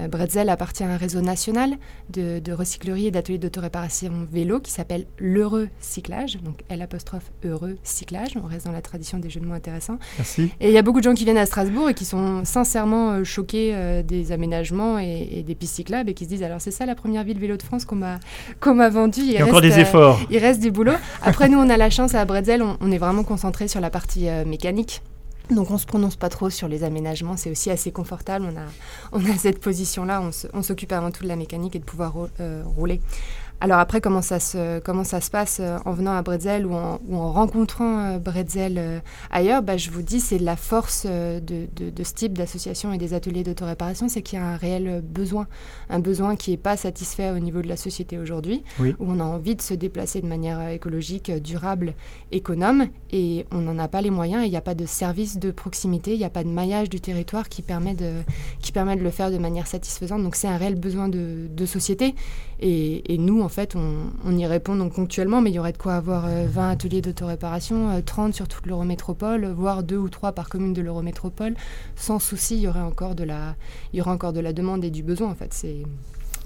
Bretzel 0.08 0.48
appartient 0.48 0.84
à 0.84 0.88
un 0.88 0.96
réseau 0.96 1.20
national 1.20 1.74
de, 2.10 2.38
de 2.38 2.52
recycleries 2.52 3.06
et 3.06 3.10
d'ateliers 3.10 3.38
d'autoréparation 3.38 4.12
vélo 4.30 4.60
qui 4.60 4.70
s'appelle 4.70 5.06
l'Heureux 5.18 5.68
Cyclage, 5.80 6.38
donc 6.42 6.60
L 6.68 6.82
apostrophe 6.82 7.30
Heureux 7.44 7.76
Cyclage. 7.82 8.36
On 8.42 8.46
reste 8.46 8.66
dans 8.66 8.72
la 8.72 8.82
tradition 8.82 9.18
des 9.18 9.30
jeux 9.30 9.40
de 9.40 9.46
mots 9.46 9.54
intéressants. 9.54 9.98
Merci. 10.18 10.50
Et 10.60 10.68
il 10.68 10.72
y 10.72 10.78
a 10.78 10.82
beaucoup 10.82 10.98
de 10.98 11.04
gens 11.04 11.14
qui 11.14 11.24
viennent 11.24 11.38
à 11.38 11.46
Strasbourg 11.46 11.88
et 11.88 11.94
qui 11.94 12.04
sont 12.04 12.44
sincèrement 12.44 13.12
euh, 13.12 13.24
choqués 13.24 13.72
euh, 13.74 14.02
des 14.02 14.32
aménagements 14.32 14.98
et, 14.98 15.44
des 15.46 15.54
pistes 15.54 15.76
cyclables 15.76 16.10
et 16.10 16.14
qui 16.14 16.24
se 16.24 16.28
disent 16.28 16.42
alors 16.42 16.60
c'est 16.60 16.70
ça 16.70 16.86
la 16.86 16.94
première 16.94 17.24
ville 17.24 17.38
vélo 17.38 17.56
de 17.56 17.62
France 17.62 17.84
qu'on 17.84 17.96
m'a 17.96 18.20
qu'on 18.60 18.74
m'a 18.74 18.88
vendue. 18.88 19.20
Il, 19.20 19.32
y 19.32 19.38
a 19.38 19.44
encore 19.44 19.60
des 19.60 19.78
efforts. 19.78 20.20
il 20.30 20.38
reste 20.38 20.60
du 20.60 20.70
boulot. 20.70 20.92
Après 21.22 21.48
nous 21.48 21.58
on 21.58 21.68
a 21.68 21.76
la 21.76 21.90
chance 21.90 22.14
à 22.14 22.24
Bretzel, 22.24 22.62
on, 22.62 22.76
on 22.80 22.90
est 22.90 22.98
vraiment 22.98 23.24
concentré 23.24 23.68
sur 23.68 23.80
la 23.80 23.90
partie 23.90 24.26
mécanique. 24.46 25.02
Donc 25.50 25.70
on 25.70 25.78
se 25.78 25.86
prononce 25.86 26.16
pas 26.16 26.30
trop 26.30 26.48
sur 26.48 26.68
les 26.68 26.84
aménagements, 26.84 27.36
c'est 27.36 27.50
aussi 27.50 27.70
assez 27.70 27.92
confortable. 27.92 28.46
On 28.50 28.56
a, 28.56 28.64
on 29.12 29.30
a 29.30 29.36
cette 29.36 29.60
position-là, 29.60 30.22
on 30.52 30.62
s'occupe 30.62 30.92
avant 30.92 31.10
tout 31.10 31.22
de 31.22 31.28
la 31.28 31.36
mécanique 31.36 31.76
et 31.76 31.78
de 31.78 31.84
pouvoir 31.84 32.14
euh, 32.40 32.62
rouler. 32.64 33.00
Alors 33.64 33.78
après, 33.78 34.02
comment 34.02 34.20
ça 34.20 34.40
se, 34.40 34.78
comment 34.80 35.04
ça 35.04 35.22
se 35.22 35.30
passe 35.30 35.56
euh, 35.58 35.78
en 35.86 35.92
venant 35.92 36.12
à 36.12 36.20
Bretzel 36.20 36.66
ou 36.66 36.74
en, 36.74 37.00
ou 37.08 37.16
en 37.16 37.32
rencontrant 37.32 37.98
euh, 37.98 38.18
Bretzel 38.18 38.76
euh, 38.76 38.98
ailleurs 39.30 39.62
bah, 39.62 39.78
Je 39.78 39.90
vous 39.90 40.02
dis, 40.02 40.20
c'est 40.20 40.36
la 40.36 40.54
force 40.54 41.06
de, 41.06 41.40
de, 41.40 42.04
ce 42.04 42.12
type 42.12 42.36
d'association 42.36 42.92
et 42.92 42.98
des 42.98 43.14
ateliers 43.14 43.42
d'autoréparation, 43.42 44.06
c'est 44.06 44.20
qu'il 44.20 44.38
y 44.38 44.42
a 44.42 44.44
un 44.44 44.58
réel 44.58 45.02
besoin, 45.02 45.46
un 45.88 45.98
besoin 45.98 46.36
qui 46.36 46.50
n'est 46.50 46.58
pas 46.58 46.76
satisfait 46.76 47.30
au 47.30 47.38
niveau 47.38 47.62
de 47.62 47.66
la 47.66 47.78
société 47.78 48.18
aujourd'hui, 48.18 48.62
où 48.80 48.94
on 49.00 49.18
a 49.18 49.24
envie 49.24 49.56
de 49.56 49.62
se 49.62 49.72
déplacer 49.72 50.20
de 50.20 50.26
manière 50.26 50.68
écologique, 50.68 51.30
durable, 51.30 51.94
économe, 52.32 52.88
et 53.12 53.46
on 53.50 53.60
n'en 53.60 53.78
a 53.78 53.88
pas 53.88 54.02
les 54.02 54.10
moyens, 54.10 54.44
il 54.44 54.50
n'y 54.50 54.58
a 54.58 54.60
pas 54.60 54.74
de 54.74 54.84
service 54.84 55.38
de 55.38 55.50
proximité, 55.50 56.12
il 56.12 56.18
n'y 56.18 56.24
a 56.26 56.30
pas 56.30 56.44
de 56.44 56.50
maillage 56.50 56.90
du 56.90 57.00
territoire 57.00 57.48
qui 57.48 57.62
permet 57.62 57.94
de, 57.94 58.12
qui 58.60 58.72
permet 58.72 58.96
de 58.96 59.02
le 59.02 59.10
faire 59.10 59.30
de 59.30 59.38
manière 59.38 59.66
satisfaisante. 59.66 60.22
Donc 60.22 60.36
c'est 60.36 60.48
un 60.48 60.58
réel 60.58 60.74
besoin 60.74 61.08
de, 61.08 61.48
de 61.48 61.64
société, 61.64 62.14
et, 62.66 63.18
nous, 63.18 63.42
en 63.42 63.50
fait, 63.50 63.76
on, 63.76 64.36
y 64.38 64.46
répond 64.46 64.74
donc 64.74 64.94
ponctuellement, 64.94 65.42
mais 65.42 65.50
il 65.50 65.54
y 65.54 65.58
aurait 65.58 65.72
de 65.72 65.78
quoi 65.78 65.96
avoir 65.96 66.22
20 66.22 66.30
euh, 66.30 66.70
ateliers 66.70 67.02
d'autoréparation, 67.02 68.00
30 68.00 68.30
euh, 68.30 68.32
sur 68.32 68.48
toute 68.48 68.64
l'Eurométropole, 68.64 69.44
voire 69.48 69.82
2 69.82 69.98
ou 69.98 70.08
3 70.08 70.32
par 70.32 70.48
commune 70.48 70.72
de 70.72 70.80
l'Eurométropole. 70.80 71.56
Sans 71.94 72.18
souci, 72.18 72.56
il 72.56 72.62
y 72.62 72.68
aurait 72.68 72.80
encore 72.80 73.14
de 73.14 73.24
la, 73.24 73.54
il 73.92 73.98
y 73.98 74.02
encore 74.02 74.32
de 74.32 74.40
la 74.40 74.54
demande 74.54 74.82
et 74.82 74.90
du 74.90 75.02
besoin. 75.02 75.28
En 75.28 75.34
fait, 75.34 75.52
c'est 75.52 75.82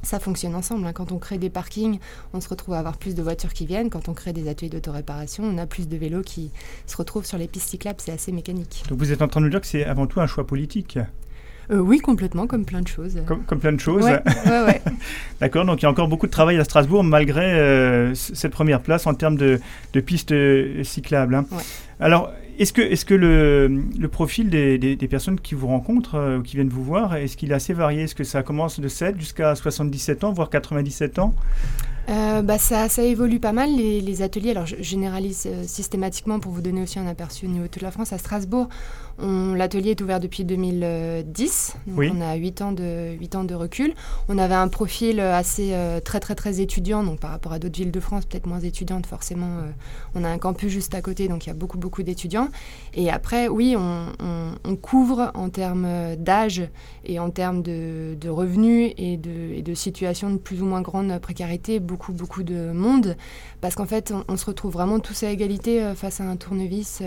ça 0.03 0.19
fonctionne 0.19 0.57
ensemble. 0.57 0.87
Hein. 0.87 0.93
Quand 0.93 1.13
on 1.13 1.19
crée 1.19 1.39
des 1.39 1.51
parkings, 1.51 2.01
on 2.33 2.41
se 2.41 2.49
retrouve 2.49 2.75
à 2.75 2.81
avoir 2.81 2.99
plus 2.99 3.15
de 3.15 3.23
voitures 3.23 3.53
qui 3.53 3.67
viennent. 3.67 3.89
Quand 3.89 4.09
on 4.09 4.15
crée 4.15 4.33
des 4.33 4.49
ateliers 4.49 4.71
d'autoréparation, 4.71 5.45
on 5.45 5.57
a 5.57 5.67
plus 5.67 5.87
de 5.87 5.97
vélos 5.97 6.23
qui 6.23 6.51
se 6.87 6.97
retrouvent 6.97 7.27
sur 7.27 7.39
les 7.39 7.47
pistes 7.47 7.69
cyclables. 7.69 8.01
C'est 8.01 8.13
assez 8.13 8.33
mécanique. 8.33 8.83
Donc 8.89 8.99
vous 8.99 9.13
êtes 9.13 9.23
en 9.23 9.29
train 9.29 9.41
de 9.41 9.47
nous 9.47 9.51
dire 9.51 9.61
que 9.61 9.67
c'est 9.69 9.85
avant 9.85 10.09
tout 10.09 10.21
un 10.21 10.27
choix 10.27 10.47
politique 10.47 10.99
euh, 11.71 11.79
oui, 11.79 11.99
complètement, 11.99 12.47
comme 12.47 12.65
plein 12.65 12.81
de 12.81 12.89
choses. 12.89 13.19
Comme, 13.27 13.61
plein 13.61 13.73
de 13.73 13.81
choses. 13.81 14.05
Ouais, 14.05 14.23
ouais, 14.47 14.83
D'accord, 15.41 15.67
donc 15.67 15.83
il 15.83 15.83
y 15.83 15.87
a 15.87 15.91
encore 15.91 16.09
beaucoup 16.09 16.27
de 16.27 16.33
travail 16.33 16.57
à 16.57 16.65
Strasbourg 16.65 17.05
malgré 17.05 17.45
euh, 17.45 18.15
cette 18.15 18.53
première 18.53 18.81
place 18.81 19.07
en 19.07 19.15
termes 19.15 19.37
de, 19.37 19.61
pistes 20.01 20.33
euh, 20.33 20.83
cyclables. 20.83 21.35
Hein. 21.35 21.45
Alors, 22.01 22.33
est-ce 22.59 22.73
que, 22.73 22.81
est 22.81 23.05
que 23.05 23.15
le, 23.15 23.69
le 23.99 24.09
profil 24.09 24.49
des, 24.49 24.79
des, 24.79 25.09
personnes 25.09 25.39
qui 25.39 25.55
vous 25.55 25.67
rencontrent 25.67 26.39
ou 26.39 26.43
qui 26.43 26.57
viennent 26.57 26.71
vous 26.71 26.83
voir, 26.83 27.15
est-ce 27.17 27.37
qu'il 27.37 27.53
est 27.53 27.55
assez 27.55 27.75
varié? 27.75 28.05
Est-ce 28.05 28.15
que 28.15 28.25
ça 28.25 28.43
commence 28.43 28.81
de 28.81 28.89
7 28.89 29.19
jusqu'à 29.19 29.55
77 29.55 30.25
ans, 30.25 30.33
voire 30.33 30.51
97 30.51 31.19
ans? 31.19 31.35
Bah 32.09 32.57
ça, 32.57 32.89
ça, 32.89 33.03
évolue 33.03 33.39
pas 33.39 33.53
mal, 33.53 33.69
les, 33.77 34.01
les 34.01 34.23
ateliers. 34.23 34.53
Alors, 34.53 34.67
je 34.67 34.77
généralise 34.81 35.47
systématiquement 35.67 36.41
pour 36.41 36.51
vous 36.53 36.63
donner 36.63 36.83
aussi 36.83 36.99
un 36.99 37.07
aperçu 37.07 37.47
au 37.47 37.49
niveau 37.49 37.65
de 37.65 37.69
toute 37.69 37.83
la 37.83 37.91
France. 37.91 38.13
À 38.13 38.19
Strasbourg, 38.19 38.69
L'atelier 39.21 39.91
est 39.91 40.01
ouvert 40.01 40.21
depuis 40.21 40.45
2010, 40.45 41.77
donc 41.89 42.13
on 42.15 42.21
a 42.21 42.37
8 42.37 42.63
ans, 42.63 42.73
de, 42.73 43.17
8 43.19 43.35
ans 43.35 43.45
de 43.45 43.55
recul. 43.55 43.93
On 44.29 44.39
avait 44.39 44.55
un 44.55 44.69
profil 44.69 45.19
assez 45.19 45.71
euh, 45.73 45.99
très 45.99 46.21
très 46.21 46.37
très 46.37 46.61
étudiant, 46.61 47.03
donc 47.03 47.19
par 47.19 47.33
rapport 47.33 47.53
à 47.53 47.59
d'autres 47.59 47.77
villes 47.77 47.91
de 47.91 47.99
France, 47.99 48.27
peut-être 48.27 48.47
moins 48.47 48.61
étudiantes 48.61 49.07
forcément. 49.07 49.59
Euh, 49.59 49.71
on 50.15 50.23
a 50.23 50.29
un 50.29 50.39
campus 50.39 50.71
juste 50.71 50.95
à 50.95 51.03
côté, 51.03 51.27
donc 51.27 51.47
il 51.47 51.49
y 51.49 51.53
a 51.53 51.55
beaucoup 51.55 51.79
beaucoup 51.79 52.05
d'étudiants. 52.05 52.49
Et 52.95 53.11
après, 53.11 53.49
oui, 53.49 53.75
on, 53.77 54.77
couvre 54.81 55.33
en 55.35 55.49
termes 55.49 56.15
d'âge 56.17 56.63
et 57.05 57.19
en 57.19 57.31
termes 57.31 57.63
de, 57.63 58.29
revenus 58.29 58.93
et 58.97 59.17
de, 59.17 59.55
et 59.57 59.63
de 59.63 59.75
situation 59.75 60.31
de 60.31 60.37
plus 60.37 60.63
ou 60.63 60.67
moins 60.67 60.83
grande 60.83 61.19
précarité, 61.19 61.81
beaucoup 61.81 62.13
beaucoup 62.13 62.45
de 62.45 62.71
monde, 62.71 63.17
parce 63.61 63.75
qu'en 63.75 63.87
fait, 63.87 64.15
on, 64.29 64.37
se 64.37 64.47
retrouve 64.47 64.73
vraiment 64.73 65.01
tous 65.01 65.25
à 65.25 65.31
égalité 65.31 65.83
euh, 65.83 65.95
face 65.95 66.21
à 66.21 66.25
un 66.25 66.37
tournevis. 66.37 67.03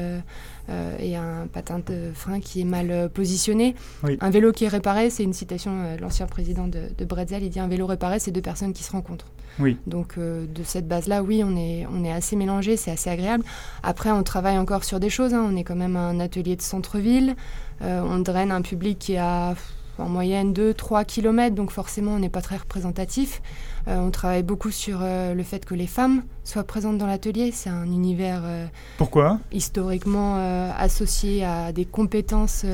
Euh, 0.72 0.96
et 1.00 1.16
un 1.16 1.48
patin 1.52 1.80
de 1.80 2.12
frein 2.14 2.40
qui 2.40 2.62
est 2.62 2.66
mal 2.66 2.92
euh, 2.92 3.10
positionné. 3.10 3.76
Un 4.22 4.30
vélo 4.30 4.52
qui 4.52 4.66
est 4.66 4.70
réparé, 4.70 5.10
c'est 5.10 5.24
une 5.24 5.34
citation 5.34 5.72
euh, 5.74 5.98
de 5.98 6.02
l'ancien 6.02 6.28
président 6.28 6.68
de, 6.68 6.84
de 6.98 7.06
Bretzel, 7.06 7.44
il 7.44 7.50
dit 7.50 7.60
un 7.60 7.68
vélo 7.68 7.86
réparé, 7.88 8.20
c'est 8.20 8.32
deux 8.32 8.42
personnes 8.42 8.72
qui 8.72 8.84
se 8.84 8.92
rencontrent. 8.92 9.28
Oui. 9.60 9.78
Donc 9.86 10.18
de 10.18 10.64
cette 10.64 10.88
base-là, 10.88 11.24
oui, 11.24 11.44
on 11.46 11.58
est, 11.58 11.86
on 11.92 12.06
est 12.06 12.12
assez 12.12 12.38
mélangé, 12.38 12.78
c'est 12.78 12.92
assez 12.92 13.10
agréable. 13.10 13.44
Après, 13.84 14.10
on 14.10 14.24
travaille 14.24 14.58
encore 14.58 14.86
sur 14.86 15.02
des 15.02 15.10
choses, 15.10 15.34
hein. 15.34 15.46
on 15.46 15.58
est 15.58 15.66
quand 15.66 15.76
même 15.76 15.98
un 15.98 16.22
atelier 16.22 16.56
de 16.56 16.62
centre-ville, 16.62 17.36
on 17.82 18.20
draine 18.20 18.52
un 18.52 18.62
public 18.62 18.98
qui 18.98 19.18
a 19.18 19.56
en 19.98 20.10
moyenne 20.10 20.54
2-3 20.54 21.06
km, 21.06 21.56
donc 21.56 21.72
forcément 21.72 22.14
on 22.14 22.20
n'est 22.20 22.30
pas 22.30 22.42
très 22.42 22.58
représentatif. 22.58 23.42
Euh, 23.88 23.98
on 23.98 24.12
travaille 24.12 24.44
beaucoup 24.44 24.72
sur 24.72 25.00
euh, 25.02 25.34
le 25.34 25.44
fait 25.44 25.66
que 25.66 25.76
les 25.76 25.88
femmes 25.88 26.24
soient 26.52 26.64
présentes 26.64 26.98
dans 26.98 27.08
l'atelier. 27.08 27.52
C'est 27.54 27.70
un 27.70 27.86
univers 27.86 28.42
euh, 28.44 28.66
Pourquoi? 28.98 29.40
historiquement 29.52 30.36
associé 30.78 31.44
à 31.44 31.72
des 31.72 31.86
compétences 31.86 32.66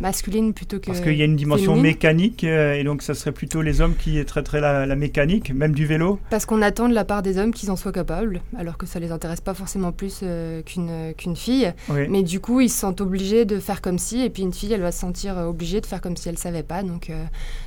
masculines 0.00 0.52
plutôt 0.52 0.78
que 0.78 0.86
Parce 0.86 1.00
qu'il 1.00 1.16
y 1.16 1.22
a 1.22 1.24
une 1.24 1.36
dimension 1.36 1.76
mécanique 1.76 2.44
et 2.44 2.82
donc 2.84 3.02
ça 3.02 3.14
serait 3.14 3.32
plutôt 3.32 3.62
les 3.62 3.80
hommes 3.80 3.94
qui 3.94 4.24
traiteraient 4.24 4.60
la, 4.60 4.86
la 4.86 4.96
mécanique, 4.96 5.52
même 5.52 5.72
du 5.72 5.86
vélo? 5.86 6.18
Parce 6.30 6.46
qu'on 6.46 6.62
attend 6.62 6.88
de 6.88 6.94
la 6.94 7.04
part 7.04 7.22
des 7.22 7.38
hommes 7.38 7.52
qu'ils 7.52 7.70
en 7.70 7.76
soient 7.76 7.92
capables, 7.92 8.42
alors 8.56 8.76
que 8.76 8.86
ça 8.86 8.98
les 8.98 9.12
intéresse 9.12 9.40
pas 9.40 9.54
forcément 9.54 9.92
plus 9.92 10.22
qu'une 10.64 11.14
qu'une 11.16 11.36
fille. 11.36 11.72
Mais 12.08 12.22
du 12.22 12.40
coup, 12.40 12.60
ils 12.60 12.70
se 12.70 12.78
sentent 12.78 13.00
obligés 13.00 13.44
de 13.44 13.58
faire 13.58 13.80
comme 13.80 13.98
si, 13.98 14.22
et 14.22 14.30
puis 14.30 14.42
une 14.42 14.52
fille, 14.52 14.72
elle 14.72 14.82
va 14.82 14.92
se 14.92 15.00
sentir 15.00 15.36
obligée 15.38 15.80
de 15.80 15.86
faire 15.86 16.00
comme 16.00 16.16
si 16.16 16.28
elle 16.28 16.38
savait 16.38 16.62
pas. 16.62 16.82
Donc, 16.82 17.10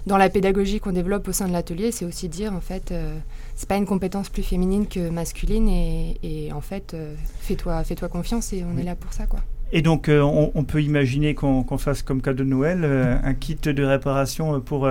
dans 0.06 0.18
la 0.18 0.30
pédagogie 0.30 0.80
qu'on 0.80 0.92
développe 0.92 1.28
au 1.28 1.32
sein 1.32 1.48
de 1.48 1.54
l'atelier, 1.54 1.92
c'est 1.92 2.06
aussi 2.06 2.30
dire 2.30 2.54
en 2.54 2.62
fait, 2.62 2.92
euh, 2.92 3.18
c'est 3.60 3.68
pas 3.68 3.76
une 3.76 3.86
compétence 3.86 4.30
plus 4.30 4.42
féminine 4.42 4.88
que 4.88 5.10
masculine 5.10 5.68
et, 5.68 6.50
en 6.54 6.62
fait, 6.62 6.94
euh, 6.94 7.14
fais-toi 7.42 7.84
fais-toi 7.84 8.08
confiance 8.08 8.54
et 8.54 8.64
on 8.64 8.78
est 8.80 8.84
là 8.84 8.96
pour 8.96 9.12
ça, 9.12 9.26
quoi. 9.26 9.42
Et 9.74 9.82
donc, 9.82 10.08
euh, 10.08 10.22
on, 10.22 10.64
peut 10.64 10.82
imaginer 10.82 11.36
qu'on 11.36 11.78
fasse 11.78 12.02
comme 12.02 12.22
cadeau 12.22 12.46
de 12.46 12.50
Noël 12.50 12.86
un 13.22 13.34
kit 13.34 13.56
de 13.56 13.84
réparation 13.84 14.62
pour 14.62 14.90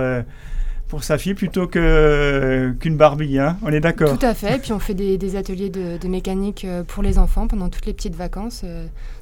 pour 0.87 1.03
sa 1.03 1.17
fille 1.17 1.33
plutôt 1.33 1.67
que 1.67 2.75
qu'une 2.79 2.95
Barbie, 2.95 3.39
hein 3.39 3.57
on 3.63 3.69
est 3.69 3.79
d'accord 3.79 4.17
Tout 4.17 4.25
à 4.25 4.35
fait, 4.35 4.55
et 4.55 4.59
puis 4.59 4.71
on 4.71 4.79
fait 4.79 4.93
des, 4.93 5.35
ateliers 5.35 5.69
de, 5.69 5.97
de, 5.97 6.07
mécanique 6.07 6.65
pour 6.87 7.01
les 7.01 7.17
enfants 7.17 7.47
pendant 7.47 7.69
toutes 7.69 7.87
les 7.87 7.93
petites 7.93 8.15
vacances. 8.15 8.63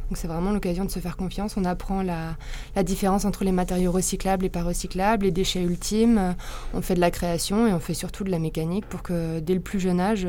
Donc 0.10 0.18
c'est 0.18 0.28
vraiment 0.28 0.52
l'occasion 0.52 0.86
de 0.86 0.92
se 0.92 1.00
faire 1.00 1.18
confiance. 1.18 1.58
On 1.58 1.66
apprend 1.66 2.02
la, 2.02 2.36
différence 2.84 3.26
entre 3.26 3.44
les 3.44 3.52
matériaux 3.52 3.92
recyclables 3.92 4.46
et 4.46 4.50
pas 4.50 4.64
recyclables, 4.64 5.26
les 5.26 5.32
déchets 5.32 5.64
ultimes. 5.64 6.36
On 6.74 6.82
fait 6.82 6.96
de 6.96 7.00
la 7.02 7.12
création 7.12 7.68
et 7.68 7.74
on 7.74 7.80
fait 7.80 7.94
surtout 7.94 8.24
de 8.24 8.32
la 8.32 8.40
mécanique 8.40 8.86
pour 8.86 9.02
que 9.02 9.40
dès 9.40 9.54
le 9.54 9.60
plus 9.60 9.80
jeune 9.80 10.00
âge, 10.00 10.28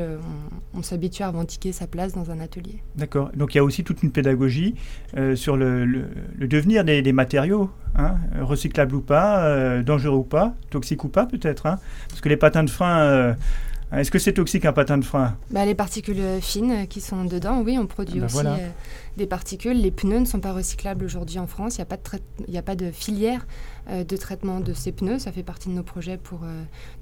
on, 0.74 0.82
s'habitue 0.82 1.22
à 1.22 1.28
revendiquer 1.28 1.72
sa 1.72 1.86
place 1.86 2.12
dans 2.12 2.30
un 2.30 2.40
atelier. 2.40 2.82
D'accord. 2.96 3.30
Donc 3.34 3.54
il 3.54 3.58
y 3.58 3.60
a 3.60 3.64
aussi 3.64 3.84
toute 3.84 4.02
une 4.02 4.10
pédagogie 4.10 4.74
euh, 5.16 5.36
sur 5.36 5.56
le, 5.56 6.08
devenir 6.40 6.84
des, 6.84 7.12
matériaux, 7.12 7.70
hein, 7.96 8.16
recyclables 8.40 8.94
ou 8.94 9.00
pas, 9.00 9.44
euh, 9.44 9.82
dangereux 9.82 10.18
ou 10.18 10.24
pas, 10.24 10.54
toxiques 10.70 11.04
ou 11.04 11.08
pas 11.08 11.26
peut-être. 11.26 11.66
Hein. 11.66 11.78
parce 12.08 12.20
que 12.20 12.28
les 12.28 12.36
patins 12.36 12.64
de 12.64 12.70
frein... 12.70 13.00
Euh, 13.00 13.34
est-ce 13.92 14.10
que 14.10 14.18
c'est 14.18 14.34
toxique 14.34 14.64
un 14.64 14.72
patin 14.72 14.98
de 14.98 15.04
frein 15.04 15.36
bah, 15.50 15.64
Les 15.64 15.74
particules 15.74 16.22
fines 16.40 16.86
qui 16.88 17.00
sont 17.00 17.24
dedans, 17.24 17.62
oui, 17.64 17.78
on 17.78 17.86
produit 17.86 18.20
ah 18.22 18.26
bah 18.26 18.26
aussi 18.26 18.62
des 19.18 19.26
particules. 19.26 19.78
Les 19.78 19.90
pneus 19.90 20.20
ne 20.20 20.24
sont 20.24 20.40
pas 20.40 20.54
recyclables 20.54 21.04
aujourd'hui 21.04 21.38
en 21.38 21.46
France. 21.46 21.76
Il 21.76 21.80
n'y 21.80 21.82
a, 21.82 21.86
pas 21.86 21.96
de 21.98 22.56
a 22.56 22.62
pas 22.62 22.76
de 22.76 22.90
filière 22.90 23.46
euh, 23.90 24.04
de 24.04 24.16
traitement 24.16 24.60
de 24.60 24.72
ces 24.72 24.92
pneus. 24.92 25.18
Ça 25.18 25.32
fait 25.32 25.42
partie 25.42 25.68
de 25.68 25.74
nos 25.74 25.82
projets 25.82 26.16
pour 26.16 26.40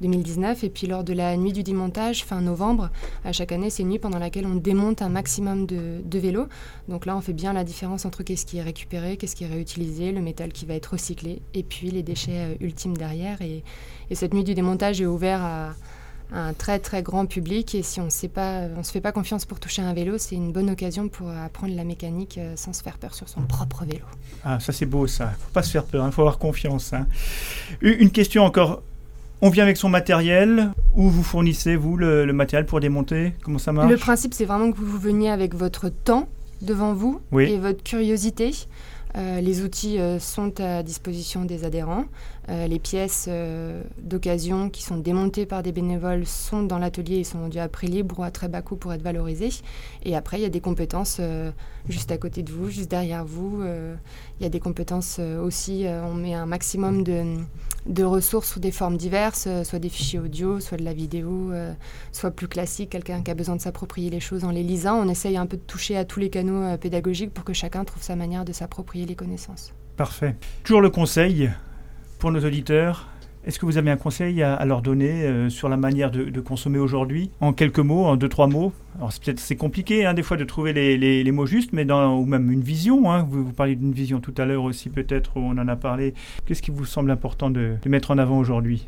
2019. 0.01 0.59
Euh, 0.63 0.67
Et 0.67 0.71
puis 0.71 0.89
lors 0.89 1.05
de 1.05 1.13
la 1.13 1.37
nuit 1.37 1.53
du 1.53 1.63
démontage, 1.63 2.25
fin 2.25 2.41
novembre, 2.41 2.91
à 3.25 3.33
chaque 3.33 3.53
année, 3.53 3.71
c'est 3.71 3.85
une 3.85 3.91
nuit 3.91 4.01
pendant 4.01 4.19
laquelle 4.19 4.47
on 4.47 4.57
démonte 4.57 5.03
un 5.03 5.09
maximum 5.09 5.67
de, 5.67 6.19
vélos. 6.19 6.49
Donc 6.89 7.07
là, 7.07 7.17
on 7.17 7.21
fait 7.21 7.35
bien 7.35 7.53
la 7.53 7.63
différence 7.63 8.05
entre 8.05 8.23
qu'est-ce 8.23 8.47
qui 8.47 8.57
est 8.57 8.63
récupéré, 8.63 9.17
qu'est-ce 9.17 9.37
qui 9.37 9.45
est 9.45 9.49
réutilisé, 9.49 10.11
le 10.11 10.23
métal 10.23 10.53
qui 10.53 10.65
va 10.67 10.75
être 10.75 10.87
recyclé, 10.87 11.43
et 11.53 11.63
puis 11.63 11.91
les 11.91 12.03
déchets 12.03 12.55
euh, 12.55 12.55
ultimes 12.61 12.97
derrière. 12.97 13.43
Et, 13.43 13.63
et 14.11 14.15
cette 14.15 14.33
nuit 14.33 14.45
du 14.45 14.55
démontage 14.55 15.01
est 15.01 15.07
ouverte 15.07 15.43
à 15.43 15.75
un 16.33 16.53
très 16.53 16.79
très 16.79 17.03
grand 17.03 17.27
public 17.27 17.75
et 17.75 17.83
si 17.83 18.01
on 18.01 18.07
ne 18.07 18.11
se 18.11 18.27
fait 18.27 19.01
pas 19.01 19.13
confiance 19.13 19.45
pour 19.45 19.61
toucher 19.61 19.83
un 19.83 19.95
vélo, 19.95 20.19
c'est 20.19 20.35
une 20.35 20.53
bonne 20.53 20.71
occasion 20.71 21.09
pour 21.09 21.31
apprendre 21.31 21.75
la 21.75 21.85
mécanique 21.85 22.39
euh, 22.39 22.55
sans 22.57 22.73
se 22.73 22.83
faire 22.83 22.99
peur 22.99 23.15
sur 23.15 23.29
son 23.29 23.43
propre 23.43 23.85
vélo. 23.85 24.05
Ah, 24.45 24.59
ça 24.61 24.73
c'est 24.73 24.87
beau 24.87 25.07
ça. 25.07 25.33
Faut 25.39 25.53
pas 25.53 25.63
se 25.63 25.71
faire 25.71 25.85
peur, 25.85 26.05
il 26.05 26.09
hein. 26.09 26.11
faut 26.11 26.23
avoir 26.23 26.39
confiance. 26.39 26.93
Hein. 26.93 27.07
Une 27.81 28.11
question 28.11 28.45
encore. 28.45 28.83
On 29.43 29.51
vient 29.51 29.65
avec 29.65 29.77
son 29.77 29.91
matériel 29.91 30.73
ou 30.95 31.11
vous 31.11 31.23
fournissez 31.23 31.77
vous 31.77 31.99
le, 31.99 32.25
matériel 32.33 32.65
pour 32.65 32.81
démonter? 32.81 33.35
Comment 33.43 33.59
ça 33.59 33.71
marche? 33.71 33.91
Le 33.91 33.99
principe 33.99 34.33
c'est 34.33 34.47
vraiment 34.47 34.73
que 34.73 34.79
vous 34.79 34.99
veniez 34.99 35.31
avec 35.31 35.55
votre 35.55 35.91
temps 35.91 36.27
devant 36.63 36.95
vous 36.95 37.21
et 37.39 37.59
votre 37.59 37.83
curiosité. 37.83 38.53
Euh, 39.17 39.41
les 39.41 39.63
outils 39.63 39.99
euh, 39.99 40.19
sont 40.19 40.61
à 40.61 40.83
disposition 40.83 41.45
des 41.45 41.65
adhérents. 41.65 42.05
Euh, 42.49 42.67
les 42.67 42.79
pièces 42.79 43.29
d'occasion 43.99 44.71
qui 44.71 44.83
sont 44.83 44.99
démontées 44.99 45.47
par 45.47 45.63
des 45.63 45.73
bénévoles 45.73 46.27
sont 46.27 46.63
dans 46.63 46.79
l'atelier 46.79 47.17
et 47.17 47.25
sont 47.25 47.39
vendues 47.39 47.59
à 47.59 47.69
prix 47.69 47.89
libre 47.89 48.19
ou 48.21 48.23
à 48.23 48.31
très 48.31 48.49
bas 48.49 48.63
coût 48.63 48.77
pour 48.77 48.93
être 48.93 49.03
valorisées. 49.03 49.51
Et 50.05 50.17
après, 50.17 50.39
il 50.39 50.43
y 50.43 50.47
a 50.47 50.51
des 50.51 50.61
compétences 50.61 51.21
juste 51.89 52.13
à 52.13 52.19
côté 52.19 52.43
de 52.43 52.53
vous, 52.53 52.69
juste 52.71 52.91
derrière 52.91 53.25
vous. 53.25 53.63
Il 54.39 54.43
y 54.43 54.47
a 54.47 54.49
des 54.49 54.61
compétences 54.61 55.19
aussi, 55.19 55.87
on 55.89 56.15
met 56.15 56.35
un 56.35 56.47
maximum 56.47 57.03
de, 57.03 57.37
de, 57.87 58.05
ressources 58.05 58.53
sous 58.53 58.61
des 58.61 58.71
formes 58.71 58.97
diverses, 58.97 59.49
soit 59.65 59.79
des 59.79 59.89
fichiers 59.89 60.19
audio, 60.19 60.61
soit 60.61 60.77
de 60.77 60.85
la 60.85 60.93
vidéo, 60.93 61.53
soit 62.13 62.31
plus 62.31 62.49
classique, 62.49 62.91
quelqu'un 62.91 63.23
qui 63.23 63.31
a 63.31 63.35
besoin 63.35 63.57
de 63.57 63.61
s'approprier 63.61 64.11
les 64.11 64.21
choses 64.21 64.45
en 64.45 64.51
les 64.51 64.63
lisant. 64.63 64.97
On 64.97 65.09
essaye 65.09 65.37
un 65.37 65.47
peu 65.47 65.57
de 65.57 65.63
toucher 65.63 65.97
à 65.97 66.05
tous 66.05 66.21
les 66.21 66.31
canaux 66.31 66.77
pédagogiques 66.79 67.33
pour 67.33 67.45
que 67.45 67.53
chacun 67.53 67.85
trouve 67.85 68.03
sa 68.03 68.17
manière 68.17 68.45
de 68.45 68.53
s'approprier 68.53 69.07
les 69.07 69.15
connaissances. 69.15 69.73
Parfait. 69.97 70.37
Toujours 70.63 70.81
le 70.83 70.91
conseil 70.91 71.51
pour 72.19 72.31
nos 72.31 72.45
auditeurs. 72.45 73.09
Est-ce 73.47 73.61
que 73.61 73.67
vous 73.67 73.79
avez 73.79 73.93
un 73.93 73.97
conseil 73.97 74.43
à, 74.43 74.65
leur 74.65 74.83
donner 74.83 75.23
euh, 75.23 75.49
sur 75.49 75.69
la 75.69 75.77
manière 75.77 76.11
de, 76.11 76.41
consommer 76.41 76.81
aujourd'hui? 76.81 77.31
En 77.41 77.53
quelques 77.53 77.79
mots, 77.79 78.05
en 78.05 78.17
deux, 78.17 78.29
trois 78.29 78.49
mots? 78.49 78.73
Alors 78.97 79.13
c'est 79.13 79.23
peut-être 79.23 79.39
c'est 79.39 79.55
compliqué 79.55 80.05
hein, 80.05 80.15
des 80.15 80.25
fois 80.25 80.37
de 80.37 80.43
trouver 80.43 80.73
les, 80.73 81.33
mots 81.33 81.47
justes, 81.47 81.73
mais 81.73 81.85
dans, 81.85 82.17
ou 82.19 82.27
même 82.27 82.51
une 82.51 82.63
vision. 82.63 83.13
Hein. 83.13 83.25
Vous, 83.31 83.45
vous 83.45 83.53
parliez 83.53 83.77
d'une 83.77 83.93
vision 83.93 84.19
tout 84.19 84.35
à 84.37 84.47
l'heure 84.47 84.65
aussi 84.65 84.89
peut-être, 84.89 85.37
on 85.37 85.57
en 85.59 85.69
a 85.69 85.77
parlé. 85.77 86.13
Qu'est-ce 86.45 86.61
qui 86.61 86.73
vous 86.73 86.85
semble 86.85 87.09
important 87.13 87.49
de, 87.49 87.77
mettre 87.87 88.11
en 88.11 88.19
avant 88.19 88.39
aujourd'hui? 88.39 88.85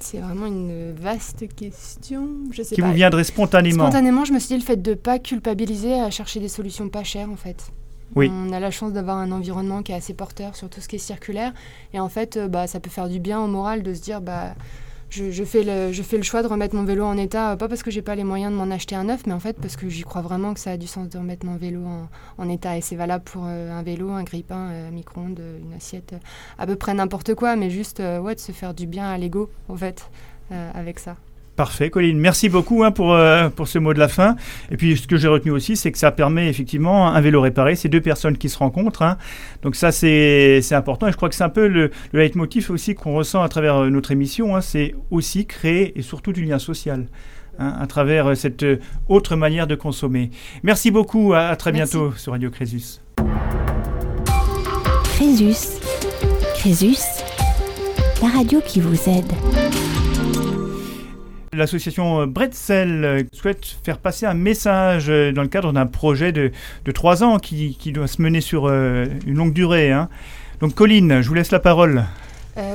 C'est 0.00 0.18
vraiment 0.18 0.46
une 0.46 0.92
vaste 0.92 1.46
question. 1.54 2.28
Je 2.50 2.62
sais 2.64 2.74
qui 2.74 2.80
vous 2.80 2.92
viendrait 2.92 3.24
spontanément 3.24 3.84
Spontanément, 3.84 4.24
je 4.24 4.32
me 4.32 4.40
suis 4.40 4.48
dit 4.48 4.60
le 4.60 4.66
fait 4.66 4.82
de 4.82 4.90
ne 4.90 4.96
pas 4.96 5.20
culpabiliser 5.20 5.94
à 5.94 6.10
chercher 6.10 6.40
des 6.40 6.48
solutions 6.48 6.88
pas 6.88 7.04
chères 7.04 7.30
en 7.30 7.36
fait. 7.36 7.70
On 8.16 8.52
a 8.52 8.60
la 8.60 8.70
chance 8.70 8.92
d'avoir 8.92 9.18
un 9.18 9.30
environnement 9.32 9.82
qui 9.82 9.92
est 9.92 9.94
assez 9.94 10.14
porteur 10.14 10.56
sur 10.56 10.68
tout 10.68 10.80
ce 10.80 10.88
qui 10.88 10.96
est 10.96 11.00
circulaire. 11.00 11.52
Et 11.92 12.00
en 12.00 12.08
fait, 12.08 12.36
euh, 12.36 12.48
bah, 12.48 12.66
ça 12.66 12.80
peut 12.80 12.90
faire 12.90 13.08
du 13.08 13.20
bien 13.20 13.40
au 13.40 13.46
moral 13.46 13.82
de 13.82 13.94
se 13.94 14.00
dire 14.00 14.20
bah, 14.20 14.54
je, 15.10 15.44
fais 15.44 15.62
le, 15.62 15.92
je 15.92 16.02
fais 16.02 16.16
le 16.16 16.22
choix 16.22 16.42
de 16.42 16.48
remettre 16.48 16.74
mon 16.74 16.84
vélo 16.84 17.04
en 17.04 17.16
état, 17.16 17.56
pas 17.56 17.68
parce 17.68 17.82
que 17.82 17.90
j'ai 17.90 18.02
pas 18.02 18.14
les 18.14 18.24
moyens 18.24 18.52
de 18.52 18.56
m'en 18.56 18.70
acheter 18.70 18.94
un 18.94 19.04
neuf, 19.04 19.26
mais 19.26 19.32
en 19.32 19.40
fait 19.40 19.56
parce 19.60 19.76
que 19.76 19.88
j'y 19.88 20.02
crois 20.02 20.20
vraiment 20.20 20.52
que 20.52 20.60
ça 20.60 20.72
a 20.72 20.76
du 20.76 20.86
sens 20.86 21.08
de 21.08 21.18
remettre 21.18 21.46
mon 21.46 21.56
vélo 21.56 21.82
en, 22.38 22.48
état. 22.48 22.76
Et 22.76 22.80
c'est 22.80 22.96
valable 22.96 23.24
pour 23.24 23.44
euh, 23.46 23.72
un 23.72 23.82
vélo, 23.82 24.10
un 24.10 24.22
grille-pain, 24.22 24.88
un 24.88 24.90
micro-ondes, 24.90 25.40
une 25.62 25.74
assiette, 25.74 26.14
à 26.58 26.66
peu 26.66 26.76
près 26.76 26.94
n'importe 26.94 27.34
quoi, 27.34 27.56
mais 27.56 27.70
juste 27.70 28.00
euh, 28.00 28.18
ouais, 28.18 28.34
de 28.34 28.40
se 28.40 28.52
faire 28.52 28.74
du 28.74 28.86
bien 28.86 29.08
à 29.08 29.18
l'ego, 29.18 29.50
en 29.68 29.76
fait, 29.76 30.10
avec 30.50 30.98
ça. 30.98 31.16
Parfait, 31.58 31.90
Colline. 31.90 32.20
Merci 32.20 32.48
beaucoup 32.48 32.84
hein, 32.84 32.92
pour, 32.92 33.12
euh, 33.14 33.48
pour 33.48 33.66
ce 33.66 33.80
mot 33.80 33.92
de 33.92 33.98
la 33.98 34.06
fin. 34.06 34.36
Et 34.70 34.76
puis, 34.76 34.96
ce 34.96 35.08
que 35.08 35.16
j'ai 35.16 35.26
retenu 35.26 35.50
aussi, 35.50 35.74
c'est 35.74 35.90
que 35.90 35.98
ça 35.98 36.12
permet 36.12 36.48
effectivement 36.48 37.08
un 37.08 37.20
vélo 37.20 37.40
réparé. 37.40 37.74
C'est 37.74 37.88
deux 37.88 38.00
personnes 38.00 38.38
qui 38.38 38.48
se 38.48 38.56
rencontrent. 38.56 39.02
Hein. 39.02 39.18
Donc, 39.62 39.74
ça, 39.74 39.90
c'est 39.90 40.62
important. 40.70 41.08
Et 41.08 41.10
je 41.10 41.16
crois 41.16 41.28
que 41.28 41.34
c'est 41.34 41.42
un 41.42 41.48
peu 41.48 41.66
le, 41.66 41.90
le 42.12 42.20
leitmotiv 42.20 42.70
aussi 42.70 42.94
qu'on 42.94 43.12
ressent 43.12 43.42
à 43.42 43.48
travers 43.48 43.74
euh, 43.74 43.90
notre 43.90 44.12
émission. 44.12 44.54
Hein. 44.54 44.60
C'est 44.60 44.94
aussi 45.10 45.46
créer 45.46 45.98
et 45.98 46.02
surtout 46.02 46.32
du 46.32 46.44
lien 46.44 46.60
social. 46.60 47.06
à 47.58 47.88
travers 47.88 48.28
euh, 48.28 48.34
cette 48.36 48.64
autre 49.08 49.34
manière 49.34 49.66
de 49.66 49.74
consommer. 49.74 50.30
Merci 50.62 50.92
beaucoup, 50.92 51.34
à, 51.34 51.56
très 51.56 51.72
bientôt 51.72 52.12
sur 52.12 52.30
Radio 52.30 52.50
Crésus. 52.50 53.00
Crésus. 55.16 55.80
Crésus, 56.54 57.24
la 58.22 58.28
radio 58.28 58.60
qui 58.64 58.80
vous 58.80 59.10
aide. 59.10 59.67
L'association 61.58 62.24
Bretzel 62.28 63.04
euh, 63.04 63.22
souhaite 63.32 63.66
faire 63.82 63.98
passer 63.98 64.26
un 64.26 64.34
message 64.34 65.06
euh, 65.08 65.32
dans 65.32 65.42
le 65.42 65.48
cadre 65.48 65.72
d'un 65.72 65.86
projet 65.86 66.30
de, 66.30 66.52
trois 66.94 67.24
ans 67.24 67.40
qui, 67.40 67.76
doit 67.92 68.06
se 68.06 68.22
mener 68.22 68.40
sur 68.40 68.66
euh, 68.66 69.06
une 69.26 69.34
longue 69.34 69.52
durée. 69.52 69.90
Hein. 69.90 70.08
Donc 70.60 70.76
Colline, 70.76 71.20
je 71.20 71.28
vous 71.28 71.34
laisse 71.34 71.50
la 71.50 71.58
parole. 71.58 72.04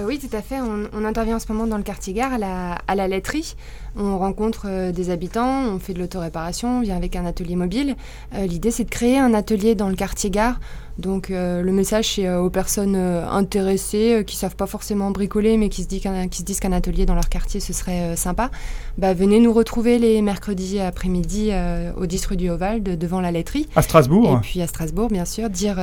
oui, 0.06 0.20
tout 0.20 0.36
à 0.36 0.42
fait. 0.42 0.58
On, 0.60 1.06
intervient 1.06 1.38
en 1.38 1.40
ce 1.40 1.50
moment 1.50 1.66
dans 1.66 1.78
le 1.78 1.84
quartier 1.84 2.14
gare 2.14 2.34
à 2.34 2.96
la 2.96 3.08
laiterie. 3.08 3.56
On 3.96 4.18
rencontre 4.18 4.92
des 4.92 5.10
habitants, 5.10 5.66
on 5.68 5.80
fait 5.80 5.94
de 5.94 6.00
l'autoréparation, 6.00 6.80
on 6.80 6.82
vient 6.82 6.98
avec 6.98 7.16
un 7.16 7.26
atelier 7.26 7.56
mobile. 7.56 7.96
L'idée, 8.36 8.72
c'est 8.72 8.86
de 8.86 8.90
créer 8.90 9.20
un 9.20 9.34
atelier 9.34 9.76
dans 9.76 9.90
le 9.90 9.96
quartier 9.96 10.30
gare 10.30 10.60
donc 10.98 11.32
euh, 11.32 11.64
le 11.64 11.72
message 11.72 12.14
c'est 12.16 12.28
euh, 12.28 12.40
aux 12.40 12.52
personnes 12.52 12.96
euh, 12.96 13.28
intéressées 13.28 14.24
qui 14.28 14.36
savent 14.36 14.56
pas 14.56 14.68
forcément 14.68 15.10
bricoler 15.10 15.58
mais 15.58 15.70
qui 15.70 15.84
se, 15.84 15.88
disent 15.88 16.60
qu'un 16.60 16.72
atelier 16.72 17.06
dans 17.06 17.16
leur 17.16 17.30
quartier 17.30 17.60
ce 17.60 17.74
serait 17.74 18.16
sympa, 18.16 18.52
bah, 18.98 19.14
venez 19.14 19.40
nous 19.40 19.54
retrouver 19.54 19.98
les 19.98 20.22
mercredis 20.22 20.80
après-midi 20.80 21.52
au 21.98 22.06
10 22.06 22.26
rue 22.28 22.38
du 22.38 22.50
Oval 22.50 22.84
devant 22.84 23.22
la 23.22 23.32
laiterie. 23.32 23.68
À 23.76 23.82
Strasbourg. 23.82 24.38
Et 24.38 24.42
puis 24.42 24.62
à 24.62 24.68
Strasbourg 24.68 25.10
bien 25.10 25.26
sûr, 25.26 25.50
dire, 25.50 25.78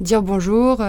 dire 0.00 0.22
bonjour, 0.22 0.82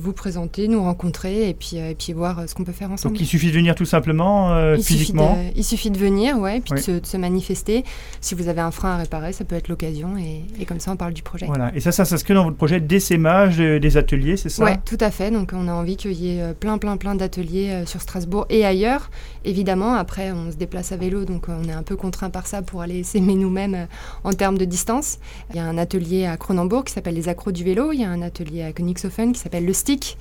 vous 0.00 0.12
présenter, 0.12 0.68
nous 0.68 0.82
rencontrer 0.82 1.48
et 1.48 1.54
puis, 1.54 1.76
et 1.76 1.94
puis 1.94 2.12
voir 2.12 2.48
ce 2.48 2.54
qu'on 2.54 2.64
peut 2.64 2.72
faire 2.72 2.90
ensemble. 2.90 3.14
Donc 3.14 3.20
il 3.20 3.26
suffit 3.26 3.48
de 3.48 3.56
venir 3.56 3.74
tout 3.74 3.84
simplement 3.84 4.74
il 4.74 4.82
physiquement 4.82 5.34
suffit 5.34 5.50
de, 5.50 5.58
Il 5.58 5.64
suffit 5.64 5.90
de 5.90 5.95
venir, 5.96 6.38
ouais, 6.38 6.60
puis 6.60 6.74
De, 6.74 7.00
se, 7.04 7.16
manifester. 7.16 7.84
Si 8.20 8.34
vous 8.34 8.48
avez 8.48 8.60
un 8.60 8.70
frein 8.70 8.90
à 8.90 8.96
réparer, 8.98 9.32
ça 9.32 9.44
peut 9.44 9.56
être 9.56 9.68
l'occasion 9.68 10.16
et, 10.16 10.44
et, 10.60 10.64
comme 10.64 10.80
ça 10.80 10.92
on 10.92 10.96
parle 10.96 11.12
du 11.12 11.22
projet. 11.22 11.46
Voilà, 11.46 11.72
et 11.74 11.80
ça, 11.80 11.92
ça 11.92 12.04
s'inscrit 12.04 12.34
dans 12.34 12.44
votre 12.44 12.56
projet 12.56 12.80
d'essaimage 12.80 13.58
des 13.58 13.96
ateliers, 13.96 14.36
c'est 14.36 14.48
ça? 14.48 14.64
Oui, 14.64 14.72
tout 14.84 14.98
à 15.00 15.10
fait. 15.10 15.30
Donc 15.30 15.52
on 15.52 15.68
a 15.68 15.72
envie 15.72 15.96
qu'il 15.96 16.12
y 16.12 16.36
ait 16.36 16.42
euh, 16.42 16.52
plein, 16.52 16.78
plein, 16.78 16.96
plein 16.96 17.14
d'ateliers 17.14 17.70
euh, 17.70 17.86
sur 17.86 18.00
Strasbourg 18.00 18.46
et 18.50 18.64
ailleurs. 18.64 19.10
Évidemment, 19.44 19.94
après, 19.94 20.32
on 20.32 20.50
se 20.50 20.56
déplace 20.56 20.92
à 20.92 20.96
vélo, 20.96 21.24
donc 21.24 21.48
euh, 21.48 21.60
on 21.62 21.68
est 21.68 21.72
un 21.72 21.82
peu 21.82 21.96
contraint 21.96 22.30
par 22.30 22.46
ça 22.46 22.62
pour 22.62 22.82
aller 22.82 23.02
s'aimer 23.02 23.34
nous-mêmes 23.34 23.86
en 24.24 24.32
termes 24.32 24.58
de 24.58 24.64
distance. 24.64 25.18
Il 25.50 25.56
y 25.56 25.58
a 25.58 25.64
un 25.64 25.78
atelier 25.78 26.26
à 26.26 26.36
Cronenbourg 26.36 26.84
qui 26.84 26.92
s'appelle 26.92 27.14
les 27.14 27.28
accros 27.28 27.52
du 27.52 27.64
vélo. 27.64 27.92
Il 27.92 28.00
y 28.00 28.04
a 28.04 28.10
un 28.10 28.22
atelier 28.22 28.62
à 28.62 28.72
Königshofen 28.72 29.32
qui 29.32 29.40
s'appelle 29.40 29.64
le 29.64 29.72
Stick. 29.72 30.18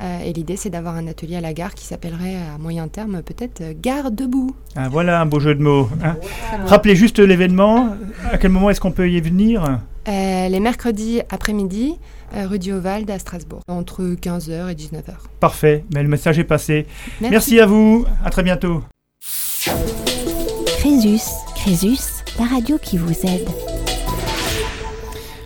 Et 0.00 0.32
l'idée, 0.32 0.56
c'est 0.56 0.70
d'avoir 0.70 0.96
un 0.96 1.06
atelier 1.06 1.36
à 1.36 1.40
la 1.40 1.52
gare 1.52 1.74
qui 1.74 1.84
s'appellerait 1.84 2.36
à 2.36 2.58
moyen 2.58 2.88
terme 2.88 3.22
peut-être 3.22 3.62
Gare 3.80 4.10
debout. 4.10 4.54
Ah, 4.76 4.88
voilà 4.88 5.20
un 5.20 5.26
beau 5.26 5.40
jeu 5.40 5.54
de 5.54 5.62
mots. 5.62 5.88
Hein. 6.04 6.16
Rappelez 6.66 6.94
juste 6.94 7.18
l'événement. 7.18 7.96
À 8.30 8.38
quel 8.38 8.50
moment 8.50 8.70
est-ce 8.70 8.80
qu'on 8.80 8.92
peut 8.92 9.10
y 9.10 9.20
venir? 9.20 9.80
Les 10.06 10.60
mercredis 10.60 11.20
après-midi. 11.30 11.98
Euh, 12.36 12.46
rue 12.46 12.58
du 12.58 12.72
Ovalde 12.72 13.10
à 13.10 13.18
Strasbourg, 13.18 13.62
entre 13.68 14.02
15h 14.02 14.70
et 14.70 14.74
19h. 14.74 15.14
Parfait, 15.40 15.84
mais 15.94 16.02
le 16.02 16.08
message 16.08 16.38
est 16.38 16.44
passé. 16.44 16.86
Merci, 17.20 17.58
à 17.58 17.66
vous, 17.66 18.04
à 18.24 18.30
très 18.30 18.42
bientôt. 18.42 18.84
Crésus, 20.78 21.24
Crésus, 21.56 22.22
la 22.38 22.44
radio 22.44 22.78
qui 22.78 22.98
vous 22.98 23.14
aide. 23.26 23.48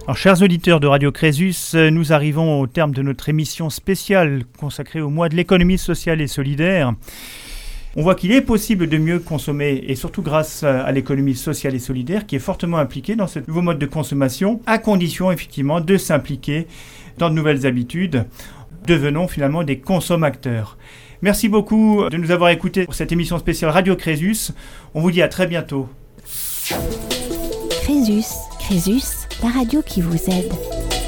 Alors, 0.04 0.16
chers 0.16 0.42
auditeurs 0.42 0.80
de 0.80 0.88
Radio 0.88 1.12
Crésus, 1.12 1.54
nous 1.74 2.12
arrivons 2.12 2.60
au 2.60 2.66
terme 2.66 2.92
de 2.92 3.02
notre 3.02 3.28
émission 3.28 3.70
spéciale 3.70 4.42
consacrée 4.58 5.00
au 5.00 5.10
mois 5.10 5.28
de 5.28 5.36
l'économie 5.36 5.78
sociale 5.78 6.20
et 6.20 6.26
solidaire. 6.26 6.92
On 7.94 8.02
voit 8.02 8.16
qu'il 8.16 8.32
est 8.32 8.40
possible 8.40 8.88
de 8.88 8.98
mieux 8.98 9.20
consommer, 9.20 9.84
et 9.86 9.94
surtout 9.94 10.22
grâce 10.22 10.64
à 10.64 10.90
l'économie 10.90 11.36
sociale 11.36 11.76
et 11.76 11.78
solidaire 11.78 12.26
qui 12.26 12.34
est 12.34 12.40
fortement 12.40 12.78
impliquée 12.78 13.14
dans 13.14 13.28
ce 13.28 13.38
nouveau 13.46 13.62
mode 13.62 13.78
de 13.78 13.86
consommation, 13.86 14.60
à 14.66 14.78
condition 14.78 15.30
effectivement 15.30 15.80
de 15.80 15.96
s'impliquer 15.96 16.66
dans 17.18 17.30
de 17.30 17.34
nouvelles 17.34 17.64
habitudes. 17.64 18.24
Devenons 18.86 19.28
finalement 19.28 19.62
des 19.62 19.78
consommateurs. 19.78 20.78
Merci 21.20 21.48
beaucoup 21.48 22.08
de 22.10 22.16
nous 22.16 22.32
avoir 22.32 22.50
écoutés 22.50 22.86
pour 22.86 22.94
cette 22.94 23.12
émission 23.12 23.38
spéciale 23.38 23.70
Radio 23.70 23.94
Crésus. 23.94 24.50
On 24.94 25.00
vous 25.00 25.12
dit 25.12 25.22
à 25.22 25.28
très 25.28 25.46
bientôt. 25.46 25.88
Crésus, 27.84 28.24
Crésus, 28.58 29.21
la 29.42 29.48
radio 29.48 29.82
qui 29.82 30.00
vous 30.00 30.30
aide. 30.30 31.01